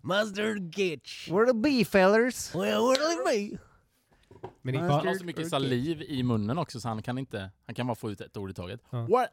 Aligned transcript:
Mustard 0.00 0.78
Gitch. 0.78 1.30
Where 1.30 1.46
the 1.46 1.54
be 1.54 1.84
fellers? 1.84 2.54
Well, 2.54 2.80
what'll 2.80 3.12
it 3.12 3.24
be? 3.50 3.58
Men 4.62 4.74
Han 4.76 5.06
har 5.06 5.14
så 5.14 5.24
mycket 5.24 5.48
saliv 5.48 6.02
i 6.02 6.22
munnen 6.22 6.58
också 6.58 6.80
så 6.80 6.88
han 6.88 7.02
kan 7.02 7.18
inte, 7.18 7.50
han 7.66 7.74
kan 7.74 7.86
bara 7.86 7.94
få 7.94 8.10
ut 8.10 8.20
ett 8.20 8.36
ord 8.36 8.50
i 8.50 8.54
taget. 8.54 8.80
Ja. 8.90 9.06
What? 9.06 9.30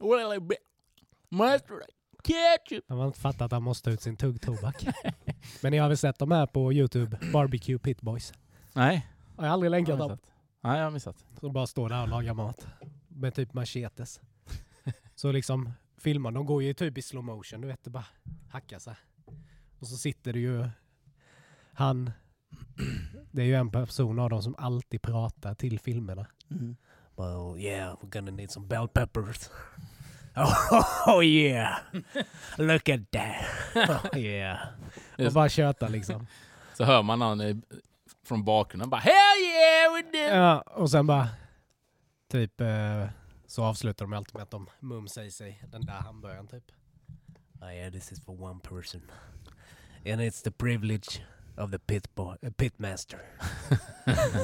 What'll 0.00 0.36
it 0.36 0.42
be? 0.42 0.56
Mustard 1.28 1.82
ketchup. 2.24 2.84
Han 2.88 2.98
har 2.98 3.06
inte 3.06 3.20
fattat 3.20 3.42
att 3.42 3.52
han 3.52 3.62
måste 3.62 3.90
ut 3.90 4.02
sin 4.02 4.16
tuggtobak. 4.16 4.86
Men 5.62 5.72
ni 5.72 5.78
har 5.78 5.88
väl 5.88 5.98
sett 5.98 6.18
de 6.18 6.30
här 6.30 6.46
på 6.46 6.72
Youtube? 6.72 7.18
Barbecue 7.32 7.78
Pit 7.78 8.00
Boys. 8.00 8.32
Nej. 8.72 9.06
Har 9.36 9.44
jag 9.44 9.52
aldrig 9.52 9.70
länkat 9.70 9.98
dem. 9.98 10.18
Nej, 10.60 10.78
jag 10.78 10.84
har 10.84 10.90
missat. 10.90 11.24
Som 11.40 11.52
bara 11.52 11.66
står 11.66 11.88
där 11.88 12.02
och 12.02 12.08
lagar 12.08 12.34
mat. 12.34 12.66
Med 13.08 13.34
typ 13.34 13.54
machetes. 13.54 14.20
Så 15.14 15.32
liksom 15.32 15.72
filmar, 15.96 16.30
de 16.30 16.46
går 16.46 16.62
ju 16.62 16.74
typ 16.74 16.98
i 16.98 17.02
slow 17.02 17.24
motion, 17.24 17.60
du 17.60 17.68
vet 17.68 17.84
det 17.84 17.90
bara 17.90 18.04
hackar 18.50 18.78
sig. 18.78 18.94
Och 19.78 19.86
så 19.86 19.96
sitter 19.96 20.32
det 20.32 20.38
ju 20.38 20.68
han, 21.72 22.10
det 23.30 23.42
är 23.42 23.46
ju 23.46 23.54
en 23.54 23.70
person 23.70 24.18
av 24.18 24.30
dem 24.30 24.42
som 24.42 24.54
alltid 24.58 25.02
pratar 25.02 25.54
till 25.54 25.80
filmerna. 25.80 26.26
Mm. 26.50 26.76
Well 27.16 27.58
yeah, 27.58 27.96
we're 28.00 28.10
gonna 28.10 28.30
need 28.30 28.50
some 28.50 28.66
bell 28.66 28.88
peppers. 28.88 29.50
Oh, 31.06 31.24
yeah, 31.24 31.78
look 32.58 32.88
at 32.88 33.10
that. 33.10 33.44
Oh 34.12 34.18
yeah. 34.18 34.58
Och 35.18 35.32
bara 35.32 35.48
köta 35.48 35.88
liksom. 35.88 36.26
Så 36.74 36.84
hör 36.84 37.02
man 37.02 37.18
någon 37.18 37.62
från 38.24 38.44
bakgrunden 38.44 38.90
bara 38.90 39.00
Hell 39.00 39.14
yeah 39.42 39.94
we 39.94 40.02
do! 40.12 40.36
Ja, 40.36 40.60
och 40.60 40.90
sen 40.90 41.06
bara 41.06 41.28
typ 42.28 42.60
eh, 42.60 43.06
så 43.46 43.64
avslutar 43.64 44.04
de 44.04 44.12
alltid 44.12 44.34
med 44.34 44.42
att 44.42 44.50
de 44.50 44.66
mumsar 44.80 45.22
i 45.22 45.30
sig 45.30 45.62
den 45.70 45.86
där 45.86 45.92
hamburgaren 45.92 46.46
typ. 46.46 46.64
Oh 47.60 47.74
yeah, 47.74 47.92
this 47.92 48.12
is 48.12 48.24
for 48.24 48.42
one 48.42 48.60
person. 48.60 49.02
And 50.06 50.20
it's 50.20 50.42
the 50.42 50.50
privilege 50.50 51.22
of 51.56 51.70
the 51.70 51.78
pit 51.78 52.14
boy, 52.14 52.36
uh, 52.46 52.50
pitmaster. 52.50 53.18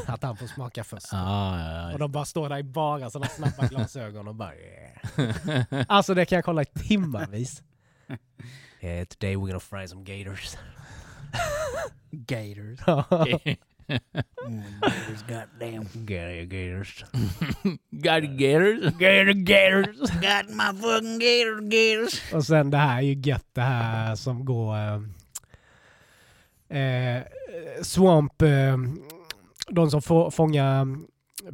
att 0.06 0.22
han 0.22 0.36
får 0.36 0.47
smaka 0.47 0.84
först. 0.84 1.06
Ah, 1.12 1.58
ja, 1.58 1.86
Och 1.86 1.92
ja. 1.92 1.98
de 1.98 2.12
bara 2.12 2.24
står 2.24 2.48
där 2.48 2.58
i 2.58 2.62
bara 2.62 3.10
sådana 3.10 3.28
snabba 3.28 3.66
glasögon 3.70 4.28
och 4.28 4.34
bara 4.34 4.52
yeah. 4.56 5.84
Alltså 5.88 6.14
det 6.14 6.25
kan 6.27 6.36
jag 6.36 6.44
kolla 6.44 6.62
i 6.62 6.66
timmarvis. 6.66 7.62
Yeah, 8.80 9.05
today 9.06 9.34
we're 9.36 9.47
gonna 9.47 9.60
fry 9.60 9.88
some 9.88 10.05
gators. 10.05 10.56
Gators. 12.10 12.78
Mm, 14.47 14.62
gators, 14.80 15.22
goddamn. 15.22 15.88
Gator 16.05 16.44
gators. 16.44 17.05
Got 17.91 18.36
gators? 18.36 18.92
Gator 18.98 19.32
gators. 19.32 20.10
Got 20.10 20.50
my 20.50 20.72
fucking 20.82 21.19
gator 21.19 21.60
gators. 21.60 22.32
Och 22.32 22.44
sen 22.44 22.70
det 22.70 22.77
här 22.77 22.98
är 22.98 23.02
ju 23.02 23.14
gött 23.14 23.48
det 23.52 23.62
här 23.62 24.14
som 24.14 24.44
går... 24.44 24.77
Eh, 24.77 25.00
eh, 26.68 27.22
swamp... 27.82 28.42
Eh, 28.42 28.76
de 29.68 29.90
som 29.90 30.02
får 30.02 30.30
fånga 30.30 30.86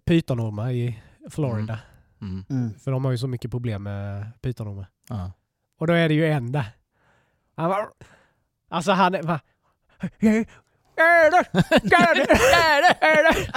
pytonormar 0.05 0.71
i 0.71 1.03
Florida. 1.31 1.79
Mm. 2.23 2.45
Mm. 2.51 2.75
För 2.85 2.91
de 2.91 3.05
har 3.05 3.13
ju 3.13 3.19
så 3.19 3.27
mycket 3.27 3.51
problem 3.51 3.83
med 3.83 4.27
pytonormar. 4.43 4.87
Ja. 5.09 5.33
Och 5.79 5.87
då 5.87 5.93
är 5.93 6.09
det 6.09 6.15
ju 6.15 6.27
en 6.27 6.53
där. 6.53 6.65
Han 7.57 7.71
bara... 7.71 7.87
Alltså 8.71 8.93
han 8.93 9.15
är 9.15 9.23
bara... 9.23 9.41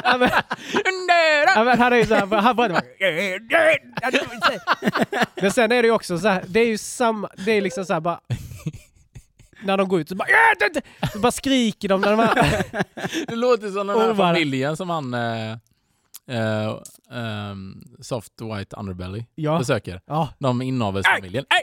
Ja, 0.04 0.18
men- 0.18 0.30
Ja, 1.56 1.64
men 1.64 1.80
Han 1.80 1.94
är 1.94 1.98
ju 1.98 2.06
såhär, 2.06 2.26
han 2.42 2.56
bara... 2.56 2.82
Men 5.42 5.52
sen 5.52 5.72
är 5.72 5.82
det 5.82 5.88
ju 5.88 5.92
också 5.92 6.18
så 6.18 6.28
här, 6.28 6.44
det 6.48 6.60
är 6.60 6.68
ju 6.68 6.78
samma, 6.78 7.30
det 7.46 7.52
är 7.52 7.62
liksom 7.62 7.86
så 7.86 7.94
här 7.94 8.00
bara... 8.02 8.20
När 9.64 9.78
de 9.78 9.88
går 9.88 10.02
ut 10.02 10.10
så 10.10 10.16
bara... 10.16 10.28
Så 11.14 11.20
bara 11.20 11.32
skriker 11.32 11.90
de 11.90 12.02
när 12.02 12.12
de 12.12 12.20
här... 12.20 12.64
Det 13.28 13.36
låter 13.36 13.72
som 13.72 13.88
den 13.88 14.00
här 14.00 14.16
familjen 14.16 14.78
som 14.78 14.90
han 14.90 15.14
eh, 15.14 15.52
eh, 16.28 16.78
ehm, 17.12 17.84
Soft 18.02 18.34
White 18.42 18.76
Underbelly 18.76 19.26
Ja. 19.36 19.58
besöker. 19.60 20.02
Ja. 20.06 20.30
De 20.40 20.62
inavelsfamiljen. 20.62 21.46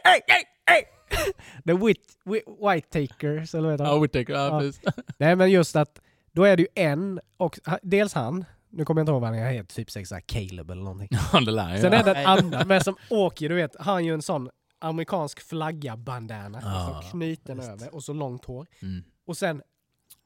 The 1.66 1.72
wit, 1.72 2.00
wit, 2.24 2.44
white 2.47 2.88
takers, 3.08 3.54
eller 3.54 3.62
vad 3.69 3.72
heter 3.72 3.84
Ja? 3.84 3.98
Whittaker. 3.98 4.32
Ja, 4.32 4.62
Ja. 4.64 4.92
Nej 5.19 5.36
men 5.36 5.50
just 5.50 5.76
att, 5.76 6.00
då 6.32 6.44
är 6.44 6.56
det 6.56 6.62
ju 6.62 6.69
en, 6.74 7.20
och 7.36 7.58
dels 7.82 8.14
han, 8.14 8.44
nu 8.70 8.84
kommer 8.84 9.00
jag 9.00 9.03
inte 9.03 9.12
ihåg 9.12 9.20
vad 9.20 9.30
han 9.30 9.53
heter, 9.53 9.74
typ 9.74 9.91
såhär 9.91 10.20
Caleb 10.20 10.70
eller 10.70 10.82
någonting. 10.82 11.08
Ja, 11.32 11.41
det 11.41 11.50
lär 11.50 11.70
jag 11.70 11.80
Sen 11.80 11.92
är 11.92 12.04
det 12.04 12.14
en 12.14 12.26
annan 12.26 12.69
med 12.69 12.82
som 12.82 12.97
åker, 13.10 13.48
du 13.48 13.54
vet, 13.54 13.76
han 13.80 13.94
har 13.94 14.00
ju 14.00 14.14
en 14.14 14.22
sån 14.22 14.50
amerikansk 14.80 15.41
flagga 15.41 15.96
bandana, 15.96 16.60
Ja, 16.64 16.96
liksom 17.00 17.10
knuten 17.20 17.56
visst. 17.56 17.68
över 17.70 17.94
och 17.94 18.04
så 18.04 18.12
långt 18.12 18.44
hår. 18.44 18.66
Mm. 18.82 19.04
Och 19.26 19.36
sen 19.36 19.62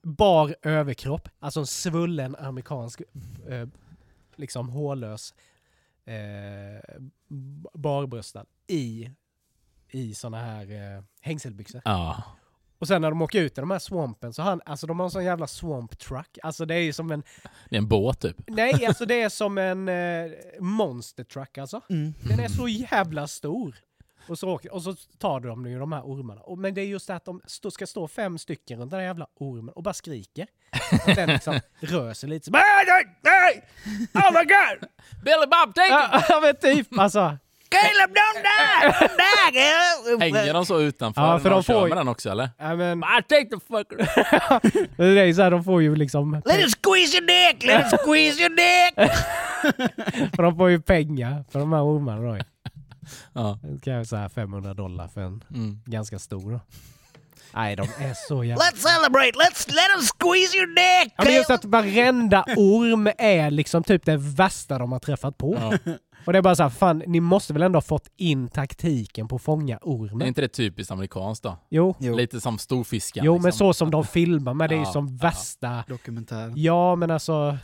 bar 0.03 0.57
överkropp, 0.63 1.29
alltså 1.39 1.61
en 1.61 1.67
svullen 1.67 2.37
amerikansk, 2.37 3.03
eh, 3.49 3.69
liksom 4.37 4.69
hårlös, 4.69 5.35
eh, 6.05 6.95
barbröstad 7.75 8.45
i, 8.67 9.11
i 9.91 10.15
såna 10.15 10.39
här 10.39 10.97
eh, 10.97 11.03
hängselbyxor. 11.21 11.83
Ja. 11.85 12.23
Och 12.79 12.89
sen 12.89 13.03
när 13.03 13.11
de 13.11 13.23
åker 13.23 13.41
ut 13.41 13.59
i 13.59 13.61
de 13.61 13.71
här 13.71 13.79
swampen 13.79 14.33
så 14.33 14.43
han, 14.43 14.61
alltså 14.67 14.87
de 14.87 14.99
har 14.99 15.05
en 15.07 15.11
sån 15.11 15.25
jävla 15.25 15.47
swamp 15.47 15.99
truck. 15.99 16.39
Alltså 16.43 16.67
det 16.67 16.75
är 16.75 16.79
ju 16.81 16.93
som 16.93 17.11
en, 17.13 17.23
Det 17.71 17.77
är 17.77 17.79
en 17.79 17.89
båt 17.89 18.21
typ. 18.21 18.37
nej 18.47 18.87
alltså 18.89 19.07
det 19.07 19.23
är 19.23 19.29
som 19.29 19.59
en 19.59 19.89
eh, 19.89 20.31
monster 20.61 21.25
truck 21.25 21.59
alltså. 21.59 21.81
Mm. 21.91 22.15
Den 22.29 22.41
är 22.41 22.49
så 22.49 22.69
jävla 22.69 23.27
stor. 23.27 23.77
Och 24.29 24.39
så, 24.39 24.49
åker, 24.49 24.75
och 24.75 24.83
så 24.83 24.95
tar 25.19 25.41
de 25.41 25.67
ju 25.67 25.79
de 25.79 25.93
här 25.93 26.03
ormarna. 26.03 26.41
Och, 26.41 26.59
men 26.59 26.75
det 26.75 26.81
är 26.81 26.85
just 26.87 27.07
det 27.07 27.15
att 27.15 27.25
de 27.25 27.41
stå, 27.47 27.71
ska 27.71 27.87
stå 27.87 28.09
fem 28.09 28.39
stycken 28.39 28.79
runt 28.81 28.91
den 28.91 29.01
här 29.01 29.07
jävla 29.07 29.27
ormen 29.41 29.69
och 29.75 29.83
bara 29.83 29.95
skriker. 29.95 30.47
Att 31.07 31.17
den 31.17 31.29
liksom 31.29 31.61
rör 31.81 32.15
sig 32.15 32.29
lite 32.29 32.45
så 32.45 32.51
"Nej! 32.53 33.65
Oh 34.15 34.33
my 34.33 34.45
god! 34.45 34.89
Billy 35.25 35.47
Bob, 35.47 35.75
take 35.75 35.89
Ja, 35.89 36.23
Ja 36.29 36.41
men 36.41 36.57
typ 36.57 36.99
alltså. 36.99 37.37
Caleb, 37.69 38.11
don't 38.11 38.43
die! 38.43 40.19
Hänger 40.21 40.55
de 40.55 40.67
så 40.67 40.81
utanför 40.81 41.23
Ja, 41.23 41.39
för 41.39 41.51
de 41.51 41.57
de 41.57 41.63
kör 41.63 41.75
får 41.75 41.83
ju- 41.83 41.89
med 41.89 41.99
den 41.99 42.09
också 42.09 42.31
eller? 42.31 42.51
Ja, 42.59 42.77
men, 42.77 42.99
I 42.99 43.23
take 43.29 43.45
the 43.51 43.61
fucker! 43.69 43.97
det 45.15 45.21
är 45.21 45.33
så 45.33 45.43
här, 45.43 45.51
de 45.51 45.65
får 45.65 45.83
ju 45.83 45.97
liksom, 45.97 46.43
Let 46.45 46.59
it 46.59 46.77
squeeze 46.85 47.17
your 47.19 47.27
dick! 47.27 47.63
Let 47.67 47.93
it 47.93 48.01
squeeze 48.01 48.41
your 48.41 48.51
dick! 48.57 49.11
för 50.37 50.43
de 50.43 50.57
får 50.57 50.71
ju 50.71 50.81
pengar 50.83 51.45
för 51.53 51.59
de 51.59 51.73
här 51.73 51.83
ormarna 51.83 52.23
då. 52.23 52.45
Ja. 53.33 53.59
Det 53.63 53.81
kan 53.81 53.93
jag 53.93 54.07
säga 54.07 54.29
500 54.29 54.75
dollar 54.75 55.09
för 55.09 55.21
en 55.21 55.45
Mm. 55.51 55.81
ganska 55.85 56.19
stor 56.19 56.53
då. 56.53 56.61
Nej, 57.55 57.77
de 57.77 57.83
är 57.83 58.29
så 58.29 58.45
jävla... 58.45 58.65
Let's 58.65 58.77
celebrate! 58.77 59.31
Let's 59.39 59.69
let 59.69 59.91
him 59.97 60.07
squeeze 60.19 60.57
your 60.57 60.67
dick! 60.67 61.15
Ja, 61.17 61.25
men 61.25 61.35
just 61.35 61.51
att 61.51 61.65
varenda 61.65 62.45
orm 62.57 63.11
är 63.19 63.51
liksom 63.51 63.83
typ 63.83 64.05
det 64.05 64.17
värsta 64.17 64.79
de 64.79 64.93
har 64.93 64.99
träffat 64.99 65.39
på. 65.39 65.57
Ja. 65.85 65.93
Och 66.27 66.33
det 66.33 66.39
är 66.39 66.43
bara 66.43 66.57
så 66.57 66.63
här, 66.63 66.71
fan, 66.71 67.03
ni 67.07 67.21
måste 67.21 67.53
väl 67.53 67.63
ändå 67.63 67.77
ha 67.77 67.83
fått 67.83 68.09
in 68.17 68.49
taktiken 68.49 69.29
på 69.29 69.37
att 69.37 69.43
fånga 69.43 69.75
Är 69.77 69.81
ormen? 69.83 70.29
inte 70.29 70.41
det 70.41 70.49
typiskt 70.49 70.91
amerikanskt 70.93 71.43
då? 71.45 71.59
Jo, 71.71 71.95
Jo, 71.99 72.15
Lite 72.17 72.41
som 72.41 72.59
storfiskar. 72.59 73.25
jo 73.25 73.33
liksom. 73.35 73.43
men 73.43 73.53
så 73.53 73.73
som 73.75 73.91
de 73.91 74.05
filmar 74.05 74.55
med, 74.55 74.69
det 74.71 74.75
är 74.75 74.79
ju 74.79 74.85
som 74.87 75.07
ja. 75.09 75.29
värsta... 75.29 75.85
dokumentär. 75.89 76.53
Ja, 76.57 76.97
men 76.97 77.11
alltså... 77.11 77.59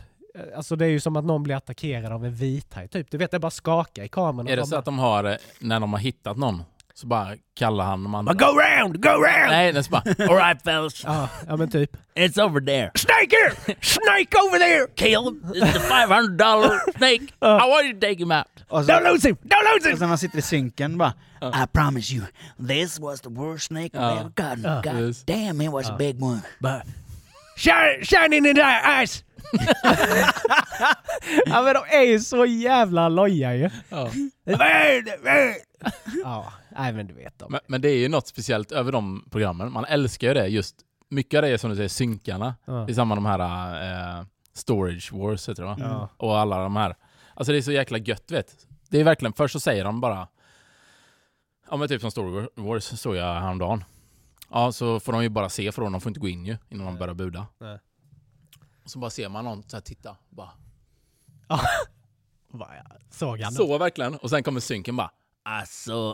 Alltså 0.55 0.75
det 0.75 0.85
är 0.85 0.89
ju 0.89 0.99
som 0.99 1.15
att 1.15 1.25
någon 1.25 1.43
blir 1.43 1.55
attackerad 1.55 2.11
av 2.11 2.25
en 2.25 2.33
vithaj 2.33 2.87
typ. 2.87 3.11
Du 3.11 3.17
vet, 3.17 3.31
det 3.31 3.39
bara 3.39 3.51
skakar 3.51 4.03
i 4.03 4.07
kameran. 4.07 4.47
Är 4.47 4.55
det 4.55 4.61
och 4.61 4.67
så 4.67 4.75
att 4.75 4.85
de 4.85 4.99
har, 4.99 5.23
eh, 5.23 5.35
när 5.59 5.79
de 5.79 5.93
har 5.93 5.99
hittat 5.99 6.37
någon, 6.37 6.63
så 6.93 7.07
bara 7.07 7.35
kallar 7.55 7.83
han 7.85 8.03
de 8.03 8.15
andra? 8.15 8.33
Go 8.33 8.45
round! 8.45 9.03
Go 9.03 9.09
round! 9.09 9.47
Nej, 9.49 9.71
den 9.73 9.83
så 9.83 9.89
bara 9.91 10.03
Alright 10.29 10.61
fellas, 10.63 11.03
Ja, 11.03 11.29
ja, 11.47 11.57
men 11.57 11.69
typ. 11.69 11.97
it's 12.15 12.45
over 12.45 12.61
there. 12.61 12.91
Snake 12.95 13.35
here! 13.35 13.75
Snake 13.81 14.37
over 14.47 14.59
there! 14.59 14.87
Caleb, 14.95 15.35
it's 15.55 15.73
the 15.73 15.79
500 15.79 16.37
dollar 16.37 16.79
snake. 16.97 17.21
I 17.41 17.69
want 17.69 17.85
you 17.85 17.93
to 17.93 17.99
take 17.99 18.19
him 18.19 18.31
out. 18.31 18.47
Och 18.69 18.85
så, 18.85 18.91
Don't 18.91 19.11
lose 19.13 19.27
him! 19.27 19.35
Don't 19.43 19.73
lose 19.73 19.85
och 19.85 19.91
him! 19.91 19.97
sen 19.97 19.99
när 19.99 20.07
man 20.07 20.17
sitter 20.17 20.37
i 20.37 20.41
synken 20.41 20.97
bara 20.97 21.13
I 21.41 21.67
promise 21.73 22.13
you, 22.13 22.25
this 22.67 22.99
was 22.99 23.21
the 23.21 23.29
worst 23.29 23.65
snake 23.67 23.97
I've 23.97 24.19
ever 24.19 24.29
gotten. 24.35 24.81
God 24.93 25.07
Yes. 25.07 25.23
damn, 25.25 25.61
it 25.61 25.71
was 25.71 25.89
a 25.89 25.95
big 25.97 26.23
one. 26.23 26.41
But 26.59 26.81
shine, 27.57 28.03
shine 28.03 28.33
in 28.37 28.43
the 28.55 28.61
eyes! 28.63 29.23
Ja 31.45 31.61
men 31.61 31.73
de 31.73 31.83
är 31.97 32.01
ju 32.07 32.19
så 32.19 32.45
jävla 32.45 33.09
loja 33.09 33.55
ju. 33.55 33.69
Ja. 33.89 34.09
Ja, 36.23 36.53
nej 36.69 36.93
men 36.93 37.07
du 37.07 37.13
vet 37.13 37.39
dem. 37.39 37.51
Men, 37.51 37.59
men 37.67 37.81
det 37.81 37.89
är 37.89 37.97
ju 37.97 38.09
något 38.09 38.27
speciellt 38.27 38.71
över 38.71 38.91
de 38.91 39.27
programmen. 39.31 39.71
Man 39.71 39.85
älskar 39.85 40.27
ju 40.27 40.33
det 40.33 40.47
just. 40.47 40.75
Mycket 41.09 41.37
av 41.37 41.41
det 41.41 41.49
är 41.49 41.57
som 41.57 41.69
du 41.69 41.75
säger 41.75 41.89
synkarna 41.89 42.55
Ja. 42.65 42.89
i 42.89 42.93
samband 42.93 43.21
med 43.21 43.39
de 43.39 43.43
här 43.43 44.19
eh, 44.19 44.25
Storage 44.53 45.13
Wars 45.13 45.49
heter 45.49 45.61
det 45.63 45.67
va? 45.69 45.75
Ja. 45.79 46.09
Och 46.17 46.39
alla 46.39 46.57
de 46.63 46.75
här. 46.75 46.95
Alltså 47.33 47.51
det 47.51 47.57
är 47.57 47.61
så 47.61 47.71
jäkla 47.71 47.97
gött 47.97 48.31
vet. 48.31 48.55
Det 48.89 48.99
är 48.99 49.03
verkligen, 49.03 49.33
först 49.33 49.53
så 49.53 49.59
säger 49.59 49.83
de 49.83 50.01
bara 50.01 50.27
Ja 51.69 51.77
men 51.77 51.87
typ 51.87 52.01
som 52.01 52.11
Storage 52.11 52.49
Wars 52.55 52.83
såg 52.83 53.15
jag 53.15 53.39
häromdagen. 53.41 53.83
Ja 54.49 54.71
så 54.71 54.99
får 54.99 55.13
de 55.13 55.23
ju 55.23 55.29
bara 55.29 55.49
se 55.49 55.71
från, 55.71 55.91
de 55.91 56.01
får 56.01 56.09
inte 56.09 56.19
gå 56.19 56.27
in 56.27 56.45
ju 56.45 56.57
innan 56.69 56.85
de 56.85 56.97
börjar 56.97 57.13
buda. 57.13 57.45
Nej. 57.59 57.79
Och 58.83 58.89
så 58.91 58.99
bara 58.99 59.09
ser 59.11 59.29
man 59.29 59.45
någon 59.45 59.63
så 59.63 59.75
här 59.77 59.81
titta. 59.81 60.15
Bara. 60.29 60.49
Ja. 61.49 61.59
Såg 63.09 63.39
han? 63.41 63.53
Så 63.53 63.77
verkligen. 63.77 64.15
Och 64.15 64.29
sen 64.29 64.43
kommer 64.43 64.59
synken 64.59 64.95
bara 64.95 65.11
I 65.63 65.65
saw, 65.67 66.13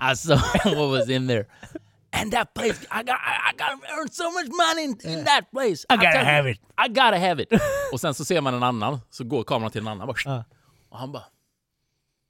I 0.00 0.74
what 0.74 0.90
was 0.90 1.08
in 1.08 1.28
there. 1.28 1.44
And 2.12 2.32
that 2.32 2.54
place, 2.54 2.82
I 2.90 3.02
got, 3.02 3.08
I, 3.16 3.50
I 3.50 3.52
got 3.56 3.84
earn 3.90 4.08
so 4.10 4.24
much 4.30 4.48
money 4.48 4.84
in, 4.84 5.18
in 5.18 5.24
that 5.24 5.50
place. 5.52 5.86
I 5.88 5.96
gotta 5.96 6.18
you, 6.18 6.24
have 6.24 6.50
it. 6.50 6.58
I 6.86 6.88
gotta 6.88 7.18
have 7.18 7.42
it. 7.42 7.48
och 7.92 8.00
sen 8.00 8.14
så 8.14 8.24
ser 8.24 8.40
man 8.40 8.54
en 8.54 8.62
annan, 8.62 9.00
så 9.10 9.24
går 9.24 9.44
kameran 9.44 9.70
till 9.70 9.80
en 9.80 9.88
annan. 9.88 10.06
Bara, 10.06 10.16
Ja. 10.24 10.44
Och 10.88 10.98
han 10.98 11.12
bara... 11.12 11.24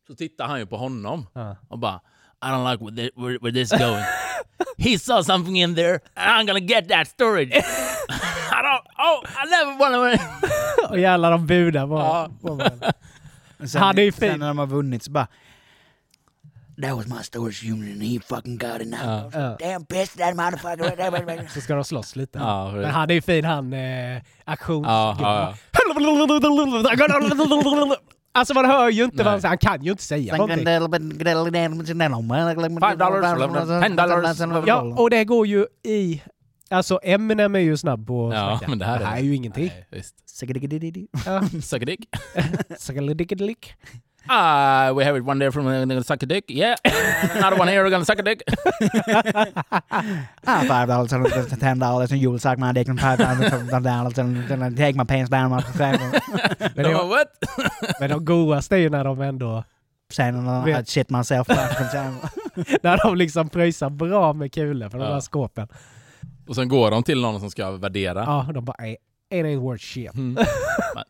Så 0.06 0.14
tittar 0.14 0.46
han 0.48 0.58
ju 0.58 0.66
på 0.66 0.76
honom 0.76 1.26
Ja. 1.32 1.56
och 1.68 1.78
bara 1.78 2.00
I 2.44 2.46
don't 2.46 2.70
like 2.72 2.84
where, 2.84 2.96
thi- 2.96 3.22
where, 3.26 3.38
where 3.38 3.52
this 3.52 3.70
going. 3.70 4.04
He 4.78 4.98
saw 4.98 5.22
something 5.24 5.56
in 5.62 5.74
there 5.74 6.00
and 6.14 6.30
I'm 6.40 6.46
gonna 6.46 6.66
get 6.66 6.88
that 6.88 7.08
storage. 7.08 7.52
Oh, 9.00 9.24
I 9.24 9.50
never 9.50 9.78
wanna... 9.78 10.18
Och 10.90 10.98
jävlar 10.98 11.30
de 11.30 11.46
budar 11.46 11.86
bara. 11.86 12.28
Ja. 12.42 12.70
Sen, 13.66 13.82
Han 13.82 13.98
är 13.98 14.02
ju 14.02 14.12
fin. 14.12 14.30
sen 14.30 14.40
när 14.40 14.48
de 14.48 14.58
har 14.58 14.66
vunnit 14.66 15.02
så 15.02 15.10
bara... 15.10 15.26
That 16.82 16.96
was 16.96 17.06
my 17.06 17.22
storage 17.22 17.64
unit 17.64 17.92
and 17.92 18.02
he 18.02 18.20
fucking 18.20 18.58
got 18.58 18.80
it 18.80 18.88
now. 18.88 19.00
Ja. 19.04 19.30
Ja. 19.32 19.56
Damn 19.60 19.84
pissed 19.86 20.18
that 20.18 20.36
motherfucker. 20.36 21.48
Så 21.54 21.60
ska 21.60 21.74
de 21.74 21.84
slåss 21.84 22.16
lite. 22.16 22.38
Ja, 22.38 22.72
Men 22.72 22.84
han 22.90 23.10
är 23.10 23.14
ju 23.14 23.22
fin 23.22 23.44
han 23.44 23.72
eh, 23.72 24.22
aktions... 24.44 24.86
Ja, 24.86 25.16
ja, 25.20 25.54
Alltså 28.32 28.54
man 28.54 28.64
hör 28.64 28.88
ju 28.90 29.04
inte 29.04 29.16
vad 29.24 29.32
han 29.32 29.40
säger. 29.40 29.48
Han 29.48 29.58
kan 29.58 29.82
ju 29.82 29.90
inte 29.90 30.02
säga 30.02 30.36
någonting. 30.36 30.58
Five 32.80 32.94
dollars, 32.96 33.68
ten 33.82 33.96
dollars. 33.96 34.66
Ja, 34.66 34.80
och 34.82 35.10
det 35.10 35.24
går 35.24 35.46
ju 35.46 35.66
i... 35.84 36.22
Alltså 36.70 37.00
Eminem 37.02 37.54
är 37.54 37.58
ju 37.60 37.76
snabb 37.76 38.06
på 38.06 38.32
Ja, 38.34 38.50
snacka. 38.58 38.68
men 38.70 38.78
det 38.78 38.84
här 38.84 39.00
är- 39.00 39.16
är 39.16 39.20
ju 39.20 39.34
ingenting. 39.36 39.66
Nej, 39.66 39.86
visst. 39.90 40.14
Ja. 41.26 41.42
Suck 41.62 41.82
a 41.82 41.86
dick. 41.86 42.08
Sakalidikidlik. 42.78 43.74
Ah, 44.28 44.92
we 44.92 45.04
have 45.04 45.18
it 45.18 45.24
one 45.26 45.44
day 45.44 45.50
from 45.52 45.66
uh, 45.66 45.84
gonna 45.84 46.02
suck 46.02 46.22
a 46.22 46.26
dick. 46.26 46.50
Yeah. 46.50 46.76
Another 47.36 47.58
one 47.58 47.70
here, 47.70 47.82
we're 47.82 47.90
gonna 47.90 48.04
suck 48.04 48.18
a 48.18 48.22
dick. 48.22 48.42
Ah, 50.46 50.60
five 50.68 50.86
dollars 50.86 51.12
and 51.12 51.60
ten 51.60 51.78
dollars 51.78 52.12
and 52.12 52.20
you'll 52.20 52.38
suck 52.38 52.58
my 52.58 52.72
dick 52.72 52.88
and 52.88 53.00
five 53.00 53.18
dollars 53.18 54.18
and 54.18 54.50
and 54.50 54.76
take 54.76 54.94
my 54.94 55.04
pants 55.04 55.30
down. 55.30 55.50
my- 55.50 55.62
Men, 55.78 55.98
De 56.74 56.82
det, 56.82 56.94
what? 56.94 57.28
men 58.00 58.10
de 58.10 58.24
godaste 58.24 58.76
är 58.76 58.78
ju 58.80 58.90
när 58.90 59.04
de 59.04 59.20
ändå... 59.20 59.64
Sen 60.12 60.64
Vet- 60.64 60.88
shit 60.88 61.10
myself. 61.10 61.48
När 62.82 63.04
de 63.04 63.16
liksom 63.16 63.48
pröjsar 63.48 63.90
bra 63.90 64.32
med 64.32 64.52
kulor 64.54 64.88
för 64.88 64.98
de 64.98 65.04
Ja. 65.06 65.12
där 65.12 65.20
skåpen. 65.20 65.68
Och 66.50 66.56
sen 66.56 66.68
går 66.68 66.90
de 66.90 67.02
till 67.02 67.20
någon 67.20 67.40
som 67.40 67.50
ska 67.50 67.70
värdera. 67.70 68.24
Ja, 68.24 68.52
de 68.54 68.64
bara 68.64 68.84
"Ey, 68.84 68.92
it 69.30 69.44
ain't 69.44 69.60
worth 69.60 69.84
shit. 69.84 70.14
Mm. 70.14 70.44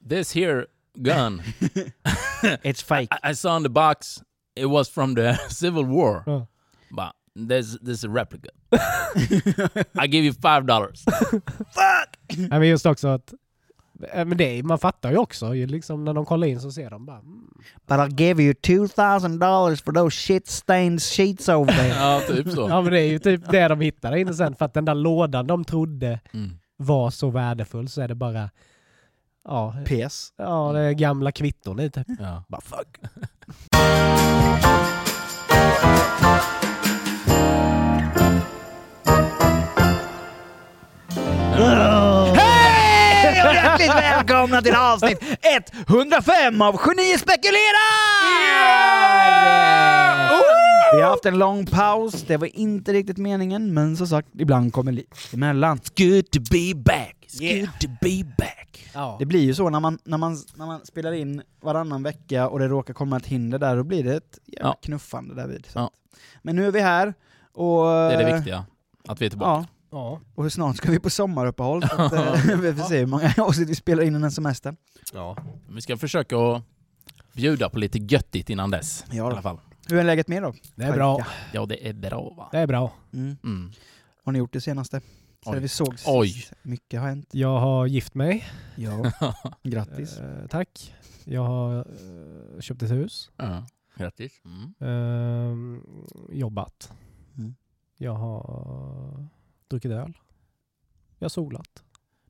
This 0.08 0.34
here 0.34 0.66
gun, 0.94 1.42
It's 2.62 2.84
fake. 2.84 3.08
I, 3.22 3.31
I 3.31 3.34
saw 3.34 3.56
in 3.56 3.62
the 3.62 3.69
box, 3.69 4.22
it 4.56 4.66
was 4.66 4.88
from 4.90 5.14
the 5.14 5.34
Civil 5.50 5.84
War. 5.84 6.22
Ja. 6.26 6.46
But 6.90 7.12
this, 7.48 7.78
this 7.78 7.98
is 7.98 8.04
a 8.04 8.08
replica. 8.08 8.48
I 10.02 10.06
give 10.06 10.25
you 10.25 10.32
five 10.32 10.66
dollars. 10.66 11.04
Nej, 12.37 12.48
men 12.58 12.69
just 12.69 12.87
också 12.87 13.08
att... 13.08 13.34
eh, 14.12 14.25
Men 14.25 14.38
det, 14.38 14.58
är- 14.58 14.62
man 14.62 14.79
fattar 14.79 15.11
ju 15.11 15.17
också, 15.17 15.55
ju 15.55 15.67
liksom 15.67 16.05
när 16.05 16.14
de 16.14 16.25
kollar 16.26 16.47
in 16.47 16.61
så 16.61 16.70
ser 16.73 16.91
de 16.91 17.06
bara... 17.06 17.19
Mm. 17.19 17.47
But 17.87 17.99
I'll 17.99 18.20
give 18.20 18.43
you 18.43 18.55
two 18.55 18.88
thousand 18.88 19.41
dollars 19.41 19.82
for 19.82 19.93
those 19.93 20.17
shit 20.17 20.47
stained 20.49 21.02
sheets 21.02 21.49
over 21.49 21.73
there. 21.73 21.88
Ja, 21.99 22.20
typ 22.29 22.49
så. 22.50 22.69
Ja 22.69 22.82
men 22.82 22.93
det 22.93 23.00
är 23.00 23.06
ju 23.08 23.19
typ 23.19 23.50
det 23.50 23.69
de 23.69 23.81
hittar 23.81 24.17
inne 24.17 24.35
sen 24.35 24.55
för 24.55 24.64
att 24.64 24.75
den 24.75 24.85
där 24.85 24.94
lådan 24.94 25.47
de 25.47 25.64
trodde 25.64 26.20
Mm. 26.32 26.50
var 26.76 27.11
så 27.11 27.31
värdefull 27.31 27.88
så 27.88 28.00
är 28.00 28.08
det 28.08 28.14
bara... 28.14 28.50
Ja, 29.44 29.75
PS. 29.87 30.32
ja 30.37 30.73
det 30.73 30.81
är 30.81 30.93
gamla 30.93 31.32
kvitton 31.32 31.81
i 31.81 31.91
typ. 31.91 32.06
Ja. 32.20 32.44
Bara 32.49 32.61
fuck. 32.61 32.97
Hjärtligt 43.80 44.04
välkomna 44.04 44.62
till 44.62 44.74
avsnitt 44.74 45.22
105 45.88 46.62
av 46.62 46.80
Geni 46.86 47.18
spekulerar! 47.18 47.50
Vi 50.96 51.02
har 51.02 51.10
haft 51.10 51.26
en 51.26 51.38
lång 51.38 51.66
paus, 51.66 52.22
det 52.22 52.36
var 52.36 52.56
inte 52.56 52.92
riktigt 52.92 53.18
meningen, 53.18 53.74
men 53.74 53.96
som 53.96 54.06
sagt, 54.06 54.28
ibland 54.38 54.72
kommer 54.72 54.92
liv 54.92 55.06
emellan. 55.32 55.78
It's 55.78 55.92
good 56.14 56.30
to 56.30 56.40
be 56.50 56.74
back. 56.84 57.16
It's 57.26 57.42
Yeah. 57.42 57.60
good 57.60 57.80
to 57.80 57.88
be 58.00 58.24
back. 58.38 58.90
Ja. 58.94 59.16
Det 59.18 59.26
blir 59.26 59.40
ju 59.40 59.54
så 59.54 59.70
när 59.70 59.80
man, 59.80 59.98
när, 60.04 60.18
man, 60.18 60.36
när 60.54 60.66
man 60.66 60.86
spelar 60.86 61.12
in 61.12 61.42
varannan 61.62 62.02
vecka 62.02 62.48
och 62.48 62.58
det 62.58 62.68
råkar 62.68 62.94
komma 62.94 63.16
ett 63.16 63.26
hinder 63.26 63.58
där, 63.58 63.76
då 63.76 63.82
blir 63.84 64.04
det 64.04 64.14
ett 64.16 64.38
Ja. 64.46 64.76
knuffande 64.82 65.34
därvid. 65.34 65.66
Ja. 65.74 65.90
Men 66.42 66.56
nu 66.56 66.66
är 66.66 66.70
vi 66.70 66.80
här, 66.80 67.14
och... 67.54 67.84
Det 67.84 67.90
är 68.14 68.24
det 68.24 68.34
viktiga. 68.34 68.64
Att 69.08 69.20
vi 69.22 69.26
är 69.26 69.30
tillbaka. 69.30 69.66
Ja, 69.90 70.20
och 70.34 70.42
hur 70.42 70.50
snart 70.50 70.76
ska 70.76 70.90
vi 70.90 70.98
på 70.98 71.10
sommaruppehåll? 71.10 71.82
Så 71.88 72.02
att, 72.02 72.12
eh, 72.12 72.58
vi 72.60 72.75
får 72.75 72.84
se 72.84 72.98
hur 72.98 73.06
många 73.06 73.34
avsnitt 73.38 73.69
vi 73.69 73.75
spelar 73.75 74.02
in 74.02 74.12
den 74.12 74.22
här 74.22 74.31
semestern. 74.31 74.76
ja. 75.12 75.37
Vi 75.69 75.81
ska 75.81 75.96
försöka 75.96 76.37
att 76.38 76.62
bjuda 77.32 77.69
på 77.70 77.78
lite 77.78 77.98
göttigt 77.98 78.50
innan 78.50 78.70
dess. 78.70 79.04
Ja 79.10 79.14
I 79.16 79.20
alla 79.20 79.42
fall. 79.42 79.60
Hur 79.88 79.98
är 79.98 80.04
läget 80.04 80.28
med 80.28 80.42
då? 80.42 80.54
Det 80.75 80.84
är 80.84 80.92
bra. 80.92 81.26
Ja, 81.52 81.66
det 81.66 81.88
är 81.88 81.92
bra 81.92 82.34
va? 82.37 82.48
Det 82.52 82.58
är 82.58 82.66
bra. 82.66 82.92
Mm. 83.12 83.37
Mm. 83.44 83.72
Har 84.25 84.32
ni 84.32 84.38
gjort 84.38 84.52
det 84.52 84.60
senaste? 84.60 85.00
Sen 85.44 85.54
Oj. 85.54 85.60
vi 85.60 85.69
sågs 85.69 86.04
Oj. 86.06 86.28
sist. 86.28 86.52
Mycket 86.62 87.00
har 87.00 87.08
hänt. 87.08 87.28
Jag 87.32 87.58
har 87.60 87.87
gift 87.87 88.14
mig. 88.14 88.44
Ja, 88.76 89.12
grattis. 89.62 90.19
Eh, 90.19 90.46
tack. 90.46 90.94
Jag 91.25 91.44
har 91.44 91.78
eh, 91.78 92.60
köpt 92.60 92.82
ett 92.82 92.90
hus. 92.90 93.31
Ja. 93.37 93.66
Grattis. 93.96 94.32
Mm. 94.44 94.75
Eh, 94.81 95.81
jobbat. 96.37 96.92
Mm. 97.38 97.54
Jag 97.98 98.14
har 98.14 99.26
druckit 99.70 99.90
öl. 99.90 100.12
Jag 101.19 101.25
har 101.25 101.28
solat. 101.28 101.82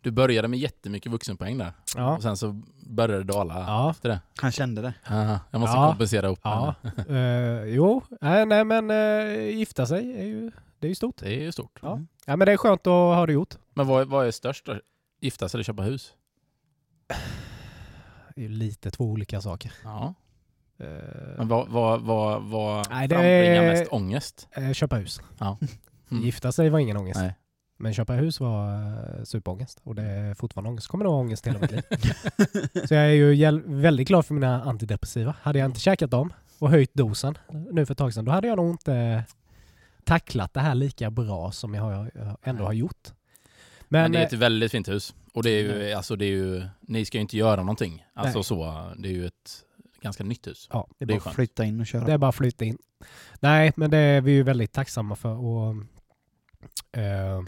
Du 0.03 0.11
började 0.11 0.49
med 0.49 0.59
jättemycket 0.59 1.13
vuxenpoäng 1.13 1.59
där. 1.59 1.73
Ja. 1.97 2.17
Och 2.17 2.23
sen 2.23 2.37
så 2.37 2.63
började 2.87 3.19
det 3.25 3.33
dala 3.33 3.55
Ja. 3.67 3.91
efter 3.91 4.09
det. 4.09 4.21
Han 4.37 4.53
kände 4.53 4.83
det. 4.83 4.95
Aha, 5.07 5.39
jag 5.51 5.61
måste 5.61 5.77
Ja. 5.77 5.89
kompensera 5.89 6.29
upp 6.29 6.39
Ja. 6.43 6.75
Eh, 7.09 7.65
jo, 7.65 8.03
nej, 8.21 8.47
nej 8.47 8.65
men 8.65 8.91
uh, 8.91 9.51
gifta 9.57 9.87
sig 9.87 10.21
är 10.21 10.25
ju, 10.25 10.51
det 10.79 10.87
är 10.87 10.89
ju 10.89 10.95
stort. 10.95 11.17
Det 11.19 11.29
är 11.37 11.41
ju 11.43 11.53
stort. 11.53 11.79
Ja. 11.83 11.93
Mm. 11.93 12.09
Ja, 12.27 12.37
men 12.37 12.47
det 12.47 12.53
är 12.53 12.57
skönt 12.57 12.81
att 12.81 12.91
ha 12.91 13.27
det 13.27 13.33
gjort. 13.33 13.55
Men 13.75 13.87
vad, 13.87 14.09
vad 14.09 14.27
är 14.27 14.31
störst 14.31 14.67
då? 14.67 14.81
Gifta 15.21 15.49
sig 15.49 15.57
eller 15.59 15.65
köpa 15.65 15.83
hus? 15.83 16.13
Det 18.35 18.41
är 18.41 18.43
ju 18.43 18.49
lite 18.49 18.91
två 18.91 19.05
olika 19.05 19.41
saker. 19.41 19.73
Ja. 19.85 20.15
Eh, 20.79 20.87
Men 21.39 21.49
vad, 21.49 21.69
vad, 21.69 22.01
vad, 22.03 22.43
vad 22.43 22.91
Nej, 22.91 23.09
det 23.09 23.17
är- 23.17 23.71
mest 23.73 23.93
ångest? 23.93 24.49
eh, 24.51 24.73
köpa 24.73 24.97
hus. 24.97 25.21
Ja. 25.39 25.59
Mm. 26.11 26.25
Gifta 26.25 26.53
sig 26.53 26.71
var 26.71 26.79
ingen 26.79 26.97
ångest. 26.97 27.21
Nej. 27.21 27.35
Men 27.77 27.95
köpa 27.95 28.13
hus 28.13 28.41
var 28.41 28.75
uh, 29.19 29.25
superångest. 29.25 29.81
Och 29.83 29.95
det 29.95 30.03
är 30.03 30.35
fortfarande 30.35 30.71
ångest. 30.71 30.89
Kommer 30.89 31.05
nog 31.05 31.15
ångest 31.15 31.47
hela 31.47 31.59
mitt 31.59 31.71
liv. 31.71 31.83
Så 32.89 32.95
jag 32.95 33.05
är 33.05 33.11
ju 33.11 33.63
väldigt 33.67 34.09
glad 34.09 34.27
för 34.27 34.35
mina 34.35 34.63
antidepressiva. 34.63 35.35
Hade 35.43 35.59
jag 35.59 35.67
inte 35.67 35.81
käkat 35.81 36.11
dem 36.11 36.33
och 36.59 36.71
höjt 36.71 36.95
dosen 36.95 37.39
nu 37.73 37.87
för 37.87 37.93
ett 37.93 37.99
tag 37.99 38.15
sedan, 38.15 38.25
då 38.25 38.33
hade 38.33 38.49
jag 38.49 38.57
nog 38.57 38.71
inte 38.71 39.25
tacklat 40.05 40.55
det 40.55 40.61
här 40.61 40.75
lika 40.75 41.11
bra 41.11 41.53
som 41.53 41.75
jag 41.75 41.83
har- 41.83 42.11
jag 42.15 42.37
ändå 42.43 42.65
har 42.65 42.73
gjort. 42.73 43.09
Men, 43.89 44.03
Men, 44.03 44.13
det 44.13 44.19
är 44.19 44.23
eh, 44.23 44.27
ett 44.27 44.33
väldigt 44.33 44.73
fint 44.73 44.89
hus. 44.89 45.15
Och 45.35 45.43
det 45.43 45.51
är 45.51 45.63
ju, 45.63 45.93
alltså 45.93 46.17
det 46.17 46.25
är 46.25 46.29
ju, 46.31 46.63
ni 46.81 47.05
ska 47.05 47.19
ju 47.19 47.23
inte 47.23 47.37
göra 47.37 47.57
någonting. 47.61 48.05
Alltså 48.15 48.39
Nej. 48.39 48.45
så, 48.45 48.85
det 48.99 49.09
är 49.09 49.13
ju 49.13 49.27
ett 49.27 49.65
ganska 50.03 50.25
nytt 50.25 50.47
hus. 50.47 50.69
ja, 50.73 50.89
Det 50.99 51.05
är 51.05 51.07
Det 51.07 51.15
är 51.15 51.21
bara 51.21 51.29
att 51.31 51.35
flytta 51.35 51.65
in 51.65 51.81
och 51.81 51.87
köra. 51.87 52.05
det 52.05 52.13
är 52.13 52.19
bara 52.19 52.29
att 52.29 52.35
flytta 52.35 52.65
in. 52.65 52.79
Nej, 53.41 53.73
men 53.77 53.91
det 53.91 53.99
är 53.99 54.21
vi 54.21 54.33
ju 54.33 54.43
väldigt 54.43 54.73
tacksamma 54.73 55.17
för. 55.17 55.35
Och, 55.37 55.75
ehm, 56.93 57.45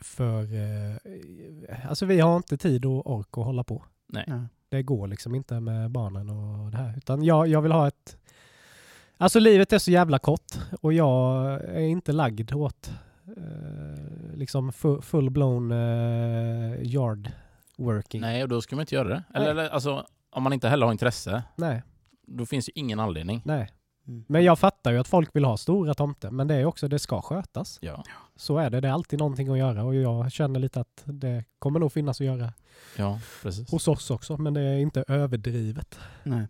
för 0.00 0.42
eh, 0.54 1.88
alltså 1.88 2.06
vi 2.06 2.20
har 2.20 2.36
inte 2.36 2.56
tid 2.56 2.84
och 2.84 3.10
ork 3.16 3.28
att 3.38 3.44
hålla 3.44 3.64
på. 3.64 3.84
Nej. 4.06 4.24
Det 4.68 4.82
går 4.82 5.06
liksom 5.06 5.34
inte 5.34 5.60
med 5.60 5.90
barnen 5.90 6.30
och 6.30 6.70
det 6.70 6.76
här. 6.76 6.94
Utan 6.96 7.22
jag, 7.24 7.46
jag 7.48 7.62
vill 7.62 7.72
ha 7.72 7.88
ett... 7.88 8.16
Alltså 9.16 9.38
livet 9.40 9.72
är 9.72 9.78
så 9.78 9.90
jävla 9.90 10.18
kort 10.18 10.52
och 10.80 10.92
jag 10.92 11.44
är 11.64 11.80
inte 11.80 12.12
lagd 12.12 12.52
åt 12.52 12.90
eh, 13.36 14.34
liksom 14.34 14.70
fu- 14.72 15.00
full-blown 15.00 15.72
eh, 15.72 16.82
yard 16.82 17.30
working. 17.76 18.20
Nej, 18.20 18.42
och 18.42 18.48
då 18.48 18.60
ska 18.62 18.76
man 18.76 18.82
inte 18.82 18.94
göra 18.94 19.08
det. 19.08 19.22
Eller, 19.34 19.50
eller 19.50 19.68
alltså, 19.68 20.06
om 20.30 20.42
man 20.42 20.52
inte 20.52 20.68
heller 20.68 20.86
har 20.86 20.92
intresse, 20.92 21.42
Nej, 21.56 21.82
då 22.26 22.46
finns 22.46 22.68
ju 22.68 22.72
ingen 22.74 23.00
anledning. 23.00 23.42
nej. 23.44 23.68
Mm. 24.08 24.24
Men 24.28 24.44
jag 24.44 24.58
fattar 24.58 24.92
ju 24.92 24.98
att 24.98 25.08
folk 25.08 25.36
vill 25.36 25.44
ha 25.44 25.56
stora 25.56 25.94
tomter, 25.94 26.30
men 26.30 26.48
det 26.48 26.54
är 26.54 26.64
också, 26.64 26.88
det 26.88 26.98
ska 26.98 27.22
skötas. 27.22 27.78
Ja. 27.82 28.04
Så 28.36 28.58
är 28.58 28.70
det, 28.70 28.80
det 28.80 28.88
är 28.88 28.92
alltid 28.92 29.18
någonting 29.18 29.48
att 29.48 29.58
göra 29.58 29.84
och 29.84 29.94
jag 29.94 30.32
känner 30.32 30.60
lite 30.60 30.80
att 30.80 31.02
det 31.04 31.44
kommer 31.58 31.80
nog 31.80 31.92
finnas 31.92 32.20
att 32.20 32.26
göra 32.26 32.52
Ja, 32.96 33.20
precis. 33.42 33.70
hos 33.70 33.88
oss 33.88 34.10
också, 34.10 34.36
men 34.36 34.54
det 34.54 34.60
är 34.60 34.78
inte 34.78 35.04
överdrivet. 35.08 35.98
Nej. 36.22 36.46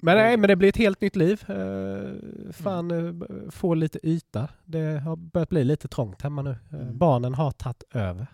Men 0.00 0.16
nej, 0.16 0.36
men 0.36 0.48
det 0.48 0.56
blir 0.56 0.68
ett 0.68 0.76
helt 0.76 1.00
nytt 1.00 1.16
liv. 1.16 1.42
Uh, 1.50 2.52
fan, 2.52 2.90
uh, 2.90 3.50
få 3.50 3.74
lite 3.74 3.98
yta. 4.08 4.48
Det 4.64 5.00
har 5.00 5.16
börjat 5.16 5.48
bli 5.48 5.64
lite 5.64 5.88
trångt 5.88 6.22
hemma 6.22 6.42
nu. 6.42 6.50
Eh, 6.50 6.56
Mm. 6.80 6.98
Barnen 6.98 7.34
har 7.34 7.50
tagit 7.50 7.84
över. 7.90 8.26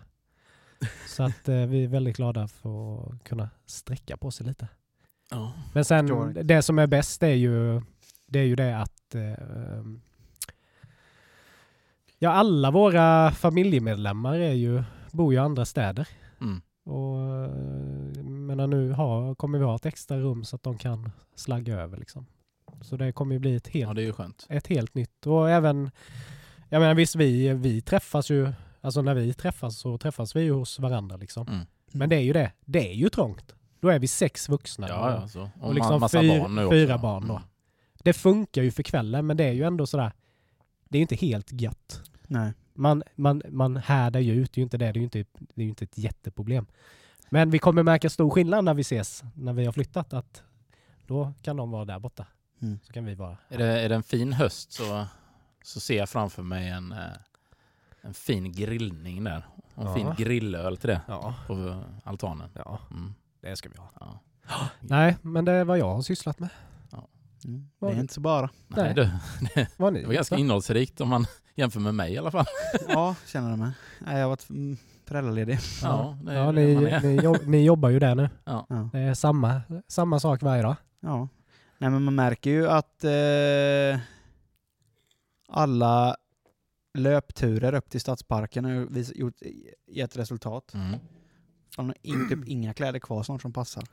Så 1.07 1.23
att 1.23 1.47
vi 1.47 1.83
är 1.83 1.87
väldigt 1.87 2.15
glada 2.17 2.47
för 2.47 3.03
att 3.13 3.23
kunna 3.23 3.49
sträcka 3.65 4.17
på 4.17 4.31
sig 4.31 4.45
lite. 4.47 4.67
Ja. 5.31 5.53
Men 5.73 5.85
sen, 5.85 6.33
det 6.43 6.61
som 6.61 6.79
är 6.79 6.87
bäst 6.87 7.23
är 7.23 7.27
ju 7.33 7.81
det, 8.33 8.39
är 8.39 8.43
ju 8.45 8.55
det 8.55 8.77
att 8.77 9.15
eh, 9.15 9.83
Ja, 12.19 12.29
alla 12.29 12.71
våra 12.71 13.31
familjemedlemmar 13.31 14.39
är 14.39 14.53
ju, 14.53 14.83
bor 15.11 15.33
ju 15.33 15.39
i 15.39 15.41
andra 15.41 15.65
städer. 15.65 16.07
Mm. 16.41 16.61
Och 16.85 17.19
eh, 17.19 18.23
menar 18.23 18.67
nu 18.67 18.91
har, 18.91 19.35
kommer 19.35 19.59
vi 19.59 19.65
ha 19.65 19.75
ett 19.75 19.85
extra 19.85 20.19
rum 20.19 20.43
så 20.45 20.55
att 20.55 20.63
de 20.63 20.77
kan 20.77 21.11
slagga 21.35 21.79
över 21.79 21.97
liksom. 21.97 22.25
Så 22.81 22.97
det 22.97 23.11
kommer 23.11 23.35
ju 23.35 23.39
bli 23.39 23.55
ett 23.55 23.67
helt 23.67 23.89
Ja, 24.49 24.55
ett 24.55 24.67
helt 24.67 24.95
nytt. 24.95 25.27
Och 25.27 25.49
även, 25.49 25.91
jag 26.69 26.79
menar 26.79 26.93
visst 26.93 27.15
vi, 27.15 27.53
vi 27.53 27.81
träffas 27.81 28.29
ju, 28.29 28.53
alltså 28.81 29.01
när 29.01 29.13
vi 29.13 29.33
träffas 29.33 29.77
så 29.77 29.97
träffas 29.97 30.35
vi 30.35 30.41
ju 30.41 30.51
hos 30.51 30.79
varandra 30.79 31.17
liksom. 31.17 31.47
Mm. 31.47 31.65
Men 31.91 32.09
det 32.09 32.15
är 32.15 32.21
ju 32.21 32.33
det, 32.33 32.51
det 32.65 32.89
är 32.89 32.93
ju 32.93 33.09
trångt. 33.09 33.55
Då 33.79 33.89
är 33.89 33.99
vi 33.99 34.07
sex 34.07 34.49
vuxna. 34.49 34.87
Ja, 34.89 35.27
ja. 35.35 35.49
Och, 35.61 35.73
liksom 35.73 36.01
fyr- 36.01 36.39
barn 36.39 36.69
fyra 36.69 36.97
barn 36.97 37.27
då. 37.27 37.33
Mm. 37.33 37.43
Det 38.03 38.13
funkar 38.13 38.61
ju 38.61 38.71
för 38.71 38.83
kvällen 38.83 39.25
men 39.27 39.37
det 39.37 39.43
är 39.43 39.51
ju 39.53 39.63
ändå 39.63 39.85
sådär, 39.87 40.11
det 40.89 40.97
är 40.97 40.99
ju 40.99 41.01
inte 41.01 41.15
helt 41.15 41.51
gött. 41.61 42.01
Nej. 42.27 42.53
Man, 42.73 43.03
man, 43.15 43.41
man 43.49 43.77
härdar 43.77 44.19
ju 44.19 44.33
ut, 44.33 44.53
det 44.53 44.57
är 44.57 44.61
ju 44.61 44.63
inte 44.63 44.77
det, 44.77 44.85
det 44.91 44.97
är 44.97 45.01
ju 45.01 45.03
inte, 45.03 45.25
det 45.55 45.63
är 45.63 45.67
inte 45.67 45.83
ett 45.85 45.97
jätteproblem. 45.97 46.65
Men 47.29 47.49
vi 47.49 47.59
kommer 47.59 47.83
märka 47.83 48.09
stor 48.09 48.29
skillnad 48.29 48.63
när 48.65 48.73
vi 48.73 48.81
ses, 48.81 49.23
när 49.35 49.53
vi 49.53 49.65
har 49.65 49.71
flyttat, 49.71 50.13
att 50.13 50.43
då 51.07 51.33
kan 51.41 51.57
de 51.57 51.71
vara 51.71 51.85
där 51.85 51.99
borta. 51.99 52.25
Mm. 52.61 52.79
Så 52.83 52.93
kan 52.93 53.05
vi 53.05 53.15
vara 53.15 53.37
Är, 53.49 53.57
det, 53.57 53.65
är 53.81 53.89
det 53.89 53.95
en 53.95 54.03
fin 54.03 54.33
höst 54.33 54.71
så, 54.71 55.05
så 55.63 55.79
ser 55.79 55.97
jag 55.97 56.09
framför 56.09 56.43
mig 56.43 56.69
en, 56.69 56.91
eh, 56.91 56.97
en 58.01 58.13
fin 58.13 58.51
grillning 58.51 59.23
där. 59.23 59.45
En 59.75 59.85
Ja. 59.85 59.95
fin 59.95 60.07
grillöl 60.17 60.77
till 60.77 60.87
det 60.89 61.01
Ja, 61.07 61.35
på 61.47 61.83
altanen. 62.03 62.49
ja, 62.55 62.79
Mm. 62.91 63.13
det 63.41 63.55
ska 63.55 63.69
vi 63.69 63.77
ha. 63.77 63.89
Ja. 63.99 64.19
Nej, 64.79 65.17
men 65.21 65.45
det 65.45 65.51
är 65.51 65.63
vad 65.63 65.77
jag 65.77 65.93
har 65.95 66.01
sysslat 66.01 66.39
med. 66.39 66.49
Mm. 67.45 67.69
Det 67.79 67.85
är 67.85 67.99
inte 67.99 68.13
så 68.13 68.21
bara. 68.21 68.49
Nej, 68.67 68.83
Nej. 68.83 68.93
du, 68.93 69.03
har 69.83 69.91
ni 69.91 70.01
det 70.01 70.07
var 70.07 70.13
ganska 70.13 70.35
innehållsrikt 70.35 71.01
om 71.01 71.09
man 71.09 71.25
jämför 71.55 71.79
med 71.79 71.95
mig 71.95 72.13
i 72.13 72.17
alla 72.17 72.31
fall. 72.31 72.45
Ja, 72.89 73.15
känner 73.27 73.49
jag 73.49 73.59
mig. 73.59 73.71
Nej, 73.99 74.15
jag 74.15 74.21
har 74.21 74.29
varit 74.29 74.49
mm, 74.49 74.77
föräldraledig. 75.05 75.59
Ja, 75.83 76.17
det 76.23 76.33
Ja, 76.33 76.51
det 76.51 76.51
ni, 76.51 76.99
ni, 77.03 77.15
jobb, 77.15 77.37
ni 77.45 77.65
jobbar 77.65 77.89
ju 77.89 77.99
där 77.99 78.15
nu. 78.15 78.29
Ja. 78.45 78.89
Det 78.91 78.99
är 78.99 79.13
samma, 79.13 79.61
samma 79.87 80.19
sak 80.19 80.41
varje 80.41 80.61
dag. 80.63 80.75
ja. 80.99 81.27
Nej, 81.77 81.89
men 81.89 82.03
man 82.03 82.15
märker 82.15 82.49
ju 82.49 82.67
att 82.69 83.03
eh, 83.03 83.99
alla 85.47 86.15
löpturer 86.93 87.73
upp 87.73 87.89
till 87.89 88.01
Stadsparken 88.01 88.65
har 88.65 88.87
gjort, 89.15 89.33
gett 89.87 90.17
resultat. 90.17 90.73
Mm. 90.73 90.99
Man 91.77 91.85
har 91.85 91.95
in, 92.01 92.29
typ 92.29 92.47
inga 92.47 92.73
kläder 92.73 92.99
kvar 92.99 93.23
snart 93.23 93.41
som 93.41 93.53
passar. 93.53 93.83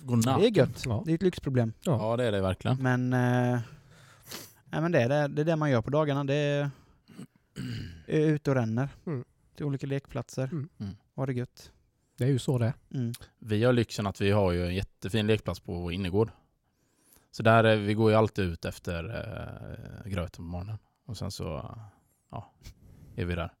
Godnatt. 0.00 0.40
Det 0.40 0.46
är 0.46 0.50
gött. 0.50 0.82
Ja. 0.86 1.02
Det 1.06 1.10
är 1.12 1.14
ett 1.14 1.22
lyxproblem. 1.22 1.72
Ja, 1.82 2.16
det 2.16 2.24
är 2.24 2.32
det 2.32 2.40
verkligen. 2.40 2.76
Men, 2.82 3.12
eh, 3.12 3.60
nej, 4.64 4.80
men 4.80 4.92
det, 4.92 5.02
är 5.02 5.08
det, 5.08 5.28
det 5.28 5.42
är 5.42 5.44
det 5.44 5.56
man 5.56 5.70
gör 5.70 5.82
på 5.82 5.90
dagarna. 5.90 6.24
Det 6.24 6.34
är, 6.34 6.70
är 8.06 8.20
ute 8.20 8.50
och 8.50 8.56
ränner 8.56 8.88
Mm. 9.06 9.24
till 9.56 9.64
olika 9.64 9.86
lekplatser. 9.86 10.44
Mm. 10.52 10.68
Mm. 10.80 10.96
Har 11.14 11.26
det 11.26 11.32
gött. 11.32 11.70
Det 12.18 12.24
är 12.24 12.28
ju 12.28 12.38
så 12.38 12.58
det. 12.58 12.74
Mm. 12.94 13.12
Vi 13.38 13.64
har 13.64 13.72
lyxen 13.72 14.06
att 14.06 14.20
vi 14.20 14.30
har 14.30 14.52
ju 14.52 14.66
en 14.66 14.74
jättefin 14.74 15.26
lekplats 15.26 15.60
på 15.60 15.72
vår 15.74 15.92
innergård. 15.92 16.30
Så 17.30 17.42
där, 17.42 17.64
är, 17.64 17.76
vi 17.76 17.94
går 17.94 18.10
ju 18.10 18.16
alltid 18.16 18.44
ut 18.44 18.64
efter 18.64 19.04
eh, 20.04 20.10
gröten 20.10 20.36
på 20.36 20.42
morgonen. 20.50 20.78
Och 21.06 21.16
sen 21.16 21.30
så 21.30 21.76
ja, 22.30 22.52
är 23.16 23.24
vi 23.24 23.34
där. 23.34 23.52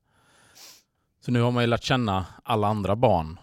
Så 1.20 1.30
nu 1.30 1.40
har 1.40 1.50
man 1.50 1.62
ju 1.62 1.66
lärt 1.66 1.82
känna 1.82 2.26
alla 2.42 2.66
andra 2.68 2.96
barn 2.96 3.38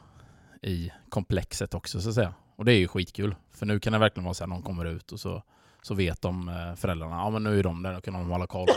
i 0.62 0.92
komplexet 1.10 1.74
också 1.74 2.02
så 2.02 2.10
att 2.10 2.16
säga. 2.16 2.34
Och 2.55 2.65
det 2.65 2.74
är 2.74 2.77
ju 2.77 2.88
skitkul. 2.88 3.35
För 3.51 3.65
nu 3.65 3.79
kan 3.79 3.93
det 3.93 4.00
verkligen 4.00 4.24
vara 4.25 4.33
så 4.33 4.43
att 4.43 4.50
någon 4.50 4.62
kommer 4.62 4.85
ut 4.85 5.12
och 5.12 5.19
så, 5.19 5.43
så 5.81 5.93
vet 5.93 6.21
de 6.21 6.50
eh, 6.50 6.75
föräldrarna, 6.75 7.15
ja 7.15 7.29
men 7.29 7.43
nu 7.43 7.59
är 7.59 7.63
de 7.63 7.83
där, 7.83 7.93
då 7.93 8.01
kan 8.01 8.13
de 8.13 8.29
hålla 8.29 8.47
koll. 8.47 8.67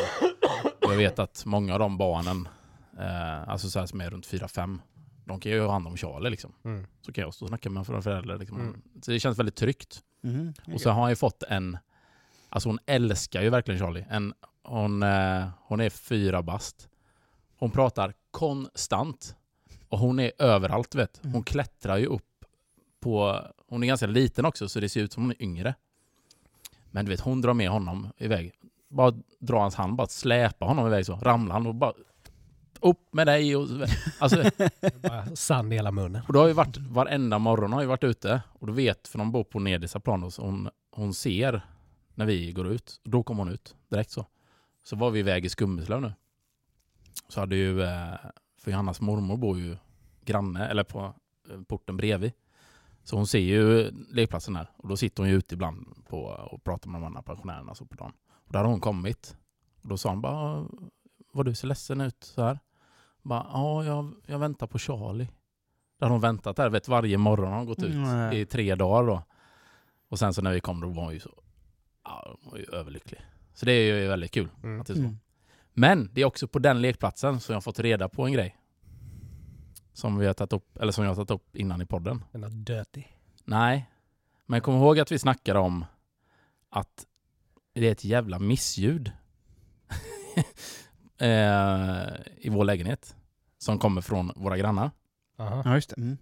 Och 0.87 0.93
jag 0.93 0.97
vet 0.99 1.19
att 1.19 1.43
många 1.47 1.73
av 1.73 1.79
de 1.79 1.99
barnen, 1.99 2.49
eh, 2.99 3.49
alltså 3.49 3.71
så 3.71 3.79
här 3.79 3.87
som 3.87 4.01
är 4.01 4.11
runt 4.11 4.27
4-5, 4.27 4.79
de 5.25 5.41
kan 5.41 5.53
ju 5.53 5.61
ha 5.61 5.73
hand 5.73 5.87
om 5.87 5.97
Charlie 5.97 6.31
liksom. 6.31 6.53
Så 7.01 7.13
kan 7.13 7.23
jag 7.25 7.35
stå 7.35 7.45
och 7.45 7.49
snacka 7.49 7.71
med 7.71 7.89
en 7.91 8.03
förälder. 8.03 8.39
Liksom. 8.39 8.61
Mm. 8.61 8.81
Så 9.03 9.11
det 9.11 9.21
känns 9.21 9.39
väldigt 9.39 9.57
tryggt. 9.57 10.01
Mhm. 10.21 10.55
Och 10.75 10.81
så 10.81 10.91
har 10.91 11.01
han 11.01 11.11
ju 11.11 11.17
fått 11.17 11.43
en, 11.43 11.79
alltså 12.49 12.69
hon 12.69 12.79
älskar 12.87 13.43
ju 13.43 13.51
verkligen 13.51 13.81
Charlie. 13.81 14.05
En, 14.11 14.35
hon, 14.63 15.03
eh, 15.03 15.49
hon 15.61 15.81
är 15.81 15.91
fyra 15.91 16.43
bast. 16.43 16.89
Hon 17.59 17.71
pratar 17.71 18.13
konstant. 18.31 19.35
Och 19.89 19.99
hon 19.99 20.21
är 20.21 20.33
överallt 20.39 20.95
vet. 20.95 21.19
Hon 21.23 21.31
Mm. 21.31 21.43
klättrar 21.43 21.97
ju 21.97 22.07
upp 22.07 22.45
på, 23.01 23.43
hon 23.69 23.83
är 23.83 23.87
ganska 23.87 24.07
liten 24.07 24.45
också 24.45 24.69
så 24.69 24.81
det 24.81 24.89
ser 24.89 25.01
ut 25.01 25.13
som 25.13 25.23
hon 25.23 25.31
är 25.31 25.43
yngre. 25.43 25.75
Men 26.91 27.05
du 27.05 27.11
vet 27.11 27.21
hon 27.21 27.41
drar 27.41 27.55
med 27.55 27.71
honom 27.71 28.09
iväg. 28.19 28.53
Bara 28.89 29.15
drar 29.39 29.59
hans 29.61 29.75
hand, 29.75 29.97
bara 29.97 30.07
släpar 30.07 30.67
honom 30.67 30.87
iväg 30.87 31.07
så. 31.07 31.17
Ramlar 31.17 31.53
han 31.53 31.67
och 31.67 31.75
bara 31.75 31.93
upp 32.81 33.13
med 33.13 33.27
dig. 33.27 33.57
Och, 33.57 33.69
alltså, 34.19 34.45
Bara 35.03 35.37
sand 35.37 35.73
i 35.73 35.77
hela 35.77 35.93
munnen. 35.93 36.23
och 36.27 36.33
då 36.33 36.41
har 36.41 36.47
ju 36.47 36.53
varit, 36.53 36.77
varenda 36.77 37.39
morgon 37.39 37.73
har 37.73 37.81
ju 37.81 37.87
varit 37.87 38.05
ute 38.05 38.43
och 38.49 38.67
då 38.67 38.73
vet, 38.73 39.09
för 39.09 39.19
de 39.19 39.33
bor 39.33 39.45
på 39.45 39.59
nedersta 39.59 40.01
plan, 40.01 40.31
så 40.31 40.43
hon, 40.43 40.69
hon 40.91 41.15
ser 41.15 41.63
när 42.15 42.27
vi 42.27 42.53
går 42.53 42.69
ut. 42.69 43.01
Och 43.05 43.11
då 43.11 43.23
kommer 43.23 43.45
hon 43.45 43.53
ut 43.53 43.77
direkt 43.89 44.11
så. 44.11 44.27
Så 44.85 44.97
var 44.97 45.11
vi 45.11 45.19
iväg 45.19 45.45
i 45.45 45.49
Skummeslöv 45.49 46.01
nu. 46.01 46.13
Så 47.29 47.41
hade 47.41 47.57
ju, 47.57 47.83
eh, 47.83 48.15
för 48.59 48.71
Johannas 48.71 49.01
mormor 49.01 49.37
bor 49.37 49.59
ju 49.59 49.77
granne, 50.25 50.69
eller 50.69 50.85
på 50.85 51.15
eh, 51.51 51.63
porten 51.63 51.97
bredvid. 51.97 52.33
Så 53.09 53.17
hon 53.17 53.27
ser 53.27 53.39
ju 53.39 53.91
lekplatsen 54.11 54.57
här 54.57 54.71
och 54.77 54.89
då 54.89 54.97
sitter 54.97 55.23
hon 55.23 55.31
ju 55.31 55.37
ute 55.37 55.55
ibland 55.55 56.05
på, 56.09 56.21
och 56.23 56.65
pratar 56.65 56.91
med 56.91 57.01
de 57.01 57.07
andra 57.07 57.23
pensionärerna 57.23 57.75
så 57.75 57.87
på 57.87 57.95
dagen. 57.97 58.13
Och 58.47 58.53
där 58.53 58.59
har 58.59 58.67
hon 58.71 58.81
kommit. 58.81 59.37
Och 59.83 59.89
då 59.89 59.97
sa 59.97 60.11
hon 60.11 60.21
bara, 60.21 60.67
var 61.33 61.45
du 61.45 61.55
så 61.55 61.67
ledsen 61.67 62.01
ut 62.01 62.25
så 62.25 62.43
här? 62.43 62.59
Bara, 63.23 63.47
ja, 63.53 63.85
jag, 63.85 64.13
jag 64.27 64.39
väntar 64.39 64.67
på 64.67 64.79
Charlie. 64.79 65.29
Där 65.99 66.07
har 66.07 66.11
hon 66.11 66.21
väntat 66.21 66.57
där, 66.57 66.71
vet 66.71 66.89
varje 66.89 67.19
morgon 67.19 67.49
har 67.51 67.57
hon 67.59 67.67
gått 67.67 67.83
ut 67.83 67.95
Nej. 67.95 68.41
i 68.41 68.47
tre 68.47 68.75
dagar 68.75 69.07
då. 69.09 69.23
Och 70.09 70.19
sen 70.19 70.35
så 70.35 70.43
när 70.43 70.53
vi 70.53 70.61
kom 70.61 70.81
då 70.81 70.89
var 70.89 71.05
hon 71.05 71.15
ju 71.15 71.21
så, 71.21 71.43
ja, 72.05 72.37
hon 72.43 72.51
var 72.51 72.59
ju 72.59 72.65
överlycklig. 72.65 73.21
Så 73.55 73.67
det 73.67 73.73
är 73.73 74.01
ju 74.01 74.09
väldigt 74.09 74.31
kul 74.31 74.49
Mm. 74.63 74.81
att 74.81 74.87
det 74.87 74.93
är 74.93 74.95
så. 74.95 75.01
Mm. 75.01 75.19
Men 75.73 76.11
det 76.13 76.21
är 76.21 76.25
också 76.25 76.49
på 76.49 76.59
den 76.59 76.81
lekplatsen 76.83 77.41
som 77.41 77.53
jag 77.53 77.57
har 77.57 77.61
fått 77.63 77.79
reda 77.79 78.09
på 78.09 78.27
en 78.27 78.33
grej. 78.33 78.57
Som 79.99 80.19
vi 80.19 80.27
har 80.27 80.35
tagit 80.35 80.53
upp, 80.53 80.79
eller 80.79 80.93
som 80.93 81.05
jag 81.05 81.11
har 81.11 81.15
tagit 81.17 81.31
upp 81.31 81.57
innan 81.57 81.83
i 81.83 81.87
podden. 81.87 82.25
Den 82.33 82.45
är 82.45 82.49
dirty. 82.49 83.03
Nej, 83.45 83.91
men 84.47 84.61
kom 84.61 84.75
ihåg 84.75 84.99
att 84.99 85.13
vi 85.13 85.19
snackade 85.19 85.59
om 85.59 85.85
att 86.71 87.07
det 87.75 87.89
är 87.89 87.93
ett 87.93 88.05
jävla 88.05 88.39
missljud 88.39 89.13
eh, 91.21 92.09
i 92.37 92.49
vår 92.51 92.65
lägenhet 92.65 93.17
som 93.59 93.79
kommer 93.79 94.01
från 94.01 94.33
våra 94.37 94.57
grannar. 94.57 94.91
Aha. 95.39 95.63
Ja, 95.65 95.75
just 95.75 95.91
det. 95.97 95.97
Mm. 95.97 96.19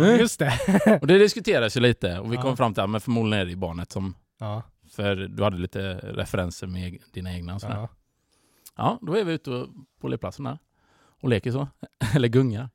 Ja, 0.00 0.06
just 0.06 0.38
det. 0.38 0.98
Och 1.00 1.06
det 1.06 1.18
diskuteras 1.18 1.76
ju 1.76 1.80
lite 1.80 2.18
och 2.18 2.32
vi 2.32 2.36
Ja. 2.36 2.42
kom 2.42 2.56
fram 2.56 2.74
till 2.74 2.82
att 2.82 2.90
men 2.90 3.00
förmodligen 3.00 3.46
är 3.46 3.50
det 3.50 3.56
barnet 3.56 3.92
som, 3.92 4.14
Ja, 4.38 4.62
för 4.90 5.16
du 5.16 5.42
hade 5.44 5.56
lite 5.58 5.94
referenser 5.94 6.66
med 6.66 6.98
dina 7.12 7.32
egna 7.34 7.54
och 7.54 7.60
sådär. 7.60 7.74
ja. 7.76 7.88
Ja, 8.76 8.98
då 9.02 9.14
är 9.16 9.24
vi 9.24 9.32
ute 9.32 9.66
på 10.00 10.08
lekplatsen 10.08 10.44
där 10.44 10.58
och 11.22 11.28
leker 11.28 11.52
så, 11.52 11.68
eller 12.14 12.28
gungar. 12.28 12.70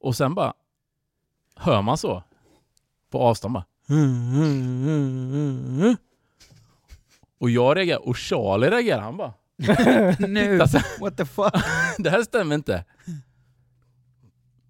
Och 0.00 0.16
sen 0.16 0.34
bara 0.34 0.54
hör 1.56 1.82
man 1.82 1.98
så 1.98 2.22
på 3.10 3.18
avstånd 3.18 3.54
bara. 3.54 3.64
Och 7.38 7.50
jag 7.50 7.76
reagerar 7.76 8.08
och 8.08 8.16
Charlie 8.16 8.70
reagerar. 8.70 9.00
Han 9.00 9.16
bara, 9.16 9.34
nu, 10.28 10.58
what 11.00 11.16
the 11.16 11.24
fuck? 11.24 11.54
det 11.98 12.10
här 12.10 12.22
stämmer 12.22 12.54
inte. 12.54 12.84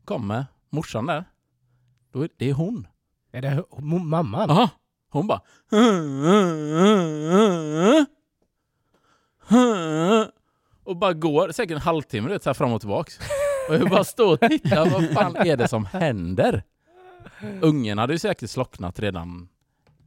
Kommer 0.05 0.47
morsan 0.71 1.07
där. 1.07 1.25
Då 2.13 2.23
är, 2.23 2.29
det 2.37 2.51
är 2.51 2.55
hon. 2.55 2.87
Är 3.33 3.43
det 3.43 3.65
mamman? 3.81 4.51
Aha. 4.51 4.71
Hon 5.11 5.27
bara... 5.27 5.41
Och 10.91 10.97
bara 10.97 11.13
går 11.13 11.53
säkert 11.53 11.75
en 11.75 11.81
halvtimme 11.81 12.29
vet, 12.29 12.43
så 12.43 12.49
här 12.49 12.55
fram 12.55 12.73
och 12.73 12.81
tillbaks. 12.81 13.19
Och 13.69 13.75
jag 13.75 13.91
bara 13.91 14.05
står 14.05 14.33
och 14.33 14.41
tittar, 14.41 14.91
vad 14.91 15.11
fan 15.11 15.37
är 15.37 15.57
det 15.57 15.69
som 15.69 15.85
händer? 15.87 16.63
Ungen 17.61 17.99
hade 17.99 18.13
ju 18.13 18.19
säkert 18.19 18.51
slocknat 18.51 19.01
redan 19.01 19.49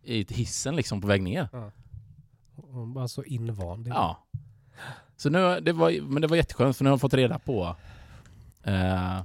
i 0.03 0.33
hissen 0.33 0.75
liksom 0.75 1.01
på 1.01 1.07
väg 1.07 1.23
ner. 1.23 1.47
Hon 2.55 2.93
var 2.93 3.07
så 3.07 3.23
invand. 3.23 3.87
Ja. 3.87 4.23
Så 5.17 5.29
nu, 5.29 5.59
det 5.59 5.73
var, 5.73 6.01
men 6.01 6.21
det 6.21 6.27
var 6.27 6.35
jätteskönt 6.37 6.77
för 6.77 6.83
nu 6.83 6.89
har 6.89 6.93
jag 6.93 7.01
fått 7.01 7.13
reda 7.13 7.39
på 7.39 7.75
eh, 8.63 9.21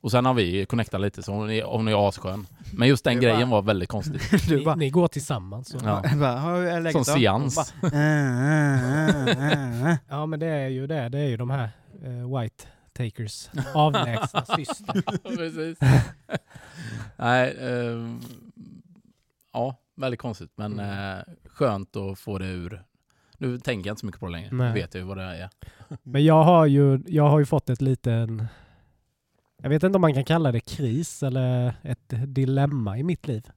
och 0.00 0.10
sen 0.10 0.26
har 0.26 0.34
vi 0.34 0.66
connectat 0.66 1.00
lite 1.00 1.22
så 1.22 1.32
hon 1.32 1.50
är, 1.50 1.62
hon 1.62 1.88
är 1.88 2.08
asskön. 2.08 2.46
Men 2.72 2.88
just 2.88 3.04
den 3.04 3.20
grejen 3.20 3.50
var 3.50 3.62
väldigt 3.62 3.88
konstig. 3.88 4.20
Du 4.48 4.56
Ni, 4.58 4.64
bara, 4.64 4.74
ni 4.74 4.90
går 4.90 5.08
tillsammans. 5.08 5.68
Så. 5.68 5.78
Ja. 5.84 6.02
bara, 6.16 6.36
har 6.38 6.56
jag 6.56 6.82
läget 6.82 7.04
Som 7.04 7.14
seans. 7.14 7.74
Bara, 7.82 7.88
äh, 7.92 9.28
äh, 9.28 9.52
äh, 9.52 9.90
äh. 9.90 9.96
Ja, 10.08 10.26
men 10.26 10.40
det 10.40 10.46
är 10.46 10.68
ju 10.68 10.86
det. 10.86 11.08
Det 11.08 11.18
är 11.18 11.26
ju 11.28 11.36
de 11.36 11.50
här 11.50 11.70
eh, 12.04 12.38
white 12.40 12.64
takers. 12.92 13.50
Avlägsna 13.74 14.44
syster. 14.44 15.02
Precis. 15.36 15.78
Nej, 17.16 17.56
ehm, 17.60 18.20
ja, 19.52 19.76
väldigt 19.96 20.20
konstigt. 20.20 20.50
Men 20.56 20.72
Mm. 20.72 21.18
eh, 21.18 21.24
skönt 21.44 21.96
att 21.96 22.18
få 22.18 22.38
det 22.38 22.46
ur 22.46 22.82
Nu 23.38 23.58
tänker 23.58 23.88
jag 23.88 23.92
inte 23.92 24.00
så 24.00 24.06
mycket 24.06 24.20
på 24.20 24.26
det 24.26 24.32
längre. 24.32 24.48
Nej. 24.52 24.68
Nu 24.68 24.74
vet 24.74 24.94
jag 24.94 25.00
ju 25.00 25.06
vad 25.06 25.16
det 25.16 25.22
är. 25.22 25.48
Men 26.02 26.24
jag 26.24 26.42
har 26.44 26.66
ju, 26.66 27.00
jag 27.06 27.28
har 27.28 27.38
ju 27.38 27.44
fått 27.46 27.70
ett 27.70 27.80
liten... 27.80 28.46
Jag 29.62 29.70
vet 29.70 29.82
inte 29.82 29.96
om 29.96 30.00
man 30.00 30.14
kan 30.14 30.24
kalla 30.24 30.52
det 30.52 30.60
kris 30.60 31.22
eller 31.22 31.74
ett 31.82 32.12
dilemma 32.26 32.98
i 32.98 33.02
mitt 33.02 33.28
liv. 33.28 33.50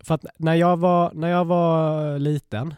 För 0.00 0.14
att 0.14 0.24
när 0.38 0.54
jag 0.54 0.76
var, 0.76 1.12
när 1.14 1.28
jag 1.28 1.44
var 1.44 2.18
liten 2.18 2.74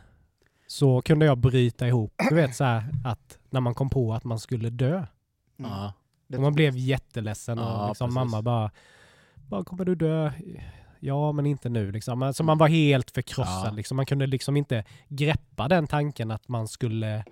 så 0.67 1.03
kunde 1.03 1.27
jag 1.27 1.39
bryta 1.39 1.87
ihop. 1.89 2.15
Du 2.29 2.35
vet 2.35 2.57
så 2.57 2.65
här 2.65 2.85
att 3.05 3.39
när 3.51 3.61
man 3.61 3.75
kom 3.75 3.91
på 3.91 4.15
att 4.15 4.25
man 4.25 4.39
skulle 4.39 4.71
dö. 4.71 4.95
Mm. 5.59 5.71
Ja. 5.71 5.93
Och 6.37 6.41
man 6.43 6.53
blev 6.55 6.77
jätteledsen 6.77 7.59
och 7.59 7.65
Ja, 7.65 7.89
liksom 7.89 8.07
precis. 8.09 8.15
mamma 8.15 8.43
bara, 8.43 8.71
bara 9.49 9.65
kommer 9.65 9.85
du 9.85 9.95
dö? 9.95 10.33
Ja, 11.01 11.33
men 11.33 11.47
inte 11.47 11.69
nu 11.69 11.93
liksom. 11.93 12.23
Alltså 12.23 12.43
man 12.43 12.59
var 12.59 12.69
helt 12.69 13.11
förkrossad 13.11 13.67
Ja. 13.67 13.77
liksom. 13.77 13.97
Man 13.97 14.07
kunde 14.07 14.27
liksom 14.27 14.57
inte 14.57 14.85
greppa 15.09 15.69
den 15.69 15.87
tanken 15.87 16.31
att 16.31 16.49
man 16.49 16.69
skulle 16.69 17.25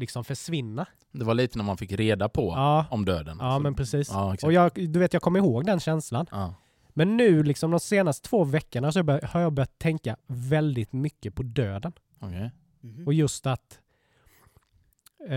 liksom 0.00 0.24
försvinna. 0.24 0.86
Det 1.12 1.24
var 1.24 1.34
lite 1.34 1.58
när 1.58 1.64
man 1.64 1.76
fick 1.76 1.92
reda 1.92 2.28
på 2.28 2.52
Ja, 2.56 2.86
om 2.90 3.04
döden. 3.04 3.38
ja 3.40 3.56
Så- 3.56 3.62
men 3.62 3.74
precis. 3.74 4.08
Ja. 4.10 4.36
Och 4.42 4.52
jag, 4.52 4.70
du 4.74 4.98
vet, 4.98 5.12
jag 5.12 5.22
kommer 5.22 5.38
ihåg 5.38 5.66
den 5.66 5.80
känslan. 5.80 6.26
Ja. 6.30 6.54
Men 6.88 7.16
nu, 7.16 7.42
liksom 7.42 7.70
de 7.70 7.80
senaste 7.80 8.28
två 8.28 8.44
veckorna, 8.44 8.92
så 8.92 8.98
har 8.98 9.00
jag 9.00 9.06
börjat- 9.06 9.24
har 9.30 9.40
jag 9.40 9.52
börjat 9.52 9.78
tänka 9.78 10.16
väldigt 10.26 10.92
mycket 10.92 11.34
på 11.34 11.42
döden. 11.42 11.92
Okej. 12.20 12.50
Mhm. 12.80 13.06
Och 13.06 13.14
just 13.14 13.46
att 13.46 13.78
eh, 15.28 15.36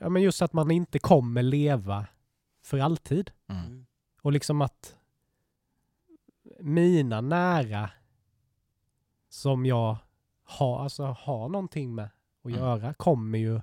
ja, 0.00 0.08
men 0.08 0.22
just 0.22 0.42
att 0.42 0.52
man 0.52 0.70
inte 0.70 0.98
kommer 0.98 1.42
leva 1.42 2.06
för 2.64 2.78
alltid. 2.78 3.30
Mm. 3.48 3.66
Mm. 3.66 3.86
Och 4.22 4.32
liksom 4.32 4.62
att 4.62 4.96
mina 6.60 7.20
nära 7.20 7.90
som 9.28 9.66
jag 9.66 9.96
har, 10.44 10.82
alltså, 10.82 11.04
har 11.04 11.48
någonting 11.48 11.94
med 11.94 12.08
att 12.44 12.50
Mm. 12.50 12.58
göra 12.60 12.94
kommer 12.94 13.38
ju 13.38 13.60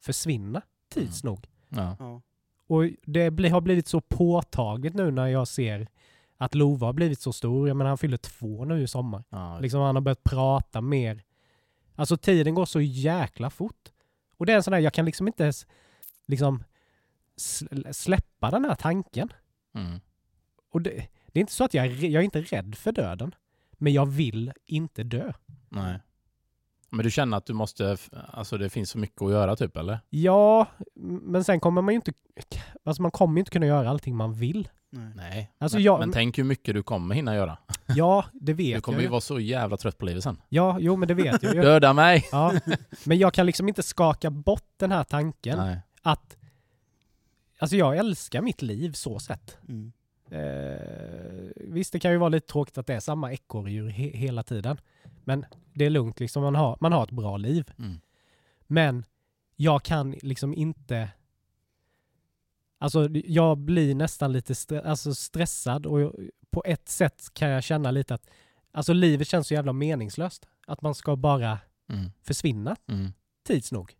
försvinna 0.00 0.62
tids 0.88 1.24
nog. 1.24 1.46
Ja. 1.68 1.96
Ja. 1.98 2.22
Och 2.66 2.82
det 3.06 3.30
bli, 3.30 3.48
har 3.48 3.60
blivit 3.60 3.86
så 3.88 4.00
påtagligt 4.00 4.94
nu 4.94 5.10
när 5.10 5.26
jag 5.26 5.48
ser 5.48 5.88
att 6.36 6.54
Lova 6.54 6.86
har 6.86 6.92
blivit 6.92 7.20
så 7.20 7.32
stor. 7.32 7.68
Jag 7.68 7.76
menar 7.76 7.88
han 7.88 7.98
fyller 7.98 8.16
två 8.16 8.64
nu 8.64 8.82
i 8.82 8.86
sommar. 8.86 9.24
Ja. 9.28 9.58
Liksom 9.60 9.80
han 9.80 9.94
har 9.96 10.02
börjat 10.02 10.24
prata 10.24 10.80
mer. 10.80 11.22
Alltså 11.94 12.16
tiden 12.16 12.54
går 12.54 12.64
så 12.66 12.80
jäkla 12.80 13.50
fort. 13.50 13.88
Och 14.36 14.46
det 14.46 14.52
är 14.52 14.56
en 14.56 14.62
sån 14.62 14.72
här, 14.72 14.80
jag 14.80 14.92
kan 14.94 15.04
liksom 15.04 15.26
inte 15.26 15.42
ens 15.42 15.66
liksom 16.26 16.64
sl- 17.36 17.92
släppa 17.92 18.50
den 18.50 18.64
här 18.64 18.74
tanken. 18.74 19.32
Mm. 19.74 20.00
Och 20.72 20.82
det, 20.82 20.90
det 21.26 21.38
är 21.38 21.40
inte 21.40 21.52
så 21.52 21.64
att 21.64 21.74
jag 21.74 21.86
är, 21.86 21.90
jag 21.90 22.20
är 22.20 22.24
inte 22.24 22.40
rädd 22.42 22.74
för 22.74 22.92
döden. 22.92 23.34
Men 23.72 23.92
jag 23.92 24.06
vill 24.06 24.52
inte 24.66 25.02
dö. 25.02 25.32
Nej. 25.68 25.98
Men 26.90 27.04
du 27.04 27.10
känner 27.10 27.36
att 27.36 27.46
du 27.46 27.52
måste, 27.52 27.96
alltså 28.32 28.58
det 28.58 28.70
finns 28.70 28.90
så 28.90 28.98
mycket 28.98 29.22
att 29.22 29.30
göra 29.30 29.56
typ 29.56 29.76
eller? 29.76 29.98
Ja, 30.10 30.66
men 31.22 31.44
sen 31.44 31.60
kommer 31.60 31.82
man 31.82 31.94
ju 31.94 31.96
inte, 31.96 32.12
alltså 32.84 33.02
man 33.02 33.10
kommer 33.10 33.34
ju 33.34 33.38
inte 33.40 33.50
kunna 33.50 33.66
göra 33.66 33.90
allting 33.90 34.16
man 34.16 34.32
vill. 34.34 34.68
Nej. 34.92 35.12
Nej. 35.16 35.52
Alltså 35.58 35.76
men, 35.76 35.84
jag- 35.84 35.98
men 36.00 36.12
tänk 36.12 36.38
hur 36.38 36.44
mycket 36.44 36.74
du 36.74 36.82
kommer 36.82 37.14
hinna 37.14 37.34
göra. 37.34 37.58
Ja, 37.86 38.24
det 38.32 38.52
vet 38.52 38.74
Du 38.74 38.80
kommer 38.80 38.98
jag 38.98 39.02
ju 39.02 39.08
vara 39.08 39.20
så 39.20 39.40
jävla 39.40 39.76
trött 39.76 39.98
på 39.98 40.04
livet 40.04 40.22
sen. 40.24 40.42
Ja, 40.48 40.76
jo 40.80 40.96
men 40.96 41.08
det 41.08 41.14
vet 41.14 41.42
jag 41.42 41.54
ju. 41.54 41.62
Döda 41.62 41.92
mig! 41.92 42.28
Ja. 42.32 42.52
Men 43.04 43.18
jag 43.18 43.34
kan 43.34 43.46
liksom 43.46 43.68
inte 43.68 43.82
skaka 43.82 44.30
bort 44.30 44.68
den 44.76 44.92
här 44.92 45.04
tanken 45.04 45.58
Nej. 45.58 45.78
att 46.02 46.36
Alltså 47.58 47.76
jag 47.76 47.96
älskar 47.96 48.42
mitt 48.42 48.62
liv 48.62 48.92
så 48.92 49.18
sett. 49.18 49.58
Mm. 49.68 49.92
Eh, 50.30 51.50
visst, 51.56 51.92
det 51.92 51.98
kan 52.00 52.10
ju 52.12 52.16
vara 52.18 52.28
lite 52.28 52.46
tråkigt 52.46 52.78
att 52.78 52.86
det 52.86 52.94
är 52.94 53.00
samma 53.00 53.32
ekorrdjur 53.32 53.88
he- 53.90 54.16
hela 54.16 54.42
tiden. 54.42 54.80
Men 55.30 55.44
det 55.74 55.84
är 55.84 55.90
lugnt, 55.90 56.20
liksom. 56.20 56.42
man, 56.42 56.54
har, 56.54 56.76
man 56.80 56.92
har 56.92 57.04
ett 57.04 57.10
bra 57.10 57.36
liv. 57.36 57.70
Mm. 57.78 58.00
Men 58.66 59.04
jag 59.56 59.82
kan 59.82 60.10
liksom 60.22 60.54
inte... 60.54 61.08
Alltså 62.78 63.08
jag 63.24 63.58
blir 63.58 63.94
nästan 63.94 64.32
lite 64.32 64.52
stre- 64.52 64.86
alltså 64.86 65.14
stressad 65.14 65.86
och 65.86 66.00
jag, 66.00 66.14
på 66.50 66.62
ett 66.66 66.88
sätt 66.88 67.26
kan 67.32 67.48
jag 67.48 67.62
känna 67.64 67.90
lite 67.90 68.14
att 68.14 68.26
alltså 68.72 68.92
livet 68.92 69.28
känns 69.28 69.46
så 69.48 69.54
jävla 69.54 69.72
meningslöst. 69.72 70.48
Att 70.66 70.82
man 70.82 70.94
ska 70.94 71.16
bara 71.16 71.58
Mm. 71.88 72.10
försvinna 72.22 72.76
Mm. 72.88 73.12
tids 73.46 73.72
nog. 73.72 73.96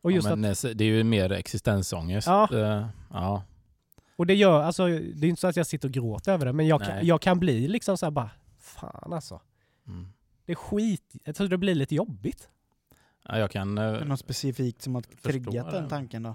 Och 0.00 0.12
just 0.12 0.26
ja, 0.26 0.32
att, 0.32 0.38
men 0.38 0.50
eh, 0.50 0.70
det 0.74 0.84
är 0.84 0.88
ju 0.88 1.04
mer 1.04 1.32
existensångest. 1.32 2.26
Ja. 2.26 2.48
Eh, 2.52 2.86
ja. 3.10 3.42
och 4.16 4.26
det 4.26 4.34
gör, 4.34 4.62
alltså 4.62 4.86
det 4.88 5.26
är 5.26 5.28
inte 5.28 5.40
så 5.40 5.46
att 5.46 5.56
jag 5.56 5.66
sitter 5.66 5.88
och 5.88 5.92
gråter 5.94 6.32
över 6.32 6.46
det, 6.46 6.52
men 6.52 6.66
jag 6.66 6.82
kan, 6.82 7.06
jag 7.06 7.20
kan 7.22 7.38
bli 7.40 7.68
liksom 7.68 7.96
så 7.98 8.06
här 8.06 8.10
bara, 8.10 8.30
fan 8.58 9.12
alltså. 9.12 9.40
Mm. 9.86 10.06
Det 10.44 10.52
är 10.52 10.56
skit, 10.56 11.14
jag 11.24 11.34
tror 11.34 11.48
det 11.48 11.58
blir 11.58 11.74
lite 11.74 11.94
jobbigt. 11.94 12.48
ja. 13.28 13.38
Jag 13.38 13.50
kan... 13.50 13.78
Är 13.78 13.92
det 13.92 13.98
eh, 14.00 14.06
något 14.06 14.20
specifikt 14.20 14.82
som 14.82 14.94
har 14.94 15.02
triggat 15.02 15.70
den 15.70 15.88
tanken 15.88 16.22
då? 16.22 16.34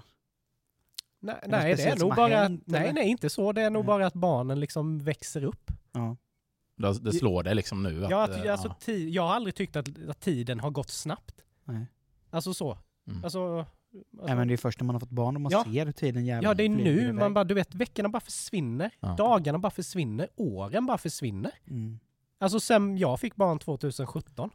Nej, 1.20 1.36
det 1.42 1.48
nej 1.48 1.74
det 1.74 1.82
är 1.82 1.96
nog 1.96 2.14
bara, 2.16 2.36
hänt, 2.36 2.62
nej 2.66 2.82
eller? 2.82 2.92
nej 2.92 3.08
inte 3.08 3.30
så, 3.30 3.52
det 3.52 3.62
är 3.62 3.70
nog 3.70 3.82
Nej. 3.82 3.86
bara 3.86 4.06
att 4.06 4.14
barnen 4.14 4.60
liksom 4.60 4.98
växer 4.98 5.44
upp. 5.44 5.70
Ja. 5.92 6.16
Det, 6.76 6.98
det 7.00 7.12
slår 7.12 7.42
dig 7.42 7.54
liksom 7.54 7.82
nu 7.82 8.04
att... 8.04 8.10
Ja, 8.10 8.24
att, 8.24 8.44
eh, 8.44 8.52
alltså, 8.52 8.68
ti- 8.68 9.08
jag 9.08 9.22
har 9.22 9.34
aldrig 9.34 9.54
tyckt 9.54 9.76
att, 9.76 9.88
att 10.08 10.20
tiden 10.20 10.60
har 10.60 10.70
gått 10.70 10.90
snabbt. 10.90 11.44
Nej. 11.64 11.86
Alltså 12.30 12.54
så. 12.54 12.78
Mm. 13.06 13.24
Alltså, 13.24 13.58
alltså, 13.58 13.72
Nej, 14.10 14.36
men 14.36 14.48
det 14.48 14.54
är 14.54 14.56
först 14.56 14.80
när 14.80 14.84
man 14.86 14.94
har 14.94 15.00
fått 15.00 15.10
barn 15.10 15.34
och 15.36 15.40
man 15.40 15.52
Ja. 15.52 15.64
ser 15.64 15.86
hur 15.86 15.92
tiden 15.92 16.26
jävlar 16.26 16.50
ja, 16.50 16.54
det 16.54 16.62
är 16.64 16.68
nu 16.68 17.12
man 17.12 17.34
bara, 17.34 17.44
du 17.44 17.54
vet, 17.54 17.74
veckorna 17.74 18.08
bara 18.08 18.20
försvinner. 18.20 18.90
Ja. 19.00 19.14
Dagarna 19.18 19.58
bara 19.58 19.70
försvinner. 19.70 20.28
Åren 20.36 20.86
bara 20.86 20.98
försvinner. 20.98 21.52
Mm. 21.66 21.98
Alltså 22.38 22.60
sen 22.60 22.98
jag 22.98 23.20
fick 23.20 23.36
barn 23.36 23.58
2017. 23.58 24.50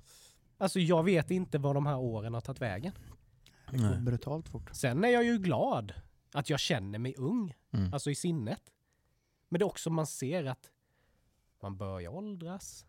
Alltså 0.57 0.79
jag 0.79 1.03
vet 1.03 1.31
inte 1.31 1.57
var 1.57 1.73
de 1.73 1.85
här 1.85 1.97
åren 1.97 2.33
har 2.33 2.41
tagit 2.41 2.61
vägen. 2.61 2.93
Det 3.71 3.77
går 3.77 3.85
Nej. 3.85 3.99
brutalt 3.99 4.49
fort. 4.49 4.69
Sen 4.73 5.03
är 5.03 5.09
jag 5.09 5.23
ju 5.23 5.37
glad 5.37 5.93
att 6.33 6.49
jag 6.49 6.59
känner 6.59 6.99
mig 6.99 7.15
ung. 7.17 7.53
Mm. 7.71 7.93
Alltså 7.93 8.11
i 8.11 8.15
sinnet. 8.15 8.61
Men 9.49 9.59
det 9.59 9.63
är 9.63 9.67
också 9.67 9.89
man 9.89 10.07
ser 10.07 10.45
att 10.45 10.69
man 11.61 11.77
börjar 11.77 12.11
åldras. 12.11 12.85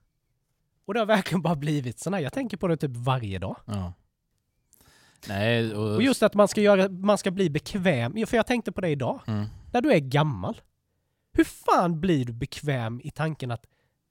Och 0.84 0.94
det 0.94 1.00
har 1.00 1.06
verkligen 1.06 1.42
bara 1.42 1.56
blivit 1.56 1.98
sån 1.98 2.14
här. 2.14 2.20
Jag 2.20 2.32
tänker 2.32 2.56
på 2.56 2.68
det 2.68 2.76
typ 2.76 2.96
varje 2.96 3.38
dag. 3.38 3.56
Ja. 3.66 3.92
Nej, 5.28 5.74
och... 5.74 5.94
Och 5.94 6.02
just 6.02 6.22
att 6.22 6.34
man 6.34 6.48
ska, 6.48 6.60
göra, 6.60 6.88
man 6.88 7.18
ska 7.18 7.30
bli 7.30 7.50
bekväm. 7.50 8.12
Ja, 8.16 8.26
För 8.26 8.36
jag 8.36 8.46
tänkte 8.46 8.72
på 8.72 8.80
det 8.80 8.88
idag. 8.88 9.20
Mm. 9.26 9.46
När 9.72 9.80
du 9.80 9.92
är 9.92 9.98
gammal. 9.98 10.60
Hur 11.32 11.44
fan 11.44 12.00
blir 12.00 12.24
du 12.24 12.32
bekväm 12.32 13.00
i 13.04 13.10
tanken 13.10 13.50
att 13.50 13.66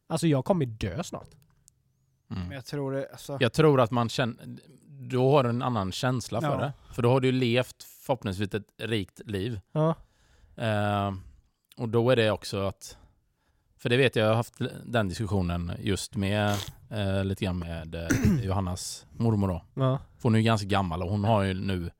alltså 0.07 0.27
jag 0.27 0.45
kommer 0.45 0.65
dö 0.65 1.03
snart? 1.03 1.29
Mm. 2.31 2.43
Men 2.47 2.55
jag 2.55 2.65
tror 2.65 2.91
det, 2.91 3.07
alltså, 3.11 3.37
Jag 3.39 3.53
tror 3.53 3.81
att 3.81 3.91
man 3.91 4.09
känner... 4.09 4.45
Då 5.09 5.31
har 5.31 5.43
du 5.43 5.49
en 5.49 5.61
annan 5.61 5.91
känsla 5.91 6.41
för 6.41 6.47
Ja. 6.47 6.57
det. 6.57 6.73
För 6.93 7.01
då 7.01 7.09
har 7.09 7.19
du 7.21 7.31
levt 7.31 7.83
förhoppningsvis 7.83 8.53
ett 8.53 8.67
rikt 8.77 9.21
liv. 9.25 9.59
Ja. 9.71 9.95
Eh, 10.55 11.11
och 11.77 11.89
då 11.89 12.09
är 12.09 12.15
det 12.15 12.31
också 12.31 12.67
att... 12.67 12.97
För 13.77 13.89
det 13.89 13.97
vet 13.97 14.15
jag, 14.15 14.23
jag 14.25 14.29
har 14.29 14.35
haft 14.35 14.61
den 14.85 15.07
diskussionen 15.09 15.71
just 15.79 16.15
med 16.15 16.55
eh, 16.89 17.23
lite 17.25 17.45
grann 17.45 17.59
med 17.59 17.95
eh, 17.95 18.07
Johannas 18.45 19.05
mormor 19.11 19.47
då. 19.47 19.61
Ja. 19.73 19.97
För 20.17 20.23
hon 20.23 20.35
är 20.35 20.39
ju 20.39 20.45
ganska 20.45 20.67
gammal 20.67 21.03
och 21.03 21.09
hon 21.09 21.23
har 21.23 21.43
ju 21.43 21.53
nu, 21.53 21.91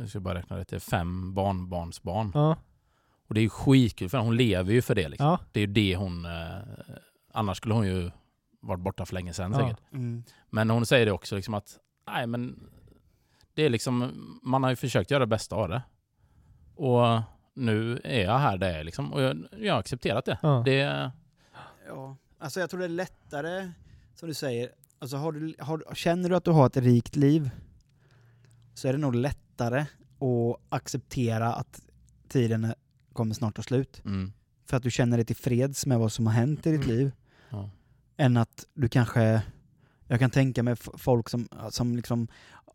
jag 0.00 0.08
ska 0.08 0.20
bara 0.20 0.38
räkna 0.38 0.56
det 0.56 0.64
till, 0.64 0.80
fem 0.80 1.34
barnbarnsbarn. 1.34 2.30
Ja. 2.34 2.56
Och 3.34 3.36
det 3.36 3.40
är 3.40 3.42
ju 3.42 3.48
skitkul 3.50 4.08
för 4.08 4.18
hon 4.18 4.36
lever 4.36 4.72
ju 4.72 4.82
för 4.82 4.94
det 4.94 5.08
liksom. 5.08 5.26
Ja. 5.26 5.38
Det 5.52 5.60
är 5.60 5.66
ju 5.66 5.72
det 5.72 5.96
hon... 5.96 6.24
Eh, 6.24 6.58
annars 7.32 7.56
skulle 7.56 7.74
hon 7.74 7.86
ju 7.86 8.10
varit 8.60 8.80
borta 8.82 9.06
för 9.06 9.14
länge 9.14 9.32
sedan 9.32 9.52
Ja. 9.52 9.58
säkert. 9.60 9.92
mm. 9.92 10.22
Men 10.50 10.70
hon 10.70 10.86
säger 10.86 11.06
det 11.06 11.12
också 11.12 11.36
liksom 11.36 11.54
att, 11.54 11.78
nej 12.06 12.26
men 12.26 12.70
det 13.54 13.62
är 13.62 13.68
liksom, 13.70 14.12
man 14.42 14.62
har 14.62 14.70
ju 14.70 14.76
försökt 14.76 15.10
göra 15.10 15.20
det 15.20 15.26
bästa 15.26 15.56
av 15.56 15.68
det. 15.68 15.82
Och 16.76 17.22
nu 17.54 18.00
är 18.04 18.22
jag 18.24 18.38
här 18.38 18.58
där 18.58 18.70
jag 18.70 18.80
är 18.80 18.84
liksom. 18.84 19.12
Och 19.12 19.22
jag, 19.22 19.44
jag 19.60 19.72
har 19.74 19.80
accepterat 19.80 20.24
det. 20.24 20.38
Ja. 20.42 20.62
det 20.64 21.10
Ja, 21.88 22.16
alltså 22.38 22.60
jag 22.60 22.70
tror 22.70 22.80
det 22.80 22.86
är 22.86 22.88
lättare, 22.88 23.70
som 24.14 24.28
du 24.28 24.34
säger, 24.34 24.70
alltså 24.98 25.16
har 25.16 25.32
du, 25.32 25.54
har, 25.58 25.94
känner 25.94 26.28
du 26.28 26.36
att 26.36 26.44
du 26.44 26.50
har 26.50 26.66
ett 26.66 26.76
rikt 26.76 27.16
liv 27.16 27.50
så 28.74 28.88
är 28.88 28.92
det 28.92 28.98
nog 28.98 29.14
lättare 29.14 29.80
att 30.20 30.60
acceptera 30.68 31.52
att 31.54 31.80
tiden 32.28 32.64
är- 32.64 32.74
kommer 33.14 33.34
snart 33.34 33.56
ta 33.56 33.62
slut. 33.62 34.02
mm, 34.04 34.32
För 34.66 34.76
att 34.76 34.82
du 34.82 34.90
känner 34.90 35.16
dig 35.16 35.26
tillfreds 35.26 35.86
med 35.86 35.98
vad 35.98 36.12
som 36.12 36.26
har 36.26 36.34
hänt 36.34 36.66
i 36.66 36.70
ditt 36.72 36.84
Mm. 36.84 36.96
liv. 36.96 37.12
ja. 37.50 37.70
Än 38.16 38.36
att 38.36 38.64
du 38.74 38.88
kanske, 38.88 39.42
jag 40.08 40.18
kan 40.20 40.30
tänka 40.30 40.62
mig 40.62 40.76
folk 40.76 41.28
som, 41.28 41.48
som 41.70 41.96
liksom 41.96 42.28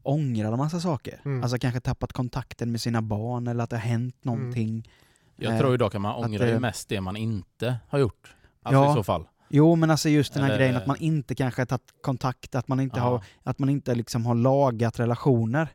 ångrar 0.04 0.52
en 0.52 0.58
massa 0.58 0.80
saker. 0.80 1.22
Mm. 1.26 1.44
Alltså 1.44 1.58
kanske 1.58 1.80
tappat 1.80 2.14
kontakten 2.14 2.72
med 2.72 2.82
sina 2.82 3.02
barn 3.02 3.48
eller 3.48 3.64
att 3.64 3.70
det 3.70 3.76
har 3.76 3.82
hänt 3.90 4.24
någonting. 4.26 4.90
Jag 5.36 5.54
Eh, 5.54 5.60
tror 5.60 5.72
ju 5.72 5.78
dock 5.78 5.96
att 5.96 6.02
man 6.02 6.24
att 6.24 6.32
ju 6.34 6.38
det- 6.38 6.60
mest 6.60 6.90
det 6.90 7.02
man 7.02 7.16
inte 7.18 7.78
har 7.90 8.00
gjort. 8.00 8.36
Alltså 8.64 8.82
Ja. 8.84 8.92
i 8.92 8.94
så 8.94 9.04
fall. 9.04 9.28
Jo 9.50 9.76
men 9.76 9.92
alltså 9.92 10.10
just 10.10 10.34
den 10.34 10.44
här 10.44 10.50
Eller- 10.50 10.60
grejen 10.60 10.76
att 10.76 10.88
man 10.88 10.98
inte 11.00 11.36
kanske 11.36 11.62
har 11.62 11.66
tagit 11.66 11.94
kontakt, 12.02 12.56
att 12.56 12.68
man 12.68 12.80
inte 12.80 12.98
Ja. 13.00 13.04
har 13.04 13.24
att 13.44 13.60
man 13.60 13.70
inte 13.70 13.96
liksom 13.96 14.26
har 14.26 14.36
lagat 14.36 15.00
relationer. 15.00 15.68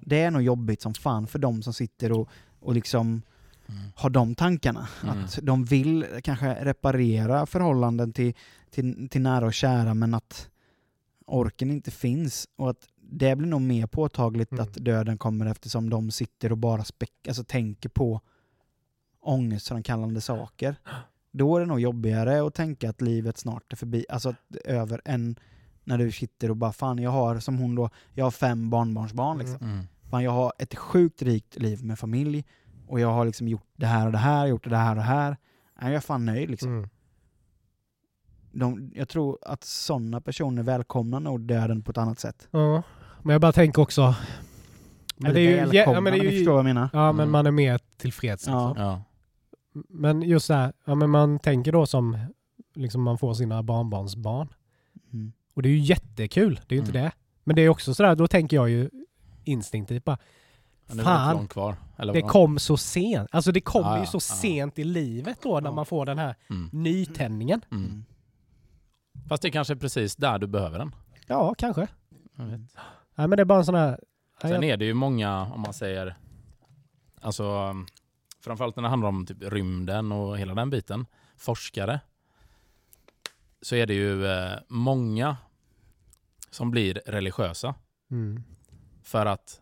Det 0.00 0.20
är 0.22 0.30
nog 0.30 0.42
jobbigt 0.42 0.82
som 0.82 0.94
fan 0.94 1.26
för 1.26 1.38
de 1.38 1.62
som 1.62 1.72
sitter 1.74 2.12
och, 2.12 2.28
och 2.60 2.74
liksom 2.74 3.22
Mm. 3.68 3.80
har 3.96 4.10
de 4.10 4.34
tankarna. 4.34 4.88
Mm. 5.02 5.24
Att 5.24 5.38
de 5.42 5.64
vill 5.64 6.06
kanske 6.22 6.64
reparera 6.64 7.46
förhållanden 7.46 8.12
till, 8.12 8.34
till, 8.70 9.08
till 9.08 9.20
nära 9.22 9.46
och 9.46 9.54
kära 9.54 9.94
men 9.94 10.14
att 10.14 10.48
orken 11.26 11.70
inte 11.70 11.90
finns 11.90 12.48
och 12.56 12.70
att 12.70 12.88
det 13.10 13.36
blir 13.36 13.48
nog 13.48 13.60
mer 13.60 13.86
påtagligt 13.86 14.52
Mm. 14.52 14.62
att 14.62 14.74
döden 14.74 15.18
kommer 15.18 15.46
eftersom 15.46 15.90
de 15.90 16.10
sitter 16.10 16.52
och 16.52 16.58
bara 16.58 16.84
späck, 16.84 17.28
alltså 17.28 17.44
tänker 17.44 17.88
på 17.88 18.20
ångestframkallande 19.22 20.20
saker. 20.20 20.76
Då 21.32 21.56
är 21.56 21.60
det 21.60 21.66
nog 21.66 21.80
jobbigare 21.80 22.46
att 22.46 22.54
tänka 22.54 22.90
att 22.90 23.00
livet 23.00 23.38
snart 23.38 23.72
är 23.72 23.76
förbi, 23.76 24.06
alltså 24.08 24.34
över 24.64 25.00
än 25.04 25.36
när 25.84 25.98
du 25.98 26.12
sitter 26.12 26.50
och 26.50 26.56
bara 26.56 26.72
fan 26.72 26.98
jag 26.98 27.10
har, 27.10 27.38
som 27.38 27.58
hon 27.58 27.74
då, 27.74 27.90
jag 28.14 28.26
har 28.26 28.30
fem 28.30 28.70
barnbarnsbarn 28.70 29.38
liksom. 29.38 29.56
Mm. 29.62 29.86
Fan, 30.10 30.22
jag 30.24 30.30
har 30.30 30.52
ett 30.58 30.74
sjukt 30.74 31.22
rikt 31.22 31.56
liv 31.56 31.84
med 31.84 31.98
familj 31.98 32.44
och 32.88 33.00
jag 33.00 33.12
har 33.12 33.24
liksom 33.24 33.48
gjort 33.48 33.66
det 33.76 33.86
här 33.86 34.06
och 34.06 34.12
det 34.12 34.18
här, 34.18 34.46
gjort 34.46 34.70
det 34.70 34.76
här 34.76 34.90
och 34.90 34.96
det 34.96 35.02
här. 35.02 35.36
Nej, 35.80 35.90
Jag 35.90 35.94
är 35.96 36.00
fan 36.00 36.26
nöjd 36.26 36.50
liksom. 36.50 36.70
Mm. 36.78 36.88
De, 38.52 38.90
jag 38.94 39.08
tror 39.08 39.38
att 39.42 39.64
sådana 39.64 40.20
personer 40.20 40.62
välkomnar 40.62 41.20
nog 41.20 41.40
döden 41.40 41.82
på 41.82 41.90
ett 41.90 41.98
annat 41.98 42.18
sätt. 42.18 42.48
Ja, 42.50 42.82
men 43.22 43.32
jag 43.32 43.40
bara 43.40 43.52
tänker 43.52 43.82
också... 43.82 44.14
Men 45.16 45.34
det 45.34 45.40
är 45.40 45.50
ju, 45.50 45.56
ja, 45.56 45.66
välkomnar, 45.66 46.00
men 46.00 46.12
det 46.12 46.18
är 46.18 46.22
ni 46.22 46.30
ju, 46.30 46.38
förstår 46.38 46.52
vad 46.52 46.58
jag 46.58 46.64
menar. 46.64 46.88
ja, 46.92 47.12
men 47.12 47.20
Mm. 47.20 47.32
man 47.32 47.46
är 47.46 47.50
mer 47.50 47.80
tillfreds. 47.96 48.46
Ja. 48.46 48.68
Liksom. 48.68 48.84
Ja. 48.84 49.02
Men 49.88 50.22
just 50.22 50.46
så 50.46 50.54
här, 50.54 50.72
ja, 50.84 50.94
men 50.94 51.10
man 51.10 51.38
tänker 51.38 51.72
då 51.72 51.86
som 51.86 52.18
liksom 52.74 53.02
man 53.02 53.18
får 53.18 53.34
sina 53.34 53.62
barnbarnsbarn. 53.62 54.48
Mm. 55.12 55.32
Och 55.54 55.62
det 55.62 55.68
är 55.68 55.70
ju 55.70 55.78
jättekul, 55.78 56.60
det 56.66 56.74
är 56.74 56.76
ju 56.76 56.80
inte 56.84 56.98
Mm. 56.98 57.04
det. 57.04 57.12
Men 57.44 57.56
det 57.56 57.62
är 57.62 57.68
också 57.68 57.94
sådär, 57.94 58.14
då 58.14 58.26
tänker 58.28 58.56
jag 58.56 58.70
ju 58.70 58.90
instinktivt 59.44 60.04
bara, 60.04 60.18
Men 60.88 60.96
det 60.96 61.04
Fan. 61.04 61.36
långt 61.36 61.50
kvar. 61.52 61.76
Eller 61.96 62.12
det 62.12 62.22
kom 62.22 62.58
så 62.58 62.76
sent. 62.76 63.28
Alltså 63.32 63.52
det 63.52 63.60
kommer 63.60 63.90
Ja, 63.96 64.00
ju 64.00 64.06
så 64.06 64.16
ja. 64.16 64.20
sent 64.20 64.78
i 64.78 64.84
livet 64.84 65.38
då 65.42 65.60
när 65.60 65.72
man 65.72 65.86
får 65.86 66.06
den 66.06 66.18
här 66.18 66.34
Mm. 66.50 66.68
nytändningen. 66.72 67.60
Mm. 67.70 67.84
Mm. 67.84 68.04
Fast 69.28 69.42
det 69.42 69.48
är 69.48 69.52
kanske 69.52 69.74
är 69.74 69.76
precis 69.76 70.16
där 70.16 70.38
du 70.38 70.46
behöver 70.46 70.78
den. 70.78 70.94
Ja, 71.26 71.54
kanske. 71.58 71.86
Jag 72.36 72.44
vet. 72.44 72.60
Nej 73.14 73.28
men 73.28 73.30
det 73.30 73.40
är 73.40 73.44
bara 73.44 73.58
en 73.58 73.64
sån 73.64 73.74
här... 73.74 74.00
Sen 74.42 74.50
jag- 74.50 74.64
är 74.64 74.76
det 74.76 74.84
ju 74.84 74.94
många, 74.94 75.42
om 75.52 75.60
man 75.60 75.74
säger, 75.74 76.16
alltså 77.20 77.74
framförallt 78.40 78.76
när 78.76 78.82
det 78.82 78.88
handlar 78.88 79.08
om 79.08 79.26
typ 79.26 79.42
rymden 79.42 80.12
och 80.12 80.38
hela 80.38 80.54
den 80.54 80.70
biten, 80.70 81.06
forskare, 81.36 82.00
så 83.62 83.74
är 83.76 83.86
det 83.86 83.94
ju 83.94 84.26
eh, 84.26 84.52
många 84.68 85.36
som 86.50 86.70
blir 86.70 87.00
religiösa. 87.06 87.74
Mm. 88.10 88.42
För 89.02 89.26
att 89.26 89.60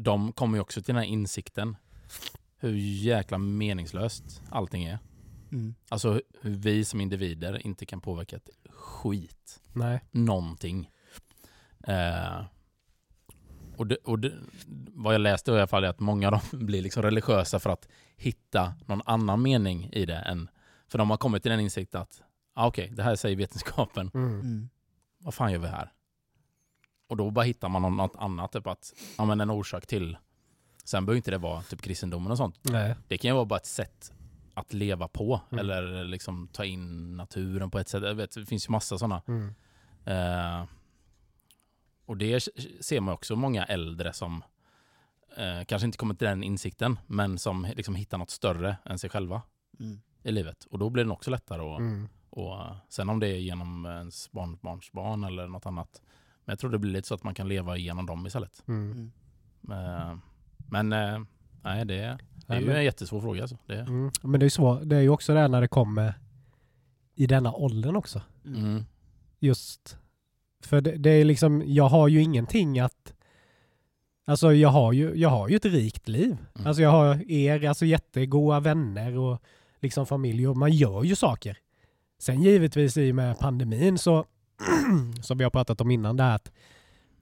de 0.00 0.32
kommer 0.32 0.56
ju 0.56 0.60
också 0.60 0.82
till 0.82 0.94
den 0.94 1.02
här 1.02 1.10
insikten 1.10 1.76
hur 2.56 2.74
jäkla 2.76 3.38
meningslöst 3.38 4.42
allting 4.50 4.84
är. 4.84 4.98
Mm. 5.52 5.74
Alltså 5.88 6.20
hur 6.40 6.54
vi 6.54 6.84
som 6.84 7.00
individer 7.00 7.66
inte 7.66 7.86
kan 7.86 8.00
påverka 8.00 8.36
ett 8.36 8.48
skit. 8.70 9.60
Nej. 9.72 10.00
någonting. 10.10 10.90
Eh, 11.86 12.44
och 13.76 13.86
det, 13.86 13.96
och 13.96 14.18
det, 14.18 14.32
vad 14.94 15.14
jag 15.14 15.20
läste 15.20 15.50
i 15.50 15.54
alla 15.54 15.66
fall 15.66 15.84
är 15.84 15.88
att 15.88 16.00
många 16.00 16.28
av 16.28 16.32
dem 16.32 16.40
blir 16.66 16.82
liksom 16.82 17.02
religiösa 17.02 17.58
för 17.58 17.70
att 17.70 17.88
hitta 18.16 18.74
någon 18.86 19.02
annan 19.04 19.42
mening 19.42 19.90
i 19.92 20.06
det. 20.06 20.18
Än, 20.18 20.48
för 20.88 20.98
de 20.98 21.10
har 21.10 21.16
kommit 21.16 21.42
till 21.42 21.50
den 21.50 21.60
insikten 21.60 22.00
att 22.00 22.22
ah, 22.54 22.66
okej, 22.66 22.90
det 22.92 23.02
här 23.02 23.16
säger 23.16 23.36
vetenskapen. 23.36 24.10
Mm. 24.14 24.40
Mm. 24.40 24.68
Vad 25.18 25.34
fan 25.34 25.52
gör 25.52 25.58
vi 25.58 25.68
här? 25.68 25.92
Och 27.08 27.16
då 27.16 27.30
bara 27.30 27.44
hittar 27.44 27.68
man 27.68 27.96
något 27.96 28.16
annat, 28.16 28.52
typ 28.52 28.66
att 28.66 28.94
ja, 29.18 29.24
men 29.24 29.40
en 29.40 29.50
orsak 29.50 29.86
till. 29.86 30.16
Sen 30.84 31.06
behöver 31.06 31.16
inte 31.16 31.30
det 31.30 31.38
vara 31.38 31.62
typ 31.62 31.82
kristendomen 31.82 32.30
och 32.32 32.36
sånt. 32.36 32.60
Nej. 32.62 32.94
Det 33.08 33.18
kan 33.18 33.28
ju 33.28 33.34
vara 33.34 33.44
bara 33.44 33.56
ett 33.56 33.66
sätt 33.66 34.12
att 34.54 34.72
leva 34.72 35.08
på 35.08 35.40
Mm. 35.50 35.58
eller 35.64 36.04
liksom 36.04 36.48
ta 36.52 36.64
in 36.64 37.16
naturen 37.16 37.70
på 37.70 37.78
ett 37.78 37.88
sätt. 37.88 38.02
Jag 38.02 38.14
vet, 38.14 38.34
det 38.34 38.46
finns 38.46 38.68
ju 38.68 38.70
massa 38.72 38.98
sådana. 38.98 39.22
Mm. 39.28 39.54
Eh, 40.04 40.66
och 42.06 42.16
det 42.16 42.40
ser 42.80 43.00
man 43.00 43.14
också 43.14 43.36
många 43.36 43.64
äldre 43.64 44.12
som 44.12 44.42
eh, 45.36 45.64
kanske 45.66 45.86
inte 45.86 45.98
kommer 45.98 46.14
till 46.14 46.26
den 46.26 46.42
insikten, 46.42 46.98
men 47.06 47.38
som 47.38 47.66
liksom 47.76 47.94
hittar 47.94 48.18
något 48.18 48.30
större 48.30 48.76
än 48.84 48.98
sig 48.98 49.10
själva 49.10 49.42
Mm. 49.80 50.00
i 50.22 50.30
livet. 50.32 50.64
Och 50.64 50.78
då 50.78 50.90
blir 50.90 51.04
det 51.04 51.10
också 51.10 51.30
lättare 51.30 51.62
att... 51.62 51.78
Mm. 51.78 52.08
Och, 52.30 52.52
eh, 52.60 52.76
sen 52.88 53.08
om 53.08 53.20
det 53.20 53.28
är 53.28 53.36
genom 53.38 53.86
ens 53.86 54.32
barnbarnsbarn 54.32 55.24
eller 55.24 55.46
något 55.46 55.66
annat. 55.66 56.02
Men 56.48 56.52
jag 56.52 56.58
tror 56.58 56.70
det 56.70 56.78
blir 56.78 56.92
lite 56.92 57.08
så 57.08 57.14
att 57.14 57.24
man 57.24 57.34
kan 57.34 57.48
leva 57.48 57.76
igenom 57.76 58.06
dem 58.06 58.26
istället. 58.26 58.62
Mm. 58.68 59.10
Mm. 59.68 59.80
Eh, 60.10 60.16
men 60.70 60.92
eh, 60.92 61.18
nej, 61.64 61.84
det, 61.84 61.94
det 62.46 62.54
är 62.54 62.60
ju 62.60 62.66
men- 62.66 62.76
en 62.76 62.84
jättesvår 62.84 63.20
fråga. 63.20 63.40
Alltså. 63.42 63.56
Det, 63.66 63.74
Mm. 63.80 64.10
Men 64.22 64.40
det 64.40 64.44
är 64.44 64.46
ju 64.46 64.50
svårt. 64.50 64.80
Det 64.84 64.96
är 64.96 65.00
ju 65.00 65.08
också 65.08 65.34
det 65.34 65.40
här 65.40 65.48
när 65.48 65.60
det 65.60 65.68
kommer 65.68 66.14
i 67.14 67.26
denna 67.26 67.52
åldern 67.52 67.96
också. 67.96 68.22
mm, 68.46 68.84
Just 69.38 69.98
för 70.64 70.80
det, 70.80 70.96
det 70.96 71.10
är 71.10 71.24
liksom, 71.24 71.62
jag 71.66 71.88
har 71.88 72.08
ju 72.08 72.22
ingenting 72.22 72.78
att 72.80 73.14
Alltså 74.24 74.52
jag 74.52 74.68
har 74.68 74.92
ju, 74.92 75.14
jag 75.14 75.28
har 75.28 75.48
ju 75.48 75.56
ett 75.56 75.64
rikt 75.64 76.08
liv. 76.08 76.36
Mm. 76.54 76.66
Alltså 76.66 76.82
jag 76.82 76.90
har 76.90 77.30
er, 77.32 77.64
alltså 77.68 77.84
jättegoda 77.86 78.60
vänner 78.60 79.16
och 79.18 79.42
liksom 79.80 80.06
familj 80.06 80.48
och 80.48 80.56
man 80.56 80.72
gör 80.72 81.04
ju 81.04 81.16
saker. 81.16 81.58
Sen 82.18 82.42
givetvis 82.42 82.96
i 82.96 83.10
och 83.10 83.14
med 83.14 83.38
pandemin 83.38 83.98
så, 83.98 84.24
som 85.22 85.38
vi 85.38 85.44
har 85.44 85.50
pratat 85.50 85.80
om 85.80 85.90
innan 85.90 86.16
det 86.16 86.22
här 86.22 86.34
att, 86.34 86.52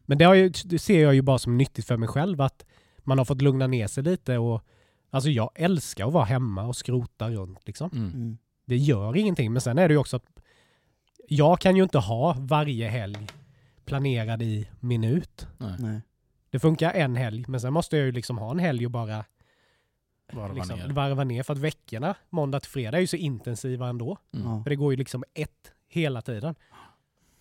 men 0.07 0.19
det, 0.19 0.25
har 0.25 0.35
ju, 0.35 0.53
det 0.65 0.79
ser 0.79 1.03
jag 1.03 1.15
ju 1.15 1.23
bara 1.23 1.39
som 1.39 1.59
nyttigt 1.59 1.87
för 1.87 1.97
mig 1.97 2.09
själv 2.09 2.41
att 2.41 2.65
man 2.99 3.19
har 3.19 3.25
fått 3.25 3.43
lugna 3.43 3.67
ner 3.67 3.87
sig 3.87 4.03
lite 4.03 4.39
och 4.39 4.63
alltså 5.11 5.31
jag 5.31 5.51
älskar 5.55 6.07
att 6.07 6.13
vara 6.13 6.25
hemma 6.25 6.67
och 6.67 6.77
skrota 6.77 7.31
runt 7.31 7.67
liksom. 7.67 7.91
mm, 7.93 8.13
Mm. 8.15 8.39
Det 8.69 8.77
gör 8.77 9.17
ingenting, 9.17 9.53
men 9.53 9.61
sen 9.63 9.79
är 9.79 9.89
det 9.89 9.95
ju 9.95 9.99
också 9.99 10.17
att 10.17 10.25
jag 11.29 11.61
kan 11.61 11.77
ju 11.77 11.83
inte 11.83 11.99
ha 11.99 12.37
varje 12.39 12.89
helg 12.89 13.27
planerad 13.85 14.43
i 14.43 14.69
minut. 14.81 15.47
nej. 15.79 16.01
Det 16.51 16.59
funkar 16.59 16.93
en 16.93 17.17
helg, 17.17 17.45
men 17.49 17.61
sen 17.61 17.73
måste 17.73 17.97
jag 17.97 18.07
ju 18.07 18.13
liksom 18.13 18.39
ha 18.39 18.51
en 18.51 18.59
helg 18.59 18.85
och 18.85 18.91
bara 18.91 19.25
varva 20.33 20.55
liksom, 20.55 20.79
ner. 20.79 20.89
varva 20.89 21.25
ner. 21.25 21.43
För 21.43 21.53
att 21.53 21.59
veckorna, 21.59 22.15
måndag 22.31 22.61
till 22.61 22.71
fredag, 22.71 22.97
är 22.97 23.01
ju 23.01 23.07
så 23.07 23.17
intensiva 23.17 23.89
ändå. 23.89 24.19
Mm. 24.35 24.63
För 24.63 24.71
det 24.71 24.77
går 24.77 24.93
ju 24.93 24.97
liksom 24.97 25.25
ett 25.35 25.73
hela 25.89 26.23
tiden. 26.23 26.55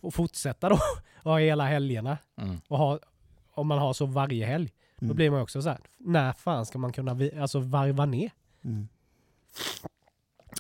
Och 0.06 0.13
fortsätta 0.13 0.70
då 0.70 0.76
och 1.24 1.32
ha 1.32 1.39
hela 1.39 1.65
helgerna. 1.65 2.18
Mm. 2.38 2.58
Och 2.68 2.78
ha, 2.78 3.00
om 3.52 3.68
man 3.68 3.78
har 3.80 3.94
så 3.94 4.06
varje 4.06 4.46
helg, 4.46 4.72
då 5.00 5.06
Mm. 5.06 5.15
blir 5.15 5.32
man 5.32 5.41
också 5.41 5.62
så 5.62 5.70
här, 5.70 5.80
när 5.98 6.34
fan 6.34 6.65
ska 6.65 6.78
man 6.78 6.91
kunna 6.94 7.13
vi, 7.13 7.39
alltså 7.39 7.60
varva 7.60 8.06
ner? 8.06 8.32
Mm. 8.63 8.88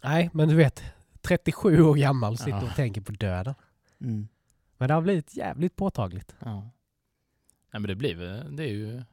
Nej, 0.03 0.29
men 0.33 0.47
du 0.49 0.55
vet, 0.55 0.83
37 1.21 1.81
år 1.83 1.95
gammal 1.95 2.37
sitter 2.37 2.51
Ja. 2.51 2.63
och 2.63 2.75
tänker 2.75 3.01
på 3.01 3.11
döden. 3.11 3.55
Mm. 4.01 4.27
Men 4.77 4.87
det 4.87 4.93
har 4.93 5.01
blivit 5.01 5.35
jävligt 5.35 5.75
påtagligt. 5.75 6.35
Ja. 6.39 6.53
Nej, 7.71 7.81
men 7.81 7.83
det 7.83 7.95
blir 7.95 8.15
det 8.51 8.63
är 8.63 8.67
ju... 8.67 9.03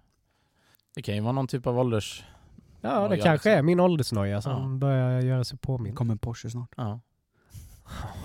Det 0.95 1.03
kan 1.03 1.15
ju 1.15 1.21
vara 1.21 1.33
någon 1.33 1.47
typ 1.47 1.67
av 1.67 1.79
ålders... 1.79 2.25
Ja, 2.81 3.09
det 3.09 3.17
kanske 3.17 3.33
liksom. 3.33 3.53
är 3.53 3.63
min 3.63 3.81
åldersnoja 3.81 4.43
som 4.43 4.53
Ja. 4.73 4.79
börjar 4.79 5.21
göra 5.21 5.45
sig 5.45 5.57
Det 5.61 5.67
påmind. 5.67 5.97
kommer 5.97 6.13
en 6.15 6.19
Porsche 6.19 6.51
snart. 6.51 6.73
Ja. 6.77 7.01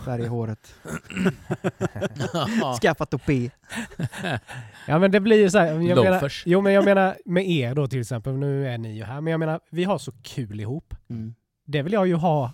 Färg 0.06 0.24
i 0.24 0.28
håret. 0.28 0.74
ja. 2.62 2.78
Skaffa 2.82 3.06
topé. 3.06 3.50
Ja 4.88 5.00
men 5.00 5.12
det 5.12 5.20
blir 5.20 5.38
ju 5.38 5.50
så 5.50 5.58
här, 5.58 5.66
jag 5.66 5.78
menar, 5.84 6.12
Loafers. 6.12 6.44
Jo 6.46 6.62
men 6.62 6.74
jag 6.74 6.86
menar 6.86 7.18
med 7.26 7.50
er 7.50 7.76
då 7.76 7.88
till 7.88 8.00
exempel, 8.00 8.34
nu 8.34 8.68
är 8.68 8.78
ni 8.78 8.96
ju 8.98 9.04
här, 9.04 9.22
men 9.22 9.32
jag 9.32 9.40
menar 9.40 9.60
vi 9.70 9.84
har 9.84 9.98
så 9.98 10.12
kul 10.24 10.60
ihop. 10.60 10.94
Mm. 11.10 11.36
Det 11.66 11.82
vill 11.82 11.94
jag 11.94 12.08
ju 12.08 12.16
ha, 12.16 12.54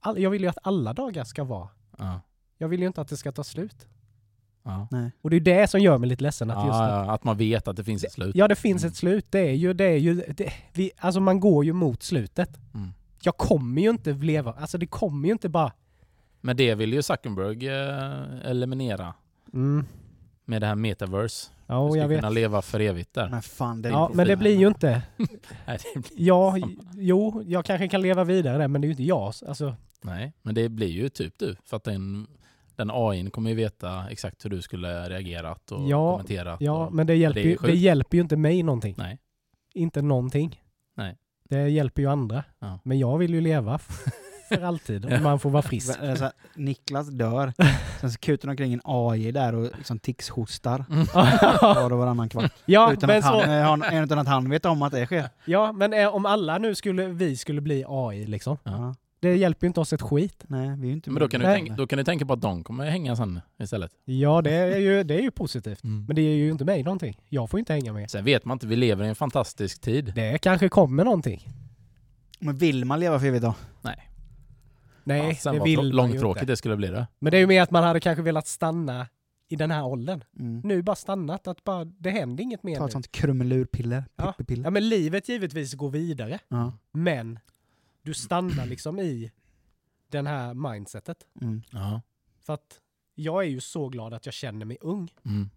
all, 0.00 0.18
jag 0.18 0.30
vill 0.30 0.42
ju 0.42 0.48
att 0.48 0.58
alla 0.62 0.92
dagar 0.92 1.24
ska 1.24 1.44
vara. 1.44 1.68
Ja. 1.98 2.20
Jag 2.58 2.68
vill 2.68 2.80
ju 2.80 2.86
inte 2.86 3.00
att 3.00 3.08
det 3.08 3.16
ska 3.16 3.32
ta 3.32 3.44
slut. 3.44 3.86
Ja. 4.62 4.88
Nej. 4.90 5.10
Och 5.22 5.30
det 5.30 5.36
är 5.36 5.40
det 5.40 5.70
som 5.70 5.80
gör 5.80 5.98
mig 5.98 6.08
lite 6.08 6.22
ledsen 6.22 6.50
att 6.50 6.66
just 6.66 6.74
att, 6.80 6.90
ja, 6.90 7.12
att 7.14 7.24
man 7.24 7.36
vet 7.36 7.68
att 7.68 7.76
det 7.76 7.84
finns 7.84 8.04
ett 8.04 8.12
slut. 8.12 8.36
Ja 8.36 8.48
det 8.48 8.56
finns 8.56 8.82
Mm. 8.82 8.90
ett 8.90 8.96
slut, 8.96 9.26
det 9.30 9.38
är 9.40 9.52
ju, 9.54 9.72
det 9.72 9.84
är 9.84 9.96
ju, 9.96 10.14
det, 10.14 10.52
vi, 10.72 10.90
alltså 10.98 11.20
man 11.20 11.40
går 11.40 11.64
ju 11.64 11.72
mot 11.72 12.02
slutet. 12.02 12.58
Mm. 12.74 12.92
Jag 13.22 13.36
kommer 13.36 13.82
ju 13.82 13.90
inte 13.90 14.12
leva, 14.12 14.52
alltså 14.52 14.78
det 14.78 14.86
kommer 14.86 15.26
ju 15.28 15.32
inte 15.32 15.48
bara, 15.48 15.72
Men 16.46 16.56
det 16.56 16.74
vill 16.74 16.92
ju 16.92 17.02
Zuckerberg 17.02 17.68
eh, 17.68 18.50
eliminera 18.50 19.14
mm, 19.52 19.86
med 20.44 20.62
det 20.62 20.66
här 20.66 20.74
metaverse. 20.74 21.50
ja 21.66 21.74
Du 21.74 21.80
och 21.80 21.90
ska 21.92 22.00
jag 22.00 22.08
vet. 22.08 22.18
kunna 22.18 22.30
leva 22.30 22.62
för 22.62 22.80
evigt 22.80 23.14
där. 23.14 23.28
Men 23.28 23.42
fan, 23.42 23.82
det 23.82 23.88
är 23.88 23.92
Ja 23.92 24.10
men 24.14 24.26
det 24.26 24.36
blir 24.36 24.56
ju 24.58 24.66
inte, 24.68 25.02
Nej, 25.66 25.78
det 25.94 26.00
blir, 26.00 26.26
ja, 26.26 26.58
jo, 26.94 27.42
jag 27.46 27.64
kanske 27.64 27.88
kan 27.88 28.02
leva 28.02 28.24
vidare 28.24 28.58
där 28.58 28.68
men 28.68 28.80
det 28.80 28.84
är 28.84 28.88
ju 28.88 28.92
inte 28.92 29.02
jag. 29.02 29.32
Alltså, 29.48 29.74
nej, 30.02 30.32
men 30.42 30.54
det 30.54 30.68
blir 30.68 30.88
ju 30.88 31.08
typ 31.08 31.38
du. 31.38 31.56
För 31.64 31.76
att 31.76 31.84
den, 31.84 32.26
den 32.76 32.90
AI 32.92 33.30
kommer 33.30 33.50
ju 33.50 33.56
veta 33.56 34.04
exakt 34.10 34.44
hur 34.44 34.50
du 34.50 34.62
skulle 34.62 35.08
reagerat 35.08 35.72
och 35.72 35.88
Ja, 35.88 36.12
kommenterat. 36.12 36.60
ja 36.60 36.86
och, 36.86 36.94
men 36.94 37.06
det 37.06 37.14
hjälper, 37.14 37.40
ju, 37.40 37.50
det 37.52 37.58
sjukt. 37.58 37.74
hjälper 37.78 38.16
ju 38.16 38.22
inte 38.22 38.36
mig 38.36 38.62
någonting. 38.62 38.94
Nej. 38.98 39.18
Inte 39.74 40.02
någonting. 40.02 40.62
Nej. 40.96 41.16
Det 41.48 41.68
hjälper 41.68 42.02
ju 42.02 42.08
andra. 42.10 42.44
Ja. 42.58 42.78
Men 42.84 42.98
jag 42.98 43.18
vill 43.18 43.34
ju 43.34 43.40
leva 43.40 43.78
för 44.48 44.62
alltid. 44.62 45.04
Om 45.14 45.22
man 45.22 45.38
får 45.38 45.50
vara 45.50 45.62
frisk. 45.62 45.98
Alltså, 46.02 46.30
Niklas 46.54 47.08
dör, 47.08 47.52
sen 48.00 48.10
så 48.12 48.18
kutar 48.18 48.48
omkring 48.48 48.72
en 48.72 48.80
AI 48.84 49.32
där 49.32 49.54
och 49.54 49.70
liksom 49.76 49.98
tixhostar 49.98 50.84
Mm. 50.90 51.06
var 51.62 51.92
och 51.92 51.98
varannan 51.98 52.28
kvart. 52.28 52.52
ja, 52.66 52.92
utan, 52.92 53.06
men 53.06 53.18
att 53.18 53.24
han, 53.24 53.40
så, 53.42 53.50
eh, 53.50 53.62
han, 53.62 54.04
utan 54.04 54.18
att 54.18 54.28
han 54.28 54.50
vet 54.50 54.64
om 54.64 54.82
att 54.82 54.92
det 54.92 55.06
sker. 55.06 55.28
ja, 55.44 55.72
men 55.72 55.92
eh, 55.92 56.14
om 56.14 56.26
alla 56.26 56.58
nu 56.58 56.74
skulle, 56.74 57.06
vi 57.06 57.36
skulle 57.36 57.60
bli 57.60 57.84
AI 57.88 58.26
liksom. 58.26 58.58
Ja. 58.64 58.94
Det 59.20 59.36
hjälper 59.36 59.66
ju 59.66 59.68
inte 59.68 59.80
oss 59.80 59.92
ett 59.92 60.02
skit. 60.02 60.44
Nej, 60.46 60.76
vi 60.78 60.88
är 60.88 60.92
inte 60.92 61.10
Men 61.10 61.20
då 61.20 61.28
kan, 61.28 61.40
du 61.40 61.46
tänka, 61.46 61.74
då 61.74 61.86
kan 61.86 61.96
du 61.96 62.04
tänka 62.04 62.26
på 62.26 62.32
att 62.32 62.40
de 62.40 62.64
kommer 62.64 62.90
hänga 62.90 63.16
sen 63.16 63.40
istället. 63.62 63.90
Ja, 64.04 64.42
det 64.42 64.50
är 64.52 64.78
ju, 64.78 65.02
det 65.02 65.14
är 65.14 65.20
ju 65.20 65.30
positivt. 65.30 65.80
Men 65.82 66.16
det 66.16 66.22
är 66.22 66.34
ju 66.34 66.50
inte 66.50 66.64
mig 66.64 66.82
någonting. 66.82 67.20
Jag 67.28 67.50
får 67.50 67.58
inte 67.60 67.72
hänga 67.72 67.92
med. 67.92 68.10
Sen 68.10 68.24
vet 68.24 68.44
man 68.44 68.54
inte, 68.54 68.66
vi 68.66 68.76
lever 68.76 69.04
i 69.04 69.08
en 69.08 69.14
fantastisk 69.14 69.80
tid. 69.80 70.12
Det 70.14 70.38
kanske 70.38 70.68
kommer 70.68 71.04
någonting. 71.04 71.48
Men 72.38 72.56
vill 72.56 72.84
man 72.84 73.00
leva 73.00 73.20
för 73.20 73.26
evigt 73.26 73.42
då? 73.42 73.54
Nej, 73.82 74.05
Ja, 75.14 75.34
sen 75.34 75.54
det 75.54 75.64
vill 75.64 75.92
man 75.94 76.12
ju 76.12 76.28
inte. 76.28 76.44
det 76.44 76.56
skulle 76.56 76.76
bli 76.76 76.88
det. 76.88 77.06
Men 77.18 77.30
det 77.30 77.36
är 77.36 77.40
ju 77.40 77.46
mer 77.46 77.62
att 77.62 77.70
man 77.70 77.84
hade 77.84 78.00
kanske 78.00 78.22
velat 78.22 78.46
stanna 78.46 79.08
i 79.48 79.56
den 79.56 79.70
här 79.70 79.84
åldern. 79.84 80.24
Mm. 80.38 80.60
Nu 80.64 80.82
bara 80.82 80.96
stannat, 80.96 81.46
att 81.46 81.64
bara, 81.64 81.84
det 81.84 82.10
händer 82.10 82.44
inget 82.44 82.62
mer 82.62 82.76
Ta 82.76 82.80
nu. 82.82 82.86
ett 82.86 82.92
sånt 82.92 83.12
krumelurpiller, 83.12 84.04
Ja. 84.16 84.32
pippipiller. 84.32 84.64
Ja 84.64 84.70
men 84.70 84.88
livet 84.88 85.28
givetvis 85.28 85.74
går 85.74 85.90
vidare. 85.90 86.38
Ja. 86.48 86.72
Men 86.92 87.38
du 88.02 88.14
stannar 88.14 88.66
liksom 88.66 88.98
i 88.98 89.32
den 90.08 90.26
här 90.26 90.54
mindsetet. 90.54 91.26
Mm. 91.40 91.62
Ja. 91.70 92.00
För 92.42 92.54
att 92.54 92.80
jag 93.14 93.44
är 93.44 93.48
ju 93.48 93.60
så 93.60 93.88
glad 93.88 94.14
att 94.14 94.26
jag 94.26 94.34
känner 94.34 94.66
mig 94.66 94.78
ung. 94.80 95.12
Mm. 95.24 95.50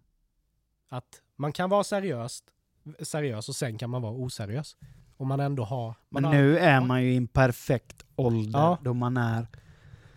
Att 0.88 1.22
man 1.36 1.52
kan 1.52 1.70
vara 1.70 1.84
seriöst, 1.84 2.44
seriös 3.02 3.48
och 3.48 3.56
sen 3.56 3.78
kan 3.78 3.90
man 3.90 4.02
vara 4.02 4.12
oseriös. 4.12 4.76
Och 5.20 5.26
man 5.26 5.40
ändå 5.40 5.64
har... 5.64 5.86
Man 5.86 5.94
Men 6.22 6.24
har, 6.24 6.32
nu 6.32 6.58
är 6.58 6.80
man 6.80 7.02
ju 7.02 7.12
i 7.12 7.16
en 7.16 7.26
perfekt 7.26 8.04
ålder 8.16 8.58
Ja. 8.60 8.78
då 8.82 8.94
man 8.94 9.16
är 9.16 9.46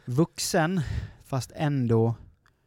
vuxen 0.05 0.81
fast 1.25 1.51
ändå... 1.55 2.15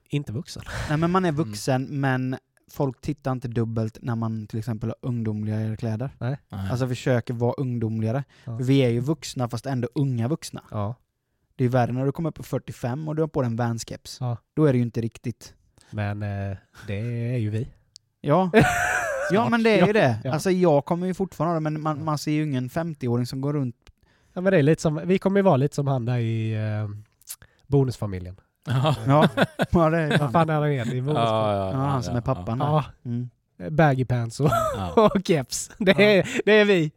Inte 0.08 0.32
vuxen. 0.32 0.62
Nej 0.88 0.98
men 0.98 1.10
man 1.10 1.24
är 1.24 1.28
Mm. 1.28 1.44
vuxen 1.44 1.84
men 2.00 2.36
folk 2.70 3.00
tittar 3.00 3.32
inte 3.32 3.48
dubbelt 3.48 3.98
när 4.02 4.14
man 4.16 4.46
till 4.46 4.58
exempel 4.58 4.88
har 4.88 4.96
ungdomligare 5.08 5.76
kläder. 5.76 6.10
Nej. 6.18 6.36
Alltså 6.48 6.88
försöker 6.88 7.34
vara 7.34 7.52
ungdomligare. 7.52 8.24
Ja. 8.44 8.58
För 8.58 8.64
vi 8.64 8.78
är 8.78 8.88
ju 8.88 9.00
vuxna 9.00 9.48
fast 9.48 9.66
ändå 9.66 9.88
unga 9.94 10.28
vuxna. 10.28 10.62
Ja. 10.70 10.94
Det 11.56 11.64
är 11.64 11.68
värre 11.68 11.92
när 11.92 12.06
du 12.06 12.12
kommer 12.12 12.28
upp 12.28 12.34
på 12.34 12.42
45 12.42 13.08
och 13.08 13.16
du 13.16 13.22
har 13.22 13.28
på 13.28 13.42
dig 13.42 13.46
en 13.50 13.56
vanskeps. 13.56 14.16
Ja. 14.20 14.36
Då 14.54 14.64
är 14.64 14.72
det 14.72 14.76
ju 14.76 14.82
inte 14.84 15.00
riktigt... 15.00 15.54
Men 15.90 16.22
eh, 16.22 16.56
det 16.86 16.94
är 17.34 17.38
ju 17.38 17.50
vi. 17.50 17.68
Ja, 18.20 18.50
ja 19.30 19.48
men 19.48 19.62
det 19.62 19.80
är 19.80 19.86
ju 19.86 19.92
det. 19.92 20.18
Ja. 20.24 20.32
Alltså 20.32 20.50
jag 20.50 20.84
kommer 20.84 21.06
ju 21.06 21.14
fortfarande 21.14 21.52
ha 21.52 21.54
det, 21.54 21.60
men 21.60 21.82
man, 21.82 22.04
man 22.04 22.18
ser 22.18 22.32
ju 22.32 22.42
ingen 22.42 22.68
50-åring 22.70 23.26
som 23.26 23.40
går 23.40 23.52
runt... 23.52 23.76
Ja, 24.32 24.40
men 24.40 24.52
det 24.52 24.58
är 24.58 24.62
lite 24.62 24.82
som, 24.82 25.00
vi 25.04 25.18
kommer 25.18 25.38
ju 25.38 25.42
vara 25.42 25.56
lite 25.56 25.74
som 25.74 25.86
han 25.86 26.04
där 26.04 26.18
i 26.18 26.54
eh, 26.54 26.88
Bonusfamiljen. 27.66 28.36
Ja. 28.66 28.94
Ja, 29.06 29.28
ja 29.72 29.90
det 29.90 29.98
är 29.98 30.18
Vad 30.18 30.32
fan. 30.32 30.50
är 30.50 30.54
han 30.54 30.70
igen 30.70 30.88
i 30.92 31.00
Bonusfamiljen? 31.02 31.66
Ja, 31.66 31.72
Ja, 31.72 31.76
han 31.76 32.02
som 32.02 32.16
är 32.16 32.20
pappan 32.20 32.58
där. 32.58 32.66
Ja, 32.66 32.84
Mm. 33.04 33.30
baggy 33.70 34.04
pants 34.04 34.40
och, 34.40 34.50
Ja. 34.76 35.10
och 35.14 35.26
keps. 35.26 35.70
Det 35.78 36.18
är, 36.18 36.28
det 36.44 36.52
är 36.52 36.64
vi. 36.64 36.92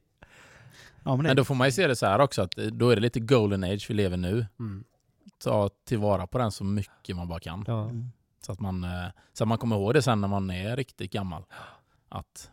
Ja, 1.04 1.16
men 1.16 1.18
det 1.18 1.30
Men 1.30 1.36
då 1.36 1.44
får 1.44 1.56
man 1.56 1.68
ju 1.68 1.72
se 1.72 1.88
det 1.88 1.96
så 1.96 2.06
här 2.06 2.20
också, 2.22 2.42
att 2.42 2.52
då 2.56 2.90
är 2.90 2.96
det 2.96 3.02
lite 3.02 3.20
golden 3.20 3.64
age 3.64 3.86
vi 3.90 3.94
lever 3.94 4.18
nu. 4.18 4.46
Mm. 4.60 4.84
Ta 5.44 5.70
tillvara 5.88 6.28
på 6.28 6.38
den 6.38 6.52
så 6.52 6.64
mycket 6.64 7.16
man 7.16 7.28
bara 7.28 7.40
kan. 7.40 7.64
Ja. 7.68 7.84
Mm. 7.84 8.12
Så 8.46 8.52
att 8.52 8.60
man, 8.60 8.84
eh, 8.84 8.90
så 9.34 9.44
att 9.44 9.48
man 9.48 9.58
kommer 9.58 9.76
ihåg 9.76 9.94
det 9.94 10.02
sen 10.02 10.22
när 10.22 10.28
man 10.28 10.50
är 10.52 10.76
riktigt 10.76 11.12
gammal. 11.12 11.44
Att 12.10 12.52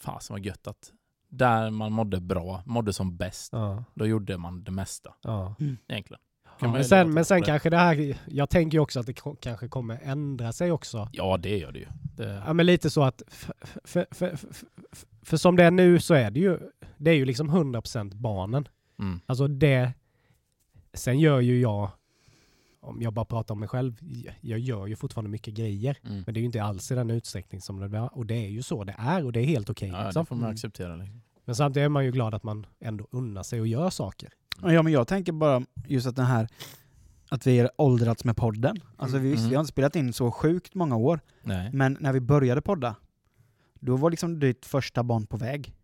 fasen 0.00 0.34
vad 0.34 0.44
gött 0.46 0.66
att 0.66 0.92
där 1.28 1.70
man 1.70 1.92
mådde 1.92 2.20
bra, 2.20 2.62
mådde 2.66 2.92
som 2.92 3.16
bäst, 3.16 3.52
Ja. 3.52 3.84
då 3.94 4.06
gjorde 4.06 4.38
man 4.38 4.64
det 4.64 4.70
mesta 4.70 5.14
Ja. 5.22 5.54
egentligen. 5.88 6.20
Kan 6.58 6.68
Ja, 6.68 6.72
men 6.72 6.84
sen, 6.84 7.14
men 7.14 7.24
sen 7.24 7.40
det. 7.40 7.46
kanske 7.46 7.70
det 7.70 7.76
här, 7.76 8.18
jag 8.26 8.50
tänker 8.50 8.76
ju 8.78 8.80
också 8.82 9.00
att 9.00 9.06
det 9.06 9.12
kanske 9.40 9.68
kommer 9.68 9.98
ändra 10.02 10.52
sig 10.52 10.72
också. 10.72 11.08
Ja 11.12 11.36
det 11.36 11.58
gör 11.58 11.72
det 11.72 11.78
ju. 11.78 11.86
Det, 12.16 12.42
Ja 12.46 12.52
men 12.52 12.66
lite 12.66 12.90
så 12.90 13.02
att, 13.02 13.22
för, 13.28 13.54
för, 13.84 14.06
för, 14.10 14.36
för, 14.36 14.36
för, 14.36 14.66
för 15.22 15.36
som 15.36 15.56
det 15.56 15.64
är 15.64 15.70
nu 15.70 16.00
så 16.00 16.14
är 16.14 16.30
det 16.30 16.40
ju, 16.40 16.58
det 16.96 17.10
är 17.10 17.14
ju 17.14 17.24
liksom 17.24 17.50
100% 17.50 18.14
barnen. 18.14 18.68
mm. 18.98 19.20
Alltså 19.26 19.46
det, 19.48 19.92
sen 20.94 21.18
gör 21.20 21.40
ju 21.40 21.60
jag, 21.60 21.90
om 22.84 23.02
jag 23.02 23.12
bara 23.12 23.24
pratar 23.24 23.54
om 23.54 23.60
mig 23.60 23.68
själv, 23.68 23.96
jag 24.40 24.58
gör 24.58 24.86
ju 24.86 24.96
fortfarande 24.96 25.30
mycket 25.30 25.54
grejer. 25.54 25.98
Mm. 26.04 26.22
Men 26.26 26.34
det 26.34 26.38
är 26.38 26.42
ju 26.42 26.46
inte 26.46 26.62
alls 26.62 26.90
i 26.92 26.94
den 26.94 27.10
utsträckning 27.10 27.60
som 27.60 27.80
det 27.80 27.88
var. 27.88 28.16
Och 28.18 28.26
det 28.26 28.34
är 28.34 28.48
ju 28.48 28.62
så 28.62 28.84
det 28.84 28.94
är 28.98 29.24
och 29.24 29.32
det 29.32 29.40
är 29.40 29.44
helt 29.44 29.70
okej. 29.70 29.88
Ja, 29.88 30.04
liksom. 30.04 30.22
det 30.22 30.26
får 30.26 30.36
man 30.36 30.44
Mm. 30.44 30.54
acceptera. 30.54 30.96
Liksom. 30.96 31.20
Men 31.44 31.54
samtidigt 31.56 31.84
är 31.84 31.88
man 31.88 32.04
ju 32.04 32.10
glad 32.10 32.34
att 32.34 32.42
man 32.42 32.66
ändå 32.80 33.06
unnar 33.10 33.42
sig 33.42 33.60
och 33.60 33.66
gör 33.66 33.90
saker. 33.90 34.28
Ja 34.62 34.82
men 34.82 34.92
jag 34.92 35.08
tänker 35.08 35.32
bara 35.32 35.62
just 35.86 36.06
att 36.06 36.16
den 36.16 36.26
här 36.26 36.48
att 37.28 37.46
vi 37.46 37.58
har 37.58 37.70
åldrats 37.78 38.24
med 38.24 38.36
podden. 38.36 38.76
Alltså 38.96 39.18
vi, 39.18 39.30
visst, 39.30 39.38
Mm. 39.40 39.50
vi 39.50 39.54
har 39.56 39.60
inte 39.62 39.72
spelat 39.72 39.96
in 39.96 40.12
så 40.12 40.30
sjukt 40.30 40.74
många 40.74 40.96
år, 40.96 41.20
Nej. 41.42 41.70
men 41.72 41.96
när 42.00 42.12
vi 42.12 42.20
började 42.20 42.62
podda, 42.62 42.96
då 43.80 43.96
var 43.96 44.10
liksom 44.10 44.38
ditt 44.40 44.66
första 44.66 45.02
barn 45.02 45.26
på 45.26 45.36
väg. 45.36 45.74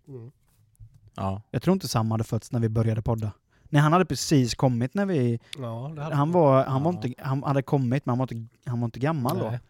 Ja. 1.14 1.42
Jag 1.50 1.62
tror 1.62 1.72
inte 1.74 1.88
Sam 1.88 2.10
hade 2.10 2.24
fötts 2.24 2.52
när 2.52 2.60
vi 2.60 2.68
började 2.68 3.02
podda. 3.02 3.32
Nej, 3.72 3.82
han 3.82 3.92
hade 3.92 4.04
precis 4.04 4.54
kommit 4.54 4.94
när 4.94 5.06
vi... 5.06 5.40
Ja, 5.58 5.94
Han, 6.12 6.32
var, 6.32 6.64
han, 6.64 6.82
var 6.82 6.92
inte, 6.92 7.14
han 7.18 7.42
hade 7.42 7.62
kommit, 7.62 8.06
men 8.06 8.10
han 8.10 8.18
var 8.18 8.34
inte, 8.34 8.56
han 8.70 8.80
var 8.80 8.84
inte 8.84 8.98
gammal 8.98 9.38
då. 9.38 9.50
Nej. 9.50 9.60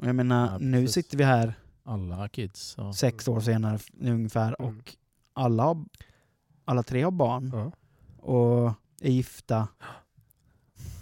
Och 0.00 0.06
Jag 0.06 0.14
menar, 0.14 0.46
Ja, 0.52 0.58
nu 0.58 0.88
sitter 0.88 1.16
vi 1.18 1.24
här 1.24 1.54
Alla 1.84 2.28
kids. 2.28 2.74
Ja. 2.78 2.92
sex 2.92 3.28
år 3.28 3.40
senare 3.40 3.78
ungefär 4.00 4.56
Mm. 4.58 4.78
och 4.78 4.94
alla, 5.32 5.62
har, 5.62 5.84
alla 6.64 6.82
tre 6.82 7.02
har 7.02 7.10
barn 7.10 7.50
Ja. 7.54 7.72
och 8.22 8.72
är 9.00 9.10
gifta. 9.10 9.68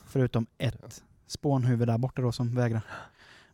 Förutom 0.06 0.46
ett 0.58 1.02
spånhuvud 1.26 1.88
där 1.88 1.98
borta 1.98 2.22
då 2.22 2.32
som 2.32 2.54
vägrar. 2.54 2.82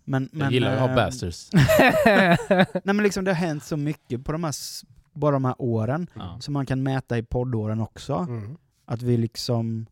Men, 0.05 0.29
Jag 0.33 0.39
men, 0.39 0.53
gillar 0.53 0.73
att 0.75 0.81
ha 0.81 0.89
eh, 0.89 0.95
bastards. 0.97 1.51
Nej 1.55 2.83
men 2.85 2.97
liksom 3.03 3.25
det 3.25 3.31
har 3.31 3.37
hänt 3.47 3.65
så 3.65 3.77
mycket 3.77 4.25
på 4.25 4.33
de 4.33 4.45
här, 4.45 4.55
bara 5.19 5.33
de 5.33 5.45
här 5.45 5.55
åren 5.59 6.07
Ja. 6.15 6.37
som 6.41 6.55
man 6.55 6.67
kan 6.67 6.83
mäta 6.83 7.19
i 7.19 7.23
poddåren 7.23 7.81
också. 7.81 8.15
Mm. 8.15 8.57
Att 8.85 9.03
vi 9.03 9.17
liksom, 9.17 9.87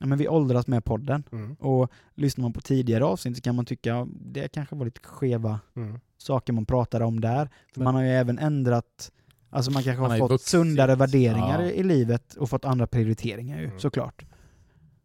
ja 0.00 0.06
men 0.06 0.18
vi 0.18 0.28
åldras 0.28 0.66
med 0.66 0.84
podden. 0.84 1.24
Mm. 1.32 1.54
Och 1.54 1.90
lyssnar 2.14 2.42
man 2.42 2.52
på 2.52 2.60
tidigare 2.60 3.04
avsnitt 3.04 3.36
så 3.36 3.42
kan 3.42 3.54
man 3.56 3.64
tycka 3.64 3.88
ja, 3.90 4.06
det 4.10 4.48
kanske 4.48 4.74
var 4.76 4.84
lite 4.84 5.00
skeva 5.00 5.60
Mm. 5.76 6.00
saker 6.18 6.52
man 6.52 6.66
pratade 6.66 7.04
om 7.04 7.20
där. 7.20 7.46
För 7.74 7.80
Men- 7.80 7.84
man 7.84 7.94
har 7.94 8.02
ju 8.02 8.08
även 8.08 8.38
ändrat, 8.38 9.12
alltså 9.50 9.70
man 9.70 9.82
kanske 9.82 10.00
Man 10.02 10.10
har 10.10 10.18
har 10.18 10.28
fått 10.28 10.42
sundare 10.42 10.94
värderingar 10.96 11.62
Ja. 11.62 11.70
i, 11.70 11.74
i 11.80 11.82
livet 11.82 12.34
och 12.34 12.50
fått 12.50 12.64
andra 12.64 12.86
prioriteringar 12.86 13.58
ju, 13.60 13.64
Mm. 13.66 13.78
såklart. 13.78 14.24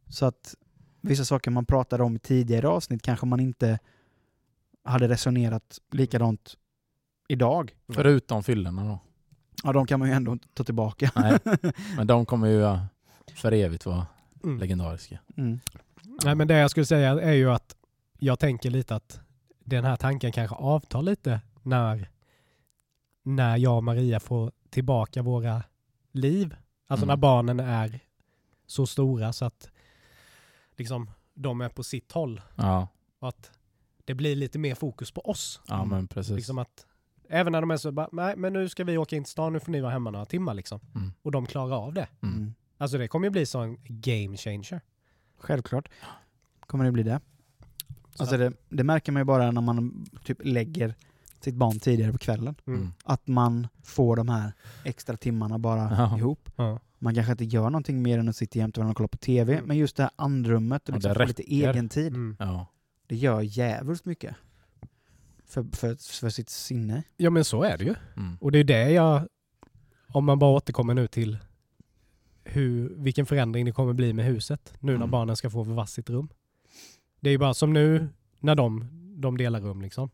Så 0.08 0.26
att 0.26 0.56
vissa 1.02 1.26
saker 1.26 1.52
man 1.52 1.65
pratade 1.65 2.04
om 2.04 2.15
i 2.15 2.19
tidigare 2.19 2.67
avsnitt 2.67 3.02
kanske 3.02 3.26
man 3.26 3.39
inte 3.39 3.80
hade 4.84 5.08
resonerat 5.08 5.80
likadant 5.91 6.56
idag. 7.34 7.76
Förutom 7.94 8.44
fyllorna 8.44 8.84
då. 8.84 9.00
Ja, 9.63 9.74
de 9.74 9.86
kan 9.88 10.00
man 10.00 10.08
ju 10.10 10.13
ändå 10.15 10.32
inte 10.32 10.48
ta 10.54 10.63
tillbaka. 10.63 11.12
Nej. 11.15 11.39
Men 11.98 12.08
de 12.08 12.26
kommer 12.26 12.48
ju 12.48 12.78
för 13.36 13.52
evigt 13.52 13.86
vara 13.86 14.08
Mm. 14.44 14.60
legendariska. 14.60 15.20
Mm. 15.38 15.60
Nej 16.24 16.36
men 16.36 16.48
det 16.48 16.58
jag 16.58 16.72
skulle 16.72 16.86
säga 16.86 17.10
är 17.22 17.32
ju 17.34 17.52
att 17.52 17.76
jag 18.20 18.39
tänker 18.39 18.70
lite 18.70 18.96
att 18.96 19.20
den 19.60 19.84
här 19.86 19.96
tanken 19.96 20.32
kanske 20.32 20.56
avtar 20.56 21.02
lite 21.02 21.42
när, 21.63 22.10
när 23.24 23.58
jag 23.58 23.78
och 23.78 23.84
Maria 23.84 24.20
får 24.20 24.52
tillbaka 24.70 25.22
våra 25.22 25.63
liv. 26.12 26.56
Alltså 26.88 27.04
Mm. 27.06 27.08
när 27.13 27.18
barnen 27.18 27.60
är 27.60 28.00
så 28.68 28.88
stora 28.88 29.34
så 29.34 29.46
att 29.46 29.70
liksom 30.78 31.12
de 31.34 31.62
är 31.62 31.70
på 31.70 31.84
sitt 31.84 32.12
håll. 32.12 32.42
Ja, 32.56 32.88
Och 33.20 33.28
att 33.30 33.52
det 34.06 34.13
blir 34.13 34.36
lite 34.36 34.60
mer 34.60 34.76
fokus 34.76 35.12
på 35.12 35.22
oss. 35.22 35.62
ja 35.68 35.86
men 35.86 36.08
precis. 36.08 36.36
Liksom 36.36 36.58
att 36.58 36.86
även 37.30 37.52
när 37.52 37.62
de 37.62 37.72
är 37.72 37.78
så 37.78 37.92
bara, 37.92 38.10
nej 38.12 38.34
men 38.38 38.54
nu 38.54 38.70
ska 38.70 38.84
vi 38.84 38.98
åka 38.98 39.15
in 39.15 39.24
till 39.24 39.32
stan, 39.32 39.54
nu 39.54 39.60
får 39.60 39.72
ni 39.72 39.82
vara 39.82 39.92
hemma 39.92 40.12
några 40.12 40.26
timmar 40.26 40.54
liksom. 40.54 40.80
Mm. 40.96 41.12
Och 41.22 41.32
de 41.32 41.46
klarar 41.46 41.76
av 41.86 41.94
det. 41.94 42.08
Mm. 42.22 42.36
Mm. 42.36 42.54
Alltså 42.78 42.98
det 42.98 43.08
kommer 43.08 43.28
ju 43.28 43.32
bli 43.32 43.46
så 43.46 43.60
en 43.60 43.78
game 43.88 44.38
changer. 44.38 44.82
Självklart 45.38 45.89
kommer 46.60 46.86
det 46.86 46.92
bli 46.92 47.04
det. 47.04 47.20
Så 48.15 48.24
Alltså 48.24 48.38
det, 48.38 48.54
det 48.70 48.84
märker 48.84 49.12
man 49.12 49.20
ju 49.20 49.24
bara 49.26 49.52
när 49.52 49.62
man 49.62 50.06
typ 50.24 50.38
lägger 50.44 50.96
sitt 51.39 51.56
barn 51.56 51.80
tidigare 51.80 52.12
på 52.12 52.18
kvällen. 52.18 52.56
Mm. 52.68 52.80
Mm. 52.80 52.92
Att 53.04 53.28
man 53.28 53.68
får 53.84 54.15
de 54.15 54.30
här 54.30 54.52
extra 54.84 55.18
timmarna 55.18 55.60
bara 55.60 55.82
Ja. 55.98 56.18
ihop. 56.18 56.50
Ja. 56.56 56.80
Man 57.00 57.15
kanske 57.15 57.32
inte 57.32 57.46
gör 57.46 57.63
någonting 57.70 58.02
mer 58.02 58.20
än 58.20 58.30
att 58.30 58.36
sitta 58.36 58.60
jämte 58.60 58.80
varandra 58.80 58.92
och 58.92 58.98
kolla 58.98 59.08
på 59.08 59.18
TV, 59.18 59.54
Mm. 59.54 59.65
men 59.65 59.78
just 59.78 59.96
det 59.96 60.04
här 60.04 60.12
andrummet 60.15 60.89
och 60.89 60.89
Ja, 60.89 60.96
liksom 60.96 61.13
det 61.13 61.20
få 61.20 61.26
lite 61.28 61.44
egen 61.54 61.89
tid, 61.89 62.08
Mm. 62.13 62.36
Ja. 62.39 62.68
det 63.08 63.15
gör 63.15 63.42
jävligt 63.42 64.06
mycket. 64.06 64.36
För, 65.49 65.63
för, 65.75 66.19
för 66.19 66.29
sitt 66.29 66.49
sinne. 66.49 67.03
ja 67.17 67.29
men 67.29 67.43
så 67.45 67.63
är 67.63 67.77
det 67.77 67.83
ju. 67.83 67.95
Mm. 68.17 68.38
Och 68.41 68.51
det 68.51 68.59
är 68.59 68.63
det 68.63 68.91
jag, 68.91 69.27
om 70.07 70.25
man 70.25 70.39
bara 70.39 70.51
återkommer 70.51 70.93
nu 70.93 71.07
till 71.07 71.38
hur, 72.43 72.89
vilken 72.97 73.25
förändring 73.25 73.65
det 73.65 73.71
kommer 73.71 73.93
bli 73.93 74.13
med 74.13 74.25
huset 74.25 74.73
nu 74.79 74.91
när 74.91 74.95
Mm. 74.95 75.12
barnen 75.12 75.35
ska 75.35 75.49
få 75.49 75.63
varsitt 75.63 76.09
rum. 76.09 76.29
Det 77.19 77.29
är 77.29 77.31
ju 77.31 77.38
bara 77.38 77.53
som 77.53 77.73
nu 77.73 78.09
när 78.39 78.55
de, 78.55 78.89
de 79.21 79.38
delar 79.38 79.62
rum 79.62 79.81
liksom. 79.81 80.09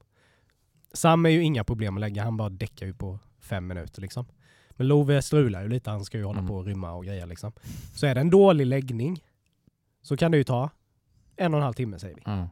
Sam 0.94 1.26
är 1.26 1.30
ju 1.30 1.44
inga 1.44 1.64
problem 1.64 1.98
att 1.98 2.02
lägga, 2.02 2.24
han 2.24 2.38
bara 2.38 2.50
däckar 2.50 2.86
ju 2.86 2.94
på 2.94 3.20
fem 3.40 3.68
minuter 3.68 4.02
liksom. 4.02 4.26
Men 4.72 4.88
Love 4.88 5.22
strular 5.22 5.64
ju 5.64 5.70
lite, 5.70 5.90
han 5.90 6.06
ska 6.06 6.18
ju 6.18 6.24
hålla 6.24 6.40
Mm. 6.40 6.48
på 6.50 6.56
och 6.56 6.66
rymma 6.66 6.92
och 6.92 7.06
grejer 7.06 7.26
liksom. 7.26 7.52
Så 7.96 8.06
är 8.06 8.16
det 8.16 8.22
en 8.22 8.30
dålig 8.30 8.66
läggning 8.66 9.24
så 10.02 10.18
kan 10.18 10.32
det 10.32 10.38
ju 10.38 10.44
ta 10.44 10.70
en 11.36 11.54
och 11.54 11.58
en 11.60 11.64
halv 11.64 11.74
timme 11.74 12.00
säger 12.00 12.16
vi. 12.16 12.22
Ja. 12.26 12.50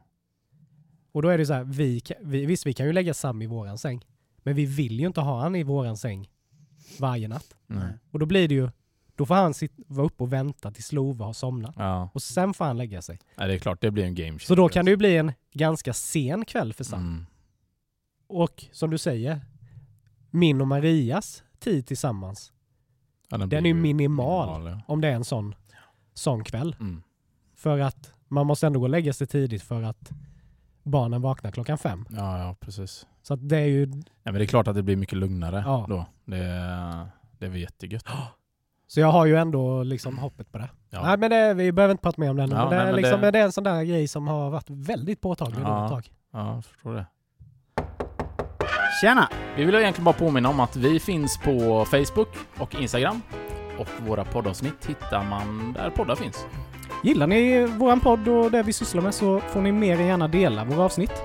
Och 1.14 1.22
då 1.22 1.28
är 1.28 1.38
det 1.38 1.46
så 1.46 1.52
här, 1.52 1.64
vi, 1.64 2.00
vi, 2.20 2.46
visst 2.46 2.66
vi 2.66 2.72
kan 2.72 2.86
ju 2.86 2.92
lägga 2.92 3.14
Sam 3.14 3.42
i 3.42 3.46
våran 3.46 3.78
säng. 3.78 4.04
Men 4.36 4.54
vi 4.54 4.66
vill 4.66 5.00
ju 5.00 5.06
inte 5.06 5.20
ha 5.20 5.40
han 5.40 5.56
i 5.56 5.62
våran 5.62 5.96
säng 5.96 6.30
varje 7.00 7.28
natt. 7.28 7.56
Nej. 7.66 7.92
Och 8.10 8.18
då 8.18 8.26
blir 8.26 8.48
det 8.48 8.54
ju 8.54 8.70
Då 9.14 9.26
får 9.26 9.34
han 9.34 9.54
sitt, 9.54 9.72
vara 9.86 10.06
uppe 10.06 10.22
och 10.22 10.32
vänta 10.32 10.70
tills 10.70 10.92
Love 10.92 11.24
har 11.24 11.32
somnat. 11.32 11.74
Ja, 11.78 12.10
Och 12.14 12.22
sen 12.22 12.54
får 12.54 12.64
han 12.64 12.78
lägga 12.78 13.02
sig. 13.02 13.18
Nej, 13.36 13.48
det 13.48 13.54
är 13.54 13.58
klart 13.58 13.80
det 13.80 13.90
blir 13.90 14.04
en 14.04 14.14
game 14.14 14.38
Så 14.38 14.54
då 14.54 14.68
kan 14.68 14.84
det 14.84 14.90
ju 14.90 14.96
bli 14.96 15.16
en 15.16 15.32
ganska 15.52 15.92
sen 15.92 16.44
kväll 16.44 16.72
för 16.72 16.84
Sam. 16.84 17.00
Mm. 17.00 17.26
Och 18.26 18.64
som 18.72 18.90
du 18.90 18.98
säger, 18.98 19.40
min 20.30 20.60
och 20.60 20.68
Marias 20.68 21.42
tid 21.58 21.86
tillsammans, 21.86 22.52
Ja, 23.28 23.38
den 23.38 23.48
blir 23.48 23.58
är 23.58 23.66
ju 23.66 23.74
minimal 23.74 24.66
ja. 24.66 24.80
om 24.86 25.00
det 25.00 25.08
är 25.08 25.12
en 25.14 25.24
sån, 25.24 25.54
sån 26.14 26.44
kväll. 26.44 26.76
Mm. 26.80 27.02
För 27.54 27.78
att 27.78 28.12
man 28.28 28.46
måste 28.46 28.66
ändå 28.66 28.80
gå 28.80 28.84
och 28.84 28.90
lägga 28.90 29.12
sig 29.12 29.26
tidigt 29.26 29.62
för 29.62 29.82
att 29.82 30.10
barnen 30.84 31.22
vaknar 31.22 31.50
klockan 31.50 31.78
fem. 31.78 32.04
Ja, 32.10 32.38
ja, 32.38 32.56
precis. 32.60 33.06
Så 33.22 33.34
att 33.34 33.48
det 33.48 33.56
är 33.58 33.66
ju, 33.66 33.86
Nej, 33.86 34.02
men 34.22 34.34
det 34.34 34.42
är 34.44 34.46
klart 34.46 34.68
att 34.68 34.74
det 34.74 34.82
blir 34.82 34.96
mycket 34.96 35.18
lugnare 35.18 35.62
Ja. 35.66 35.86
då. 35.88 36.06
Det, 36.24 36.36
det 37.38 37.46
är 37.46 37.50
väl 37.50 37.60
jättegött. 37.60 38.04
så 38.86 39.00
jag 39.00 39.12
har 39.12 39.26
ju 39.26 39.36
ändå 39.36 39.82
liksom 39.82 40.18
hoppet 40.18 40.52
på 40.52 40.58
det. 40.58 40.70
Ja. 40.90 41.02
Nej 41.06 41.16
men 41.18 41.30
det, 41.30 41.54
vi 41.54 41.72
behöver 41.72 41.92
inte 41.92 42.02
prata 42.02 42.20
mer 42.20 42.30
om 42.30 42.36
det 42.36 42.46
nu. 42.46 42.54
Ja, 42.54 42.60
men 42.60 42.70
det, 42.70 42.76
nej, 42.76 42.82
är 42.86 42.92
men 42.92 42.96
liksom, 43.02 43.20
det- 43.20 43.30
det... 43.30 43.38
är 43.38 43.44
en 43.44 43.52
sån 43.52 43.64
där 43.64 43.82
grej 43.82 44.08
som 44.08 44.28
har 44.28 44.50
varit 44.50 44.70
väldigt 44.70 45.20
påtaglig 45.20 45.60
Ja. 45.62 45.68
ja. 45.68 45.84
ett 45.84 45.90
tag. 45.90 46.10
ja, 46.32 46.54
jag 46.54 46.64
förstår 46.64 46.94
det. 46.94 47.06
Tjena! 49.00 49.28
Vi 49.56 49.64
vill 49.64 49.74
egentligen 49.74 50.04
bara 50.04 50.14
påminna 50.14 50.48
om 50.48 50.60
att 50.60 50.76
vi 50.76 51.00
finns 51.00 51.38
på 51.38 51.84
Facebook 51.84 52.28
och 52.58 52.74
Instagram. 52.80 53.22
Och 53.78 53.88
våra 54.06 54.24
poddavsnitt 54.24 54.86
hittar 54.86 55.24
man 55.24 55.72
där 55.72 55.90
poddar 55.90 56.14
finns. 56.14 56.46
Gillar 57.02 57.26
ni 57.26 57.64
våran 57.66 58.00
podd 58.00 58.28
och 58.28 58.50
det 58.50 58.62
vi 58.62 58.72
sysslar 58.72 59.02
med 59.02 59.14
så 59.14 59.40
får 59.40 59.60
ni 59.60 59.72
mer 59.72 60.00
än 60.00 60.06
gärna 60.06 60.28
dela 60.28 60.64
våra 60.64 60.82
avsnitt. 60.84 61.22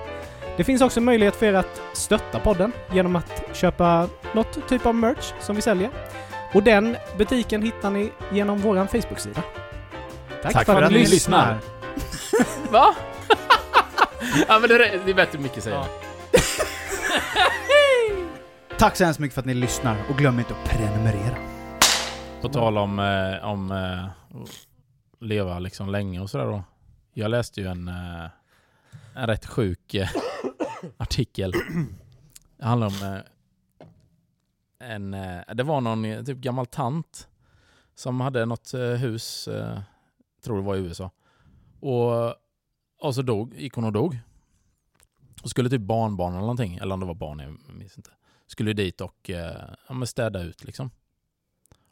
Det 0.56 0.64
finns 0.64 0.82
också 0.82 1.00
möjlighet 1.00 1.36
för 1.36 1.46
er 1.46 1.54
att 1.54 1.80
stötta 1.92 2.40
podden 2.40 2.72
genom 2.92 3.16
att 3.16 3.42
köpa 3.52 4.08
något 4.34 4.68
typ 4.68 4.86
av 4.86 4.94
merch 4.94 5.32
som 5.40 5.56
vi 5.56 5.62
säljer. 5.62 5.90
Och 6.54 6.62
den 6.62 6.96
butiken 7.18 7.62
hittar 7.62 7.90
ni 7.90 8.12
genom 8.32 8.58
våran 8.58 8.88
Facebook-sida. 8.88 9.42
Tack, 10.42 10.66
för 10.66 10.82
att 10.82 10.92
ni 10.92 10.98
lyssnar. 10.98 11.58
Va? 12.70 12.94
ja, 14.48 14.58
men 14.58 14.68
det 14.68 14.74
är, 14.74 15.00
det 15.04 15.10
är 15.10 15.14
bättre 15.14 15.38
än 15.38 15.42
Micke 15.42 15.62
säger. 15.62 15.76
Ja. 15.76 15.86
Tack 18.78 18.96
så 18.96 19.04
hemskt 19.04 19.20
mycket 19.20 19.34
för 19.34 19.40
att 19.40 19.46
ni 19.46 19.54
lyssnar 19.54 19.96
och 20.10 20.16
glöm 20.16 20.38
inte 20.38 20.54
att 20.54 20.70
prenumerera. 20.70 21.36
På 22.40 22.48
tal 22.48 22.78
om, 22.78 22.98
eh, 22.98 23.48
om 23.48 23.70
eh, 23.70 24.40
leva 25.20 25.58
liksom 25.58 25.88
länge 25.88 26.20
och 26.20 26.30
sådär 26.30 26.46
då. 26.46 26.62
Jag 27.12 27.30
läste 27.30 27.60
ju 27.60 27.66
en, 27.66 27.88
eh, 27.88 28.30
en 29.14 29.26
rätt 29.26 29.46
sjuk 29.46 29.94
eh, 29.94 30.08
artikel. 30.96 31.52
Det 32.56 32.64
handlar 32.64 32.86
om 32.86 33.14
eh, 33.14 33.20
en... 34.78 35.10
Det 35.56 35.62
var 35.62 35.80
någon 35.80 36.24
typ 36.24 36.38
gammal 36.38 36.66
tant 36.66 37.28
som 37.94 38.20
hade 38.20 38.46
något 38.46 38.74
hus, 38.98 39.48
tror 40.44 40.56
det 40.56 40.62
var 40.62 40.76
i 40.76 40.78
USA. 40.78 41.10
Och, 41.80 42.34
och 43.00 43.14
så 43.14 43.22
dog, 43.22 43.54
gick 43.54 43.74
hon 43.74 43.84
och 43.84 43.92
dog. 43.92 44.18
Och 45.42 45.50
skulle 45.50 45.70
typ 45.70 45.80
barnbarn 45.80 46.32
eller 46.32 46.40
någonting, 46.40 46.76
eller 46.76 46.94
om 46.94 47.00
det 47.00 47.06
var 47.06 47.14
barn, 47.14 47.38
jag 47.38 47.76
minns 47.76 47.96
inte. 47.96 48.10
Skulle 48.46 48.72
dit 48.72 49.00
och 49.00 49.30
ja, 49.88 50.06
städa 50.06 50.42
ut 50.42 50.64
liksom. 50.64 50.90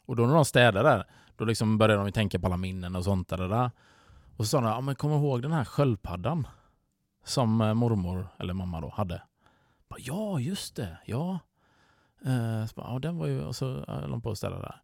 Och 0.05 0.15
då 0.15 0.25
när 0.25 0.35
de 0.35 0.45
städade 0.45 0.89
där, 0.89 1.05
då 1.39 1.45
liksom 1.45 1.77
började 1.77 2.03
de 2.03 2.11
tänka 2.11 2.39
på 2.39 2.45
alla 2.45 2.57
minnen 2.57 2.95
och 2.95 3.03
sånt 3.03 3.27
där. 3.27 3.37
där. 3.37 3.71
Och 4.37 4.45
så 4.45 4.49
sa 4.49 4.61
de, 4.61 4.67
ja 4.67 4.81
men 4.81 4.95
kom 4.95 5.11
ihåg 5.11 5.41
den 5.41 5.51
här 5.51 5.65
sköldpaddan 5.65 6.47
som 7.23 7.61
eh, 7.61 7.73
mormor, 7.73 8.27
eller 8.39 8.53
mamma 8.53 8.81
då, 8.81 8.89
hade. 8.89 9.21
Bara, 9.89 9.99
ja, 9.99 10.39
just 10.39 10.75
det, 10.75 10.97
ja. 11.05 11.39
Eh, 12.25 12.65
så 12.65 12.75
bara, 12.75 12.93
ja 12.93 12.99
den 12.99 13.17
var 13.17 13.27
ju, 13.27 13.41
och 13.41 13.55
så 13.55 13.85
höll 13.87 14.11
de 14.11 14.21
på 14.21 14.31
att 14.31 14.37
städa 14.37 14.59
där. 14.59 14.81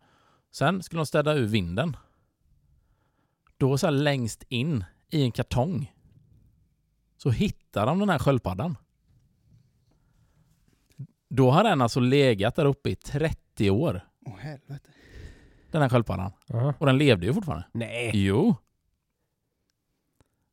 Sen 0.51 0.83
skulle 0.83 0.99
de 0.99 1.05
städa 1.05 1.33
ur 1.33 1.45
vinden. 1.45 1.97
Då 3.57 3.77
så 3.77 3.87
här 3.87 3.91
längst 3.91 4.43
in 4.49 4.85
i 5.09 5.23
en 5.23 5.31
kartong 5.31 5.93
så 7.17 7.29
hittar 7.29 7.85
de 7.85 7.99
den 7.99 8.09
här 8.09 8.19
sköldpaddan. 8.19 8.77
Då 11.29 11.51
har 11.51 11.63
den 11.63 11.81
alltså 11.81 11.99
legat 11.99 12.55
där 12.55 12.65
uppe 12.65 12.89
i 12.89 12.95
30 12.95 13.69
år, 13.69 14.01
Åh 14.25 14.37
helvete 14.37 14.89
den 15.75 15.81
här 15.81 15.89
sköldpaddan. 15.89 16.31
Ja. 16.47 16.73
Och 16.79 16.85
den 16.85 16.97
levde 16.97 17.25
ju 17.25 17.33
fortfarande. 17.33 17.65
Nej. 17.71 18.11
Jo. 18.13 18.55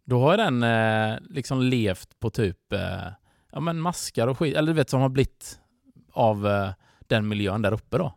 Då 0.05 0.21
har 0.21 0.37
den 0.37 0.63
eh, 0.63 1.19
liksom 1.31 1.61
levt 1.63 2.21
på 2.21 2.31
typ 2.31 2.73
eh, 2.73 3.09
ja, 3.53 3.61
men 3.61 3.81
maskar 3.81 4.27
och 4.29 4.39
skit, 4.39 4.57
eller 4.57 4.73
du 4.73 4.77
vet 4.77 4.91
som 4.91 5.01
har 5.01 5.09
blivit 5.09 5.61
av 6.13 6.47
eh, 6.47 6.71
den 7.01 7.29
miljön 7.29 7.63
där 7.63 7.73
uppe 7.73 7.99
då. 7.99 8.15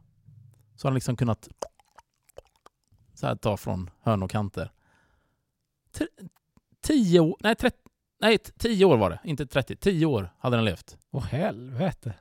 Så 0.75 0.87
har 0.87 0.91
den 0.91 0.95
liksom 0.95 1.15
kunnat 1.17 1.47
så 3.13 3.27
här 3.27 3.35
ta 3.35 3.57
från 3.57 3.89
hörn 4.01 4.23
och 4.23 4.31
kanter. 4.31 4.71
T- 5.97 6.07
tio 6.81 7.19
år, 7.19 7.37
nej, 7.39 7.55
30, 7.55 7.77
nej 8.21 8.37
tio 8.37 8.85
år 8.85 8.97
var 8.97 9.09
det, 9.09 9.19
inte 9.23 9.45
30. 9.47 9.75
Tio 9.75 10.05
år 10.05 10.29
hade 10.39 10.55
den 10.57 10.65
levt. 10.65 10.97
Åh 11.11 11.23
helvete. 11.23 12.13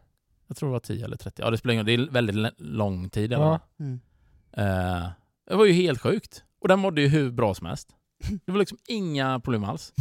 Jag 0.47 0.57
tror 0.57 0.69
det 0.69 0.73
var 0.73 0.81
10 0.81 1.05
eller 1.05 1.17
30. 1.17 1.43
Ja, 1.43 1.51
det 1.51 1.59
spelar 1.59 1.73
ingen 1.73 1.87
roll. 1.87 1.97
Det 2.07 2.11
är 2.11 2.13
väldigt 2.13 2.61
lång 2.61 3.11
tid. 3.11 3.33
Ja. 3.33 3.39
fall. 3.39 3.69
Mm. 3.87 4.01
Eh, 4.57 5.07
det 5.49 5.55
var 5.57 5.65
ju 5.65 5.73
helt 5.73 6.01
sjukt. 6.01 6.45
Och 6.61 6.69
den 6.69 6.79
mådde 6.79 7.01
ju 7.01 7.09
hur 7.09 7.31
bra 7.31 7.55
som 7.55 7.67
helst. 7.67 7.89
Det 8.47 8.53
var 8.53 8.59
liksom 8.59 8.79
inga 8.89 9.41
problem 9.41 9.65
alls. 9.65 9.93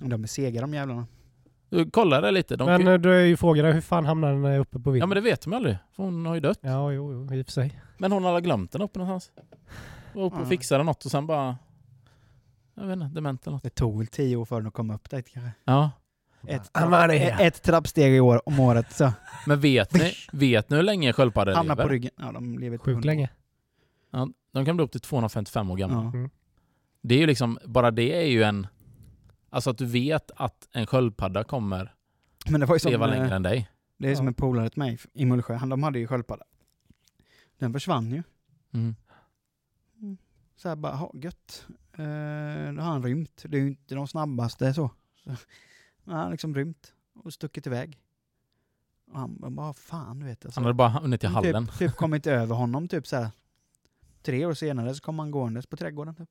De 0.00 0.22
är 0.22 0.26
sega 0.28 0.60
de 0.60 0.74
jävlarna. 0.74 1.06
Du 1.68 1.90
kollade 1.90 2.30
lite. 2.30 2.56
De 2.56 2.64
Men 2.66 2.80
kan- 2.82 2.92
eh, 2.92 2.98
då 2.98 3.08
är 3.08 3.20
ju 3.24 3.36
frågan 3.36 3.72
hur 3.74 3.80
fan 3.80 4.06
hamnar 4.06 4.32
den 4.32 4.44
uppe 4.60 4.78
på 4.78 4.90
ja 4.90 4.92
vinden? 4.92 5.08
men 5.08 5.16
det 5.16 5.20
vet 5.30 5.40
de 5.42 5.50
ju 5.52 5.56
aldrig. 5.56 5.76
För 5.96 6.02
hon 6.02 6.26
har 6.26 6.34
ju 6.34 6.40
dött. 6.40 6.58
Ja, 6.62 6.92
jo, 6.92 7.12
jo, 7.12 7.34
i 7.34 7.42
och 7.42 7.46
för 7.46 7.52
sig. 7.52 7.80
Men 7.98 8.12
hon 8.12 8.24
hade 8.24 8.40
glömt 8.40 8.72
den 8.72 8.82
uppe 8.82 8.98
någonstans. 8.98 9.44
Var 10.14 10.24
uppe 10.24 10.36
och 10.36 10.42
Ja. 10.42 10.46
fixade 10.46 10.84
något 10.84 11.04
och 11.04 11.10
sen 11.10 11.26
bara... 11.26 11.56
Jag 12.74 12.86
vet 12.86 12.92
inte, 12.96 13.14
dement 13.14 13.46
eller 13.46 13.54
något. 13.54 13.62
Det 13.62 13.70
tog 13.70 13.98
väl 13.98 14.06
tio 14.06 14.36
år 14.36 14.44
för 14.44 14.56
den 14.56 14.66
att 14.66 14.74
komma 14.74 14.94
upp 14.94 15.10
dit 15.10 15.28
kanske. 15.32 15.50
Ja. 15.64 15.90
Ett, 16.46 16.70
Ja, 16.74 17.12
är- 17.12 17.46
ett 17.46 17.62
trappsteg 17.62 18.14
i 18.16 18.20
år 18.20 18.48
om 18.48 18.60
året 18.60 18.92
så. 18.92 19.12
Men 19.46 19.60
vet 19.60 19.94
ni, 19.94 20.12
vet 20.32 20.70
ni 20.70 20.76
hur 20.76 20.82
länge 20.82 21.12
sköldpaddor 21.12 21.52
Hamnar 21.52 21.74
lever? 21.76 21.84
på 21.86 21.92
ryggen. 21.92 22.10
Ja, 22.18 22.32
de 22.32 22.58
lever 22.58 22.78
Sjukt 22.78 23.04
länge. 23.04 23.28
Ja, 24.10 24.28
de 24.52 24.64
kan 24.64 24.76
bli 24.76 24.84
upp 24.84 24.92
till 24.92 25.00
255 25.00 25.70
år 25.70 25.76
gamla. 25.76 26.12
Ja. 26.14 26.28
Det 27.02 27.14
är 27.14 27.18
ju 27.18 27.26
liksom, 27.26 27.58
bara 27.64 27.90
det 27.90 28.22
är 28.22 28.26
ju 28.26 28.42
en... 28.42 28.66
Alltså 29.50 29.70
att 29.70 29.78
du 29.78 29.86
vet 29.86 30.30
att 30.36 30.68
en 30.72 30.86
sköldpadda 30.86 31.44
kommer 31.44 31.94
Men 32.50 32.60
det 32.60 32.66
var 32.66 32.74
ju 32.74 32.78
som, 32.80 32.90
leva 32.90 33.04
eh, 33.04 33.10
längre 33.20 33.36
än 33.36 33.42
dig. 33.42 33.70
det 33.98 34.10
är 34.10 34.14
som 34.16 34.24
Ja. 34.26 34.28
en 34.28 34.34
polare 34.34 34.70
till 34.70 34.78
mig 34.78 34.98
i 35.12 35.24
Mullsjö. 35.24 35.54
Han, 35.54 35.68
de 35.68 35.82
hade 35.82 35.98
ju 35.98 36.06
sköldpadda. 36.06 36.44
Den 37.58 37.72
försvann 37.72 38.10
ju. 38.10 38.22
Mm. 38.72 38.96
Så 40.56 40.68
här 40.68 40.76
bara, 40.76 40.92
ha, 40.94 41.10
gött. 41.14 41.66
Eh, 41.92 42.04
då 42.74 42.82
har 42.82 42.90
han 42.90 43.02
rymt. 43.02 43.44
Det 43.48 43.56
är 43.56 43.60
ju 43.60 43.66
inte 43.66 43.94
de 43.94 44.08
snabbaste 44.08 44.74
så. 44.74 44.90
så 45.24 45.30
han 46.04 46.14
har 46.14 46.30
liksom 46.30 46.54
rymt 46.54 46.92
och 47.14 47.32
stuckit 47.32 47.66
iväg. 47.66 47.98
Och 49.12 49.18
han 49.18 49.54
bara, 49.54 49.72
fan 49.72 50.18
du 50.18 50.26
vet. 50.26 50.44
Alltså, 50.44 50.60
Han 50.60 50.64
hade 50.64 50.74
bara 50.74 50.88
hunnit 50.88 51.20
till 51.20 51.28
hallen. 51.28 51.66
Typ, 51.66 51.78
typ 51.78 51.96
kommit 51.96 52.26
över 52.26 52.54
honom 52.54 52.88
typ 52.88 53.06
så 53.06 53.16
här. 53.16 53.28
Tre 54.22 54.46
år 54.46 54.54
senare 54.54 54.94
så 54.94 55.00
kom 55.02 55.18
han 55.18 55.30
gåendes 55.30 55.66
på 55.66 55.76
trädgården. 55.76 56.14
Typ. 56.14 56.28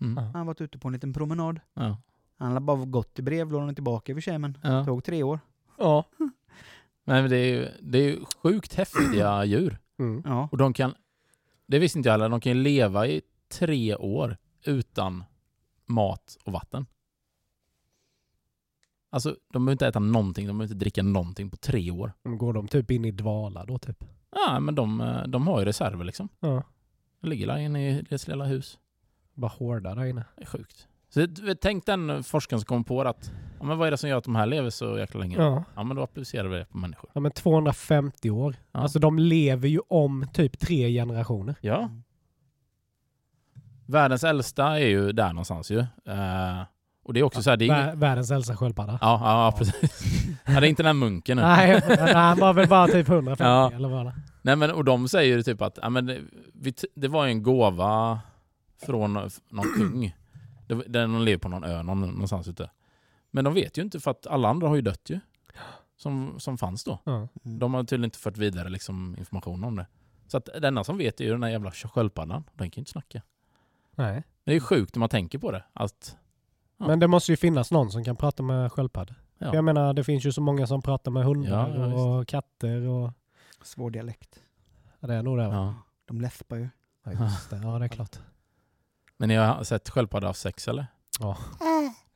Mm. 0.00 0.16
Ja. 0.16 0.22
Han 0.22 0.34
har 0.34 0.44
varit 0.44 0.60
ute 0.60 0.78
på 0.78 0.88
en 0.88 0.92
liten 0.92 1.12
promenad. 1.12 1.60
Ja. 1.74 1.96
Han 2.36 2.52
har 2.52 2.60
bara 2.60 2.84
gått 2.84 3.18
i 3.18 3.22
brevlådan 3.22 3.74
tillbaka 3.74 4.12
i 4.12 4.14
och 4.14 4.16
för 4.16 4.20
sig 4.22 4.38
men 4.38 4.52
det 4.52 4.58
Ja. 4.68 4.84
tog 4.84 5.04
tre 5.04 5.22
år. 5.22 5.40
Ja. 5.78 6.04
Men 7.04 7.30
det 7.30 7.36
är 7.36 7.46
ju, 7.54 7.68
det 7.82 7.98
är 7.98 8.02
ju 8.02 8.24
sjukt 8.42 8.74
häftiga 8.74 9.44
djur. 9.44 9.78
Mm. 9.98 10.22
Ja. 10.26 10.48
Och 10.52 10.58
de 10.58 10.72
kan, 10.72 10.94
det 11.66 11.78
visste 11.78 11.98
inte 11.98 12.08
jag 12.08 12.14
heller, 12.14 12.28
de 12.28 12.40
kan 12.40 12.56
ju 12.56 12.62
leva 12.62 13.06
i 13.06 13.22
tre 13.48 13.96
år 13.96 14.36
utan 14.64 15.24
mat 15.86 16.36
och 16.44 16.52
vatten. 16.52 16.86
Alltså, 19.10 19.36
de 19.52 19.64
behöver 19.64 19.72
inte 19.72 19.86
äta 19.86 19.98
någonting, 19.98 20.46
de 20.46 20.58
behöver 20.58 20.74
inte 20.74 20.84
dricka 20.84 21.02
någonting 21.02 21.50
på 21.50 21.56
tre 21.56 21.90
år. 21.90 22.12
Går 22.24 22.52
de 22.52 22.68
typ 22.68 22.90
in 22.90 23.04
i 23.04 23.10
dvala 23.10 23.64
då 23.64 23.78
typ? 23.78 24.04
Ja, 24.30 24.60
men 24.60 24.74
de, 24.74 25.00
eh, 25.00 25.22
de 25.26 25.46
har 25.46 25.58
ju 25.60 25.64
reserver 25.64 26.04
liksom. 26.04 26.28
Ja. 26.40 26.62
De 27.20 27.28
ligger 27.30 27.46
där 27.46 27.56
inne 27.58 27.90
i 27.90 28.02
deras 28.02 28.28
lilla 28.28 28.44
hus. 28.44 28.78
Bara 29.34 29.48
hårda 29.58 29.94
där 29.94 30.04
inne. 30.04 30.24
Det 30.36 30.42
är 30.42 30.46
sjukt. 30.46 30.86
Så 31.08 31.26
tänk 31.60 31.86
den 31.86 32.22
forskaren 32.24 32.60
som 32.60 32.66
kom 32.66 32.84
på 32.84 33.02
att, 33.02 33.32
ja 33.58 33.64
men 33.64 33.78
vad 33.78 33.86
är 33.86 33.90
det 33.90 33.96
som 33.96 34.10
gör 34.10 34.16
att 34.18 34.24
de 34.24 34.36
här 34.36 34.46
lever 34.46 34.70
så 34.70 34.98
jäkla 34.98 35.20
länge? 35.20 35.36
Ja, 35.36 35.64
Ja. 35.76 35.82
men 35.82 35.96
då 35.96 36.02
applicerar 36.02 36.48
vi 36.48 36.56
det 36.58 36.64
på 36.64 36.78
människor. 36.78 37.10
Ja 37.14 37.20
men 37.20 37.32
250 37.32 38.30
år. 38.30 38.56
Ja. 38.72 38.80
Alltså 38.80 38.98
de 38.98 39.18
lever 39.18 39.68
ju 39.68 39.80
om 39.88 40.26
typ 40.32 40.58
tre 40.58 40.88
generationer. 40.92 41.54
Ja. 41.60 41.90
Världens 43.86 44.24
äldsta 44.24 44.66
är 44.80 44.86
ju 44.88 45.12
där 45.12 45.28
någonstans 45.28 45.70
ju. 45.70 45.78
Eh, 45.78 46.62
och 47.04 47.14
det 47.14 47.20
är 47.20 47.24
också 47.24 47.42
så 47.42 47.50
här, 47.50 47.56
det 47.56 47.64
är 47.68 47.82
inget, 47.84 47.94
Världens 47.98 48.30
äldsta 48.30 48.56
sköldpadda. 48.56 48.98
Ja, 49.00 49.20
ja, 49.24 49.44
ja 49.44 49.52
precis. 49.58 50.02
ja, 50.46 50.60
det 50.60 50.66
är 50.66 50.68
inte 50.70 50.82
den 50.82 50.86
här 50.96 51.06
munken. 51.06 51.36
Nej, 51.36 51.82
nej, 51.88 52.14
han 52.14 52.38
var 52.38 52.52
väl 52.52 52.68
bara 52.68 52.86
typ 52.88 53.08
150 53.08 53.44
Ja. 53.44 53.72
eller 53.74 53.88
vad 53.88 54.06
det 54.06 54.14
Nej 54.42 54.56
men 54.56 54.70
och 54.70 54.84
de 54.84 55.08
säger 55.08 55.36
ju 55.36 55.42
typ 55.42 55.62
att 55.62 55.78
ja, 55.82 55.90
men 55.90 56.06
det, 56.06 56.20
vi, 56.54 56.74
det 56.94 57.08
var 57.08 57.24
ju 57.24 57.30
en 57.30 57.42
gåva 57.42 58.20
från 58.86 59.12
någon 59.48 59.64
kung. 59.76 60.16
Det, 60.66 60.74
var- 60.74 60.84
där 60.88 61.00
de 61.02 61.20
lever 61.22 61.38
på 61.38 61.48
någon 61.48 61.64
ö 61.64 61.82
någon, 61.82 62.00
någonstans 62.00 62.48
ute. 62.48 62.70
Men 63.30 63.44
de 63.44 63.54
vet 63.54 63.78
ju 63.78 63.82
inte 63.82 64.00
för 64.00 64.10
att 64.10 64.26
alla 64.26 64.48
andra 64.48 64.68
har 64.68 64.76
ju 64.76 64.82
dött 64.82 65.10
ju. 65.10 65.20
Som, 65.96 66.34
som 66.38 66.58
fanns 66.58 66.84
då. 66.84 66.98
Mm. 67.06 67.28
De 67.42 67.74
har 67.74 67.84
tydligen 67.84 68.04
inte 68.04 68.18
fört 68.18 68.36
vidare 68.36 68.68
liksom 68.68 69.16
information 69.18 69.64
om 69.64 69.76
det. 69.76 69.86
Så 70.26 70.36
att 70.36 70.48
det 70.60 70.68
enda 70.68 70.84
som 70.84 70.98
vet 70.98 71.20
är 71.20 71.24
ju 71.24 71.30
den 71.30 71.42
här 71.42 71.50
jävla 71.50 71.70
sköldpaddan. 71.70 72.44
Den 72.54 72.70
kan 72.70 72.78
ju 72.78 72.80
inte 72.80 72.90
snacka. 72.90 73.22
Nej. 73.94 74.22
Det 74.44 74.50
är 74.50 74.54
ju 74.54 74.60
sjukt 74.60 74.94
när 74.94 75.00
man 75.00 75.08
tänker 75.08 75.38
på 75.38 75.50
det. 75.50 75.64
Att, 75.72 76.16
Ja. 76.76 76.86
Men 76.86 77.00
det 77.00 77.06
måste 77.08 77.32
ju 77.32 77.36
finnas 77.36 77.70
någon 77.70 77.90
som 77.90 78.04
kan 78.04 78.16
prata 78.16 78.42
med 78.42 78.72
sköldpaddor. 78.72 79.16
Ja. 79.38 79.54
Jag 79.54 79.64
menar, 79.64 79.92
det 79.92 80.04
finns 80.04 80.24
ju 80.24 80.32
så 80.32 80.40
många 80.40 80.66
som 80.66 80.82
pratar 80.82 81.10
med 81.10 81.24
hundar 81.24 81.68
Ja, 81.78 81.88
ja, 81.88 81.94
och 82.18 82.28
katter 82.28 82.80
och... 82.88 83.12
Svår 83.62 83.90
dialekt. 83.90 84.42
Ja, 85.00 85.08
det 85.08 85.14
är 85.14 85.22
nog 85.22 85.38
det 85.38 85.48
va? 85.48 85.54
ja. 85.54 85.74
De 86.04 86.20
läspar 86.20 86.56
ju. 86.56 86.68
Ja, 87.04 87.12
just 87.12 87.50
det. 87.50 87.56
Ja, 87.62 87.78
det 87.78 87.84
är 87.84 87.88
klart. 87.88 88.16
Men 89.16 89.28
ni 89.28 89.34
har 89.34 89.64
sett 89.64 89.88
sköldpadda 89.88 90.26
ha 90.26 90.34
sex 90.34 90.68
eller? 90.68 90.86
Ja. 91.20 91.38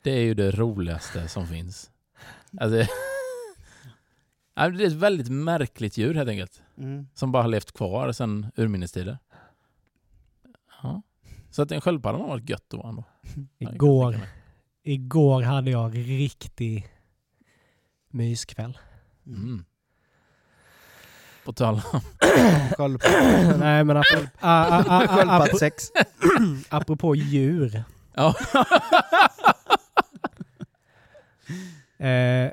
Det 0.03 0.11
är 0.11 0.23
ju 0.23 0.35
det 0.35 0.51
roligaste 0.51 1.29
som 1.29 1.47
finns. 1.47 1.91
Alltså, 2.61 2.93
Ja, 4.55 4.69
det 4.69 4.83
är 4.85 4.87
ett 4.87 4.93
väldigt 4.93 5.29
märkligt 5.29 5.97
djur 5.99 6.15
helt 6.15 6.29
enkelt. 6.29 6.63
Mm. 6.77 7.09
Som 7.15 7.33
bara 7.33 7.43
har 7.43 7.51
levt 7.51 7.73
kvar 7.73 8.13
sedan 8.13 8.47
urminnes 8.57 8.93
tider. 8.93 9.19
Ja. 10.83 11.03
Så 11.51 11.63
att 11.63 11.73
en 11.73 11.81
sköldpadda 11.81 12.19
har 12.19 12.29
varit 12.29 12.49
gött 12.51 12.65
då 12.69 12.83
ändå. 12.87 13.05
Ja, 13.35 13.43
det 13.59 13.65
kan 13.67 13.75
Igår, 13.75 14.05
jag 14.05 14.13
tänka 14.21 14.27
mig. 14.27 14.43
igår 14.83 15.43
hade 15.43 15.71
jag 15.71 15.97
riktig 15.97 16.89
myskväll. 18.09 18.79
Mm. 19.27 19.65
På 21.45 21.53
tal 21.53 21.75
om... 22.79 22.99
Nej 23.59 23.85
men 23.85 23.97
apropå, 23.97 24.27
a, 24.41 24.85
a, 24.89 25.07
a, 25.29 25.47
apropå, 26.69 27.15
djur. 27.17 27.83
Ja. 28.15 28.35
Eh, 31.99 32.51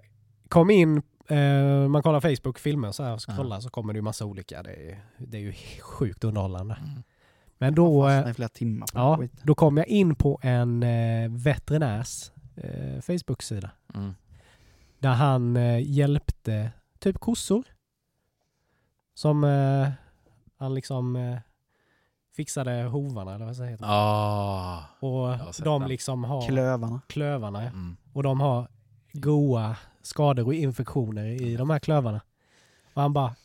kom 0.49 0.69
in, 0.69 1.01
eh, 1.27 1.87
man 1.89 2.03
kollar 2.03 2.21
Facebook, 2.21 2.59
filmer 2.59 2.91
så 2.91 3.03
här 3.03 3.13
och 3.13 3.21
scrollar 3.21 3.57
Ja. 3.57 3.61
så 3.61 3.69
kommer 3.69 3.93
det 3.93 3.97
ju 3.97 4.01
massa 4.01 4.25
olika. 4.25 4.63
Det 4.63 4.71
är, 4.73 5.03
det 5.17 5.37
är 5.37 5.41
ju 5.41 5.53
sjukt 5.81 6.23
underhållande. 6.23 6.77
Mm. 6.81 7.03
Men 7.57 7.75
då, 7.75 8.09
eh, 8.09 8.29
i 8.29 8.33
flera 8.33 8.49
timmar 8.49 8.87
på 8.87 8.99
ja, 8.99 9.19
då 9.43 9.55
kom 9.55 9.77
jag 9.77 9.87
in 9.87 10.15
på 10.15 10.39
en 10.41 10.83
eh, 10.83 11.29
veterinärs 11.29 12.31
eh, 12.55 13.01
Facebook-sida. 13.01 13.69
Mm. 13.93 14.13
Där 14.99 15.13
han 15.13 15.57
eh, 15.57 15.79
hjälpte 15.91 16.71
typ 16.99 17.19
kossor. 17.19 17.63
Som 19.13 19.43
eh, 19.43 19.89
han 20.57 20.73
liksom 20.73 21.15
eh, 21.15 21.37
fixade 22.35 22.83
hovarna 22.83 23.35
eller 23.35 23.45
vad 23.45 23.55
säger 23.55 23.77
det? 23.77 23.83
Ah. 23.87 24.83
Och 24.99 25.09
har 25.11 25.51
sett 25.51 25.65
de 25.65 25.79
den. 25.81 25.89
liksom 25.89 26.23
har 26.23 26.47
Klövarna. 26.47 27.01
klövarna. 27.07 27.63
ja. 27.63 27.69
Mm. 27.69 27.97
Och 28.13 28.23
de 28.23 28.39
har 28.41 28.67
goa 29.13 29.75
skador 30.01 30.45
och 30.45 30.53
infektioner 30.53 31.25
i 31.25 31.55
de 31.55 31.69
här 31.69 31.79
klövarna. 31.79 32.21
Och 32.93 33.01
han 33.01 33.13
bara 33.13 33.35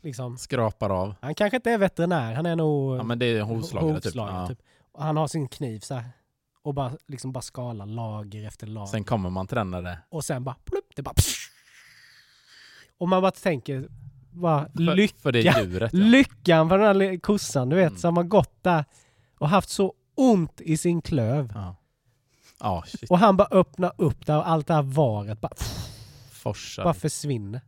liksom, 0.00 0.38
Skrapar 0.38 0.90
av. 0.90 1.14
han 1.20 1.34
kanske 1.34 1.56
inte 1.56 1.70
är 1.70 1.78
veterinär, 1.78 2.34
han 2.34 2.46
är 2.46 2.56
nog 2.56 2.96
Ja 2.98 3.02
men 3.02 3.18
det 3.18 3.26
är 3.26 3.42
hovslagare 3.42 3.94
typ. 4.00 4.04
hovslagare, 4.04 4.36
Ja. 4.40 4.48
typ. 4.48 4.58
Och 4.92 5.02
han 5.02 5.16
har 5.16 5.26
sin 5.28 5.48
kniv 5.48 5.80
så 5.80 5.94
här 5.94 6.04
och 6.62 6.74
bara, 6.74 6.92
liksom 7.06 7.32
bara 7.32 7.42
skalar 7.42 7.86
lager 7.86 8.46
efter 8.46 8.66
lager. 8.66 8.86
Sen 8.86 9.04
kommer 9.04 9.30
man 9.30 9.46
till 9.46 9.56
den 9.56 9.70
när 9.70 9.82
det... 9.82 9.98
och 10.08 10.24
sen 10.24 10.44
bara 10.44 10.56
plupp, 10.64 10.92
det 10.96 11.02
bara 11.02 11.14
Och 12.98 13.08
man 13.08 13.22
bara 13.22 13.30
tänker, 13.30 13.88
bara 14.30 14.68
För, 14.76 14.80
lyck, 14.94 15.14
för 15.20 15.36
är 15.36 15.60
djuret 15.64 15.92
ja. 15.94 15.98
lyckan 15.98 16.68
för 16.68 16.78
den 16.78 16.86
här 17.00 17.18
kossan, 17.20 17.68
du 17.68 17.76
vet, 17.76 17.88
Mm. 17.88 17.98
som 18.00 18.16
har 18.16 18.24
gått 18.24 18.62
där 18.62 18.84
och 19.38 19.48
haft 19.48 19.68
så 19.68 19.94
ont 20.14 20.60
i 20.60 20.76
sin 20.76 21.02
klöv. 21.02 21.52
Ja. 21.54 21.76
Ja, 22.60 22.84
shit. 22.86 23.10
Och 23.10 23.18
han 23.18 23.36
bara 23.36 23.48
öppnar 23.50 23.92
upp 23.98 24.26
där 24.26 24.36
och 24.36 24.48
allt 24.48 24.66
det 24.66 24.74
här 24.74 24.82
varet 24.82 25.40
bara, 25.40 25.52
Forsar. 26.32 26.84
bara 26.84 26.94
försvinner. 26.94 27.60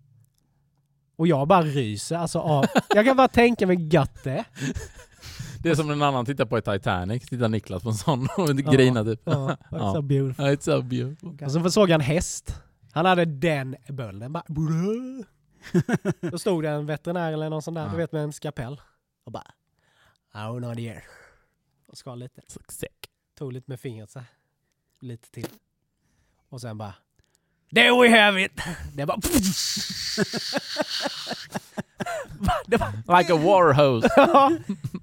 Och 1.16 1.26
jag 1.26 1.48
bara 1.48 1.62
ryser. 1.62 2.16
Alltså, 2.16 2.38
av, 2.38 2.64
jag 2.94 3.04
kan 3.06 3.16
bara 3.16 3.28
tänka 3.28 3.66
mig 3.66 3.88
gött 3.94 4.24
det. 4.24 4.44
Det 5.58 5.70
är 5.70 5.74
som 5.74 5.90
en 5.90 6.02
annan 6.02 6.24
tittar 6.26 6.44
på 6.44 6.58
i 6.58 6.62
Titanic. 6.62 7.28
Tittar 7.28 7.48
Niklas 7.48 7.82
på 7.82 7.88
en 7.88 7.94
sån 7.94 8.28
och 8.36 8.48
grinar 8.56 9.04
typ. 9.04 9.20
Ja, 9.24 9.56
Ja. 9.70 9.92
så 9.94 10.02
beautiful. 10.02 10.44
It's 10.44 10.60
so 10.60 10.82
beautiful. 10.82 11.38
Och 11.46 11.52
så 11.52 11.70
såg 11.70 11.90
jag 11.90 11.94
en 11.94 12.00
häst. 12.00 12.54
Han 12.92 13.06
hade 13.06 13.24
den 13.24 13.76
bölden. 13.88 14.32
Bara. 14.32 14.44
Då 16.30 16.38
stod 16.38 16.62
det 16.62 16.70
en 16.70 16.86
veterinär 16.86 17.32
eller 17.32 17.50
någon 17.50 17.62
sån 17.62 17.74
där, 17.74 17.82
Ja. 17.84 17.88
du 17.90 17.96
vet 17.96 18.12
med 18.12 18.22
en 18.22 18.32
skapell. 18.32 18.80
Och 19.24 19.32
bara, 19.32 19.52
oh 20.34 20.60
not 20.60 20.78
here. 20.78 21.02
Och 21.86 21.98
skar 21.98 22.16
lite. 22.16 22.42
Sick. 22.68 23.10
Tog 23.38 23.52
lite 23.52 23.70
med 23.70 23.80
fingret 23.80 24.10
så 24.10 24.18
här. 24.18 24.28
Lite 25.00 25.30
till. 25.30 25.48
Och 26.48 26.60
sen 26.60 26.78
bara, 26.78 26.94
there 27.74 28.02
we 28.02 28.20
have 28.22 28.44
it! 28.44 28.52
Det 28.94 29.06
bara, 29.06 29.18
det 32.66 32.78
bara 32.78 33.18
Like 33.18 33.32
a 33.32 33.36
warhose. 33.36 34.08
Ja. 34.16 34.52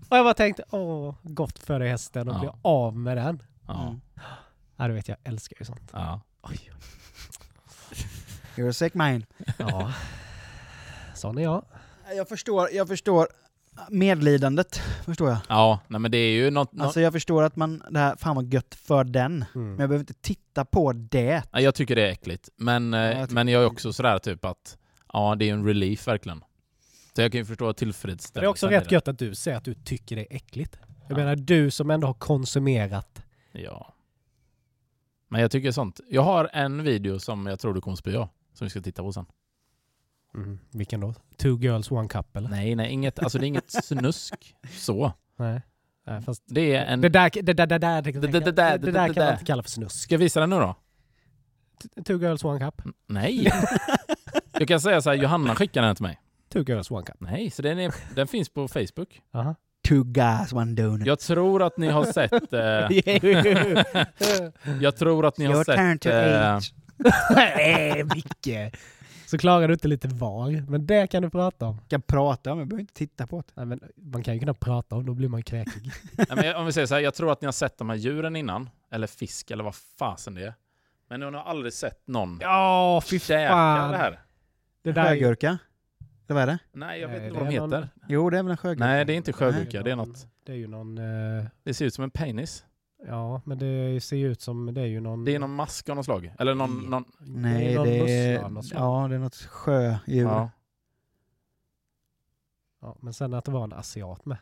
Och 0.09 0.17
jag 0.17 0.25
bara 0.25 0.33
tänkte, 0.33 0.63
åh, 0.71 1.15
gott 1.23 1.59
för 1.59 1.79
dig 1.79 1.89
hästen 1.89 2.29
att 2.29 2.35
Ja. 2.35 2.39
bli 2.39 2.49
av 2.61 2.97
med 2.97 3.17
den. 3.17 3.43
Ja. 3.67 3.87
Mm. 3.87 4.01
Ja, 4.75 4.87
du 4.87 4.93
vet, 4.93 5.07
jag 5.07 5.17
älskar 5.23 5.57
ju 5.59 5.65
sånt. 5.65 5.89
ja. 5.93 6.21
Oj. 6.41 6.71
You're 8.55 8.69
a 8.69 8.73
sick 8.73 8.93
man. 8.93 9.25
Ja. 9.57 9.93
Sån 11.19 11.37
är 11.37 11.41
jag. 11.41 11.65
Jag 12.15 12.29
förstår, 12.29 12.69
jag 12.73 12.87
förstår 12.87 13.27
medlidandet, 13.89 14.75
förstår 15.05 15.29
jag. 15.29 15.37
Ja, 15.49 15.79
nej 15.87 15.99
men 15.99 16.11
det 16.11 16.17
är 16.17 16.31
ju 16.31 16.49
något... 16.51 16.73
något 16.73 16.85
Alltså 16.85 17.01
jag 17.01 17.13
förstår 17.13 17.43
att 17.43 17.55
man, 17.55 17.83
det 17.89 17.99
här, 17.99 18.15
fan 18.15 18.35
vad 18.35 18.53
gött 18.53 18.75
för 18.75 19.03
den. 19.03 19.45
Mm. 19.55 19.69
Men 19.69 19.79
jag 19.79 19.89
behöver 19.89 19.99
inte 19.99 20.13
titta 20.13 20.65
på 20.65 20.93
det. 20.93 21.43
Nej, 21.53 21.63
jag 21.63 21.75
tycker 21.75 21.95
det 21.95 22.07
är 22.07 22.11
äckligt. 22.11 22.49
Men, 22.55 22.93
eh, 22.93 22.99
jag 22.99 23.13
tycker 23.21 23.33
men 23.33 23.47
jag 23.47 23.63
är 23.63 23.67
också 23.67 23.93
sådär 23.93 24.19
typ 24.19 24.45
att 24.45 24.77
ja, 25.13 25.35
det 25.35 25.49
är 25.49 25.53
en 25.53 25.65
relief 25.65 26.07
verkligen. 26.07 26.43
Så 27.15 27.21
jag 27.21 27.31
kan 27.31 27.39
ju 27.39 27.45
förstå 27.45 27.73
tillfredsställelsen 27.73 28.41
det 28.41 28.45
är 28.45 28.49
också 28.49 28.67
rätt 28.67 28.91
gött 28.91 29.07
att 29.07 29.19
du 29.19 29.35
säger 29.35 29.57
att 29.57 29.65
du 29.65 29.73
tycker 29.73 30.15
det 30.15 30.21
är 30.21 30.35
äckligt. 30.35 30.79
Jag 31.07 31.11
Ja. 31.11 31.15
menar, 31.15 31.35
du 31.35 31.71
som 31.71 31.91
ändå 31.91 32.07
har 32.07 32.13
konsumerat. 32.13 33.21
Ja. 33.51 33.93
Men 35.27 35.41
jag 35.41 35.51
tycker 35.51 35.71
sånt. 35.71 35.99
Jag 36.09 36.21
har 36.21 36.49
en 36.53 36.83
video 36.83 37.19
som 37.19 37.45
jag 37.45 37.59
tror 37.59 37.73
du 37.73 37.81
kommer 37.81 37.97
spy 37.97 38.15
av. 38.15 38.29
Som 38.53 38.65
vi 38.65 38.69
ska 38.69 38.81
titta 38.81 39.01
på 39.03 39.13
sen. 39.13 39.25
Mm. 40.35 40.59
Vilken 40.71 40.99
då? 40.99 41.13
Two 41.37 41.47
girls, 41.59 41.91
one 41.91 42.07
cup 42.07 42.37
eller? 42.37 42.49
Nej, 42.49 42.75
nej, 42.75 42.91
inget, 42.91 43.19
alltså 43.19 43.37
det 43.39 43.45
är 43.45 43.47
inget 43.47 43.71
snusk 43.83 44.55
så. 44.71 45.13
Nej. 45.37 45.61
Nej 46.07 46.21
fast 46.21 46.43
Det 46.47 46.75
är 46.75 46.85
en... 46.85 47.01
det 47.01 47.09
där, 47.09 47.31
det 47.43 47.53
där, 47.53 47.65
det 47.67 47.77
där, 47.77 48.01
det, 48.01 48.11
Det- 48.11 48.19
det- 48.19 48.27
det, 48.27 48.39
det 48.39 48.51
där- 48.51 48.77
det 48.77 48.85
det- 48.85 48.91
där 48.91 48.99
kan 49.07 49.15
man 49.15 49.25
där. 49.25 49.31
inte 49.31 49.45
kalla 49.45 49.63
för 49.63 49.69
snusk. 49.69 49.95
Ska 50.03 50.13
jag 50.13 50.19
visa 50.19 50.39
den 50.39 50.49
nu 50.49 50.55
då? 50.55 50.75
Two 52.05 52.11
girls, 52.21 52.43
one 52.43 52.59
cup. 52.59 52.81
Nej! 53.07 53.51
Jag 54.59 54.67
kan 54.67 54.81
säga 54.81 55.01
så 55.01 55.09
här, 55.09 55.17
Johanna 55.17 55.55
skickade 55.55 55.87
den 55.87 55.95
till 55.95 56.03
mig. 56.03 56.19
Two 56.53 56.59
girls, 56.67 56.91
one 56.91 57.05
cup. 57.05 57.15
Nej, 57.19 57.49
så 57.51 57.61
den, 57.61 57.79
är, 57.79 57.93
den 58.15 58.27
finns 58.27 58.49
på 58.49 58.67
Facebook. 58.67 59.21
Aha. 59.33 59.55
Two 59.87 60.03
guys, 60.03 60.53
one 60.53 60.73
donut. 60.73 61.07
Jag 61.07 61.19
tror 61.19 61.63
att 61.63 61.77
ni 61.77 61.87
har 61.87 62.05
sett... 62.05 62.53
Eh, 62.53 62.59
jag 64.81 64.95
tror 64.97 65.25
att 65.25 65.37
ni 65.37 65.45
har 65.45 65.53
Your 65.53 65.63
turn 65.63 65.93
sett... 65.93 66.01
to 66.01 66.09
Eh, 66.09 66.55
age. 66.55 66.73
Nej, 67.35 68.03
Micke! 68.03 68.75
Så 69.29 69.37
klarar 69.37 69.67
du 69.67 69.73
inte 69.73 69.87
lite 69.87 70.07
var. 70.07 70.69
Men 70.71 70.85
det 70.87 71.07
kan 71.07 71.23
du 71.23 71.29
prata 71.29 71.65
om. 71.65 71.75
Jag 71.75 71.89
kan 71.89 72.01
prata 72.01 72.51
om, 72.51 72.59
jag 72.59 72.67
behöver 72.67 72.81
inte 72.81 72.93
titta 72.93 73.27
på 73.27 73.37
det. 73.47 73.51
Nej, 73.55 73.65
men 73.65 73.79
man 73.95 74.23
kan 74.23 74.33
ju 74.33 74.39
kunna 74.39 74.53
prata 74.53 74.95
om, 74.95 75.05
då 75.05 75.13
blir 75.13 75.29
man 75.29 75.43
kräkig. 75.43 75.91
nej, 76.17 76.27
men 76.35 76.55
om 76.55 76.65
vi 76.65 76.71
säger 76.73 76.87
så 76.87 76.93
här, 76.95 77.01
jag 77.01 77.13
tror 77.13 77.31
att 77.31 77.41
ni 77.41 77.45
har 77.45 77.51
sett 77.51 77.77
de 77.77 77.89
här 77.89 77.95
djuren 77.97 78.35
innan. 78.35 78.69
Eller 78.91 79.07
fisk, 79.07 79.51
eller 79.51 79.63
vad 79.63 79.75
fasen 79.75 80.33
det 80.35 80.45
är. 80.45 80.53
Men 81.09 81.19
ni 81.19 81.25
har 81.25 81.33
aldrig 81.33 81.73
sett 81.73 82.07
någon 82.07 82.37
Ja, 82.41 83.01
fy 83.05 83.19
fan. 83.19 83.91
det 83.91 83.97
här. 83.97 84.19
Det 84.83 84.91
där 84.91 85.03
Sjögurka? 85.03 85.57
Eller 86.27 86.33
vad 86.33 86.43
är 86.43 86.47
det? 86.47 86.59
Nej, 86.71 86.99
jag 87.01 87.07
vet 87.07 87.17
Nej, 87.17 87.27
inte 87.27 87.39
det 87.39 87.43
vad 87.43 87.51
de 87.53 87.55
är 87.55 87.59
någon- 87.61 87.73
heter. 87.73 87.89
Jo, 88.07 88.29
det 88.29 88.37
är 88.37 88.43
väl 88.43 88.51
en 88.51 88.57
sjögurka? 88.57 88.85
Nej, 88.85 89.05
det 89.05 89.13
är 89.13 89.17
inte 89.17 89.33
sjögurka. 89.33 89.83
Det 89.83 89.91
är 89.91 89.95
någon- 89.95 90.07
något... 90.09 90.27
Det 90.45 90.51
är 90.51 90.55
ju 90.57 90.67
någon... 90.67 90.97
eh, 90.97 91.45
Det 91.63 91.73
ser 91.73 91.85
ut 91.85 91.93
som 91.93 92.03
en 92.03 92.11
penis. 92.11 92.65
Ja, 93.07 93.41
men 93.45 93.57
det 93.59 94.03
ser 94.03 94.15
ju 94.17 94.31
ut 94.31 94.41
som... 94.41 94.73
Det 94.73 94.81
är 94.81 94.85
ju 94.85 94.99
någon... 94.99 95.25
Det 95.25 95.35
är 95.35 95.39
någon 95.39 95.55
mask 95.55 95.89
av 95.89 95.95
något 95.95 96.05
slag. 96.05 96.33
Eller 96.39 96.55
någon... 96.55 96.77
Nej. 96.79 96.89
någon 96.89 97.05
Nej, 97.19 97.75
någon 97.75 97.85
det 97.87 98.25
är, 98.33 98.39
av 98.43 98.51
något 98.51 98.65
slag. 98.65 98.81
ja, 99.03 99.07
det 99.07 99.15
är 99.15 99.19
något 99.19 99.35
sjödjur. 99.35 100.23
ja, 100.23 100.49
Ja, 102.81 102.97
men 102.99 103.13
sen 103.13 103.33
att 103.33 103.45
det 103.45 103.51
var 103.51 103.63
en 103.63 103.73
asiat 103.73 104.25
med. 104.25 104.37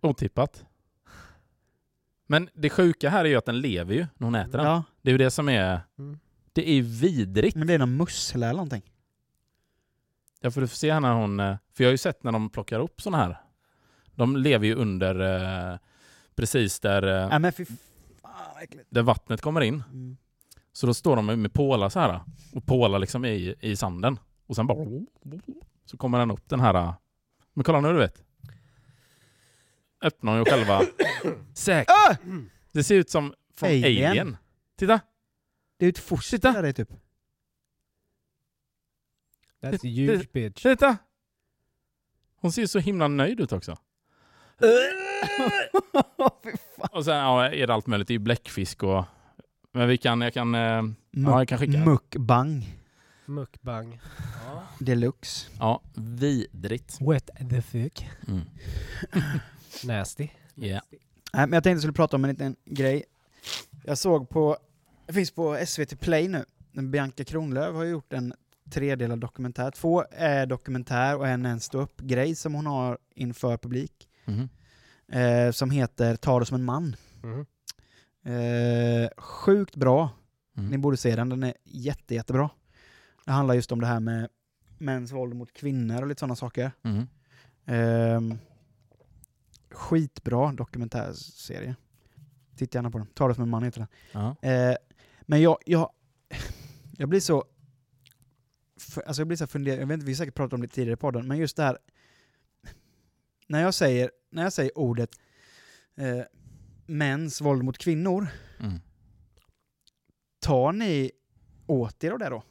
otippat. 0.00 0.64
Men 2.26 2.48
det 2.54 2.70
sjuka 2.70 3.10
här 3.10 3.24
är 3.24 3.28
ju 3.28 3.36
att 3.36 3.44
den 3.44 3.60
lever 3.60 3.94
ju 3.94 4.06
när 4.16 4.24
hon 4.26 4.34
äter 4.34 4.58
den. 4.58 4.66
Ja, 4.66 4.82
Det 5.02 5.10
är 5.10 5.12
ju 5.12 5.18
det 5.18 5.30
som 5.30 5.48
är... 5.48 5.80
Mm. 5.98 6.18
Det 6.52 6.68
är 6.70 6.82
vidrigt. 6.82 7.56
men 7.56 7.66
det 7.66 7.74
är 7.74 7.78
någon 7.78 7.96
mussla 7.96 8.46
eller 8.46 8.56
någonting. 8.56 8.82
Ja, 10.40 10.50
för 10.50 10.60
du 10.60 10.68
får 10.68 10.76
se 10.76 10.92
här 10.92 11.00
när 11.00 11.12
hon... 11.14 11.40
eh, 11.40 11.56
För 11.72 11.84
jag 11.84 11.88
har 11.88 11.92
ju 11.92 11.98
sett 11.98 12.22
när 12.22 12.32
de 12.32 12.50
plockar 12.50 12.80
upp 12.80 13.00
såna 13.00 13.16
här. 13.16 13.36
De 14.14 14.36
lever 14.36 14.66
ju 14.66 14.74
under... 14.74 15.78
eh, 16.38 16.42
Precis 16.42 16.80
där, 16.80 17.22
eh, 17.22 17.28
Nej 17.28 17.38
men 17.38 17.52
fy 17.52 17.64
fan 17.64 17.78
där 18.88 19.02
vattnet 19.02 19.40
kommer 19.40 19.60
in. 19.60 19.82
Mm. 19.92 20.16
Så 20.72 20.86
då 20.86 20.94
står 20.94 21.16
de 21.16 21.26
med 21.26 21.52
pålar 21.52 21.88
så 21.88 22.00
här. 22.00 22.20
Och 22.54 22.66
pålar 22.66 22.98
liksom 22.98 23.24
i, 23.24 23.54
i 23.60 23.76
sanden. 23.76 24.18
Och 24.46 24.56
sen 24.56 24.66
bara... 24.66 24.86
Så 25.84 25.96
kommer 25.96 26.18
den 26.18 26.30
upp 26.30 26.48
den 26.48 26.60
här... 26.60 26.94
Men 27.54 27.64
kolla 27.64 27.80
nu 27.80 27.92
du 27.92 27.98
vet. 27.98 28.24
Öppnar 30.02 30.38
ju 30.38 30.44
själva... 30.44 30.82
Säkert. 31.54 31.90
Ah! 31.90 32.16
Det 32.72 32.84
ser 32.84 32.94
ut 32.94 33.10
som 33.10 33.34
från 33.54 33.68
Alien. 33.68 34.10
Alien. 34.10 34.36
Titta! 34.76 35.00
Det 35.76 35.84
är 35.84 35.86
ju 35.86 35.90
ett 35.90 35.98
foster 35.98 36.36
Titta. 36.36 36.52
där 36.52 36.62
det 36.62 36.68
är 36.68 36.72
typ. 36.72 36.90
That's 39.60 39.74
a 39.74 39.78
huge 39.82 40.32
bitch. 40.32 40.62
Titta! 40.62 40.96
Hon 42.36 42.52
ser 42.52 42.66
så 42.66 42.78
himla 42.78 43.08
nöjd 43.08 43.40
ut 43.40 43.52
också. 43.52 43.76
Fan. 46.76 46.88
Och 46.92 47.04
sen 47.04 47.16
ja, 47.16 47.48
är 47.48 47.66
det 47.66 47.74
allt 47.74 47.86
möjligt. 47.86 48.08
Det 48.08 48.14
är 48.14 48.18
bläckfisk 48.18 48.82
och... 48.82 49.04
Men 49.72 49.88
vi 49.88 49.98
kan, 49.98 50.20
jag 50.20 50.34
kan... 50.34 50.54
eh, 50.54 50.82
Ja, 51.10 51.38
jag 51.38 51.48
kan 51.48 51.58
skicka. 51.58 51.78
Mukbang 51.78 52.74
Mukbang. 53.26 54.00
Ja. 54.46 54.62
deluxe. 54.78 55.50
Ja, 55.58 55.82
vidrigt. 55.94 56.98
What 57.00 57.30
the 57.50 57.62
fuck? 57.62 58.06
Mm. 58.28 58.40
Nasty. 59.84 60.28
Yeah. 60.56 60.82
Nej, 61.32 61.46
men 61.46 61.52
jag 61.52 61.62
tänkte 61.64 61.70
jag 61.70 61.80
skulle 61.80 61.92
prata 61.92 62.16
om 62.16 62.24
en 62.24 62.30
liten 62.30 62.56
grej. 62.64 63.04
Jag 63.84 63.98
såg 63.98 64.28
på, 64.28 64.56
det 65.06 65.12
finns 65.12 65.30
på 65.30 65.58
SVT 65.66 66.00
Play 66.00 66.28
nu, 66.28 66.44
Bianca 66.72 67.24
Kronlöf 67.24 67.74
har 67.74 67.84
gjort 67.84 68.12
en 68.12 68.34
tredelad 68.70 69.18
dokumentär. 69.20 69.70
Två 69.70 70.04
är 70.10 70.46
dokumentär 70.46 71.16
och 71.16 71.28
en 71.28 71.46
är 71.46 71.50
en 71.50 71.60
ståupp-grej 71.60 72.34
som 72.34 72.54
hon 72.54 72.66
har 72.66 72.98
inför 73.14 73.56
publik. 73.56 74.07
Mhm. 74.28 74.48
Eh, 75.12 75.52
som 75.52 75.70
heter 75.70 76.16
Ta 76.16 76.38
det 76.38 76.46
som 76.46 76.54
en 76.54 76.64
man. 76.64 76.96
Mm. 77.22 77.46
Eh, 78.22 79.08
sjukt 79.16 79.76
bra. 79.76 80.10
Mm. 80.56 80.70
Ni 80.70 80.78
borde 80.78 80.96
se 80.96 81.16
den, 81.16 81.28
den 81.28 81.42
är 81.42 81.54
jätte, 81.64 82.14
jättebra. 82.14 82.50
Det 83.24 83.32
handlar 83.32 83.54
just 83.54 83.72
om 83.72 83.80
det 83.80 83.86
här 83.86 84.00
med 84.00 84.28
mäns 84.78 85.12
våld 85.12 85.36
mot 85.36 85.52
kvinnor 85.52 86.02
och 86.02 86.08
lite 86.08 86.18
sådana 86.18 86.36
saker. 86.36 86.72
Ehm, 87.66 88.38
skitbra 89.70 90.52
dokumentärserie. 90.52 91.74
Titta 92.56 92.78
gärna 92.78 92.90
på 92.90 92.98
den. 92.98 93.06
Ta 93.06 93.28
det 93.28 93.34
som 93.34 93.42
en 93.42 93.50
man 93.50 93.62
heter 93.62 93.86
den. 94.12 94.20
Eh, 94.42 94.76
men 95.22 95.42
jag, 95.42 95.58
jag, 95.66 95.90
jag 96.98 97.08
blir 97.08 97.20
så... 97.20 97.44
För, 98.80 99.02
alltså 99.02 99.20
jag 99.20 99.26
blir 99.28 99.36
så 99.36 99.46
funderad, 99.46 99.80
jag 99.80 99.86
vet 99.86 99.94
inte, 99.94 100.06
vi 100.06 100.12
har 100.12 100.16
säkert 100.16 100.34
pratat 100.34 100.52
om 100.52 100.60
det 100.60 100.68
tidigare 100.68 100.92
i 100.94 100.96
podden, 100.96 101.28
men 101.28 101.38
just 101.38 101.56
det 101.56 101.62
här... 101.62 101.78
När 103.48 103.62
jag 103.62 103.74
säger, 103.74 104.10
när 104.30 104.42
jag 104.42 104.52
säger 104.52 104.78
ordet 104.78 105.10
eh, 105.96 106.22
mäns 106.86 107.40
våld 107.40 107.64
mot 107.64 107.78
kvinnor, 107.78 108.26
Mm. 108.60 108.80
tar 110.40 110.72
ni 110.72 111.10
åt 111.66 112.04
er 112.04 112.10
av 112.10 112.18
det 112.18 112.28
då? 112.28 112.42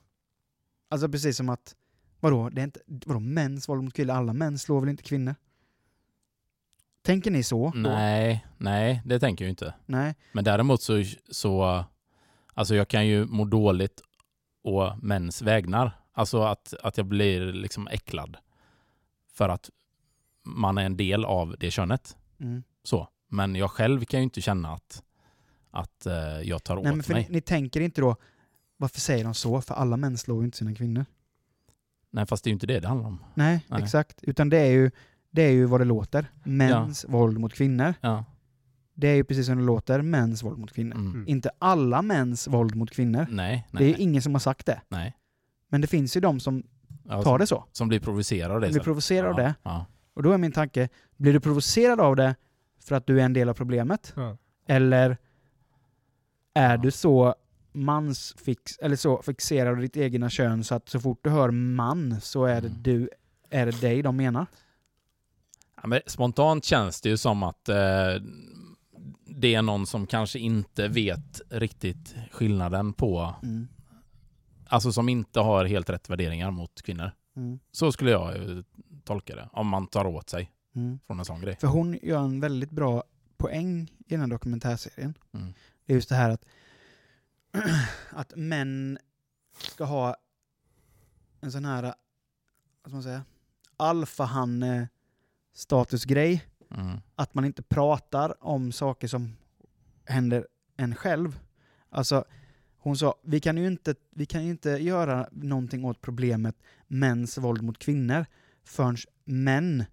Alltså 0.89 1.09
precis 1.09 1.37
som 1.37 1.49
att, 1.49 1.75
vadå, 2.19 2.49
det 2.49 2.61
är 2.61 2.63
inte, 2.63 2.79
vadå 2.87 3.19
mäns 3.19 3.69
våld 3.69 3.83
mot 3.83 3.93
kvinnor? 3.93 4.13
Alla 4.13 4.33
män 4.33 4.59
slår 4.59 4.79
väl 4.79 4.89
inte 4.89 5.03
kvinnor? 5.03 5.35
Tänker 7.01 7.31
ni 7.31 7.43
så? 7.43 7.71
då? 7.75 7.79
Nej, 7.79 8.45
nej, 8.57 9.01
det 9.05 9.19
tänker 9.19 9.45
jag 9.45 9.49
inte. 9.49 9.73
Nej. 9.85 10.15
Men 10.31 10.43
däremot 10.43 10.81
så, 10.81 11.03
så... 11.29 11.85
Alltså 12.53 12.75
jag 12.75 12.87
kan 12.87 13.07
ju 13.07 13.25
må 13.25 13.45
dåligt 13.45 14.01
å 14.63 14.95
mäns 15.01 15.41
vägnar. 15.41 15.91
Alltså 16.11 16.41
att, 16.43 16.73
att 16.83 16.97
jag 16.97 17.05
blir 17.05 17.53
liksom 17.53 17.87
äcklad. 17.87 18.37
För 19.33 19.49
att 19.49 19.69
man 20.55 20.77
är 20.77 20.83
en 20.85 20.97
del 20.97 21.25
av 21.25 21.55
det 21.59 21.71
könet. 21.71 22.17
Mm. 22.39 22.63
Så. 22.83 23.07
Men 23.29 23.55
jag 23.55 23.71
själv 23.71 24.05
kan 24.05 24.19
ju 24.19 24.23
inte 24.23 24.41
känna 24.41 24.73
att, 24.73 25.03
att 25.71 26.05
eh, 26.05 26.13
jag 26.43 26.63
tar 26.63 26.75
Nej 26.75 26.83
men 26.83 26.99
åt 26.99 27.05
för 27.05 27.13
mig. 27.13 27.25
ni, 27.29 27.33
ni 27.35 27.41
tänker 27.41 27.81
inte 27.81 28.01
då, 28.01 28.15
varför 28.77 28.99
säger 28.99 29.23
de 29.23 29.33
så? 29.33 29.61
För 29.61 29.75
alla 29.75 29.97
män 29.97 30.17
slår 30.17 30.39
ju 30.41 30.45
inte 30.45 30.57
sina 30.57 30.75
kvinnor. 30.75 31.05
Nej, 32.09 32.25
fast 32.25 32.43
det 32.43 32.47
är 32.47 32.51
ju 32.51 32.53
inte 32.53 32.67
det 32.67 32.79
det 32.79 32.87
handlar 32.87 33.07
om. 33.07 33.23
Nej, 33.33 33.65
Nej. 33.67 33.83
exakt. 33.83 34.23
Utan 34.23 34.49
det 34.49 34.57
är, 34.57 34.71
ju, 34.71 34.91
det 35.31 35.41
är 35.41 35.51
ju 35.51 35.65
vad 35.65 35.81
det 35.81 35.85
låter. 35.85 36.31
Mäns 36.43 37.05
våld 37.09 37.39
mot 37.39 37.53
kvinnor. 37.53 37.93
Ja. 38.01 38.25
Det 38.93 39.07
är 39.07 39.15
ju 39.15 39.23
precis 39.23 39.45
som 39.45 39.57
det 39.57 39.63
låter, 39.63 40.01
mäns 40.01 40.43
våld 40.43 40.57
mot 40.57 40.73
kvinnor. 40.73 40.95
Mm. 40.95 41.13
Mm. 41.13 41.27
Inte 41.27 41.49
alla 41.59 42.01
mäns 42.01 42.47
våld 42.47 42.75
mot 42.75 42.91
kvinnor. 42.91 43.27
Nej, 43.29 43.67
Det 43.71 43.77
är 43.83 43.87
nej, 43.91 43.95
ingen 43.99 44.21
som 44.21 44.33
har 44.35 44.39
sagt 44.39 44.65
det. 44.65 44.81
nej. 44.89 45.13
Men 45.69 45.81
det 45.81 45.87
finns 45.87 46.17
ju 46.17 46.21
de 46.21 46.39
som 46.39 46.63
Ja, 47.09 47.23
tar 47.23 47.39
det 47.39 47.47
så. 47.47 47.65
Som 47.71 47.87
blir 47.87 47.99
provocerade 47.99 48.53
av 48.53 48.61
det. 48.61 48.67
De 48.67 48.73
blir 48.73 48.83
provocerade 48.83 49.29
av 49.33 49.39
ja, 49.39 49.43
det. 49.45 49.55
Ja. 49.63 49.85
Och 50.17 50.23
då 50.23 50.31
är 50.31 50.37
min 50.37 50.51
tanke, 50.51 50.89
blir 51.17 51.33
du 51.33 51.39
provocerad 51.39 51.99
av 51.99 52.15
det 52.15 52.35
för 52.83 52.95
att 52.95 53.07
du 53.07 53.19
är 53.21 53.25
en 53.25 53.33
del 53.33 53.49
av 53.49 53.53
problemet? 53.53 54.13
Ja. 54.15 54.37
Eller 54.67 55.17
är 56.53 56.71
Ja. 56.71 56.77
du 56.77 56.91
så 56.91 57.35
mansfix, 57.71 58.77
eller 58.77 58.95
så 58.95 59.21
fixerad 59.21 59.73
av 59.73 59.77
ditt 59.81 59.97
egna 59.97 60.29
kön 60.29 60.63
så 60.63 60.75
att 60.75 60.89
så 60.89 60.99
fort 60.99 61.19
du 61.23 61.29
hör 61.29 61.51
man 61.51 62.21
så 62.21 62.45
är 62.45 62.61
det 62.61 62.67
Mm. 62.67 62.83
du, 62.83 63.09
är 63.49 63.65
det 63.65 63.81
dig 63.81 64.01
de 64.01 64.15
menar? 64.17 64.45
Ja, 65.81 65.87
men 65.87 66.01
spontant 66.05 66.65
känns 66.65 67.01
det 67.01 67.09
ju 67.09 67.17
som 67.17 67.43
att 67.43 67.69
eh, 67.69 67.75
det 69.25 69.55
är 69.55 69.61
någon 69.61 69.85
som 69.87 70.07
kanske 70.07 70.39
inte 70.39 70.87
vet 70.87 71.41
riktigt 71.49 72.15
skillnaden 72.31 72.93
på, 72.93 73.35
Mm. 73.43 73.67
alltså 74.67 74.91
som 74.91 75.09
inte 75.09 75.39
har 75.39 75.65
helt 75.65 75.89
rätt 75.89 76.09
värderingar 76.09 76.51
mot 76.51 76.81
kvinnor. 76.81 77.11
Mm. 77.35 77.59
Så 77.71 77.91
skulle 77.91 78.11
jag 78.11 78.33
tolka 79.07 79.35
det, 79.35 79.49
om 79.51 79.67
man 79.67 79.87
tar 79.87 80.05
åt 80.05 80.29
sig 80.29 80.51
Mm. 80.75 80.99
från 81.07 81.19
en 81.19 81.25
sån 81.25 81.41
grej. 81.41 81.55
För 81.55 81.67
hon 81.67 81.99
gör 82.01 82.19
en 82.23 82.39
väldigt 82.39 82.71
bra 82.71 83.03
poäng 83.37 83.91
i 83.97 84.03
den 84.13 84.19
här 84.19 84.27
dokumentärserien. 84.27 85.13
Mm. 85.33 85.53
Det 85.85 85.93
är 85.93 85.95
just 85.95 86.09
det 86.09 86.15
här 86.15 86.29
att, 86.29 86.45
att 88.09 88.35
män 88.35 88.97
ska 89.57 89.83
ha 89.85 90.15
en 91.41 91.51
sån 91.51 91.65
här, 91.65 91.81
vad 91.81 91.93
ska 92.85 92.91
man 92.91 93.03
säga, 93.03 93.25
alfahanne 93.77 94.89
statusgrej. 95.53 96.45
Mm. 96.71 96.97
Att 97.15 97.33
man 97.33 97.45
inte 97.45 97.63
pratar 97.63 98.43
om 98.43 98.71
saker 98.71 99.07
som 99.07 99.37
händer 100.05 100.47
en 100.77 100.95
själv. 100.95 101.39
Alltså, 101.89 102.25
hon 102.77 102.97
sa, 102.97 103.15
vi 103.23 103.39
kan 103.39 103.57
ju 103.57 103.67
inte, 103.67 103.95
vi 104.09 104.25
kan 104.25 104.43
ju 104.45 104.49
inte 104.51 104.69
göra 104.69 105.29
någonting 105.31 105.85
åt 105.85 106.01
problemet 106.01 106.55
mäns 106.87 107.37
våld 107.37 107.61
mot 107.61 107.79
kvinnor 107.79 108.25
förrän 108.67 108.97
män 109.25 109.83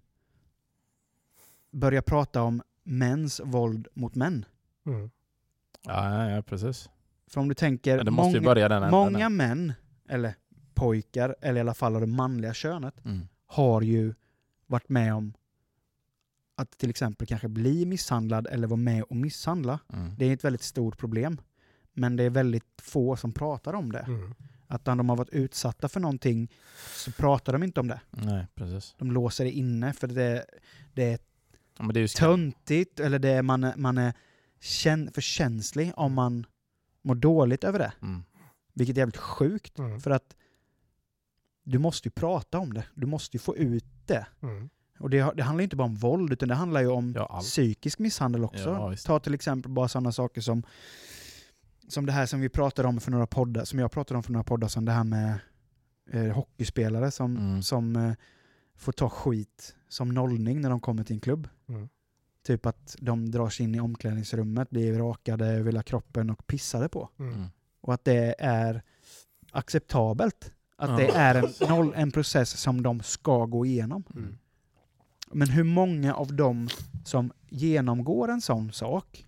börjar 1.71 2.01
prata 2.01 2.41
om 2.41 2.61
mäns 2.83 3.41
våld 3.43 3.87
mot 3.93 4.15
män. 4.15 4.45
Mm. 4.85 5.09
Ja, 5.85 6.13
ja, 6.25 6.29
ja, 6.35 6.41
precis. 6.41 6.89
För 7.27 7.41
om 7.41 7.47
du 7.47 7.53
tänker, 7.55 8.03
ju 8.03 8.11
många, 8.11 8.41
börja 8.41 8.69
den 8.69 8.91
många 8.91 9.29
män, 9.29 9.73
eller 10.09 10.35
pojkar, 10.73 11.35
eller 11.41 11.57
i 11.57 11.61
alla 11.61 11.73
fall 11.73 11.95
av 11.95 12.01
det 12.01 12.07
manliga 12.07 12.53
könet, 12.53 13.05
Mm. 13.05 13.27
har 13.45 13.81
ju 13.81 14.13
varit 14.67 14.89
med 14.89 15.13
om 15.13 15.33
att 16.55 16.71
till 16.77 16.89
exempel 16.89 17.27
kanske 17.27 17.47
bli 17.47 17.85
misshandlad 17.85 18.47
eller 18.47 18.67
vara 18.67 18.77
med 18.77 19.03
och 19.03 19.15
misshandla. 19.15 19.79
Mm. 19.93 20.15
Det 20.17 20.25
är 20.25 20.33
ett 20.33 20.43
väldigt 20.43 20.61
stort 20.63 20.97
problem. 20.97 21.41
Men 21.93 22.15
det 22.15 22.23
är 22.23 22.29
väldigt 22.29 22.81
få 22.81 23.15
som 23.15 23.31
pratar 23.31 23.73
om 23.73 23.91
det. 23.91 23.99
Mm. 23.99 24.35
Att 24.67 24.85
när 24.85 24.95
de 24.95 25.09
har 25.09 25.15
varit 25.15 25.29
utsatta 25.29 25.89
för 25.89 25.99
någonting 25.99 26.51
så 26.95 27.11
pratar 27.11 27.53
de 27.53 27.63
inte 27.63 27.79
om 27.79 27.87
det. 27.87 28.01
Nej, 28.11 28.47
precis. 28.55 28.95
De 28.97 29.11
låser 29.11 29.43
det 29.43 29.51
inne 29.51 29.93
för 29.93 30.07
det, 30.07 30.45
det 30.93 31.03
är 31.03 31.19
Ja, 31.77 31.83
men 31.83 31.93
det 31.93 31.99
är 31.99 32.07
töntigt 32.07 32.99
eller 32.99 33.19
det 33.19 33.29
är, 33.29 33.41
man, 33.41 33.63
är- 33.63 33.75
man 33.77 33.97
är 33.97 34.13
kän, 34.59 35.11
för 35.13 35.21
känslig 35.21 35.91
om 35.95 36.13
man 36.13 36.45
mår 37.01 37.15
dåligt 37.15 37.63
över 37.63 37.79
det. 37.79 37.93
Mm. 38.01 38.23
Vilket 38.73 38.95
är 38.97 38.99
jävligt 39.01 39.17
sjukt. 39.17 39.79
Mm. 39.79 39.99
För 39.99 40.11
att 40.11 40.35
du 41.63 41.77
måste 41.79 42.07
ju 42.07 42.11
prata 42.11 42.59
om 42.59 42.73
det. 42.73 42.85
Du 42.93 43.07
måste 43.07 43.37
ju 43.37 43.39
få 43.41 43.57
ut 43.57 43.85
det. 44.05 44.27
Mm. 44.41 44.69
Och 44.99 45.09
det, 45.09 45.31
det 45.35 45.43
handlar 45.43 45.61
ju 45.61 45.63
inte 45.63 45.75
bara 45.75 45.83
om 45.83 45.95
våld, 45.95 46.33
utan 46.33 46.49
det 46.49 46.55
handlar 46.55 46.81
ju 46.81 46.87
om 46.87 47.13
Ja, 47.15 47.39
psykisk 47.41 47.99
misshandel 47.99 48.43
också. 48.43 48.69
Ja. 48.69 48.95
Ta 49.05 49.19
till 49.19 49.33
exempel 49.33 49.71
bara 49.71 49.87
sådana 49.87 50.11
saker 50.11 50.41
som 50.41 50.63
som 51.87 52.05
det 52.05 52.11
här 52.11 52.25
som 52.25 52.41
vi 52.41 52.49
pratade 52.49 52.87
om 52.87 52.99
för 52.99 53.11
några 53.11 53.27
poddar, 53.27 53.65
som 53.65 53.79
jag 53.79 53.91
pratade 53.91 54.17
om 54.17 54.23
för 54.23 54.31
några 54.31 54.43
poddar 54.43 54.67
som 54.67 54.85
det 54.85 54.91
här 54.91 55.03
med 55.03 55.39
eh, 56.11 56.23
hockeyspelare 56.35 57.11
som, 57.11 57.37
Mm. 57.37 57.63
som 57.63 57.95
eh, 57.95 58.13
får 58.75 58.91
ta 58.91 59.09
skit 59.09 59.75
som 59.89 60.09
nollning 60.09 60.61
när 60.61 60.69
de 60.69 60.79
kommer 60.79 61.03
till 61.03 61.13
en 61.15 61.19
klubb. 61.19 61.47
Mm. 61.69 61.89
Typ 62.43 62.65
att 62.65 62.95
de 62.99 63.31
dras 63.31 63.59
in 63.59 63.75
i 63.75 63.79
omklädningsrummet, 63.79 64.69
blir 64.69 64.93
rakade 64.97 65.45
över 65.45 65.65
hela 65.65 65.83
kroppen 65.83 66.29
och 66.29 66.47
pissade 66.47 66.89
på. 66.89 67.09
Mm. 67.19 67.33
Mm. 67.33 67.47
Och 67.81 67.93
att 67.93 68.05
det 68.05 68.35
är 68.39 68.81
acceptabelt. 69.51 70.51
Att 70.77 70.97
det 70.97 71.07
är 71.07 71.35
en, 71.35 71.69
noll, 71.69 71.93
en 71.95 72.11
process 72.11 72.57
som 72.57 72.83
de 72.83 73.01
ska 73.03 73.45
gå 73.45 73.65
igenom. 73.65 74.03
Mm. 74.15 74.37
Men 75.31 75.49
hur 75.49 75.63
många 75.63 76.13
av 76.15 76.35
dem 76.35 76.69
som 77.05 77.31
genomgår 77.49 78.27
en 78.31 78.41
sån 78.41 78.71
sak 78.71 79.25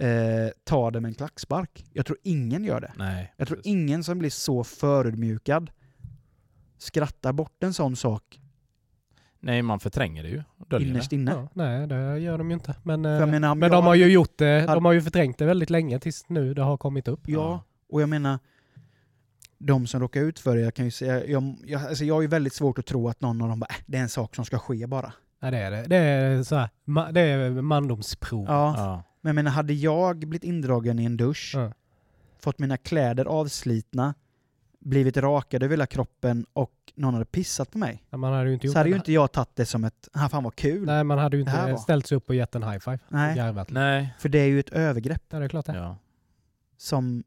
eh, 0.00 0.50
tar 0.64 0.90
det 0.90 1.00
med 1.00 1.08
en 1.08 1.14
klackspark? 1.14 1.84
Jag 1.92 2.06
tror 2.06 2.18
ingen 2.22 2.64
gör 2.64 2.80
det. 2.80 2.92
Nej, 2.96 3.34
Jag 3.36 3.48
tror 3.48 3.56
precis. 3.56 3.72
ingen 3.72 4.04
som 4.04 4.18
blir 4.18 4.30
så 4.30 4.64
förödmjukad 4.64 5.70
skrattar 6.78 7.32
bort 7.32 7.62
en 7.62 7.72
sån 7.74 7.96
sak 7.96 8.40
Nej, 9.42 9.62
man 9.62 9.80
förtränger 9.80 10.22
det 10.22 10.28
ju. 10.28 10.42
innerst 10.80 11.12
inne. 11.12 11.30
Ja, 11.30 11.48
nej, 11.54 11.86
det 11.86 12.18
gör 12.18 12.38
de 12.38 12.50
ju 12.50 12.54
inte. 12.54 12.74
Men, 12.82 13.04
eh, 13.04 13.26
menar, 13.26 13.54
men 13.54 13.70
de 13.70 13.84
har 13.84 13.94
ju 13.94 14.06
gjort 14.12 14.38
det, 14.38 14.66
de 14.66 14.84
har 14.84 14.92
ju 14.92 15.02
förträngt 15.02 15.38
det 15.38 15.44
väldigt 15.46 15.70
länge 15.70 15.98
tills 15.98 16.28
nu 16.28 16.54
det 16.54 16.62
har 16.62 16.76
kommit 16.76 17.08
upp. 17.08 17.20
Ja, 17.26 17.62
och 17.88 18.02
jag 18.02 18.08
menar, 18.08 18.38
de 19.58 19.86
som 19.86 20.00
råkar 20.00 20.20
ut 20.20 20.38
för 20.38 20.56
det, 20.56 20.62
jag 20.62 20.74
kan 20.74 20.84
ju 20.84 20.90
säga, 20.90 21.26
jag, 21.26 21.56
jag, 21.64 21.82
alltså 21.86 22.04
jag 22.04 22.14
har 22.14 22.22
ju 22.22 22.26
väldigt 22.28 22.54
svårt 22.54 22.78
att 22.78 22.86
tro 22.86 23.08
att 23.08 23.20
någon 23.20 23.42
av 23.42 23.48
dem 23.48 23.60
bara, 23.60 23.66
äh, 23.70 23.76
det 23.86 23.98
är 23.98 24.02
en 24.02 24.08
sak 24.08 24.34
som 24.34 24.44
ska 24.44 24.58
ske 24.58 24.86
bara. 24.86 25.12
Nej, 25.42 25.50
det 25.50 25.58
är 25.58 25.70
det. 25.70 25.82
Det 25.82 25.96
är, 25.96 26.42
så 26.42 26.56
här, 26.56 26.68
ma- 26.86 27.12
det 27.12 27.20
är 27.20 27.50
mandomsprov. 27.50 28.44
Ja, 28.48 28.74
Ja. 28.76 29.02
Men 29.20 29.34
menar, 29.34 29.50
hade 29.50 29.72
jag 29.72 30.18
blivit 30.18 30.44
indragen 30.44 30.98
i 30.98 31.04
en 31.04 31.16
dusch, 31.16 31.52
Ja. 31.56 31.72
fått 32.38 32.58
mina 32.58 32.76
kläder 32.76 33.24
avslitna, 33.24 34.14
blivit 34.78 35.16
rakad 35.16 35.62
över 35.62 35.72
hela 35.72 35.86
kroppen 35.86 36.46
och 36.52 36.72
någon 36.94 37.14
hade 37.14 37.26
pissat 37.26 37.70
på 37.70 37.78
mig. 37.78 38.04
Men 38.10 38.20
Man 38.20 38.32
hade 38.32 38.48
ju 38.48 38.54
inte 38.54 38.66
gjort 38.66 38.72
Så 38.72 38.78
hade 38.78 38.90
ju 38.90 38.96
inte 38.96 39.12
jag 39.12 39.32
tagit 39.32 39.56
det 39.56 39.66
som 39.66 39.84
ett, 39.84 40.08
ah, 40.12 40.28
fan 40.28 40.44
vad 40.44 40.54
kul. 40.56 40.86
Nej, 40.86 41.04
man 41.04 41.18
hade 41.18 41.36
ju 41.36 41.40
inte 41.42 41.76
ställt 41.78 42.06
sig 42.06 42.16
upp 42.16 42.28
och 42.28 42.34
gett 42.34 42.54
en 42.54 42.62
high 42.62 42.78
five. 42.78 42.98
Nej. 43.08 43.54
Nej. 43.68 44.14
För 44.18 44.28
det 44.28 44.38
är 44.38 44.46
ju 44.46 44.60
ett 44.60 44.70
övergrepp 44.70 45.22
Ja, 45.28 45.38
det 45.38 45.44
är 45.44 45.48
klart 45.48 45.66
det. 45.66 45.76
Ja. 45.76 45.96
som, 46.76 47.24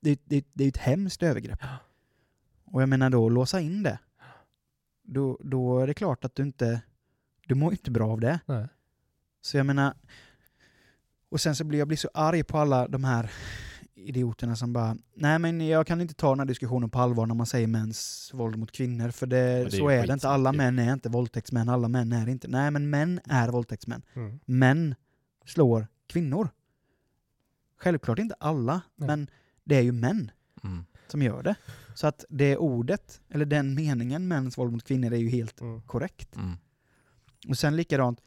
det, 0.00 0.20
det, 0.24 0.44
det 0.52 0.62
är 0.62 0.66
ju 0.66 0.68
ett 0.68 0.76
hemskt 0.76 1.22
övergrepp. 1.22 1.58
Och 2.64 2.82
jag 2.82 2.88
menar 2.88 3.10
då, 3.10 3.28
låsa 3.28 3.60
in 3.60 3.82
det. 3.82 3.98
Då, 5.02 5.38
då 5.40 5.78
är 5.80 5.86
det 5.86 5.94
klart 5.94 6.24
att 6.24 6.34
du 6.34 6.42
inte, 6.42 6.80
du 7.46 7.54
mår 7.54 7.72
inte 7.72 7.90
bra 7.90 8.10
av 8.12 8.20
det. 8.20 8.40
Nej. 8.46 8.66
Så 9.40 9.56
jag 9.56 9.66
menar, 9.66 9.94
och 11.28 11.40
sen 11.40 11.56
så 11.56 11.64
blir 11.64 11.78
jag 11.78 11.88
blir 11.88 11.98
så 11.98 12.10
arg 12.14 12.44
på 12.44 12.58
alla 12.58 12.88
de 12.88 13.04
här 13.04 13.30
idioterna 13.94 14.56
som 14.56 14.72
bara, 14.72 14.96
nej 15.14 15.38
men 15.38 15.60
jag 15.68 15.86
kan 15.86 16.00
inte 16.00 16.14
ta 16.14 16.28
den 16.30 16.38
här 16.38 16.46
diskussionen 16.46 16.90
på 16.90 16.98
allvar 16.98 17.26
när 17.26 17.34
man 17.34 17.46
säger 17.46 17.66
mäns 17.66 18.30
våld 18.34 18.56
mot 18.58 18.72
kvinnor, 18.72 19.10
för 19.10 19.26
det, 19.26 19.36
det 19.36 19.42
är 19.42 19.70
så 19.70 19.88
är 19.88 20.06
det 20.06 20.12
inte. 20.12 20.28
Alla 20.28 20.52
män 20.52 20.78
är 20.78 20.92
inte 20.92 21.08
våldtäktsmän, 21.08 21.68
alla 21.68 21.88
män 21.88 22.12
är 22.12 22.28
inte. 22.28 22.48
Nej 22.48 22.70
men 22.70 22.90
män 22.90 23.20
är 23.24 23.48
våldtäktsmän. 23.48 24.02
Mm. 24.14 24.40
Män 24.44 24.94
slår 25.46 25.86
kvinnor. 26.06 26.48
Självklart 27.78 28.18
inte 28.18 28.34
alla, 28.40 28.80
Nej. 28.96 29.06
men 29.06 29.30
det 29.64 29.76
är 29.76 29.82
ju 29.82 29.92
män 29.92 30.30
Mm. 30.64 30.84
som 31.06 31.22
gör 31.22 31.42
det. 31.42 31.54
Så 31.94 32.06
att 32.06 32.24
det 32.28 32.56
ordet, 32.56 33.20
eller 33.30 33.44
den 33.44 33.74
meningen, 33.74 34.28
mäns 34.28 34.58
våld 34.58 34.72
mot 34.72 34.84
kvinnor, 34.84 35.12
är 35.12 35.16
ju 35.16 35.28
helt 35.28 35.60
Mm. 35.60 35.82
korrekt. 35.82 36.36
Mm. 36.36 36.56
Och 37.48 37.58
sen 37.58 37.76
likadant, 37.76 38.20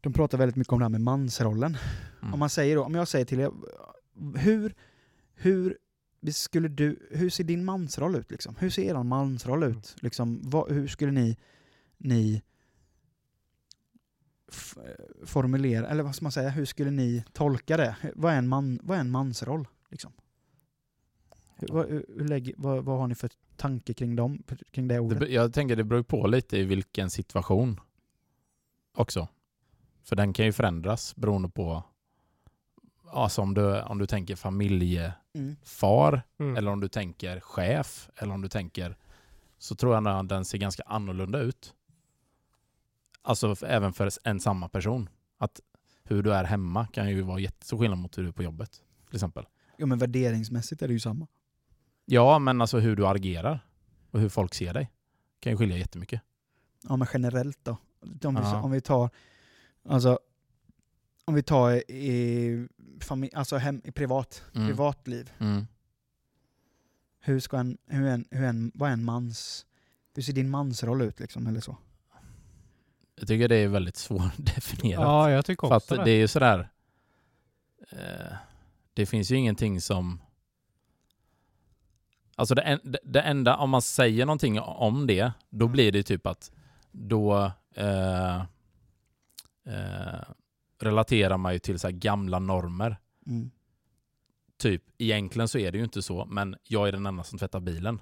de 0.00 0.12
pratar 0.12 0.38
väldigt 0.38 0.56
mycket 0.56 0.72
om 0.72 0.78
det 0.78 0.84
här 0.84 0.90
med 0.90 1.00
mansrollen. 1.00 1.76
Mm. 2.22 2.34
Om 2.34 2.38
man 2.40 2.50
säger 2.50 2.76
då, 2.76 2.84
om 2.84 2.94
jag 2.94 3.08
säger 3.08 3.24
till 3.24 3.40
er, 3.40 3.50
hur, 4.36 4.74
hur 5.34 5.78
skulle 6.32 6.68
du, 6.68 7.08
hur 7.10 7.30
ser 7.30 7.44
din 7.44 7.64
mansroll 7.64 8.16
ut 8.16 8.30
liksom? 8.30 8.56
Hur 8.58 8.70
ser 8.70 8.82
er 8.82 9.02
mansroll 9.02 9.62
ut? 9.62 9.96
Liksom, 10.00 10.40
vad, 10.44 10.72
hur 10.72 10.88
skulle 10.88 11.12
ni, 11.12 11.36
ni 11.98 12.42
formulera, 15.24 15.88
eller 15.88 16.02
vad 16.02 16.14
ska 16.14 16.24
man 16.24 16.32
säga, 16.32 16.48
hur 16.48 16.64
skulle 16.64 16.90
ni 16.90 17.24
tolka 17.32 17.76
det? 17.76 17.96
Vad 18.14 18.32
är 18.32 18.38
en, 18.38 18.48
man, 18.48 18.80
vad 18.82 18.96
är 18.96 19.00
en 19.00 19.10
mansroll? 19.10 19.68
Liksom? 19.90 20.12
Hur, 21.56 21.68
vad, 21.68 21.88
hur, 21.88 22.28
lägger, 22.28 22.54
vad, 22.56 22.84
vad 22.84 22.98
har 22.98 23.06
ni 23.06 23.14
för 23.14 23.30
tanke 23.56 23.94
kring, 23.94 24.16
dem, 24.16 24.42
kring 24.70 24.88
det 24.88 24.94
Det, 24.94 25.00
ordet? 25.00 25.30
jag 25.30 25.52
tänker 25.52 25.76
det 25.76 25.84
beror 25.84 26.02
på 26.02 26.26
lite 26.26 26.58
i 26.58 26.64
vilken 26.64 27.10
situation 27.10 27.80
också. 28.94 29.28
För 30.02 30.16
den 30.16 30.32
kan 30.32 30.44
ju 30.46 30.52
förändras 30.52 31.16
beroende 31.16 31.48
på 31.48 31.82
alltså 33.12 33.42
om, 33.42 33.54
du, 33.54 33.80
om 33.82 33.98
du 33.98 34.06
tänker 34.06 34.36
familjefar 34.36 36.12
Mm. 36.38 36.48
Mm. 36.50 36.56
eller 36.56 36.70
om 36.70 36.80
du 36.80 36.88
tänker 36.88 37.40
chef 37.40 38.10
eller 38.16 38.34
om 38.34 38.42
du 38.42 38.48
tänker 38.48 38.96
så 39.58 39.74
tror 39.74 39.94
jag 39.94 40.08
att 40.08 40.28
den 40.28 40.44
ser 40.44 40.58
ganska 40.58 40.82
annorlunda 40.86 41.38
ut. 41.38 41.74
Alltså 43.22 43.56
även 43.66 43.92
för 43.92 44.10
en 44.24 44.40
samma 44.40 44.68
person. 44.68 45.08
Att 45.38 45.60
hur 46.04 46.22
du 46.22 46.34
är 46.34 46.44
hemma 46.44 46.86
kan 46.86 47.08
ju 47.10 47.22
vara 47.22 47.38
jättestor 47.38 47.78
skillnad 47.78 47.98
mot 47.98 48.18
hur 48.18 48.22
du 48.22 48.28
är 48.28 48.32
på 48.32 48.42
jobbet. 48.42 48.82
Till 49.06 49.16
exempel. 49.16 49.46
Jo 49.78 49.86
men 49.86 49.98
värderingsmässigt 49.98 50.82
är 50.82 50.88
det 50.88 50.92
ju 50.94 51.00
samma. 51.00 51.26
Ja, 52.04 52.38
men 52.38 52.60
alltså 52.60 52.78
hur 52.78 52.96
du 52.96 53.06
agerar 53.06 53.66
och 54.10 54.20
hur 54.20 54.28
folk 54.28 54.54
ser 54.54 54.74
dig 54.74 54.90
kan 55.40 55.52
ju 55.52 55.58
skilja 55.58 55.76
jättemycket. 55.76 56.22
Ja 56.88 56.96
men 56.96 57.08
generellt 57.12 57.58
då. 57.62 57.76
Om 58.24 58.34
vi, 58.34 58.40
Ja. 58.40 58.62
om 58.62 58.70
vi 58.70 58.80
tar, 58.80 59.10
alltså, 59.88 60.18
om 61.24 61.34
vi 61.34 61.42
tar 61.42 61.90
i, 61.90 62.68
familj, 63.00 63.32
alltså 63.34 63.56
hem, 63.56 63.80
i 63.84 63.90
privat, 63.92 64.44
Mm. 64.54 64.66
privatliv. 64.68 65.30
Mm. 65.38 65.66
Hur 67.20 67.40
ska 67.40 67.58
en, 67.58 67.78
hur 67.86 68.06
en, 68.06 68.24
hur 68.30 68.44
en, 68.44 68.72
vad 68.74 68.88
är 68.88 68.92
en 68.92 69.04
mans, 69.04 69.66
hur 70.14 70.22
ser 70.22 70.32
din 70.32 70.50
mansroll 70.50 71.02
ut 71.02 71.20
liksom 71.20 71.46
eller 71.46 71.60
så? 71.60 71.76
Jag 73.14 73.28
tycker 73.28 73.48
det 73.48 73.56
är 73.56 73.68
väldigt 73.68 73.96
svårdefinierat. 73.96 75.02
Ja, 75.04 75.30
jag 75.30 75.44
tycker 75.44 75.68
För 75.68 75.76
också 75.76 75.94
att 75.94 75.98
det. 75.98 76.04
det 76.04 76.10
är 76.10 76.18
ju 76.18 76.28
sådär... 76.28 76.68
Eh, 77.90 78.32
det 78.94 79.06
finns 79.06 79.30
ju 79.30 79.36
ingenting 79.36 79.80
som... 79.80 80.20
Alltså 82.36 82.54
det, 82.54 82.62
en, 82.62 82.80
det, 82.84 82.98
det 83.04 83.20
enda, 83.20 83.56
om 83.56 83.70
man 83.70 83.82
säger 83.82 84.26
någonting 84.26 84.60
om 84.60 85.06
det, 85.06 85.32
då 85.50 85.64
Mm. 85.64 85.72
blir 85.72 85.92
det 85.92 86.02
typ 86.02 86.26
att 86.26 86.50
då 86.92 87.52
eh, 87.74 88.42
eh, 89.70 90.20
relaterar 90.80 91.36
man 91.36 91.52
ju 91.52 91.58
till 91.58 91.78
så 91.78 91.86
här 91.86 91.92
gamla 91.92 92.38
normer. 92.38 92.96
Mm. 93.26 93.50
Typ, 94.58 94.82
egentligen 94.98 95.48
så 95.48 95.58
är 95.58 95.72
det 95.72 95.78
ju 95.78 95.84
inte 95.84 96.02
så, 96.02 96.24
men 96.24 96.56
jag 96.62 96.88
är 96.88 96.92
den 96.92 97.06
enda 97.06 97.24
som 97.24 97.38
tvättar 97.38 97.60
bilen. 97.60 98.00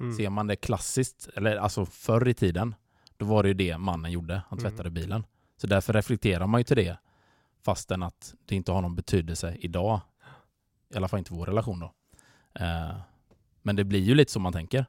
Mm. 0.00 0.16
Ser 0.16 0.30
man 0.30 0.46
det 0.46 0.56
klassiskt, 0.56 1.28
eller 1.34 1.56
alltså 1.56 1.86
förr 1.86 2.28
i 2.28 2.34
tiden, 2.34 2.74
då 3.16 3.26
var 3.26 3.42
det 3.42 3.48
ju 3.48 3.54
det 3.54 3.78
mannen 3.78 4.12
gjorde. 4.12 4.42
Han 4.48 4.58
Mm. 4.58 4.70
tvättade 4.70 4.90
bilen. 4.90 5.24
Så 5.56 5.66
därför 5.66 5.92
reflekterar 5.92 6.46
man 6.46 6.60
ju 6.60 6.64
till 6.64 6.76
det, 6.76 6.98
fastän 7.64 8.02
att 8.02 8.34
det 8.46 8.54
inte 8.56 8.72
har 8.72 8.82
någon 8.82 8.94
betydelse 8.96 9.56
idag. 9.60 10.00
I 10.94 10.96
alla 10.96 11.08
fall 11.08 11.18
inte 11.18 11.32
vår 11.34 11.46
relation 11.46 11.80
då. 11.80 11.92
Eh, 12.54 12.96
men 13.62 13.76
det 13.76 13.84
blir 13.84 14.00
ju 14.00 14.14
lite 14.14 14.32
som 14.32 14.42
man 14.42 14.52
tänker. 14.52 14.86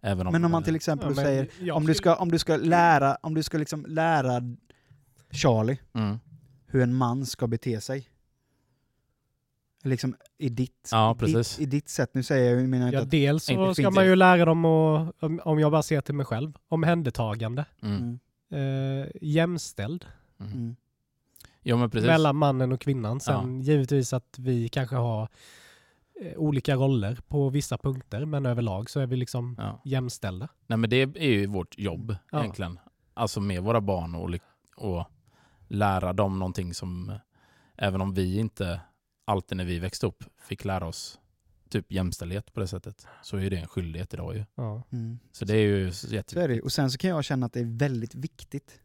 Även 0.00 0.26
om, 0.26 0.32
Men 0.32 0.44
om 0.44 0.50
man 0.50 0.62
till 0.62 0.76
exempel 0.76 1.08
Ja, 1.16 1.22
säger, 1.22 1.72
om 1.72 1.86
du 1.86 1.94
ska, 1.94 2.14
om 2.14 2.30
du 2.30 2.38
ska 2.38 2.56
lära, 2.56 3.14
om 3.22 3.34
du 3.34 3.42
ska 3.42 3.58
liksom 3.58 3.84
lära 3.88 4.40
Charlie 5.30 5.78
mm, 5.92 6.18
hur 6.66 6.82
en 6.82 6.94
man 6.94 7.26
ska 7.26 7.46
bete 7.46 7.80
sig. 7.80 8.08
Liksom 9.82 10.16
i 10.38 10.48
ditt, 10.48 10.88
Ja, 10.92 11.16
i 11.22 11.32
ditt, 11.32 11.56
i 11.60 11.66
ditt 11.66 11.88
sätt. 11.88 12.10
Nu 12.14 12.22
säger 12.22 12.50
jag, 12.52 12.62
jag 12.62 12.68
menar 12.68 12.92
Ja, 12.92 13.00
att... 13.02 13.10
dels 13.10 13.50
inte 13.50 13.64
så 13.66 13.74
ska 13.74 13.90
man 13.90 14.06
ju 14.06 14.16
lära 14.16 14.44
dem 14.44 14.64
att, 14.64 15.22
om- 15.22 15.40
om 15.44 15.58
jag 15.58 15.72
bara 15.72 15.82
ser 15.82 16.00
till 16.00 16.14
mig 16.14 16.26
själv, 16.26 16.52
omhändertagande, 16.68 17.64
mm, 17.82 18.18
Mm, 18.50 19.00
eh, 19.02 19.08
jämställd 19.22 20.04
mm. 20.40 20.76
mm, 21.64 21.90
precis. 21.90 22.06
mellan 22.06 22.36
mannen 22.36 22.72
och 22.72 22.80
kvinnan. 22.80 23.20
Sen 23.20 23.60
givetvis 23.62 24.12
att 24.12 24.38
vi 24.38 24.68
kanske 24.68 24.96
har 24.96 25.28
eh, 26.20 26.32
olika 26.38 26.74
roller 26.74 27.18
på 27.28 27.48
vissa 27.50 27.78
punkter, 27.78 28.24
men 28.24 28.46
överlag 28.46 28.90
så 28.90 29.00
är 29.00 29.06
vi 29.06 29.16
liksom 29.16 29.54
Ja. 29.58 29.80
jämställda. 29.84 30.48
Nej 30.66 30.78
men 30.78 30.90
det 30.90 30.96
är 31.02 31.28
ju 31.28 31.46
vårt 31.46 31.78
jobb 31.78 32.16
Ja. 32.32 32.40
egentligen. 32.40 32.78
Alltså 33.14 33.40
med 33.40 33.62
våra 33.62 33.80
barn 33.80 34.14
och, 34.14 34.30
och 34.76 35.04
lära 35.68 36.12
dem 36.12 36.38
någonting 36.38 36.74
som, 36.74 37.18
även 37.76 38.00
om 38.00 38.14
vi 38.14 38.38
inte 38.38 38.80
alltid 39.24 39.56
när 39.56 39.64
vi 39.64 39.78
växte 39.78 40.06
upp 40.06 40.24
fick 40.40 40.64
lära 40.64 40.86
oss 40.86 41.20
typ 41.68 41.92
jämställdhet 41.92 42.52
på 42.52 42.60
det 42.60 42.68
sättet, 42.68 43.06
så 43.22 43.36
är 43.36 43.50
det 43.50 43.56
en 43.56 43.68
skyldighet 43.68 44.14
idag 44.14 44.36
ju. 44.36 44.44
Ja. 44.54 44.82
mm. 44.92 45.18
Så 45.32 45.44
det 45.44 45.54
är 45.56 45.66
ju 45.66 45.92
Så 45.92 46.06
är 46.06 46.10
det. 46.10 46.16
jätteviktigt. 46.16 46.64
Och 46.64 46.72
sen 46.72 46.90
så 46.90 46.98
kan 46.98 47.10
jag 47.10 47.24
känna 47.24 47.46
att 47.46 47.52
det 47.52 47.60
är 47.60 47.78
väldigt 47.78 48.14
viktigt. 48.14 48.80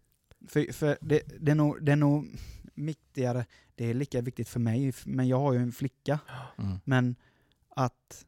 För, 0.48 0.74
för 0.74 0.98
det, 1.02 1.22
det, 1.40 1.52
är 1.52 1.56
nog, 1.56 1.86
det 1.86 1.92
är 1.92 1.96
nog 1.96 2.28
viktigare, 2.76 3.46
det 3.76 3.86
är 3.90 3.94
lika 3.94 4.22
viktigt 4.22 4.50
för 4.50 4.60
mig, 4.60 4.94
men 5.06 5.28
jag 5.28 5.40
har 5.40 5.54
ju 5.54 5.60
en 5.60 5.72
flicka. 5.72 6.20
Mm. 6.58 6.80
Men 6.84 7.16
att 7.76 8.26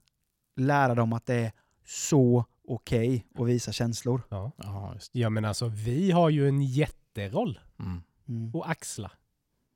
lära 0.56 0.96
dem 0.96 1.14
att 1.14 1.26
det 1.26 1.36
är 1.36 1.52
så 1.86 2.46
okej 2.68 3.26
att 3.36 3.48
visa 3.48 3.72
känslor. 3.72 4.22
Ja. 4.30 4.52
Ja, 4.58 4.94
just. 4.94 5.16
ja, 5.16 5.30
men 5.30 5.46
alltså 5.46 5.68
vi 5.68 6.12
har 6.12 6.30
ju 6.30 6.48
en 6.48 6.62
jätteroll 6.62 7.60
Mm. 7.80 8.04
Mm. 8.28 8.56
att 8.56 8.70
axla 8.70 9.12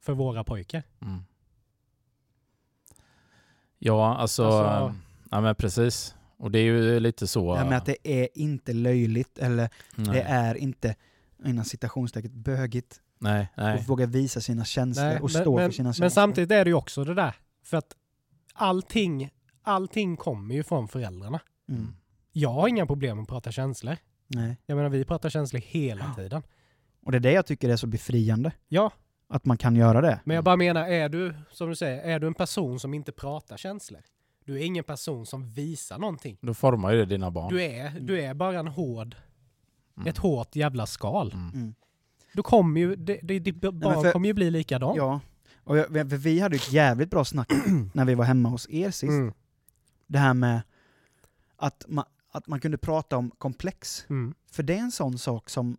för 0.02 0.14
våra 0.14 0.44
pojkar. 0.44 0.84
Mm. 1.02 1.24
Ja, 3.80 4.16
alltså, 4.16 4.44
Alltså- 4.46 5.00
ja 5.32 5.42
men 5.42 5.56
precis. 5.56 6.16
Och 6.38 6.52
det 6.52 6.60
är 6.60 6.64
ju 6.64 7.00
lite 7.00 7.28
så. 7.28 7.54
Det 7.54 7.60
här 7.60 7.70
med 7.70 7.78
att 7.78 7.86
det 7.86 7.98
är 8.04 8.28
inte 8.34 8.74
löjligt 8.74 9.38
eller 9.38 9.70
nej, 9.96 10.08
det 10.14 10.22
är 10.22 10.56
inte 10.56 10.96
inom 11.46 11.66
citationstecken 11.66 12.42
bögigt 12.42 13.02
nej, 13.20 13.48
nej. 13.58 13.80
att 13.80 13.90
våga 13.90 14.06
visa 14.06 14.42
sina 14.42 14.66
känslor 14.66 15.06
Nej, 15.06 15.16
och 15.16 15.32
men, 15.34 15.42
stå 15.42 15.56
men, 15.56 15.70
för 15.70 15.76
sina 15.76 15.90
känslor. 15.90 16.04
men 16.04 16.12
samtidigt 16.12 16.52
är 16.52 16.66
det 16.66 16.70
ju 16.70 16.76
också 16.76 17.04
det 17.04 17.14
där, 17.14 17.36
för 17.64 17.78
att 17.78 17.96
allting, 18.54 19.30
allting 19.62 20.18
kommer 20.18 20.56
ju 20.56 20.64
från 20.64 20.88
föräldrarna. 20.88 21.40
Mm. 21.70 21.96
Jag 22.32 22.50
har 22.50 22.68
inga 22.68 22.86
problem 22.86 23.18
med 23.18 23.24
att 23.24 23.30
prata 23.30 23.52
känslor. 23.52 23.98
Nej. 24.28 24.58
Jag 24.66 24.76
menar, 24.76 24.90
vi 24.90 25.06
pratar 25.06 25.30
känslor 25.30 25.60
hela 25.62 26.14
tiden. 26.16 26.44
Och 27.02 27.12
det 27.12 27.18
är 27.18 27.20
det 27.20 27.32
jag 27.32 27.46
tycker 27.46 27.70
är 27.70 27.76
så 27.76 27.88
befriande, 27.88 28.52
Ja, 28.68 28.92
att 29.28 29.46
man 29.46 29.58
kan 29.58 29.76
göra 29.76 30.02
det. 30.02 30.20
men 30.26 30.36
jag 30.36 30.44
bara 30.44 30.56
menar, 30.56 30.88
är 30.88 31.10
du, 31.10 31.36
som 31.52 31.70
du 31.70 31.76
säger, 31.76 32.02
är 32.04 32.20
du 32.20 32.28
en 32.28 32.34
person 32.34 32.80
som 32.80 32.94
inte 32.94 33.12
pratar 33.12 33.58
känslor? 33.58 34.02
Du 34.46 34.56
är 34.56 34.64
ingen 34.66 34.84
person 34.84 35.26
som 35.26 35.48
visar 35.50 35.98
någonting. 35.98 36.38
Då 36.42 36.54
formar 36.54 36.92
ju 36.92 36.98
det 36.98 37.06
dina 37.06 37.32
barn. 37.32 37.54
Du 37.54 37.64
är, 37.64 38.00
du 38.00 38.22
är 38.22 38.34
bara 38.34 38.60
en 38.60 38.68
hård, 38.68 39.16
Mm. 39.98 40.08
ett 40.10 40.18
hårt 40.18 40.56
jävla 40.56 40.86
skal. 40.86 41.32
Mm. 41.34 41.50
Mm. 41.54 41.74
Då 42.34 42.44
kommer 42.44 42.82
ju, 42.82 42.96
ditt 42.96 43.56
barn 43.62 44.02
för- 44.04 44.12
kommer 44.12 44.28
ju 44.28 44.34
bli 44.34 44.52
likadan. 44.52 44.96
Ja. 44.96 45.20
Och 45.64 45.78
jag, 45.78 45.88
för 45.88 46.18
vi 46.18 46.40
hade 46.40 46.56
ju 46.56 46.58
ett 46.60 46.72
jävligt 46.72 47.10
bra 47.10 47.26
snack 47.26 47.52
när 47.94 48.06
vi 48.06 48.16
var 48.16 48.26
hemma 48.26 48.50
hos 48.50 48.70
er 48.70 48.92
sist. 48.92 49.04
Mm. 49.10 49.34
Det 50.08 50.18
här 50.20 50.34
med 50.34 50.62
att 51.58 51.86
man, 51.88 52.06
att 52.32 52.48
man 52.48 52.60
kunde 52.60 52.78
prata 52.78 53.18
om 53.18 53.32
komplex. 53.38 54.06
Mm. 54.10 54.34
För 54.52 54.64
det 54.64 54.74
är 54.74 54.78
en 54.80 54.92
sån 54.92 55.18
sak 55.18 55.50
som 55.50 55.78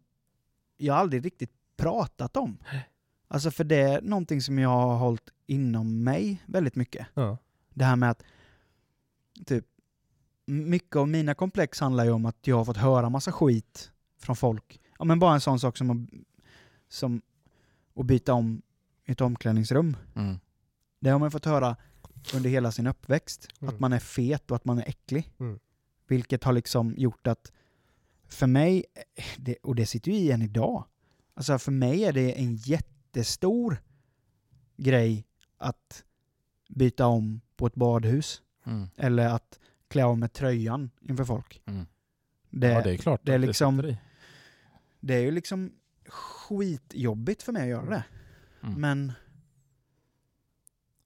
jag 0.81 0.97
aldrig 0.97 1.25
riktigt 1.25 1.53
pratat 1.77 2.37
om. 2.37 2.59
Alltså 3.29 3.51
för 3.51 3.65
det 3.65 3.77
är 3.77 4.03
någonting 4.03 4.43
som 4.43 4.59
jag 4.59 4.69
har 4.69 4.97
hållit 4.97 5.31
inom 5.47 6.05
mig 6.05 6.43
väldigt 6.47 6.77
mycket. 6.77 7.07
Ja. 7.15 7.39
Det 7.75 7.85
här 7.85 7.97
med 7.97 8.11
att 8.11 8.23
typ 9.47 9.65
mycket 10.47 10.97
av 10.97 11.09
mina 11.09 11.35
komplex 11.35 11.81
handlar 11.81 12.05
ju 12.05 12.11
om 12.11 12.27
att 12.27 12.47
jag 12.47 12.57
har 12.57 12.65
fått 12.65 12.77
höra 12.77 13.11
massa 13.11 13.33
skit 13.33 13.91
från 14.19 14.37
folk. 14.37 14.81
Ja 14.99 15.05
men 15.05 15.19
bara 15.19 15.35
en 15.35 15.41
sån 15.41 15.61
sak 15.61 15.77
som 15.77 15.91
att, 15.91 16.11
som 16.89 17.23
att 17.95 18.07
byta 18.07 18.35
om 18.35 18.63
i 19.05 19.13
ett 19.13 19.21
omklädningsrum. 19.21 19.97
Mm. 20.15 20.39
Det 21.01 21.11
har 21.11 21.19
man 21.19 21.31
fått 21.31 21.45
höra 21.45 21.77
under 22.35 22.51
hela 22.51 22.73
sin 22.73 22.87
uppväxt. 22.87 23.49
Mm. 23.61 23.75
Att 23.75 23.81
man 23.81 23.93
är 23.93 23.99
fet 23.99 24.51
och 24.51 24.57
att 24.57 24.65
man 24.65 24.79
är 24.79 24.89
äcklig. 24.89 25.33
Mm. 25.41 25.59
Vilket 26.07 26.45
har 26.45 26.53
liksom 26.53 26.95
gjort 26.97 27.27
att 27.27 27.53
för 28.31 28.47
mig, 28.47 28.85
det, 29.37 29.57
och 29.63 29.75
det 29.75 29.87
sitter 29.87 30.11
ju 30.11 30.17
i 30.17 30.31
än 30.31 30.43
idag, 30.43 30.85
alltså 31.35 31.59
för 31.59 31.73
mig 31.73 32.05
är 32.05 32.13
det 32.13 32.33
en 32.41 32.57
jättestor 32.57 33.83
grej 34.77 35.27
att 35.59 36.05
byta 36.69 37.07
om 37.07 37.41
på 37.57 37.67
ett 37.67 37.75
badhus. 37.75 38.43
Mm. 38.67 38.89
Eller 38.97 39.29
att 39.29 39.59
klä 39.89 40.05
av 40.05 40.19
med 40.19 40.33
tröjan 40.33 40.91
inför 41.01 41.25
folk. 41.25 41.63
Mm. 41.67 41.87
Det, 42.51 42.69
ja, 42.69 42.83
det 42.83 42.93
är 42.95 42.97
klart. 42.97 43.21
det 43.25 43.35
är 43.35 43.39
liksom- 43.39 43.85
i. 43.85 43.99
det 45.01 45.15
är 45.15 45.21
ju 45.21 45.31
liksom 45.31 45.73
skitjobbigt 46.09 47.43
för 47.43 47.53
mig 47.53 47.63
att 47.63 47.69
göra 47.69 47.91
det. 47.91 48.05
Mm. 48.63 48.81
Men 48.81 49.07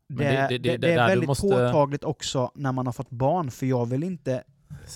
det, 0.08 0.14
Men 0.14 0.18
det- 0.18 0.48
det- 0.48 0.48
det, 0.48 0.58
det- 0.58 0.76
det, 0.76 0.86
det 0.86 0.92
är 0.92 1.08
väldigt 1.08 1.26
måste- 1.26 1.46
påtagligt 1.46 2.04
också 2.04 2.50
när 2.54 2.72
man 2.72 2.86
har 2.86 2.92
fått 2.92 3.10
barn, 3.10 3.50
för 3.50 3.66
jag 3.66 3.86
vill 3.86 4.02
inte, 4.02 4.44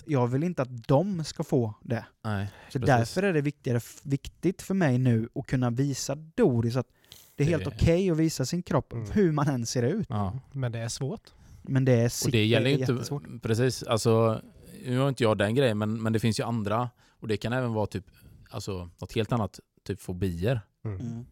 jag 0.07 0.26
vill 0.29 0.43
inte 0.45 0.62
att 0.62 0.87
de 0.89 1.24
ska 1.24 1.45
få 1.45 1.74
det. 1.83 2.07
Nej. 2.24 2.47
Så 2.72 2.79
Precis. 2.79 2.87
därför 2.87 3.22
är 3.22 3.33
det 3.33 3.41
viktigare, 3.41 3.81
viktigt 4.03 4.62
för 4.62 4.74
mig 4.74 4.99
nu 4.99 5.29
att 5.35 5.47
kunna 5.47 5.70
visa 5.70 6.14
Doris 6.14 6.76
att 6.76 6.87
det 7.37 7.43
är 7.45 7.47
Det- 7.47 7.51
helt 7.53 7.66
okej 7.66 8.11
att 8.11 8.16
visa 8.16 8.45
sin 8.47 8.62
kropp, 8.62 8.93
Mm. 8.93 9.11
hur 9.11 9.33
man 9.33 9.49
än 9.49 9.66
ser 9.66 9.83
ut. 9.83 10.07
Ja. 10.11 10.39
Men 10.53 10.72
det 10.72 10.79
är 10.79 10.89
svårt. 10.89 11.22
Men 11.62 11.85
det 11.85 11.93
är, 11.93 12.11
Och 12.24 12.31
det 12.31 12.45
gäller 12.47 12.66
är 12.66 12.70
ju 12.74 12.79
inte... 12.81 12.93
jättesvårt. 12.93 13.22
Precis. 13.43 13.83
Alltså, 13.83 14.43
nu 14.87 14.99
har 14.99 15.09
inte 15.09 15.22
jag 15.22 15.39
den 15.39 15.55
grejen, 15.55 15.79
men, 15.79 16.03
men 16.03 16.12
det 16.12 16.18
finns 16.20 16.41
ju 16.41 16.45
andra. 16.45 16.91
Och 17.11 17.29
det 17.29 17.37
kan 17.37 17.53
även 17.53 17.72
vara 17.72 17.87
typ, 17.87 18.05
alltså, 18.51 18.91
något 19.01 19.12
helt 19.14 19.33
annat, 19.33 19.61
typ 19.87 20.01
fobier. 20.01 20.61
Mm. 20.85 21.01
Mm. 21.01 21.24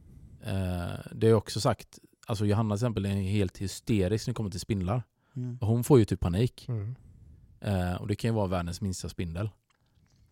Eh, 0.42 0.98
det 1.12 1.28
är 1.28 1.34
också 1.34 1.60
sagt, 1.60 1.98
alltså 2.26 2.46
Johanna 2.46 2.74
till 2.76 2.84
exempel 2.84 3.06
är 3.06 3.10
helt 3.10 3.58
hysterisk 3.58 4.26
när 4.26 4.32
det 4.32 4.36
kommer 4.36 4.50
till 4.50 4.60
spindlar. 4.60 5.02
Mm. 5.36 5.58
Hon 5.60 5.84
får 5.84 5.98
ju 5.98 6.04
typ 6.04 6.20
panik. 6.20 6.68
Eh, 7.60 7.94
och 7.94 8.08
det 8.08 8.14
kan 8.14 8.28
ju 8.30 8.34
vara 8.34 8.46
världens 8.46 8.80
minsta 8.80 9.08
spindel. 9.08 9.50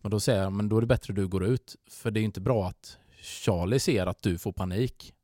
Men 0.03 0.11
då 0.11 0.21
säger 0.21 0.43
jag, 0.43 0.53
men 0.53 0.69
då 0.69 0.77
är 0.77 0.81
det 0.81 0.87
bättre 0.87 1.11
att 1.13 1.17
du 1.17 1.27
går 1.29 1.45
ut. 1.45 1.77
För 1.91 2.11
det 2.11 2.19
är 2.19 2.23
ju 2.23 2.27
inte 2.27 2.41
bra 2.41 2.69
att 2.69 2.99
Charlie 3.23 3.79
ser 3.79 4.07
att 4.07 4.23
du 4.23 4.39
får 4.39 4.53
panik. 4.53 5.15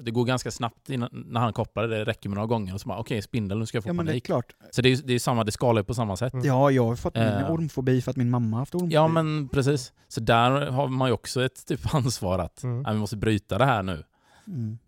Det 0.00 0.10
går 0.10 0.24
ganska 0.24 0.50
snabbt 0.50 0.90
innan, 0.90 1.08
när 1.12 1.40
han 1.40 1.52
kopplar 1.52 1.88
det, 1.88 1.98
det 1.98 2.04
räcker 2.04 2.28
med 2.28 2.34
några 2.36 2.46
gånger 2.46 2.74
och 2.74 2.80
så 2.80 2.88
bara 2.88 2.98
okej 2.98 3.22
spindel 3.22 3.58
nu 3.58 3.66
ska 3.66 3.76
jag 3.76 3.82
få 3.84 3.88
Ja 3.88 3.92
men 3.92 4.06
det 4.06 4.10
är 4.10 4.12
panik. 4.12 4.24
klart. 4.26 4.52
Så 4.70 4.82
det 4.82 4.88
är, 4.88 4.96
det 5.04 5.12
är 5.14 5.18
samma, 5.18 5.44
det 5.44 5.52
skalar 5.52 5.80
ju 5.80 5.84
på 5.84 5.94
samma 5.94 6.16
sätt. 6.16 6.32
Mm. 6.32 6.46
Ja, 6.46 6.70
jag 6.70 6.84
har 6.86 6.96
fått 6.96 7.14
min 7.14 7.22
Eh. 7.22 7.50
ormfobi 7.52 8.02
för 8.02 8.10
att 8.10 8.16
min 8.16 8.30
mamma 8.30 8.56
har 8.56 8.58
haft 8.62 8.74
ormfobi. 8.74 8.94
Ja 8.94 9.08
men 9.08 9.48
precis. 9.48 9.92
Så 10.08 10.20
där 10.20 10.66
har 10.70 10.88
man 10.88 11.08
ju 11.08 11.12
också 11.14 11.44
ett 11.44 11.66
typ 11.66 11.94
ansvar 11.94 12.38
att 12.38 12.62
Mm. 12.62 12.82
nej, 12.82 12.92
vi 12.92 12.98
måste 12.98 13.16
bryta 13.16 13.58
det 13.58 13.64
här 13.64 13.82
nu. 13.82 14.04
Mm. 14.46 14.78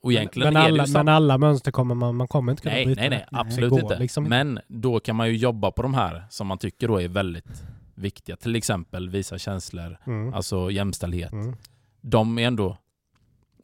Och 0.00 0.12
egentligen 0.12 0.52
men, 0.54 0.62
det 0.62 0.68
alla, 0.68 0.86
men 0.92 1.08
alla 1.08 1.38
mönster 1.38 1.70
kommer 1.72 1.94
man, 1.94 2.16
man 2.16 2.28
kommer 2.28 2.52
inte 2.52 2.62
kunna 2.62 2.74
Nej, 2.74 2.84
bryta. 2.86 3.00
nej, 3.00 3.10
nej, 3.10 3.26
Nej, 3.32 3.40
absolut 3.40 3.70
går 3.70 3.80
inte. 3.80 3.98
liksom 3.98 4.24
inte. 4.24 4.44
Men 4.44 4.58
då 4.68 5.00
kan 5.00 5.16
man 5.16 5.28
ju 5.28 5.36
jobba 5.36 5.70
på 5.70 5.82
de 5.82 5.94
här 5.94 6.24
som 6.30 6.46
man 6.46 6.58
tycker 6.58 6.88
då 6.88 7.00
är 7.00 7.08
väldigt 7.08 7.64
viktiga. 7.94 8.36
Till 8.36 8.56
exempel 8.56 9.08
visa 9.10 9.38
känslor, 9.38 9.98
Mm. 10.06 10.34
alltså 10.34 10.70
jämställdhet. 10.70 11.32
Mm. 11.32 11.56
De 12.00 12.38
är 12.38 12.46
ändå 12.46 12.76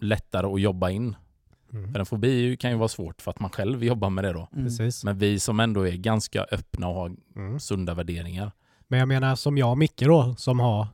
lättare 0.00 0.46
att 0.46 0.60
jobba 0.60 0.90
in. 0.90 1.16
Mm. 1.72 1.92
För 1.92 2.00
en 2.00 2.06
fobi 2.06 2.56
kan 2.56 2.70
ju 2.70 2.76
vara 2.76 2.88
svårt 2.88 3.22
för 3.22 3.30
att 3.30 3.40
man 3.40 3.50
själv 3.50 3.84
jobbar 3.84 4.10
med 4.10 4.24
det 4.24 4.32
då. 4.32 4.48
Mm. 4.56 4.72
Men 5.04 5.18
vi 5.18 5.38
som 5.40 5.60
ändå 5.60 5.86
är 5.88 5.96
ganska 5.96 6.46
öppna 6.52 6.88
och 6.88 6.94
har 6.94 7.12
Mm. 7.36 7.60
sunda 7.60 7.94
värderingar. 7.94 8.52
Men 8.88 8.98
jag 8.98 9.08
menar 9.08 9.34
som 9.36 9.58
jag 9.58 9.70
och 9.70 9.78
Micke 9.78 10.00
då, 10.02 10.34
som 10.38 10.60
har 10.60 10.86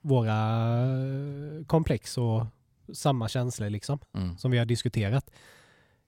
våra 0.00 0.34
eh, 0.72 1.64
komplex 1.66 2.18
och 2.18 2.46
samma 2.94 3.28
känslor 3.28 3.70
liksom, 3.70 3.98
Mm. 4.14 4.38
som 4.38 4.50
vi 4.50 4.58
har 4.58 4.64
diskuterat. 4.66 5.30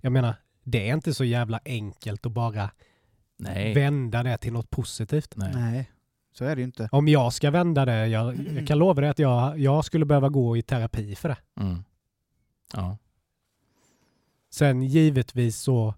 Jag 0.01 0.13
menar, 0.13 0.35
det 0.63 0.89
är 0.91 0.95
inte 0.95 1.15
så 1.15 1.25
jävla 1.25 1.61
enkelt 1.65 2.27
att 2.27 2.33
bara 2.33 2.71
Nej. 3.37 3.75
vända 3.75 4.23
det 4.23 4.39
till 4.39 4.53
något 4.53 4.71
positivt. 4.71 5.37
Nej. 5.37 5.53
Nej, 5.55 5.91
så 6.33 6.45
är 6.45 6.57
det 6.57 6.61
ju 6.61 6.65
inte. 6.67 6.89
Om 6.93 7.09
jag 7.09 7.33
ska 7.33 7.51
vända 7.51 7.85
det, 7.85 8.07
jag, 8.07 8.37
jag 8.57 8.67
kan 8.67 8.79
lova 8.79 9.01
dig 9.01 9.11
att 9.11 9.19
jag, 9.19 9.59
jag 9.59 9.85
skulle 9.85 10.05
behöva 10.05 10.29
gå 10.29 10.57
i 10.57 10.63
terapi 10.63 11.15
för 11.15 11.29
det. 11.29 11.39
Mm. 11.61 11.85
Ja. 12.75 12.99
Sen 14.51 14.83
givetvis 14.83 15.57
så 15.61 15.95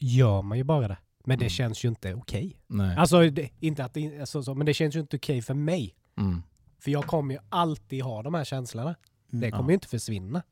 gör 0.00 0.42
man 0.42 0.58
ju 0.58 0.64
bara 0.64 0.88
det. 0.88 0.96
Men 1.24 1.38
det 1.38 1.44
Mm. 1.44 1.50
känns 1.50 1.84
ju 1.84 1.88
inte 1.88 2.14
okej. 2.14 2.56
Nej. 2.66 2.96
Alltså, 2.96 3.30
det, 3.30 3.50
inte 3.60 3.84
att 3.84 3.94
det, 3.94 4.20
alltså, 4.20 4.42
så, 4.42 4.54
men 4.54 4.66
det 4.66 4.74
känns 4.74 4.96
ju 4.96 5.00
inte 5.00 5.16
okej 5.16 5.42
för 5.42 5.54
mig. 5.54 5.94
Mm. 6.16 6.42
För 6.78 6.90
jag 6.90 7.04
kommer 7.04 7.34
ju 7.34 7.40
alltid 7.48 8.02
ha 8.02 8.22
de 8.22 8.34
här 8.34 8.44
känslorna. 8.44 8.94
Mm. 9.32 9.40
Det 9.40 9.50
kommer 9.50 9.64
Ja. 9.64 9.70
ju 9.70 9.74
inte 9.74 9.88
försvinna. 9.88 10.42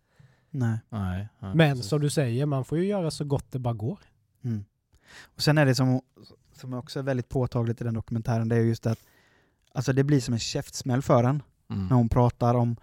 Nej. 0.51 0.79
Nej. 0.89 1.29
Ja, 1.39 1.55
Men 1.55 1.75
precis. 1.77 1.89
som 1.91 2.01
du 2.01 2.11
säger, 2.11 2.47
man 2.47 2.65
får 2.65 2.79
ju 2.79 2.85
göra 2.85 3.11
så 3.11 3.25
gott 3.25 3.53
det 3.53 3.59
bara 3.59 3.75
går. 3.75 3.99
Mm. 4.45 4.65
Och 5.23 5.43
sen 5.43 5.59
är 5.59 5.67
det 5.67 5.75
som, 5.75 6.01
som 6.53 6.73
också 6.75 6.99
är 6.99 7.03
väldigt 7.03 7.29
påtagligt 7.29 7.81
i 7.81 7.85
den 7.85 7.95
dokumentären, 7.95 8.49
det 8.49 8.57
är 8.57 8.61
just 8.61 8.87
att 8.87 8.99
alltså 9.73 9.93
det 9.93 10.05
blir 10.05 10.21
som 10.21 10.35
en 10.35 10.41
käftsmäll 10.41 11.03
för 11.03 11.25
en 11.25 11.43
Mm. 11.71 11.87
när 11.87 11.97
hon 11.97 12.09
pratar 12.09 12.55
om, 12.55 12.77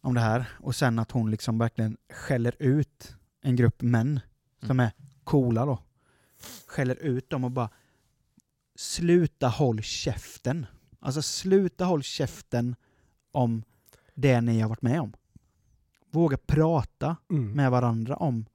om 0.00 0.14
det 0.14 0.20
här. 0.20 0.48
Och 0.60 0.74
sen 0.74 0.98
att 0.98 1.10
hon 1.10 1.30
liksom 1.30 1.58
verkligen 1.58 1.96
skäller 2.10 2.54
ut 2.58 3.14
en 3.42 3.56
grupp 3.56 3.82
män 3.82 4.20
som 4.60 4.70
Mm. 4.70 4.86
är 4.86 4.92
coola 5.24 5.66
då. 5.66 5.78
Skäller 6.66 6.94
ut 6.96 7.30
dem 7.30 7.44
och 7.44 7.50
bara 7.50 7.70
sluta 8.76 9.48
håll 9.48 9.82
käften. 9.82 10.66
Alltså 11.00 11.22
sluta 11.22 11.84
håll 11.84 12.02
käften 12.02 12.76
om 13.32 13.62
det 14.20 14.40
ni 14.40 14.60
har 14.60 14.68
varit 14.68 14.82
med 14.82 15.00
om. 15.00 15.12
Våga 16.10 16.36
prata 16.46 17.16
Mm. 17.30 17.52
med 17.52 17.70
varandra 17.70 18.16
om 18.16 18.46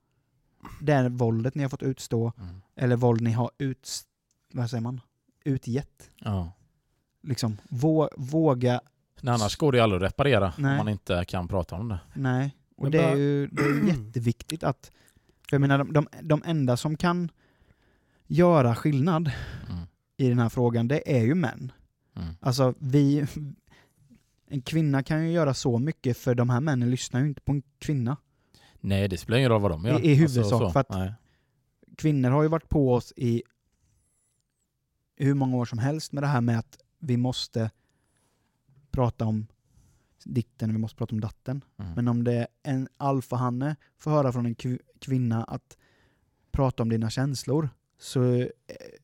det 0.81 1.09
våldet 1.09 1.55
ni 1.55 1.63
har 1.63 1.69
fått 1.69 1.83
utstå 1.83 2.31
Mm. 2.37 2.61
eller 2.75 2.95
våld 2.95 3.21
ni 3.21 3.31
har 3.31 3.51
ut, 3.57 3.89
vad 4.53 4.69
säger 4.69 4.81
man? 4.81 5.01
utgett. 5.45 6.09
Ja. 6.19 6.51
Liksom, 7.23 7.57
vå, 7.69 8.09
våga, 8.17 8.81
Nej, 9.21 9.33
annars 9.33 9.55
går 9.55 9.71
det 9.71 9.77
ju 9.77 9.81
aldrig 9.83 10.03
att 10.03 10.11
reparera 10.11 10.53
Nej. 10.57 10.71
om 10.71 10.77
man 10.77 10.89
inte 10.89 11.25
kan 11.25 11.47
prata 11.47 11.75
om 11.75 11.87
det. 11.89 11.99
nej. 12.15 12.55
Och 12.75 12.83
Men 12.83 12.91
det 12.91 13.01
är 13.03 13.15
ju 13.15 13.47
det 13.47 13.61
är 13.63 13.87
jätteviktigt 14.05 14.63
att, 14.63 14.91
för 15.49 15.55
jag 15.55 15.61
menar 15.61 15.77
de, 15.77 15.93
de, 15.93 16.07
de 16.21 16.43
enda 16.45 16.77
som 16.77 16.97
kan 16.97 17.29
göra 18.27 18.75
skillnad 18.75 19.31
Mm. 19.69 19.81
i 20.17 20.29
den 20.29 20.39
här 20.39 20.49
frågan, 20.49 20.87
det 20.87 21.17
är 21.17 21.23
ju 21.23 21.35
män. 21.35 21.71
Mm. 22.15 22.35
Alltså 22.39 22.73
vi, 22.79 23.25
en 24.53 24.61
kvinna 24.61 25.03
kan 25.03 25.25
ju 25.25 25.31
göra 25.31 25.53
så 25.53 25.79
mycket 25.79 26.17
för 26.17 26.35
de 26.35 26.49
här 26.49 26.59
männen 26.61 26.91
lyssnar 26.91 27.19
ju 27.21 27.27
inte 27.27 27.41
på 27.41 27.51
en 27.51 27.63
kvinna. 27.79 28.17
Nej, 28.81 29.07
det 29.07 29.17
spelar 29.17 29.37
ingen 29.37 29.49
roll 29.49 29.61
vad 29.61 29.71
de 29.71 29.85
gör. 29.85 29.99
I- 29.99 30.11
i 30.11 30.15
huvudsak, 30.15 30.45
så. 30.49 30.69
för 30.69 30.79
att- 30.79 30.89
Nej. 30.89 31.13
kvinnor 31.97 32.29
har 32.29 32.43
ju 32.43 32.49
varit 32.49 32.69
på 32.69 32.93
oss 32.93 33.13
i 33.15 33.43
hur 35.15 35.33
många 35.33 35.57
år 35.57 35.65
som 35.65 35.77
helst 35.79 36.11
med 36.11 36.23
det 36.23 36.27
här 36.27 36.41
med 36.41 36.59
att 36.59 36.77
vi 36.99 37.17
måste 37.17 37.71
prata 38.91 39.25
om 39.25 39.47
ditten, 40.23 40.71
vi 40.71 40.77
måste 40.77 40.97
prata 40.97 41.15
om 41.15 41.21
datten. 41.21 41.63
Mm. 41.79 41.93
Men 41.93 42.07
om 42.07 42.23
det 42.23 42.33
är 42.33 42.47
en 42.63 42.87
alfahanne 42.97 43.75
får 43.97 44.11
höra 44.11 44.31
från 44.31 44.45
en 44.45 44.55
kv- 44.55 44.79
kvinna 44.99 45.43
att 45.43 45.77
prata 46.51 46.83
om 46.83 46.89
dina 46.89 47.09
känslor 47.09 47.69
så 47.99 48.47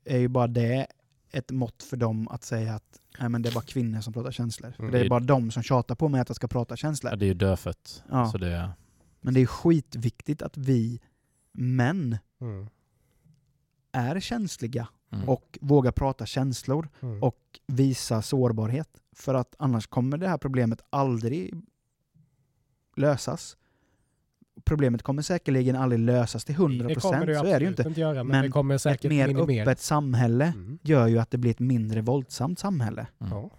är 0.05 0.17
ju 0.17 0.27
bara 0.27 0.47
det 0.47 0.87
ett 1.31 1.51
mått 1.51 1.83
för 1.83 1.97
dem 1.97 2.27
att 2.27 2.43
säga 2.43 2.75
att 2.75 2.99
nej, 3.19 3.29
men 3.29 3.41
det 3.41 3.49
är 3.49 3.53
bara 3.53 3.63
kvinnor 3.63 4.01
som 4.01 4.13
pratar 4.13 4.31
känslor. 4.31 4.73
Mm. 4.79 4.91
det 4.91 4.99
är 4.99 5.09
bara 5.09 5.19
de 5.19 5.51
som 5.51 5.63
tjatar 5.63 5.95
på 5.95 6.09
mig 6.09 6.21
att 6.21 6.29
jag 6.29 6.35
ska 6.35 6.47
prata 6.47 6.71
Ja, 6.71 6.77
känslor. 6.77 7.15
det 7.15 7.25
är 7.25 7.27
ju 7.27 7.33
dödfött. 7.33 8.03
Ja. 8.09 8.31
Så 8.31 8.37
det, 8.37 8.71
Men 9.21 9.33
det 9.33 9.41
är 9.41 9.45
skitviktigt 9.45 10.41
att 10.41 10.57
vi 10.57 10.99
män 11.51 12.17
Mm. 12.41 12.67
är 13.91 14.19
känsliga 14.19 14.87
mm. 15.11 15.29
och 15.29 15.57
vågar 15.61 15.91
prata 15.91 16.25
känslor 16.25 16.89
Mm. 17.01 17.23
och 17.23 17.59
visa 17.67 18.21
sårbarhet. 18.21 18.89
För 19.15 19.33
att 19.33 19.55
annars 19.59 19.87
kommer 19.87 20.17
det 20.17 20.27
här 20.27 20.37
problemet 20.37 20.81
aldrig 20.89 21.53
lösas. 22.95 23.57
Problemet 24.65 25.03
kommer 25.03 25.21
säkerligen 25.21 25.75
aldrig 25.75 25.99
lösas 25.99 26.45
till 26.45 26.55
100%, 26.55 26.87
det 26.87 26.95
kommer 26.95 27.25
det 27.25 27.31
ju 27.33 27.39
så 27.39 27.45
är 27.45 27.59
det 27.59 27.65
ju 27.65 27.69
absolut 27.71 27.79
inte. 27.87 27.99
göra, 28.01 28.13
men, 28.13 28.27
Men 28.27 28.43
det 28.43 28.49
kommer 28.49 28.75
Ett 28.75 28.81
säkert 28.81 29.09
mer 29.11 29.27
minimeras. 29.27 29.67
öppet 29.67 29.79
samhälle 29.79 30.45
Mm. 30.45 30.79
gör 30.83 31.07
ju 31.07 31.19
att 31.19 31.31
det 31.31 31.37
blir 31.37 31.51
ett 31.51 31.59
mindre 31.59 32.01
våldsamt 32.01 32.59
samhälle. 32.59 33.07
Mm. 33.21 33.33
Ja. 33.33 33.49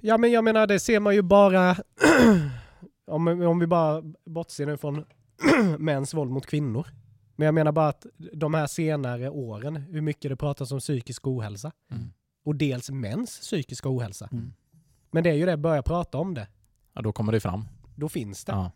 ja, 0.00 0.18
men 0.18 0.32
jag 0.32 0.44
menar 0.44 0.66
det 0.66 0.78
ser 0.80 1.00
man 1.00 1.14
ju 1.14 1.22
bara 1.22 1.76
om, 3.06 3.28
om 3.28 3.58
vi 3.58 3.66
bara 3.66 4.02
bortser 4.26 4.66
nu 4.66 4.76
från 4.76 5.04
mäns 5.78 6.14
våld 6.14 6.30
mot 6.30 6.46
kvinnor. 6.46 6.86
Men 7.36 7.46
jag 7.46 7.54
menar 7.54 7.72
bara 7.72 7.88
att 7.88 8.06
de 8.32 8.54
här 8.54 8.66
senare 8.66 9.30
åren, 9.30 9.76
hur 9.76 10.00
mycket 10.00 10.30
det 10.30 10.36
pratas 10.36 10.72
om 10.72 10.78
psykisk 10.80 11.26
ohälsa. 11.26 11.72
Mm. 11.90 12.12
Och 12.44 12.56
dels 12.56 12.90
mäns 12.90 13.38
psykiska 13.40 13.88
ohälsa. 13.88 14.28
Mm. 14.32 14.52
Men 15.10 15.24
det 15.24 15.30
är 15.30 15.34
ju 15.34 15.46
det, 15.46 15.56
börja 15.56 15.82
prata 15.82 16.18
om 16.18 16.34
det. 16.34 16.48
Ja, 16.92 17.02
då 17.02 17.12
kommer 17.12 17.32
det 17.32 17.40
fram. 17.40 17.64
Då 17.96 18.08
finns 18.08 18.44
det. 18.44 18.52
Ja. 18.52 18.70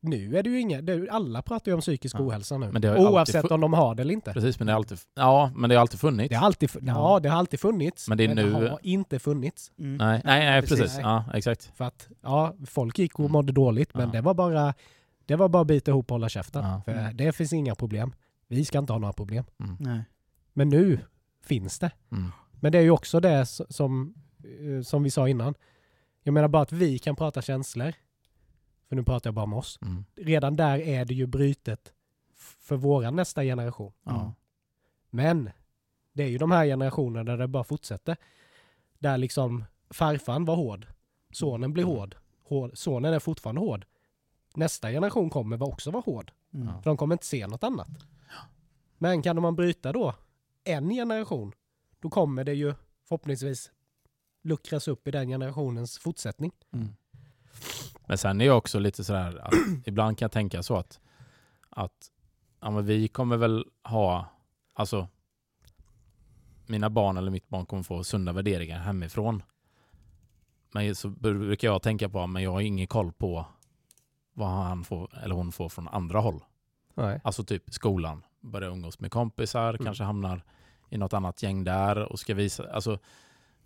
Nu 0.00 0.36
är 0.38 0.42
det 0.42 0.50
ju 0.50 0.60
inga, 0.60 0.82
det, 0.82 0.92
är- 0.92 1.06
alla 1.10 1.42
pratar 1.42 1.70
ju 1.70 1.74
om 1.74 1.80
psykisk 1.80 2.16
Ja. 2.18 2.20
ohälsa 2.22 2.58
nu. 2.58 2.72
Men 2.72 2.82
det 2.82 2.98
Oavsett 2.98 3.50
om 3.50 3.60
de 3.60 3.72
har 3.72 3.94
det 3.94 4.02
eller 4.02 4.14
inte. 4.14 4.32
Precis, 4.32 4.58
men 4.58 4.66
det 4.66 4.72
har 4.72 4.76
alltid, 4.78 4.98
ja, 5.14 5.50
men 5.54 5.70
det 5.70 5.76
har 5.76 5.80
alltid 5.80 6.00
funnits. 6.00 6.28
Det 6.28 6.34
har 6.36 6.46
alltid, 6.46 6.70
ja, 6.82 7.20
det 7.22 7.28
har 7.28 7.38
alltid 7.38 7.60
funnits. 7.60 8.08
Men 8.08 8.18
det 8.18 8.24
är 8.24 8.34
nu- 8.34 8.52
har 8.52 8.78
inte 8.82 9.18
funnits. 9.18 9.72
Mm. 9.78 9.96
Nej, 9.96 10.22
nej, 10.24 10.40
nej 10.50 10.60
precis. 10.62 10.80
precis. 10.80 10.98
Ja, 11.02 11.24
exakt. 11.34 11.70
För 11.74 11.84
att, 11.84 12.08
ja, 12.22 12.54
folk 12.66 12.98
gick 12.98 13.14
och 13.14 13.20
Mm. 13.20 13.32
mådde 13.32 13.52
dåligt, 13.52 13.94
men 13.94 14.06
Ja. 14.06 14.12
det 14.12 14.20
var 14.20 14.34
bara 14.34 14.74
det 15.26 15.36
var 15.36 15.48
bara 15.48 15.60
att 15.60 15.66
bita 15.66 15.90
ihop 15.90 16.10
och 16.10 16.14
hålla 16.14 16.28
käften. 16.28 16.64
Ja. 16.64 16.82
För 16.84 16.92
Mm. 16.92 17.16
det 17.16 17.32
finns 17.32 17.52
inga 17.52 17.74
problem. 17.74 18.12
Vi 18.48 18.64
ska 18.64 18.78
inte 18.78 18.92
ha 18.92 18.98
några 19.00 19.12
problem. 19.12 19.44
Mm. 19.60 19.76
Nej. 19.80 20.04
Men 20.52 20.68
nu 20.68 20.98
finns 21.44 21.78
det. 21.78 21.90
Mm. 22.12 22.32
Men 22.60 22.72
det 22.72 22.78
är 22.78 22.82
ju 22.82 22.90
också 22.90 23.20
det 23.20 23.46
som, 23.46 24.14
eh, 24.44 24.82
som 24.82 25.02
vi 25.02 25.10
sa 25.10 25.28
innan. 25.28 25.54
Jag 26.22 26.32
menar 26.34 26.48
bara 26.48 26.62
att 26.62 26.72
vi 26.72 26.98
kan 26.98 27.16
prata 27.16 27.42
känslor. 27.42 27.92
För 28.88 28.96
nu 28.96 29.02
pratar 29.04 29.28
jag 29.28 29.34
bara 29.34 29.42
om 29.44 29.52
oss. 29.54 29.78
Mm. 29.82 30.04
Redan 30.16 30.56
där 30.56 30.78
är 30.78 31.04
det 31.04 31.14
ju 31.14 31.26
brytet 31.26 31.92
för 32.36 32.76
våran 32.76 33.16
nästa 33.16 33.42
generation. 33.42 33.92
Ja. 34.04 34.32
Men 35.10 35.50
det 36.12 36.22
är 36.22 36.28
ju 36.28 36.38
de 36.38 36.50
här 36.50 36.66
generationerna 36.66 37.24
där 37.24 37.36
det 37.36 37.48
bara 37.48 37.64
fortsätter. 37.64 38.16
Där 38.98 39.18
liksom 39.18 39.64
farfan 39.90 40.44
var 40.44 40.56
hård. 40.56 40.86
Sonen 41.32 41.72
blir 41.72 41.84
hård. 41.84 42.16
hård. 42.44 42.70
Sonen 42.78 43.14
är 43.14 43.18
fortfarande 43.18 43.60
hård. 43.60 43.86
Nästa 44.54 44.90
generation 44.90 45.30
kommer 45.30 45.56
va- 45.56 45.66
också 45.66 45.90
vara 45.90 46.02
hård. 46.06 46.32
Mm. 46.54 46.66
För 46.66 46.90
de 46.90 46.96
kommer 46.96 47.14
inte 47.14 47.26
se 47.26 47.46
något 47.46 47.64
annat. 47.64 47.88
Men 48.98 49.22
kan 49.22 49.42
man 49.42 49.56
bryta 49.56 49.92
då 49.92 50.14
en 50.64 50.88
generation, 50.90 51.52
då 52.00 52.10
kommer 52.10 52.44
det 52.44 52.54
ju 52.54 52.74
förhoppningsvis 53.04 53.70
luckras 54.42 54.88
upp 54.88 55.08
i 55.08 55.10
den 55.10 55.28
generationens 55.28 55.98
fortsättning. 55.98 56.52
Mm. 56.72 56.88
Men 58.08 58.18
sen 58.18 58.40
är 58.40 58.44
jag 58.46 58.58
också 58.58 58.78
lite 58.78 59.04
sådär 59.04 59.38
att 59.42 59.54
ibland 59.86 60.18
kan 60.18 60.26
jag 60.26 60.32
tänka 60.32 60.62
så 60.62 60.76
att, 60.76 61.00
att 61.70 62.10
ja, 62.60 62.70
men 62.70 62.86
vi 62.86 63.08
kommer 63.08 63.36
väl 63.36 63.64
ha, 63.84 64.26
alltså 64.74 65.08
mina 66.66 66.90
barn 66.90 67.16
eller 67.16 67.30
mitt 67.30 67.48
barn 67.48 67.66
kommer 67.66 67.82
få 67.82 68.04
sunda 68.04 68.32
värderingar 68.32 68.78
hemifrån. 68.78 69.42
Men 70.72 70.94
så 70.94 71.08
brukar 71.08 71.68
jag 71.68 71.82
tänka 71.82 72.08
på, 72.08 72.26
men 72.26 72.42
jag 72.42 72.52
har 72.52 72.60
ingen 72.60 72.86
koll 72.86 73.12
på 73.12 73.46
vad 74.32 74.48
han 74.48 74.84
får 74.84 75.18
eller 75.22 75.34
hon 75.34 75.52
får 75.52 75.68
från 75.68 75.88
andra 75.88 76.20
håll. 76.20 76.44
Nej. 76.94 77.20
Alltså 77.24 77.44
typ 77.44 77.62
skolan, 77.74 78.22
börja 78.40 78.68
umgås 78.68 79.00
med 79.00 79.10
kompisar, 79.10 79.68
Mm. 79.74 79.84
kanske 79.84 80.04
hamnar 80.04 80.42
i 80.90 80.98
något 80.98 81.12
annat 81.12 81.42
gäng 81.42 81.64
där 81.64 81.98
och 82.12 82.20
ska 82.20 82.34
visa, 82.34 82.72
alltså 82.72 82.98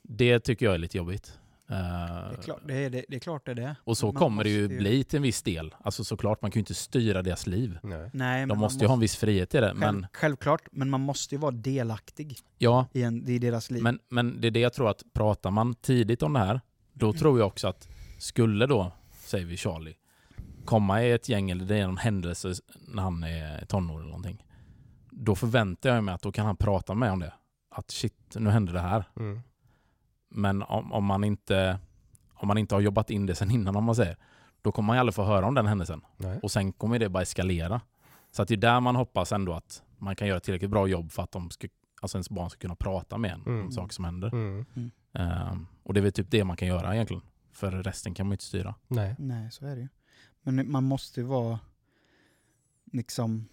det 0.03 0.41
tycker 0.41 0.67
jag 0.67 0.75
är 0.75 0.79
lite 0.79 0.97
jobbigt. 0.99 1.39
Det, 1.73 2.37
är 2.39 2.43
klart, 2.43 2.61
det, 2.67 2.75
är, 2.75 2.91
det, 2.91 3.05
det 3.09 3.17
är 3.17 3.21
klart 3.21 3.47
det 3.47 3.51
är 3.51 3.55
det. 3.55 3.77
och 3.85 3.99
så 3.99 4.07
Man 4.07 4.15
kommer 4.15 4.45
det 4.45 4.51
ju 4.51 4.63
måste 4.63 4.77
bli 4.79 5.05
till 5.05 5.17
en 5.17 5.23
viss 5.23 5.43
del. 5.43 5.75
Alltså 5.85 6.05
såklart, 6.05 6.43
man 6.43 6.51
kan 6.51 6.59
ju 6.59 6.61
inte 6.61 6.75
styra 6.75 7.23
deras 7.23 7.47
liv. 7.47 7.79
Nej. 7.83 8.11
Nej, 8.13 8.47
De 8.47 8.59
måste 8.59 8.85
ju 8.85 8.87
ha 8.89 8.95
en 8.95 9.01
viss 9.01 9.17
frihet 9.17 9.55
i 9.55 9.59
det. 9.59 9.67
själv, 9.67 9.79
Men, 9.79 10.07
Självklart, 10.13 10.63
men 10.73 10.91
man 10.91 11.01
måste 11.01 11.35
ju 11.35 11.39
vara 11.41 11.51
delaktig 11.53 12.39
ja, 12.59 12.87
i, 12.93 13.03
en, 13.03 13.29
i 13.29 13.39
deras 13.39 13.71
liv. 13.71 13.83
men, 13.83 13.99
men 14.09 14.41
det 14.41 14.47
är 14.47 14.51
det 14.51 14.61
jag 14.61 14.73
tror 14.73 14.91
att 14.91 15.03
pratar 15.13 15.51
man 15.51 15.75
tidigt 15.75 16.23
om 16.23 16.33
det 16.33 16.39
här, 16.39 16.61
då 16.93 17.07
Mm. 17.07 17.19
tror 17.19 17.39
jag 17.39 17.47
också 17.47 17.69
att 17.69 17.89
skulle 18.19 18.67
då, 18.67 18.93
säger 19.13 19.47
vi 19.47 19.57
Charlie, 19.57 19.95
komma 20.65 21.03
i 21.03 21.13
ett 21.13 21.29
gäng 21.29 21.51
eller 21.51 21.65
det 21.65 21.77
är 21.77 21.87
någon 21.87 21.97
händelse 21.97 22.53
när 22.89 23.03
han 23.03 23.23
är 23.25 23.65
tonår 23.67 23.95
eller 24.01 24.09
någonting. 24.09 24.47
Då 25.11 25.35
förväntar 25.35 25.95
jag 25.95 26.05
mig 26.05 26.15
att 26.15 26.23
då 26.23 26.33
kan 26.33 26.47
han 26.47 26.57
prata 26.57 26.95
med 26.95 27.13
om 27.13 27.21
det. 27.21 27.33
Att 27.75 27.91
shit, 27.91 28.15
nu 28.35 28.51
hände 28.51 28.73
det 28.73 28.81
här. 28.81 29.05
Mm. 29.17 29.41
Men 30.35 30.63
om, 30.63 30.93
om, 30.93 31.05
man 31.05 31.25
inte, 31.25 31.79
om 32.35 32.49
man 32.49 32.59
inte 32.59 32.75
har 32.75 32.81
jobbat 32.81 33.11
in 33.11 33.27
det 33.27 33.35
sen 33.35 33.51
innan 33.51 33.77
om 33.77 33.85
man 33.85 33.95
säger, 33.95 34.17
då 34.63 34.73
kommer 34.73 34.87
man 34.87 34.97
ju 34.97 35.01
aldrig 35.01 35.15
få 35.15 35.25
höra 35.25 35.47
om 35.47 35.55
den 35.55 35.67
händelsen. 35.67 36.01
Nej. 36.17 36.41
Och 36.43 36.51
sen 36.51 36.73
kommer 36.73 36.99
det 36.99 37.09
bara 37.09 37.23
eskalera. 37.23 37.81
Så 38.31 38.43
att 38.43 38.49
det 38.49 38.55
är 38.55 38.59
där 38.59 38.81
man 38.81 38.97
hoppas 38.97 39.33
ändå 39.33 39.53
att 39.53 39.83
man 39.99 40.17
kan 40.17 40.29
göra 40.29 40.37
ett 40.37 40.43
tillräckligt 40.45 40.71
bra 40.71 40.87
jobb 40.87 41.13
för 41.13 41.23
att 41.23 41.33
de 41.33 41.51
ska, 41.51 41.69
alltså 42.03 42.17
ens 42.19 42.31
barn 42.31 42.51
ska 42.51 42.59
kunna 42.61 42.75
prata 42.77 43.19
med 43.19 43.31
en 43.33 43.43
Mm. 43.47 43.65
om 43.65 43.73
saker 43.73 43.95
som 43.95 44.05
händer. 44.05 44.29
Mm. 44.33 44.65
Ehm, 45.13 45.67
och 45.83 45.95
det 45.95 46.01
är 46.01 46.03
väl 46.03 46.13
typ 46.13 46.31
det 46.31 46.45
man 46.45 46.57
kan 46.57 46.69
göra 46.69 46.95
egentligen. 46.95 47.23
För 47.53 47.71
resten 47.71 48.15
kan 48.15 48.27
man 48.27 48.31
ju 48.31 48.35
inte 48.35 48.45
styra. 48.45 48.75
Nej. 48.89 49.15
Nej, 49.19 49.51
så 49.51 49.67
är 49.67 49.75
det 49.77 49.81
ju. 49.83 49.89
Men 50.43 50.71
man 50.71 50.85
måste 50.85 51.21
ju 51.21 51.27
vara 51.27 51.59
liksom 52.93 53.49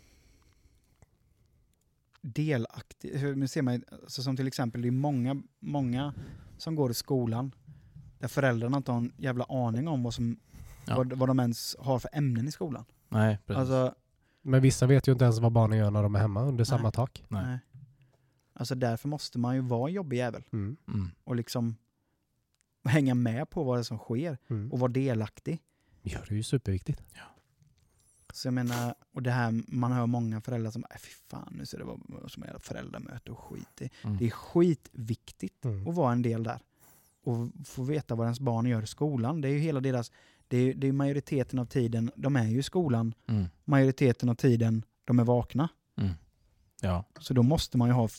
delaktig. 2.22 3.38
Nu 3.38 3.48
ser 3.48 3.62
man, 3.62 3.84
alltså 4.04 4.24
som 4.24 4.36
till 4.38 4.48
exempel, 4.48 4.82
det 4.82 4.88
är 4.88 4.92
många, 4.92 5.42
många 5.60 6.14
som 6.58 6.76
går 6.76 6.92
i 6.92 6.94
skolan 6.94 7.52
där 8.20 8.28
föräldrarna 8.28 8.78
inte 8.78 8.92
har 8.92 8.98
en 8.98 9.14
jävla 9.18 9.46
aning 9.50 9.88
om 9.88 10.04
vad, 10.04 10.14
som, 10.14 10.40
Ja. 10.86 10.96
vad, 10.98 11.14
vad 11.14 11.30
de 11.30 11.40
ens 11.40 11.76
har 11.80 12.00
för 12.00 12.10
ämnen 12.14 12.48
i 12.48 12.52
skolan. 12.52 12.86
Nej, 13.10 13.38
precis. 13.46 13.60
Alltså, 13.60 13.96
Men 14.42 14.62
vissa 14.62 14.88
vet 14.88 15.08
ju 15.08 15.12
inte 15.12 15.24
ens 15.26 15.40
vad 15.40 15.52
barnen 15.52 15.78
gör 15.78 15.92
när 15.92 16.04
de 16.04 16.16
är 16.16 16.20
hemma 16.20 16.42
under 16.44 16.64
samma 16.64 16.92
tak. 16.92 17.24
Nej. 17.28 17.46
nej. 17.46 17.60
alltså 18.54 18.76
därför 18.76 19.08
måste 19.08 19.40
man 19.40 19.56
ju 19.56 19.62
vara 19.62 19.90
en 19.90 19.94
jobbig 19.94 20.18
jävel 20.18 20.44
Mm. 20.54 20.78
Mm. 20.88 21.12
och 21.24 21.36
liksom 21.36 21.76
hänga 22.84 23.16
med 23.16 23.50
på 23.50 23.64
vad 23.64 23.78
det 23.78 23.82
är 23.82 23.84
som 23.84 23.98
sker 23.98 24.38
Mm. 24.50 24.72
och 24.72 24.80
vara 24.80 24.92
delaktig. 24.92 25.60
Ja, 26.02 26.20
det 26.28 26.34
är 26.34 26.38
ju 26.38 26.44
superviktigt. 26.44 27.02
Så 28.34 28.48
jag 28.48 28.54
menar, 28.54 28.94
och 29.14 29.24
det 29.24 29.32
här, 29.32 29.62
man 29.68 29.92
hör 29.92 30.06
många 30.06 30.42
föräldrar 30.42 30.72
som, 30.72 30.84
äh, 30.92 30.98
fy 31.00 31.10
fan 31.30 31.54
nu 31.58 31.66
ska 31.66 31.78
det 31.78 31.84
vara 31.84 32.30
som 32.30 32.44
ett 32.44 32.64
föräldramöte 32.64 33.32
och 33.32 33.40
skit 33.40 33.82
i. 33.82 33.90
Mm. 34.04 34.18
Det 34.18 34.26
är 34.26 34.30
skitviktigt 34.30 35.66
Mm. 35.66 35.88
att 35.88 35.96
vara 35.96 36.12
en 36.12 36.22
del 36.22 36.44
där. 36.44 36.60
Och 37.24 37.48
få 37.66 37.84
veta 37.84 38.16
vad 38.16 38.26
ens 38.26 38.40
barn 38.40 38.66
gör 38.66 38.82
i 38.84 38.88
skolan. 38.88 39.42
Det 39.42 39.48
är 39.48 39.52
ju 39.52 39.60
hela 39.60 39.80
deras, 39.80 40.12
det 40.48 40.58
är, 40.58 40.74
det 40.74 40.88
är 40.88 40.92
majoriteten 40.92 41.60
av 41.60 41.66
tiden, 41.66 42.12
de 42.16 42.36
är 42.36 42.48
ju 42.48 42.60
i 42.60 42.64
skolan, 42.64 43.14
Mm. 43.28 43.46
majoriteten 43.66 44.30
av 44.30 44.36
tiden 44.36 44.84
de 45.06 45.20
är 45.20 45.24
vakna. 45.24 45.70
Mm. 45.98 46.12
Ja. 46.82 47.04
Så 47.20 47.34
då 47.34 47.44
måste 47.44 47.78
man 47.78 47.88
ju 47.88 47.94
ha 47.94 48.10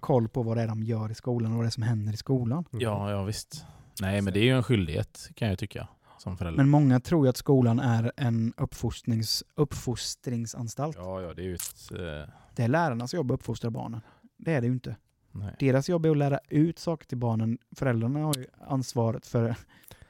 koll 0.00 0.28
på 0.28 0.42
vad 0.42 0.56
det 0.56 0.62
är 0.62 0.68
de 0.68 0.82
gör 0.82 1.10
i 1.10 1.14
skolan 1.14 1.50
och 1.52 1.56
vad 1.56 1.64
det 1.64 1.68
är 1.68 1.70
som 1.70 1.82
händer 1.82 2.12
i 2.12 2.16
skolan. 2.16 2.64
Ja, 2.70 3.10
ja 3.10 3.22
visst. 3.24 3.64
Nej, 4.00 4.22
men 4.22 4.32
det 4.32 4.40
är 4.40 4.44
ju 4.44 4.56
en 4.56 4.62
skyldighet 4.62 5.30
kan 5.34 5.48
jag 5.48 5.58
tycka. 5.58 5.88
Som 6.18 6.36
förälder. 6.36 6.56
Men 6.56 6.68
många 6.68 7.00
tror 7.00 7.26
ju 7.26 7.30
att 7.30 7.36
skolan 7.36 7.80
är 7.80 8.12
en 8.16 8.52
uppfostrings, 8.56 9.44
uppfostringsanstalt. 9.54 10.96
ja, 10.96 11.20
ja, 11.20 11.34
det 11.34 11.42
är 11.42 11.46
ju 11.46 11.54
ett... 11.54 11.90
eh, 11.92 12.32
Det 12.56 12.62
är 12.62 12.68
lärarnas 12.68 13.14
jobb 13.14 13.30
att 13.30 13.34
uppfostra 13.34 13.70
barnen. 13.70 14.00
Det 14.36 14.54
är 14.54 14.60
det 14.60 14.66
ju 14.66 14.72
inte. 14.72 14.96
nej. 15.32 15.54
Deras 15.58 15.88
jobb 15.88 16.06
är 16.06 16.10
att 16.10 16.16
lära 16.16 16.38
ut 16.48 16.78
saker 16.78 17.06
till 17.06 17.18
barnen. 17.18 17.58
Föräldrarna 17.76 18.18
har 18.20 18.34
ju 18.36 18.46
ansvaret 18.68 19.26
för, 19.26 19.54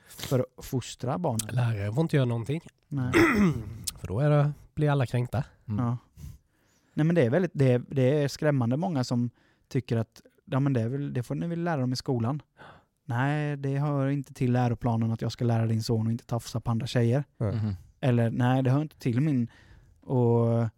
för 0.08 0.38
att 0.58 0.64
fostra 0.64 1.18
barnen. 1.18 1.54
Lärare 1.54 1.92
får 1.92 2.02
inte 2.02 2.16
göra 2.16 2.26
någonting. 2.26 2.60
Nej. 2.88 3.12
För 4.00 4.06
då 4.08 4.20
är 4.20 4.30
det, 4.30 4.52
blir 4.74 4.90
alla 4.90 5.06
kränkta. 5.06 5.44
Mm. 5.68 5.84
Ja. 5.84 5.96
Nej 6.94 7.06
men 7.06 7.14
det 7.14 7.22
är, 7.22 7.30
väldigt, 7.30 7.50
det, 7.54 7.72
är, 7.72 7.82
det 7.88 8.22
är 8.22 8.28
skrämmande 8.28 8.76
många 8.76 9.04
som 9.04 9.30
tycker 9.68 9.96
att 9.96 10.20
ja, 10.44 10.60
men 10.60 10.72
det, 10.72 10.80
är 10.80 10.88
väl, 10.88 11.12
det 11.12 11.22
får 11.22 11.34
ni 11.34 11.46
väl 11.46 11.64
lära 11.64 11.80
dem 11.80 11.92
i 11.92 11.96
skolan. 11.96 12.42
Nej, 13.08 13.56
det 13.56 13.78
hör 13.78 14.08
inte 14.08 14.34
till 14.34 14.52
läroplanen 14.52 15.10
att 15.12 15.22
jag 15.22 15.32
ska 15.32 15.44
lära 15.44 15.66
din 15.66 15.82
son 15.82 16.06
att 16.06 16.10
inte 16.10 16.24
tafsa 16.26 16.60
på 16.60 16.70
andra 16.70 16.86
tjejer. 16.86 17.24
Mhm. 17.38 17.74
Eller 18.00 18.30
nej, 18.30 18.62
det 18.62 18.70
hör 18.70 18.82
inte 18.82 18.96
till 18.98 19.20
min 19.20 19.48
och, 20.00 20.68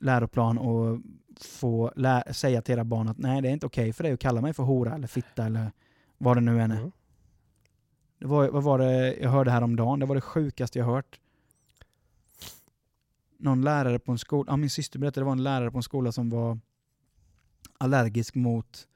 läroplan 0.00 0.58
och 0.58 1.00
få 1.40 1.92
lä- 1.96 2.32
säga 2.34 2.62
till 2.62 2.72
era 2.74 2.84
barn 2.84 3.08
att 3.08 3.18
nej, 3.18 3.42
det 3.42 3.48
är 3.48 3.52
inte 3.52 3.66
okej 3.66 3.92
för 3.92 4.04
dig 4.04 4.12
att 4.12 4.20
kalla 4.20 4.40
mig 4.40 4.52
för 4.52 4.62
hora 4.62 4.94
eller 4.94 5.06
fitta 5.06 5.46
eller 5.46 5.72
vad 6.18 6.36
det 6.36 6.40
nu 6.40 6.60
än 6.62 6.70
är. 6.70 6.76
Mm. 6.76 6.92
Det 8.18 8.26
var, 8.26 8.48
vad 8.48 8.62
var 8.62 8.78
det 8.78 9.16
jag 9.16 9.30
hörde 9.30 9.50
häromdagen? 9.50 10.00
Det 10.00 10.06
var 10.06 10.14
det 10.14 10.20
sjukaste 10.20 10.78
jag 10.78 10.86
hört. 10.86 11.20
Någon 13.38 13.62
lärare 13.62 13.98
på 13.98 14.12
en 14.12 14.18
skola, 14.18 14.52
ja, 14.52 14.56
min 14.56 14.70
syster 14.70 14.98
berättade 14.98 15.20
det 15.20 15.24
var 15.24 15.32
en 15.32 15.42
lärare 15.42 15.70
på 15.70 15.76
en 15.78 15.82
skola 15.82 16.12
som 16.12 16.30
var 16.30 16.58
allergisk 17.78 18.34
mot, 18.34 18.86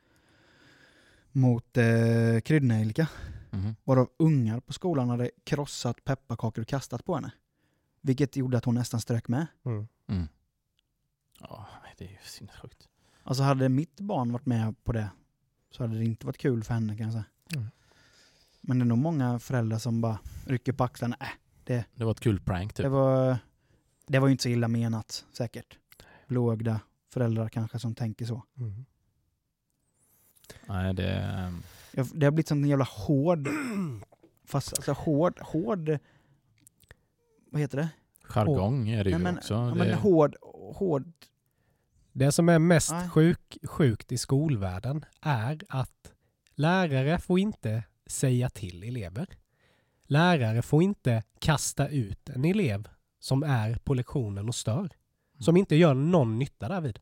mot 1.35 1.77
eh, 1.77 2.41
kryddnejlika. 2.45 3.09
Mhm. 3.51 3.75
Varav 3.85 4.11
ungar 4.17 4.61
på 4.61 4.73
skolan 4.73 5.09
hade 5.09 5.31
krossat 5.45 6.05
pepparkakor 6.05 6.63
och 6.63 6.69
kastat 6.69 7.05
på 7.05 7.15
henne. 7.15 7.33
Vilket 8.01 8.37
gjorde 8.37 8.59
att 8.59 8.65
hon 8.65 8.75
nästan 8.75 9.01
strök 9.01 9.29
med. 9.29 9.47
Mm. 9.65 9.89
Mm. 10.07 10.29
Ja, 11.41 11.67
det 11.99 12.05
är 12.05 12.09
ju 12.09 12.17
sinnessjukt. 12.23 12.89
Alltså 13.23 13.43
hade 13.43 13.69
mitt 13.69 14.01
barn 14.01 14.33
varit 14.33 14.47
med 14.47 14.85
på 14.85 14.93
det 14.93 15.11
så 15.71 15.83
hade 15.83 15.99
det 15.99 16.05
inte 16.05 16.27
varit 16.27 16.39
kul 16.39 16.65
för 16.65 16.75
henne 16.75 16.97
kan 16.97 17.05
jag 17.05 17.13
säga. 17.13 17.25
Mm. 17.55 17.67
Men 18.61 18.79
det 18.79 18.83
är 18.83 18.87
nog 18.87 18.99
många 18.99 19.39
föräldrar 19.39 19.79
som 19.79 20.01
bara 20.01 20.19
rycker 20.47 20.73
på 20.73 20.85
axlarna. 20.85 21.17
Äh, 21.21 21.83
Det 21.95 22.05
var 22.05 22.11
ett 22.11 22.21
kul 22.21 22.41
prank 22.41 22.73
typ. 22.75 22.85
det, 22.85 22.89
var, 22.89 23.39
det 24.07 24.19
var 24.19 24.29
ju 24.29 24.33
inte 24.33 24.43
så 24.43 24.49
illa 24.49 24.69
menat 24.69 25.25
säkert. 25.33 25.79
Blåögda 26.27 26.81
föräldrar 27.13 27.49
kanske 27.49 27.79
som 27.79 27.95
tänker 27.95 28.27
så. 28.27 28.43
Mm. 28.59 28.85
Nej, 30.67 30.95
det... 30.95 31.53
Jag- 31.93 32.07
Det 32.15 32.27
har 32.27 32.31
blivit 32.31 32.49
sån 32.49 32.65
jävla 32.69 32.85
hård, 32.91 33.49
fast 34.45 34.73
alltså 34.79 34.93
hård, 34.93 35.41
hård, 35.41 35.99
vad 37.51 37.61
heter 37.61 37.79
det? 37.79 37.89
Jargong 38.25 38.89
är 38.89 39.05
det 39.05 39.11
ju 39.11 39.17
Nej, 39.17 39.23
men, 39.25 39.39
också. 39.39 39.55
ja, 39.55 39.61
det... 39.61 39.75
men 39.75 39.95
hård, 39.95 40.37
hård, 40.75 41.13
Det 42.13 42.33
som 42.33 42.49
är 42.49 42.59
mest 42.59 42.93
sjuk, 43.13 43.59
sjukt 43.65 44.13
i 44.13 44.19
skolvärlden 44.19 45.05
är 45.21 45.61
att 45.69 46.13
lärare 46.55 47.19
får 47.19 47.39
inte 47.39 47.83
säga 48.07 48.51
till 48.51 48.83
elever. 48.83 49.27
Lärare 50.05 50.63
får 50.63 50.83
inte 50.83 51.23
kasta 51.39 51.89
ut 51.89 52.29
en 52.29 52.45
elev 52.45 52.89
som 53.19 53.43
är 53.43 53.75
på 53.77 53.95
lektionen 53.95 54.49
och 54.49 54.55
stör. 54.55 54.89
Som 55.39 55.57
inte 55.57 55.77
gör 55.77 55.95
någon 55.95 56.39
nytta 56.39 56.69
därvid. 56.69 56.99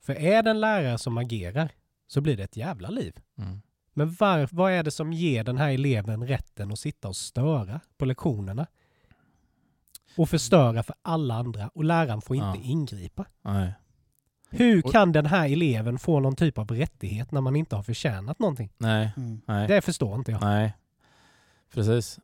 För 0.00 0.14
är 0.14 0.42
det 0.42 0.50
en 0.50 0.60
lärare 0.60 0.98
som 0.98 1.18
agerar 1.18 1.72
så 2.06 2.20
blir 2.20 2.36
det 2.36 2.42
ett 2.44 2.56
jävla 2.56 2.88
liv. 2.90 3.16
Mm. 3.38 3.62
Men 3.94 4.12
var, 4.14 4.48
vad 4.52 4.72
är 4.72 4.82
det 4.82 4.90
som 4.90 5.12
ger 5.12 5.44
den 5.44 5.56
här 5.58 5.70
eleven 5.70 6.26
rätten 6.26 6.72
att 6.72 6.78
sitta 6.78 7.08
och 7.08 7.16
störa 7.16 7.80
på 7.98 8.04
lektionerna? 8.04 8.66
Och 10.16 10.28
förstöra 10.28 10.82
för 10.82 10.94
alla 11.02 11.34
andra 11.34 11.68
och 11.74 11.84
läraren 11.84 12.20
får 12.20 12.36
inte 12.36 12.46
Ja. 12.58 12.64
ingripa. 12.64 13.24
Nej. 13.42 13.72
Hur 14.50 14.84
Och- 14.84 14.92
kan 14.92 15.12
den 15.12 15.26
här 15.26 15.48
eleven 15.48 15.98
få 15.98 16.20
någon 16.20 16.36
typ 16.36 16.58
av 16.58 16.68
rättighet 16.70 17.32
när 17.32 17.40
man 17.40 17.56
inte 17.56 17.76
har 17.76 17.82
förtjänat 17.82 18.38
någonting? 18.38 18.70
Nej. 18.78 19.12
Mm. 19.16 19.40
Nej. 19.46 19.68
Det 19.68 19.80
förstår 19.80 20.14
inte 20.18 20.32
jag. 20.32 20.40
Nej. 20.40 20.74
Precis. 21.74 22.18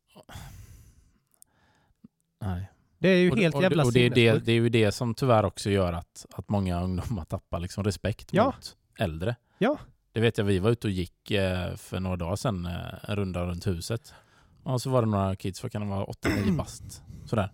Nej. 2.40 2.70
Det 2.98 3.08
är 3.08 3.16
ju 3.18 3.30
Och, 3.30 3.38
helt 3.38 3.54
och, 3.54 3.62
jävla 3.62 3.84
och 3.84 3.92
det, 3.92 4.00
är 4.06 4.10
det, 4.10 4.38
det 4.44 4.52
är 4.52 4.56
ju 4.56 4.68
det 4.68 4.92
som 4.92 5.14
tyvärr 5.14 5.44
också 5.44 5.70
gör 5.70 5.92
att, 5.92 6.26
att 6.32 6.48
många 6.48 6.82
ungdomar 6.82 7.24
tappar 7.24 7.60
liksom 7.60 7.84
respekt 7.84 8.28
Ja. 8.32 8.44
mot 8.44 8.76
äldre. 8.98 9.36
Ja. 9.62 9.78
Det 10.12 10.20
vet 10.20 10.38
jag, 10.38 10.44
vi 10.44 10.58
var 10.58 10.70
ute 10.70 10.86
och 10.86 10.90
gick 10.90 11.30
eh, 11.30 11.74
för 11.76 12.00
några 12.00 12.16
dagar 12.16 12.36
sedan 12.36 12.66
eh, 12.66 13.10
en 13.10 13.16
runda 13.16 13.46
runt 13.46 13.66
huset. 13.66 14.14
Och 14.62 14.82
så 14.82 14.90
var 14.90 15.02
det 15.02 15.08
några 15.08 15.36
kids, 15.36 15.62
vad 15.62 15.72
kan 15.72 15.82
det 15.82 15.88
vara, 15.88 16.04
8-9 16.04 16.56
bast. 16.58 17.02
Sådär. 17.24 17.52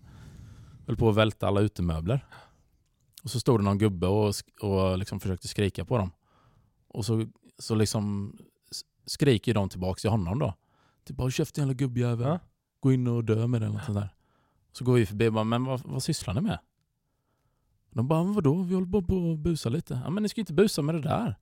Höll 0.87 0.97
på 0.97 1.09
att 1.09 1.15
välta 1.15 1.47
alla 1.47 1.61
utemöbler. 1.61 2.25
Och 3.23 3.29
så 3.29 3.39
stod 3.39 3.59
det 3.59 3.63
någon 3.63 3.77
gubbe 3.77 4.07
och, 4.07 4.33
och 4.61 4.97
liksom 4.97 5.19
försökte 5.19 5.47
skrika 5.47 5.85
på 5.85 5.97
dem. 5.97 6.11
Och 6.87 7.05
så, 7.05 7.25
så 7.59 7.75
liksom 7.75 8.33
skriker 9.05 9.53
de 9.53 9.69
tillbaks 9.69 10.01
till 10.01 10.11
honom 10.11 10.39
då. 10.39 10.53
Typ 11.05 11.17
bara 11.17 11.31
käften 11.31 11.61
jävla 11.61 11.73
gubbjävel. 11.73 12.27
Ja. 12.27 12.39
Gå 12.79 12.91
in 12.91 13.07
och 13.07 13.23
dö 13.23 13.47
med 13.47 13.61
det 13.61 13.65
eller 13.65 13.75
något 13.75 13.85
sånt 13.85 13.99
där. 13.99 14.09
Så 14.71 14.85
går 14.85 14.93
vi 14.93 15.05
förbi 15.05 15.27
och 15.27 15.33
bara, 15.33 15.43
men 15.43 15.63
vad, 15.63 15.81
vad 15.85 16.03
sysslar 16.03 16.33
ni 16.33 16.41
med? 16.41 16.59
De 17.91 18.07
bara, 18.07 18.23
vadå? 18.23 18.61
Vi 18.61 18.73
håller 18.73 18.87
bara 18.87 19.01
på 19.01 19.31
att 19.31 19.39
busa 19.39 19.69
lite. 19.69 20.01
Ja 20.03 20.09
men 20.09 20.23
ni 20.23 20.29
ska 20.29 20.41
inte 20.41 20.53
busa 20.53 20.81
med 20.81 20.95
det 20.95 21.01
där. 21.01 21.35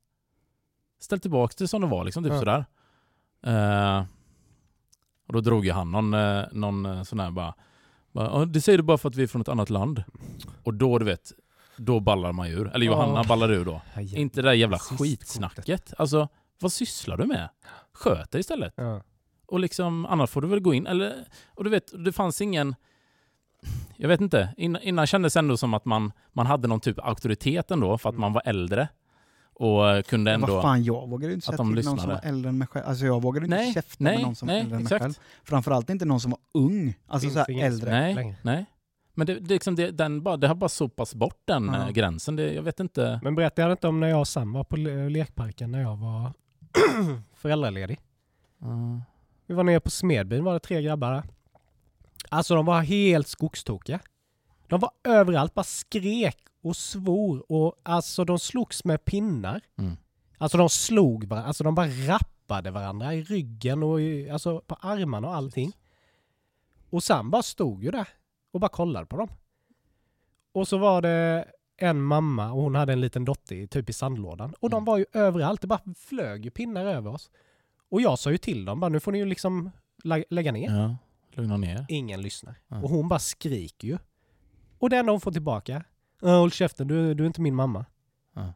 Ställ 1.06 1.20
tillbaka 1.20 1.54
det 1.58 1.68
som 1.68 1.82
det 1.82 1.88
var 1.88 2.04
liksom, 2.06 2.24
typ 2.24 2.34
Ja. 2.34 2.40
sådär. 2.40 2.66
Eh, 3.46 4.04
och 5.28 5.34
då 5.34 5.42
drog 5.42 5.66
ju 5.66 5.72
han 5.72 5.92
någon, 5.92 6.14
eh, 6.14 6.44
någon 6.52 6.86
eh, 6.86 7.04
sån 7.04 7.20
här 7.20 7.32
bara, 7.32 7.54
bara 8.12 8.26
"Ja, 8.26 8.46
det 8.46 8.62
säger 8.62 8.78
du 8.78 8.84
bara 8.84 8.98
för 8.98 9.10
att 9.10 9.16
vi 9.16 9.24
är 9.24 9.28
från 9.28 9.42
ett 9.42 9.50
annat 9.50 9.70
land. 9.70 10.04
Och 10.64 10.74
då 10.74 11.00
du 11.00 11.06
vet, 11.06 11.32
då 11.78 12.00
ballar 12.00 12.32
man 12.32 12.48
ur. 12.48 12.72
Eller 12.76 12.86
Johanna 12.86 13.20
Ja. 13.20 13.24
ballar 13.28 13.52
ur 13.52 13.66
då. 13.66 13.82
Ja. 13.96 14.02
Inte 14.02 14.42
det 14.42 14.48
där 14.50 14.54
jävla 14.54 14.80
skitsnacket. 14.80 15.94
Alltså, 15.98 16.28
vad 16.60 16.72
sysslar 16.72 17.18
du 17.18 17.26
med? 17.26 17.50
Sköt 17.94 18.32
dig 18.32 18.42
istället. 18.42 18.74
Ja. 18.78 19.02
Och 19.48 19.60
liksom, 19.60 20.06
annars 20.06 20.30
får 20.30 20.42
du 20.42 20.48
väl 20.48 20.60
gå 20.60 20.74
in. 20.74 20.88
Eller, 20.88 21.14
och 21.56 21.64
du 21.64 21.70
vet, 21.70 22.06
det 22.06 22.12
fanns 22.12 22.42
ingen... 22.42 22.76
Jag 23.98 24.08
vet 24.10 24.22
inte. 24.22 24.54
Innan, 24.58 24.82
innan 24.82 25.08
kändes 25.08 25.34
det 25.34 25.40
ändå 25.40 25.58
som 25.58 25.74
att 25.74 25.86
man, 25.86 26.12
man 26.34 26.46
hade 26.46 26.68
någon 26.68 26.80
typ 26.80 27.00
av 27.00 27.08
auktoritet 27.08 27.72
ändå 27.72 27.98
för 27.98 28.10
att 28.10 28.18
man 28.18 28.34
var 28.34 28.42
äldre. 28.46 28.88
Och 29.58 30.06
kunde 30.06 30.32
Men 30.32 30.42
ändå... 30.44 30.54
vad 30.54 30.64
fan, 30.64 30.84
jag 30.84 31.10
vågar 31.10 31.28
ju 31.28 31.34
inte 31.34 31.44
att 31.52 31.56
säga 31.58 31.58
de 31.58 31.76
till 31.76 31.86
någon 31.86 32.00
som 32.00 32.10
var 32.10 32.20
äldre 32.24 32.50
än 32.50 32.58
mig 32.58 32.68
själv. 32.68 32.86
Alltså 32.88 33.06
jag 33.06 33.22
vågar 33.22 33.44
inte 33.44 33.56
Nej, 33.56 33.74
käfta 33.74 34.04
nej, 34.04 34.16
med 34.16 34.24
någon 34.26 34.36
som 34.36 34.48
var 34.48 34.56
äldre 34.56 34.76
än 34.76 34.84
mig 34.84 34.94
exakt. 34.94 35.02
själv. 35.04 35.14
Framförallt 35.44 35.90
inte 35.90 36.06
någon 36.06 36.20
som 36.20 36.32
var 36.32 36.40
ung. 36.54 36.94
Alltså 37.08 37.26
Finns 37.26 37.34
så 37.34 37.40
här 37.40 37.50
ingen 37.52 37.66
äldre. 37.66 37.92
Nej, 37.92 38.38
nej. 38.44 38.66
Men 39.14 39.28
det, 39.28 39.34
det, 39.34 39.54
är 39.54 39.56
liksom 39.56 39.76
det, 39.76 39.92
den 39.92 40.24
bara, 40.24 40.38
det 40.38 40.48
har 40.48 40.56
bara 40.56 40.70
sopas 40.70 41.16
bort 41.16 41.42
den 41.46 41.66
Ja. 41.74 41.82
eh, 41.88 41.90
gränsen. 41.90 42.36
Det, 42.36 42.54
jag 42.54 42.64
vet 42.64 42.80
inte. 42.80 43.20
Men 43.24 43.36
berättade 43.36 43.62
jag 43.68 43.74
inte 43.74 43.88
om 43.88 44.00
när 44.00 44.08
jag 44.08 44.20
och 44.20 44.28
Sam 44.28 44.54
var 44.54 44.64
på 44.64 44.76
le- 44.76 45.10
lekparken 45.10 45.72
när 45.72 45.82
jag 45.82 45.98
var 45.98 46.34
föräldraledig? 47.36 48.00
Mm. 48.62 49.02
Vi 49.48 49.54
var 49.54 49.64
nere 49.64 49.80
på 49.80 49.90
Smedbyn, 49.90 50.44
var 50.44 50.54
det 50.54 50.60
tre 50.60 50.82
grabbar 50.82 51.12
där. 51.14 51.24
Alltså 52.30 52.56
de 52.56 52.66
var 52.66 52.82
helt 52.82 53.28
skogstokiga. 53.28 54.00
De 54.68 54.80
var 54.80 54.92
överallt, 55.04 55.54
bara 55.54 55.64
skrek 55.64 56.38
och 56.66 56.76
svor 56.76 57.52
och 57.52 57.76
alltså 57.84 58.26
de 58.26 58.40
slogs 58.40 58.86
med 58.86 59.06
pinnar. 59.06 59.62
Mm. 59.78 59.98
Alltså 60.38 60.58
de 60.58 60.70
slog 60.70 61.26
varandra, 61.26 61.48
alltså 61.48 61.64
de 61.64 61.76
bara 61.76 61.88
rappade 61.88 62.72
varandra 62.72 63.14
i 63.14 63.24
ryggen 63.24 63.84
och 63.84 64.02
i, 64.02 64.30
alltså 64.30 64.62
på 64.68 64.76
armarna 64.76 65.28
och 65.28 65.36
allting. 65.36 65.72
Och 66.90 67.04
Sam 67.04 67.32
bara 67.32 67.44
stod 67.44 67.84
ju 67.84 67.92
där 67.92 68.08
och 68.52 68.60
bara 68.60 68.70
kollade 68.70 69.06
på 69.06 69.18
dem. 69.18 69.30
Och 70.54 70.68
så 70.68 70.78
var 70.78 71.02
det 71.02 71.46
en 71.78 72.02
mamma 72.02 72.52
och 72.52 72.62
hon 72.62 72.76
hade 72.76 72.94
en 72.94 73.02
liten 73.02 73.26
dotter 73.26 73.68
typ 73.68 73.90
i 73.90 73.94
sandlådan. 73.94 74.54
Och 74.60 74.70
de 74.70 74.76
Mm. 74.78 74.86
var 74.86 74.98
ju 74.98 75.06
överallt, 75.14 75.62
det 75.62 75.68
bara 75.68 75.82
flög 75.98 76.46
ju 76.46 76.52
pinnar 76.52 76.86
över 76.86 77.12
oss. 77.12 77.30
Och 77.90 78.02
jag 78.02 78.20
sa 78.20 78.32
ju 78.32 78.38
till 78.38 78.66
dem 78.66 78.80
bara, 78.80 78.90
nu 78.90 79.00
får 79.00 79.12
ni 79.12 79.18
ju 79.18 79.26
liksom 79.26 79.72
lä- 80.04 80.26
lägga 80.30 80.52
ner. 80.52 80.70
Ja, 80.76 80.98
lugna 81.32 81.58
ner. 81.58 81.86
Ingen 81.90 82.22
lyssnar. 82.22 82.56
Ja. 82.68 82.82
Och 82.82 82.90
hon 82.90 83.08
bara 83.08 83.20
skriker 83.20 83.88
ju. 83.88 83.98
Och 84.80 84.90
det 84.90 84.98
enda 84.98 85.12
hon 85.12 85.22
får 85.22 85.32
tillbaka, 85.32 85.76
"Äh, 85.76 85.82
håll 86.22 86.52
käften, 86.52 86.88
du, 86.88 87.14
du 87.14 87.24
är 87.24 87.28
inte 87.28 87.42
min 87.42 87.56
mamma. 87.56 87.86
Ja. 88.34 88.54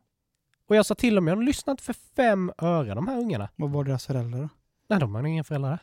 Och 0.67 0.75
jag 0.75 0.85
sa 0.85 0.95
till 0.95 1.15
dem, 1.15 1.25
de 1.25 1.41
lyssnar 1.41 1.71
inte 1.71 1.83
för 1.83 1.93
fem 2.15 2.51
öre 2.57 2.93
de 2.95 3.07
här 3.07 3.17
ungarna. 3.17 3.49
Vad 3.55 3.69
var 3.69 3.83
deras 3.83 4.05
föräldrar 4.05 4.39
då? 4.41 4.49
Nej, 4.87 4.99
de 4.99 5.15
har 5.15 5.23
inga 5.23 5.43
föräldrar. 5.43 5.79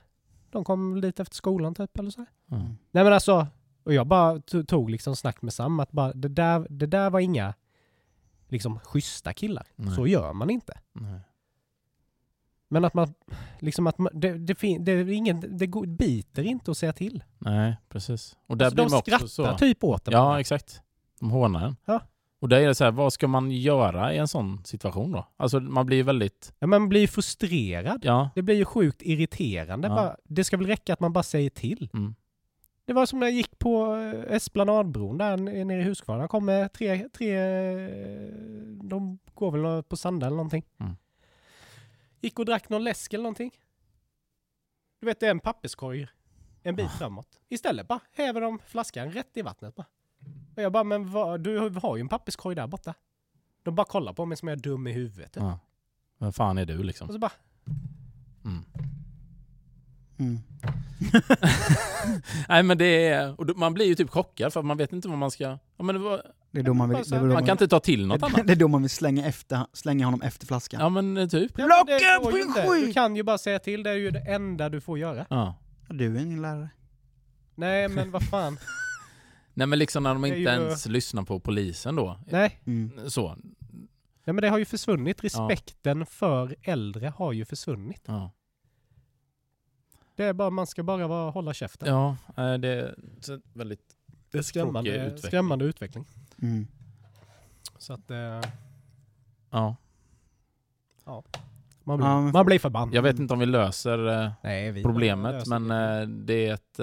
De 0.51 0.65
kom 0.65 0.97
lite 0.97 1.23
efter 1.23 1.37
skolan 1.37 1.75
typ 1.75 1.99
eller 1.99 2.11
så. 2.11 2.25
Mm. 2.51 2.63
Nej 2.91 3.05
men 3.05 3.13
alltså, 3.13 3.47
och 3.85 3.95
jag 3.95 4.07
bara 4.07 4.35
to- 4.37 4.65
tog 4.65 4.91
liksom 4.91 5.17
snack 5.17 5.43
med 5.43 5.53
Sam 5.53 5.81
att 5.81 5.93
bara, 5.93 6.13
det 6.13 6.29
där, 6.29 6.67
det 6.71 6.87
där 6.87 7.11
var 7.11 7.21
inga 7.21 7.55
liksom 8.49 8.79
schyssta 8.81 9.33
killar. 9.33 9.67
Nej. 9.77 9.95
Så 9.95 10.07
gör 10.07 10.33
man 10.33 10.51
inte. 10.51 10.79
Nej. 10.93 11.21
Men 12.69 12.85
att 12.85 12.95
man, 12.95 13.15
liksom 13.59 13.87
att 13.87 13.99
man, 13.99 14.11
det, 14.15 14.39
det, 14.39 14.55
fin, 14.55 14.85
det, 14.85 14.93
är 14.93 15.11
ingen, 15.11 15.59
det 15.59 15.67
går- 15.67 15.87
biter 15.87 16.43
inte 16.43 16.71
att 16.71 16.79
säga 16.79 16.93
till. 16.93 17.25
Nej, 17.39 17.77
precis. 17.89 18.37
Och 18.47 18.57
där 18.57 18.65
Alltså, 18.65 18.75
blir 18.75 18.85
de 18.85 18.91
man 18.91 19.01
skrattar 19.03 19.25
också 19.25 19.45
så. 19.45 19.59
typ 19.59 19.85
åt 19.85 20.09
en. 20.09 20.13
Ja, 20.13 20.41
exakt. 20.41 20.83
De 21.21 21.31
hånar 21.31 21.67
en. 21.67 21.77
Ja. 21.85 22.01
Och 22.39 22.49
där 22.49 22.61
är 22.61 22.67
det 22.67 22.75
så 22.75 22.85
här, 22.85 22.91
vad 22.91 23.13
ska 23.13 23.29
man 23.29 23.51
göra 23.51 24.15
i 24.15 24.19
en 24.19 24.29
sån 24.29 24.65
situation 24.65 25.13
då? 25.13 25.27
Alltså 25.37 25.61
man 25.61 25.87
blir 25.87 26.03
väldigt, 26.05 26.55
Ja, 26.59 26.67
man 26.67 26.89
blir 26.89 27.07
frustrerad. 27.09 28.01
ja, 28.05 28.31
Det 28.35 28.43
blir 28.43 28.55
ju 28.55 28.65
sjukt 28.65 29.03
irriterande. 29.03 29.89
Ja. 29.89 29.95
Bara, 29.95 30.17
det 30.25 30.45
ska 30.45 30.57
väl 30.57 30.67
räcka 30.67 30.93
att 30.93 31.01
man 31.01 31.13
bara 31.13 31.23
säger 31.23 31.51
till. 31.51 31.91
mm, 31.95 32.15
Det 32.85 32.93
var 32.93 33.07
som 33.07 33.19
när 33.21 33.27
jag 33.27 33.35
gick 33.37 33.59
på 33.59 33.95
eh, 33.97 34.35
Esplanadbron 34.37 35.19
där 35.19 35.37
nere 35.65 35.81
i 35.81 35.85
Huskvarna. 35.85 36.23
Det 36.23 36.29
kom 36.29 36.45
med 36.45 36.73
tre, 36.73 37.09
tre, 37.09 37.37
eh, 37.37 37.91
de 38.83 39.19
går 39.35 39.51
väl 39.51 39.83
på 39.83 39.97
Sanda 39.97 40.27
eller 40.27 40.37
någonting. 40.37 40.65
Mm. 40.81 40.97
Gick 42.21 42.39
och 42.39 42.45
drack 42.47 42.69
någon 42.69 42.85
läsk 42.85 43.13
eller 43.15 43.23
någonting. 43.23 43.51
Du 45.01 45.07
vet 45.07 45.21
det 45.21 45.27
är 45.27 45.31
en 45.31 45.41
papperskorg 45.41 46.07
en 46.63 46.77
bit 46.77 46.91
framåt. 46.91 47.41
Istället 47.49 47.89
bara 47.89 48.01
häver 48.13 48.41
de 48.41 48.59
flaskan 48.67 49.11
rätt 49.11 49.37
i 49.37 49.43
vattnet 49.43 49.75
bara. 49.75 49.87
Och 50.57 50.63
jag 50.63 50.73
bara, 50.73 50.85
men 50.85 51.11
vad, 51.11 51.41
du 51.41 51.59
har 51.83 51.97
ju 51.97 52.01
en 52.01 52.09
papperskorg 52.09 52.57
där 52.57 52.67
borta. 52.67 52.95
De 53.63 53.75
bara 53.75 53.87
kollar 53.87 54.13
på 54.13 54.25
mig 54.27 54.37
som 54.37 54.49
jag 54.49 54.59
är 54.59 54.63
dum 54.63 54.87
i 54.87 54.93
huvudet. 54.93 55.33
typ. 55.33 55.43
ja. 55.43 55.59
Vem 56.19 56.33
fan 56.33 56.59
är 56.59 56.67
du 56.67 56.79
Och 56.79 56.85
liksom? 56.85 57.09
så 57.09 57.19
bara, 57.19 57.33
Mm. 58.45 58.65
Mm. 60.19 60.39
Nej 62.49 62.63
men 62.63 62.79
det 62.79 63.07
är, 63.09 63.41
och 63.41 63.57
man 63.59 63.75
blir 63.75 63.87
ju 63.87 63.95
typ 63.95 64.11
chockad 64.11 64.53
för 64.53 64.63
man 64.63 64.77
vet 64.77 64.93
inte 64.93 65.09
vad 65.09 65.19
man 65.19 65.31
ska, 65.31 65.45
ja, 65.77 65.83
men 65.85 65.95
det 65.95 65.99
var, 66.01 66.23
Det 66.51 66.61
är 66.61 66.65
då 66.65 66.75
man 66.75 66.89
vill, 66.89 66.99
det 66.99 67.17
är 67.17 67.21
då 67.21 67.27
man 67.27 67.35
man, 67.35 67.45
kan 67.47 67.53
inte 67.55 67.69
ta 67.69 67.81
till 67.81 68.07
något 68.07 68.23
annat. 68.23 68.47
det 68.47 68.53
är 68.53 68.57
då 68.57 68.69
man 68.69 68.83
vill 68.83 68.91
slänga, 68.91 69.27
efter, 69.27 69.67
slänga 69.73 70.05
honom 70.05 70.23
efter 70.23 70.47
flaskan. 70.47 70.81
Ja 70.81 70.89
men 70.89 71.17
eh, 71.17 71.29
typ. 71.29 71.53
ja, 71.59 71.85
det 71.87 71.99
Plocka 71.99 72.13
ju 72.13 72.19
på 72.21 72.67
skit! 72.67 72.87
Du 72.87 72.93
kan 72.93 73.17
ju 73.17 73.23
bara 73.23 73.39
säga 73.39 73.59
till, 73.59 73.83
det 73.83 73.91
är 73.91 73.95
ju 73.95 74.11
det 74.11 74.21
enda 74.21 74.69
du 74.69 74.81
får 74.81 74.99
göra. 74.99 75.27
Ja. 75.31 75.55
Du 75.89 76.17
är 76.17 76.21
ingen 76.21 76.43
lärare. 76.43 76.69
Nej 77.55 77.89
men 77.89 78.11
vad 78.11 78.23
fan. 78.29 78.59
Nej 79.59 79.67
men 79.67 79.79
liksom 79.79 80.03
när 80.03 80.15
de 80.15 80.25
inte 80.25 80.39
ju- 80.39 80.45
ens 80.49 80.87
lyssnar 80.87 81.23
på 81.23 81.41
polisen 81.41 81.97
då. 81.97 82.19
Nej. 82.27 82.61
Mm. 82.67 83.11
Så. 83.11 83.37
Nej 84.25 84.35
men 84.35 84.37
det 84.37 84.49
har 84.49 84.59
ju 84.59 84.65
försvunnit. 84.65 85.25
Respekten 85.25 86.07
för 86.07 86.57
äldre 86.63 87.09
har 87.17 87.33
ju 87.33 87.45
försvunnit. 87.45 88.03
Ja. 88.07 88.31
Det 90.17 90.25
är 90.25 90.33
bara, 90.33 90.51
man 90.51 90.67
ska 90.67 90.83
bara 90.83 91.07
vara, 91.07 91.31
hålla 91.31 91.55
käften. 91.55 91.89
Ja, 91.89 92.17
eh, 92.37 92.55
det 92.59 92.69
är 92.69 92.95
väldigt... 93.59 93.97
det 94.31 94.39
är 94.39 94.43
skrämmande 94.43 94.91
utveckling. 94.91 95.19
skrämmande 95.19 95.65
utveckling. 95.65 96.05
Mm. 96.43 96.67
Så 97.79 97.93
att 97.93 98.11
eh, 98.11 98.41
Ja. 99.51 99.77
man, 101.85 101.97
blir, 101.99 102.07
Ja, 102.07 102.21
man 102.21 102.47
blir 102.47 102.59
förbannad. 102.59 102.95
Jag 102.95 103.03
vet 103.03 103.19
inte 103.19 103.35
om 103.35 103.41
vi 103.41 103.47
löser 103.47 104.23
eh, 104.25 104.31
Nej, 104.43 104.73
vi 104.73 104.83
problemet, 104.83 105.33
löser 105.35 105.59
men 105.59 105.69
det. 105.69 106.01
eh, 106.03 106.09
det 106.09 106.47
är 106.49 106.55
ett... 106.55 106.79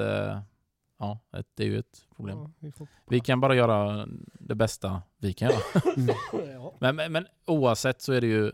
Ja, 0.98 1.20
det 1.56 1.64
är 1.64 1.68
ju 1.68 1.80
ett 1.80 2.02
problem. 2.16 2.38
Ja, 2.38 2.52
vi 2.60 2.72
får... 2.72 2.88
Vi 3.10 3.20
kan 3.20 3.40
bara 3.42 3.56
göra 3.56 4.08
det 4.40 4.56
bästa 4.56 5.02
vi 5.18 5.34
kan 5.34 5.50
göra. 5.50 5.62
Mm. 6.34 6.50
ja. 6.54 6.74
Men, 6.80 6.96
men, 6.96 7.12
men 7.12 7.28
oavsett 7.46 8.02
så 8.02 8.14
är 8.14 8.22
det 8.22 8.28
ju 8.28 8.52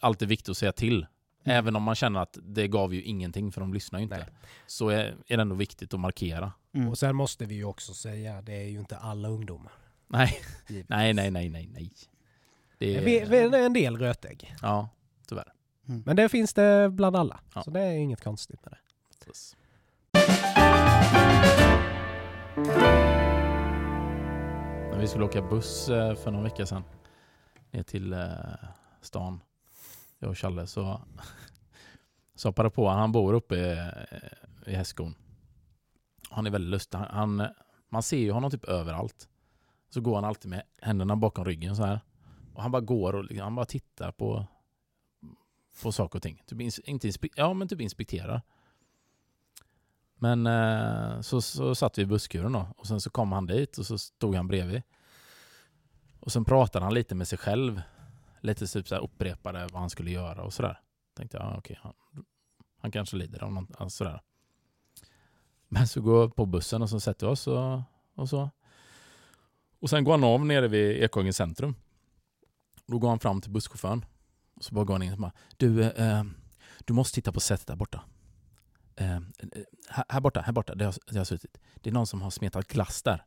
alltid 0.00 0.28
viktigt 0.28 0.48
att 0.48 0.56
säga 0.56 0.72
till. 0.72 1.06
Mm. 1.44 1.58
Även 1.58 1.76
om 1.76 1.82
man 1.82 1.94
känner 1.94 2.20
att 2.20 2.38
det 2.42 2.68
gav 2.68 2.94
ju 2.94 3.02
ingenting 3.02 3.52
för 3.52 3.60
de 3.60 3.74
lyssnar 3.74 3.98
ju 3.98 4.02
inte. 4.02 4.16
Nej. 4.16 4.26
Så 4.66 4.88
är, 4.88 5.14
är 5.26 5.36
det 5.36 5.42
ändå 5.42 5.54
viktigt 5.54 5.94
att 5.94 6.00
markera. 6.00 6.52
Mm. 6.74 6.88
Och 6.88 6.98
sen 6.98 7.16
måste 7.16 7.46
vi 7.46 7.54
ju 7.54 7.64
också 7.64 7.94
säga, 7.94 8.42
det 8.42 8.52
är 8.54 8.68
ju 8.68 8.78
inte 8.78 8.96
alla 8.98 9.28
ungdomar. 9.28 9.72
Nej, 10.08 10.40
nej, 10.68 11.14
nej, 11.14 11.30
nej, 11.30 11.48
nej, 11.48 11.68
nej. 11.72 11.92
Det 12.78 13.00
Vi, 13.00 13.24
vi 13.28 13.36
är, 13.38 13.54
är 13.54 13.66
en 13.66 13.72
del 13.72 13.98
rötägg. 13.98 14.54
ja, 14.62 14.88
tyvärr. 15.28 15.52
Men 15.84 16.16
det 16.16 16.28
finns 16.28 16.54
det 16.54 16.90
bland 16.90 17.16
alla. 17.16 17.40
Ja. 17.54 17.62
Så 17.62 17.70
det 17.70 17.80
är 17.80 17.92
inget 17.92 18.24
konstigt 18.24 18.64
med 18.64 18.72
det. 18.72 18.78
Precis. 19.24 19.56
När 22.56 22.68
vi 24.98 25.08
skulle 25.08 25.24
åka 25.24 25.42
buss 25.42 25.88
eh, 25.88 26.14
för 26.14 26.30
någon 26.30 26.42
vecka 26.42 26.66
sedan. 26.66 26.82
Ner 27.70 27.82
till 27.82 28.12
eh, 28.12 28.28
stan. 29.00 29.40
Jag 30.18 30.30
och 30.30 30.38
Challe. 30.38 30.66
Så 30.66 31.00
så 32.34 32.48
hoppade 32.48 32.70
på. 32.70 32.88
Han 32.88 33.12
bor 33.12 33.32
uppe 33.32 33.56
eh, 33.56 33.88
i, 34.66 34.70
i 34.70 34.74
Hästskon. 34.74 35.14
Han 36.30 36.46
är 36.46 36.50
väldigt 36.50 36.70
lustig. 36.70 36.98
Han, 36.98 37.40
han, 37.40 37.48
man 37.88 38.02
ser 38.02 38.18
ju 38.18 38.30
honom 38.30 38.50
typ 38.50 38.64
överallt. 38.64 39.28
Så 39.90 40.00
går 40.00 40.14
han 40.14 40.24
alltid 40.24 40.50
med 40.50 40.62
händerna 40.80 41.16
bakom 41.16 41.44
ryggen 41.44 41.76
så 41.76 41.84
här. 41.84 42.00
Och 42.54 42.62
han 42.62 42.70
bara 42.70 42.82
går 42.82 43.14
och 43.14 43.24
liksom, 43.24 43.44
han 43.44 43.54
bara 43.54 43.66
tittar 43.66 44.12
på, 44.12 44.46
på 45.82 45.92
saker 45.92 46.18
och 46.18 46.22
ting. 46.22 46.42
Typ, 46.46 46.60
ins, 46.60 46.78
inte 46.78 47.06
inspe, 47.06 47.28
ja, 47.36 47.54
men 47.54 47.68
typ 47.68 47.80
inspekterar. 47.80 48.42
Men 50.22 50.46
eh, 50.46 51.20
så, 51.20 51.40
så 51.40 51.74
satt 51.74 51.98
vi 51.98 52.02
i 52.02 52.06
busskuren 52.06 52.52
då. 52.52 52.66
Och 52.76 52.86
sen 52.86 53.00
så 53.00 53.10
kom 53.10 53.32
han 53.32 53.46
dit 53.46 53.78
och 53.78 53.86
så 53.86 53.98
stod 53.98 54.34
han 54.34 54.48
bredvid. 54.48 54.82
Och 56.20 56.32
sen 56.32 56.44
pratade 56.44 56.84
han 56.84 56.94
lite 56.94 57.14
med 57.14 57.28
sig 57.28 57.38
själv. 57.38 57.82
Lite 58.40 58.66
typ 58.66 58.88
så 58.88 58.94
här 58.94 59.02
upprepade 59.02 59.68
vad 59.72 59.80
han 59.80 59.90
skulle 59.90 60.10
göra 60.10 60.42
och 60.42 60.52
sådär. 60.52 60.80
Tänkte 61.16 61.36
jag, 61.36 61.46
ah, 61.46 61.54
okej, 61.58 61.78
han, 61.82 61.92
han 62.80 62.90
kanske 62.90 63.16
lider 63.16 63.42
av 63.42 63.52
något 63.52 63.80
alltså 63.80 64.04
sådär. 64.04 64.20
Men 65.68 65.88
så 65.88 66.00
går 66.00 66.20
jag 66.20 66.36
på 66.36 66.46
bussen 66.46 66.82
och 66.82 66.90
så 66.90 67.00
sätter 67.00 67.26
vi 67.26 67.32
oss 67.32 67.46
och, 67.46 67.82
och 68.14 68.28
så. 68.28 68.50
Och 69.80 69.90
sen 69.90 70.04
går 70.04 70.12
han 70.12 70.24
av 70.24 70.46
nere 70.46 70.68
vid 70.68 71.02
Ekhagens 71.02 71.36
centrum. 71.36 71.74
Då 72.86 72.98
går 72.98 73.08
han 73.08 73.20
fram 73.20 73.40
till 73.40 73.50
busschauffören. 73.50 74.04
Och 74.54 74.64
så 74.64 74.74
bara 74.74 74.84
går 74.84 74.94
han 74.94 75.02
in 75.02 75.12
och 75.12 75.18
bara, 75.18 75.32
du, 75.56 75.82
eh, 75.82 76.18
eh 76.18 76.24
du 76.84 76.92
måste 76.92 77.14
titta 77.14 77.32
på 77.32 77.40
sättet 77.40 77.66
där 77.66 77.76
borta. 77.76 78.02
Eh, 78.96 79.16
eh 79.16 79.20
här, 80.08 80.20
borta, 80.20 80.40
här 80.40 80.52
borta, 80.52 80.74
där 80.74 80.84
jag, 80.84 80.94
där 80.94 81.14
jag 81.14 81.20
har 81.20 81.24
suttit. 81.24 81.58
Det 81.74 81.90
är 81.90 81.94
någon 81.94 82.06
som 82.06 82.22
har 82.22 82.30
smetat 82.30 82.68
glass 82.68 83.02
där. 83.02 83.24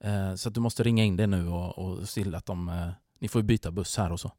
Eh, 0.00 0.34
så 0.34 0.48
att 0.48 0.54
du 0.54 0.60
måste 0.60 0.82
ringa 0.82 1.04
in 1.04 1.16
det 1.16 1.26
nu 1.26 1.48
och, 1.48 1.78
och 1.78 2.08
se 2.08 2.22
till 2.22 2.34
att 2.34 2.46
de, 2.46 2.68
eh, 2.68 2.90
ni 3.18 3.28
får 3.28 3.42
byta 3.42 3.70
buss 3.70 3.96
här 3.96 4.12
och 4.12 4.20
så. 4.20 4.32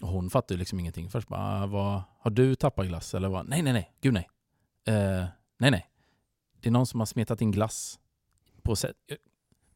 Och 0.00 0.08
hon 0.08 0.30
fattar 0.30 0.54
ju 0.54 0.58
liksom 0.58 0.80
ingenting. 0.80 1.10
Först 1.10 1.28
bara, 1.28 1.62
ah, 1.62 1.66
vad, 1.66 2.02
har 2.18 2.30
du 2.30 2.54
tappat 2.54 2.86
glass 2.86 3.14
eller 3.14 3.28
vad? 3.28 3.48
Nej, 3.48 3.62
nej, 3.62 3.72
nej, 3.72 3.94
gud 4.00 4.14
nej. 4.14 4.28
Eh, 4.86 5.24
nej, 5.58 5.70
nej. 5.70 5.90
Det 6.60 6.68
är 6.68 6.72
någon 6.72 6.86
som 6.86 7.00
har 7.00 7.06
smetat 7.06 7.40
in 7.40 7.50
glass 7.50 7.98
på, 8.62 8.76
sä 8.76 8.92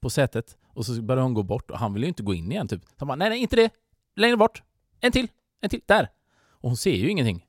på 0.00 0.10
sätet. 0.10 0.58
Och 0.62 0.86
så 0.86 1.02
börjar 1.02 1.22
hon 1.22 1.34
gå 1.34 1.42
bort 1.42 1.70
och 1.70 1.78
han 1.78 1.92
vill 1.92 2.02
ju 2.02 2.08
inte 2.08 2.22
gå 2.22 2.34
in 2.34 2.52
igen 2.52 2.68
typ. 2.68 2.84
Så 2.84 2.94
han 2.96 3.08
bara, 3.08 3.16
nej, 3.16 3.28
nej, 3.28 3.38
inte 3.38 3.56
det. 3.56 3.70
Längre 4.16 4.36
bort. 4.36 4.62
En 5.00 5.12
till, 5.12 5.28
en 5.60 5.70
till, 5.70 5.80
där. 5.86 6.08
Och 6.50 6.70
hon 6.70 6.76
ser 6.76 6.94
ju 6.94 7.10
ingenting. 7.10 7.46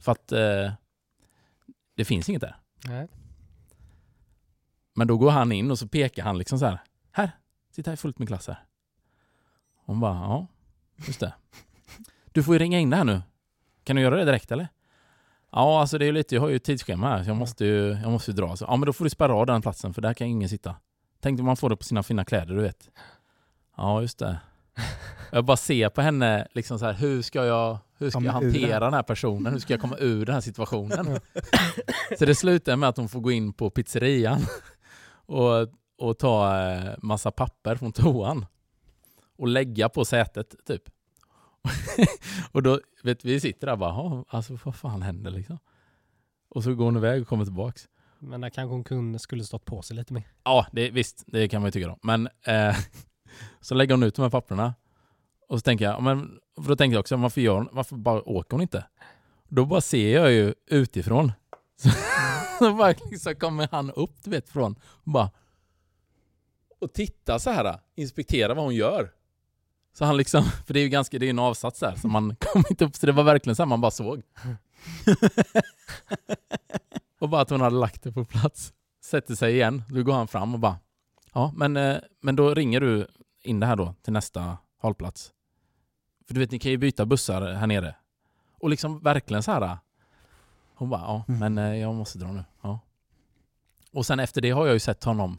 För 0.00 0.12
att 0.12 0.32
eh, 0.32 0.72
det 1.96 2.04
finns 2.04 2.28
inget 2.28 2.40
där. 2.40 2.56
Nej. 2.84 3.08
Men 4.94 5.06
då 5.06 5.16
går 5.16 5.30
han 5.30 5.52
in 5.52 5.70
och 5.70 5.78
så 5.78 5.88
pekar 5.88 6.22
han 6.22 6.38
liksom 6.38 6.58
så 6.58 6.66
här. 6.66 6.78
Här, 7.12 7.30
titta 7.74 7.90
här 7.90 7.92
är 7.92 7.96
fullt 7.96 8.18
med 8.18 8.28
glass 8.28 8.46
här. 8.48 8.64
Hon 9.86 10.00
bara, 10.00 10.14
ja, 10.14 10.46
just 11.06 11.20
det. 11.20 11.34
Du 12.32 12.42
får 12.42 12.54
ju 12.54 12.58
ringa 12.58 12.78
in 12.78 12.90
det 12.90 12.96
här 12.96 13.04
nu. 13.04 13.22
Kan 13.84 13.96
du 13.96 14.02
göra 14.02 14.16
det 14.16 14.24
direkt 14.24 14.52
eller? 14.52 14.68
Ja, 15.52 15.80
alltså 15.80 15.98
det 15.98 16.04
är 16.04 16.06
ju 16.06 16.12
lite, 16.12 16.34
jag 16.34 16.42
har 16.42 16.48
ju 16.48 16.56
ett 16.56 16.64
tidsschema 16.64 17.08
här, 17.08 17.24
så 17.24 17.30
jag 17.30 17.36
måste 17.36 17.64
ju, 17.64 17.88
jag 17.92 18.12
måste 18.12 18.30
ju 18.30 18.34
dra. 18.34 18.56
Så, 18.56 18.64
ja, 18.64 18.76
men 18.76 18.86
då 18.86 18.92
får 18.92 19.04
du 19.04 19.10
spärra 19.10 19.34
av 19.34 19.46
den 19.46 19.62
platsen, 19.62 19.94
för 19.94 20.02
där 20.02 20.14
kan 20.14 20.26
ingen 20.26 20.48
sitta. 20.48 20.76
Tänk 21.20 21.40
om 21.40 21.46
man 21.46 21.56
får 21.56 21.70
det 21.70 21.76
på 21.76 21.84
sina 21.84 22.02
fina 22.02 22.24
kläder, 22.24 22.54
du 22.54 22.62
vet. 22.62 22.90
Ja, 23.76 24.00
just 24.00 24.18
det. 24.18 24.40
Jag 25.32 25.44
bara 25.44 25.56
ser 25.56 25.88
på 25.88 26.00
henne, 26.02 26.48
liksom 26.54 26.78
så 26.78 26.84
här, 26.86 26.92
hur 26.92 27.22
ska 27.22 27.44
jag, 27.46 27.78
hur 27.98 28.10
ska 28.10 28.20
jag 28.22 28.32
hantera 28.32 28.80
den 28.84 28.94
här 28.94 29.02
personen? 29.02 29.52
Hur 29.52 29.60
ska 29.60 29.72
jag 29.72 29.80
komma 29.80 29.96
ur 29.98 30.26
den 30.26 30.34
här 30.34 30.40
situationen? 30.40 31.20
så 32.18 32.24
det 32.24 32.34
slutar 32.34 32.76
med 32.76 32.88
att 32.88 32.96
hon 32.96 33.08
får 33.08 33.20
gå 33.20 33.30
in 33.30 33.52
på 33.52 33.70
pizzerian 33.70 34.40
och, 35.26 35.68
och 35.98 36.18
ta 36.18 36.62
eh, 36.62 36.94
massa 37.02 37.30
papper 37.30 37.76
från 37.76 37.92
toan 37.92 38.46
och 39.38 39.48
lägga 39.48 39.88
på 39.88 40.04
sätet, 40.04 40.54
typ. 40.66 40.82
och 42.52 42.62
då, 42.62 42.80
vet 43.02 43.24
vi 43.24 43.40
sitter 43.40 43.66
där 43.66 43.72
och 43.72 43.78
bara, 43.78 43.90
"Ja, 43.90 44.24
alltså 44.28 44.58
vad 44.64 44.74
fan 44.76 45.02
händer 45.02 45.30
liksom? 45.30 45.58
Och 46.48 46.64
så 46.64 46.74
går 46.74 46.84
hon 46.84 46.96
iväg 46.96 47.22
och 47.22 47.28
kommer 47.28 47.44
tillbaks. 47.44 47.88
Men 48.18 48.40
där 48.40 48.50
kanske 48.50 48.74
hon 48.74 48.84
kunde, 48.84 49.18
skulle 49.18 49.44
stått 49.44 49.64
på 49.64 49.82
sig 49.82 49.96
lite 49.96 50.12
mer. 50.12 50.22
Ja, 50.44 50.66
det, 50.72 50.90
visst, 50.90 51.24
det 51.26 51.48
kan 51.48 51.60
man 51.62 51.68
ju 51.68 51.72
tycka 51.72 51.88
då. 51.88 51.98
Men 52.02 52.28
eh, 52.42 52.76
så 53.60 53.74
lägger 53.74 53.94
hon 53.94 54.02
ut 54.02 54.14
de 54.14 54.22
här 54.22 54.30
papperna. 54.30 54.74
Och 55.48 55.58
så 55.58 55.62
tänker 55.62 55.84
jag, 55.84 56.02
men, 56.02 56.38
för 56.56 56.68
då 56.68 56.76
tänker 56.76 56.94
jag 56.94 57.00
också, 57.00 57.16
varför, 57.16 57.40
gör 57.40 57.54
hon, 57.54 57.68
varför 57.72 57.96
bara 57.96 58.28
åker 58.28 58.50
hon 58.50 58.62
inte? 58.62 58.84
Då 59.48 59.64
bara 59.64 59.80
ser 59.80 60.14
jag 60.14 60.32
ju 60.32 60.54
utifrån. 60.66 61.32
Så, 61.78 61.90
så 62.58 62.74
bara 62.74 62.94
liksom 63.10 63.34
kommer 63.34 63.68
han 63.70 63.90
upp, 63.90 64.24
du 64.24 64.30
vet, 64.30 64.48
från 64.48 64.74
och 64.82 65.12
bara 65.12 65.30
och 66.78 66.92
tittar 66.92 67.38
så 67.38 67.50
här, 67.50 67.80
inspekterar 67.94 68.54
vad 68.54 68.64
hon 68.64 68.74
gör. 68.74 69.10
Så 69.98 70.04
han 70.04 70.16
liksom, 70.16 70.44
för 70.66 70.74
det 70.74 70.80
är 70.80 70.82
ju 70.82 70.88
ganska, 70.88 71.18
det 71.18 71.26
är 71.26 71.30
en 71.30 71.38
avsats 71.38 71.80
där, 71.80 71.94
som 71.96 72.12
man 72.12 72.36
kom 72.40 72.64
inte 72.70 72.84
upp, 72.84 72.96
så 72.96 73.06
det 73.06 73.12
var 73.12 73.22
verkligen 73.24 73.56
så 73.56 73.62
här 73.62 73.68
man 73.68 73.80
bara 73.80 73.90
såg. 73.90 74.22
och 77.20 77.28
bara 77.28 77.40
att 77.40 77.50
hon 77.50 77.60
hade 77.60 77.76
lagt 77.76 78.02
det 78.02 78.12
på 78.12 78.24
plats. 78.24 78.72
Sätter 79.04 79.34
sig 79.34 79.54
igen, 79.54 79.82
då 79.88 80.02
går 80.02 80.12
han 80.12 80.28
fram 80.28 80.54
och 80.54 80.60
bara 80.60 80.76
Ja, 81.32 81.52
men, 81.56 81.76
eh, 81.76 81.96
men 82.20 82.36
då 82.36 82.54
ringer 82.54 82.80
du 82.80 83.06
in 83.46 83.60
det 83.60 83.66
här 83.66 83.76
då 83.76 83.94
till 84.02 84.12
nästa 84.12 84.58
hållplats. 84.78 85.32
För 86.26 86.34
du 86.34 86.40
vet, 86.40 86.50
ni 86.50 86.58
kan 86.58 86.70
ju 86.70 86.76
byta 86.78 87.06
bussar 87.06 87.52
här 87.52 87.66
nere. 87.66 87.96
Och 88.60 88.70
liksom 88.70 89.00
verkligen 89.00 89.42
så 89.42 89.52
här. 89.52 89.78
Hon 90.74 90.90
bara, 90.90 91.00
ja, 91.00 91.24
Mm. 91.28 91.40
men 91.54 91.58
eh, 91.72 91.76
jag 91.80 91.94
måste 91.94 92.18
dra 92.18 92.32
nu. 92.32 92.44
Ja. 92.62 92.80
Och 93.92 94.06
sen 94.06 94.20
efter 94.20 94.40
det 94.40 94.50
har 94.50 94.66
jag 94.66 94.72
ju 94.74 94.78
sett 94.80 95.04
honom. 95.04 95.38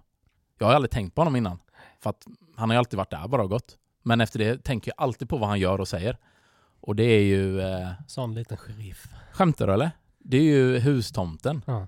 Jag 0.60 0.68
har 0.68 0.74
aldrig 0.74 0.92
tänkt 0.92 1.16
på 1.16 1.22
honom 1.22 1.36
innan. 1.36 1.60
För 2.00 2.10
att 2.10 2.28
han 2.56 2.70
har 2.70 2.76
ju 2.76 2.80
alltid 2.80 2.98
varit 2.98 3.10
där 3.12 3.28
bara 3.28 3.44
och 3.44 3.50
gått. 3.50 3.78
Men 4.04 4.22
efter 4.22 4.40
det 4.40 4.64
tänker 4.64 4.92
jag 4.98 5.04
alltid 5.04 5.30
på 5.30 5.38
vad 5.38 5.50
han 5.50 5.60
gör 5.60 5.80
och 5.82 5.88
säger. 5.88 6.18
Och 6.82 6.96
det 6.96 7.04
är 7.04 7.22
ju... 7.24 7.62
Eh, 7.62 7.90
Sån 8.08 8.34
liten 8.34 8.58
sheriff. 8.58 9.08
skämtar 9.32 9.68
du 9.68 9.74
eller? 9.74 9.92
Det 10.20 10.38
är 10.38 10.42
ju 10.42 10.80
hustomten. 10.80 11.62
Ja. 11.68 11.88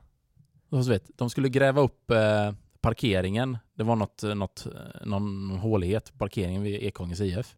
Och 0.70 0.84
så 0.86 0.92
vet, 0.92 1.18
de 1.18 1.30
skulle 1.30 1.50
gräva 1.50 1.82
upp 1.82 2.12
eh, 2.12 2.52
parkeringen. 2.82 3.58
Det 3.74 3.84
var 3.84 3.96
något, 3.96 4.24
något, 4.24 4.66
eh, 4.66 5.06
någon 5.08 5.50
hålighet 5.50 6.12
på 6.12 6.18
parkeringen 6.18 6.64
vid 6.64 6.84
Ekholmens 6.84 7.22
IF. 7.22 7.56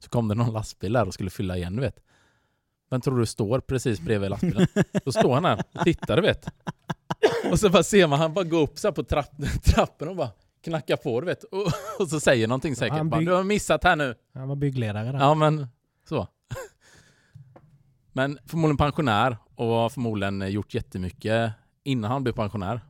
Så 0.00 0.08
kom 0.10 0.28
det 0.28 0.34
någon 0.34 0.52
lastbil 0.52 0.92
där 0.92 1.06
och 1.06 1.14
skulle 1.14 1.30
fylla 1.30 1.56
igen, 1.56 1.76
du 1.76 1.82
vet. 1.82 2.00
Vem 2.90 3.00
tror 3.00 3.18
du 3.18 3.26
står 3.26 3.60
precis 3.60 4.00
bredvid 4.00 4.30
lastbilen? 4.30 4.66
Då 5.04 5.12
står 5.12 5.34
han 5.34 5.44
här 5.44 5.62
och 5.74 5.84
tittar, 5.84 6.16
du 6.16 6.22
vet. 6.22 6.48
Och 7.50 7.60
så 7.60 7.70
bara 7.70 7.82
ser 7.82 8.06
man 8.06 8.18
han 8.18 8.34
bara 8.34 8.44
gå 8.44 8.56
upp 8.56 8.78
så 8.78 8.92
på 8.92 9.02
trapp, 9.02 9.30
trappen 9.64 10.08
och 10.08 10.16
bara 10.16 10.30
knacka 10.64 10.96
på, 10.96 11.20
du 11.20 11.26
vet. 11.26 11.44
Och, 11.44 11.66
och 11.98 12.08
så 12.08 12.20
säger 12.20 12.48
någonting 12.48 12.76
säkert. 12.76 12.96
Han 12.96 13.10
Bara, 13.10 13.20
du 13.20 13.32
har 13.32 13.44
missat 13.44 13.84
här 13.84 13.96
nu. 13.96 14.14
Han 14.34 14.48
var 14.48 14.56
byggledare 14.56 15.12
där. 15.12 15.18
Ja, 15.18 15.34
men 15.34 15.66
så. 16.08 16.28
Men 18.12 18.38
förmodligen 18.46 18.76
pensionär 18.76 19.36
och 19.54 19.66
har 19.66 19.88
förmodligen 19.88 20.50
gjort 20.52 20.74
jättemycket 20.74 21.52
innan 21.84 22.10
han 22.10 22.22
blev 22.22 22.32
pensionär. 22.32 22.80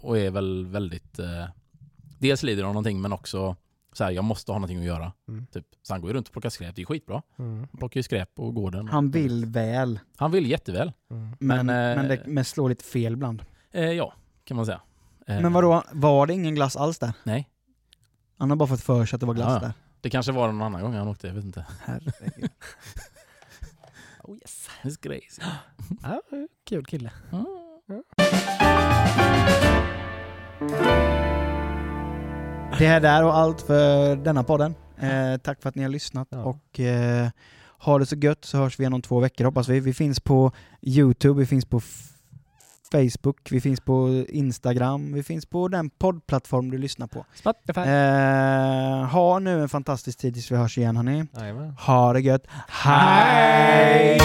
Och 0.00 0.18
är 0.18 0.30
väl 0.30 0.66
väldigt... 0.66 1.18
Eh, 1.18 1.44
dels 2.18 2.42
lider 2.42 2.62
av 2.64 2.68
någonting 2.68 3.00
men 3.00 3.12
också 3.12 3.56
så 3.92 4.04
här, 4.04 4.10
jag 4.10 4.24
måste 4.24 4.52
ha 4.52 4.58
någonting 4.58 4.78
att 4.78 4.84
göra. 4.84 5.12
Mm. 5.28 5.46
Typ. 5.46 5.66
Så 5.82 5.94
han 5.94 6.00
går 6.00 6.10
ju 6.10 6.16
runt 6.16 6.26
och 6.26 6.32
plockar 6.32 6.50
skräp, 6.50 6.74
det 6.76 6.82
är 6.82 6.86
skitbra. 6.86 7.22
Mm. 7.38 7.58
Han 7.58 7.78
plockar 7.78 7.98
ju 7.98 8.02
skräp 8.02 8.34
på 8.34 8.50
gården. 8.50 8.88
Han 8.88 9.10
vill 9.10 9.46
väl, 9.46 10.00
Han 10.16 10.30
vill 10.30 10.46
jätteväl. 10.50 10.92
Mm. 11.10 11.28
men, 11.38 11.66
Men, 11.66 11.90
eh, 11.90 11.96
men 12.02 12.08
det 12.08 12.22
men 12.26 12.44
slår 12.44 12.68
lite 12.68 12.84
fel 12.84 13.12
ibland. 13.12 13.42
Eh, 13.70 13.84
ja, 13.92 14.12
kan 14.44 14.56
man 14.56 14.66
säga. 14.66 14.80
Eh, 15.26 15.40
Men 15.40 15.52
vadå, 15.52 15.82
var 15.92 16.26
det 16.26 16.34
ingen 16.34 16.54
glass 16.54 16.76
alls 16.76 16.98
där? 16.98 17.12
Nej, 17.24 17.48
Han 18.38 18.50
har 18.50 18.56
bara 18.56 18.68
fått 18.68 18.80
för 18.80 19.06
sig 19.06 19.16
att 19.16 19.20
det 19.20 19.26
var 19.26 19.34
glass 19.34 19.48
Ja, 19.48 19.54
ja. 19.54 19.60
där. 19.60 19.72
det 20.00 20.10
kanske 20.10 20.32
var 20.32 20.46
någon 20.52 20.62
annan 20.62 20.82
gång 20.82 20.94
han 20.94 21.08
åkte, 21.08 21.26
jag 21.26 21.34
vet 21.34 21.44
inte. 21.44 21.66
Herregud. 21.84 22.50
Oh 24.22 24.36
yes. 24.36 24.68
It's 24.82 25.00
crazy. 25.02 25.42
Ja, 26.02 26.20
kul 26.64 26.84
kille. 26.86 27.10
Det 32.78 32.86
här 32.86 33.00
där 33.00 33.24
och 33.24 33.36
allt 33.36 33.60
för 33.60 34.16
denna 34.16 34.44
podden. 34.44 34.74
Eh, 35.00 35.36
tack 35.42 35.62
för 35.62 35.68
att 35.68 35.74
ni 35.74 35.82
har 35.82 35.90
lyssnat 35.90 36.28
Ja. 36.30 36.38
och 36.38 36.80
eh, 36.80 37.28
ha 37.78 37.98
det 37.98 38.06
så 38.06 38.16
gött 38.16 38.44
så 38.44 38.58
hörs 38.58 38.78
vi 38.78 38.82
igen 38.82 38.92
om 38.92 39.02
två 39.02 39.20
veckor 39.20 39.44
hoppas 39.44 39.68
vi. 39.68 39.80
Vi 39.80 39.94
finns 39.94 40.20
på 40.20 40.52
Youtube, 40.82 41.40
vi 41.40 41.46
finns 41.46 41.64
på 41.64 41.80
Facebook, 42.92 43.36
vi 43.50 43.60
finns 43.60 43.80
på 43.80 44.24
Instagram, 44.28 45.12
vi 45.12 45.22
finns 45.22 45.46
på 45.46 45.68
den 45.68 45.90
poddplattform 45.90 46.70
du 46.70 46.78
lyssnar 46.78 47.06
på. 47.06 47.24
Spotify. 47.34 47.80
Eh, 47.80 49.04
ha 49.10 49.38
nu 49.38 49.62
en 49.62 49.68
fantastisk 49.68 50.18
tid 50.18 50.34
tills 50.34 50.52
vi 50.52 50.56
hörs 50.56 50.78
igen 50.78 50.96
hörni. 50.96 51.26
Ha 51.86 52.12
det 52.12 52.20
gött. 52.20 52.46
Hej! 52.68 54.18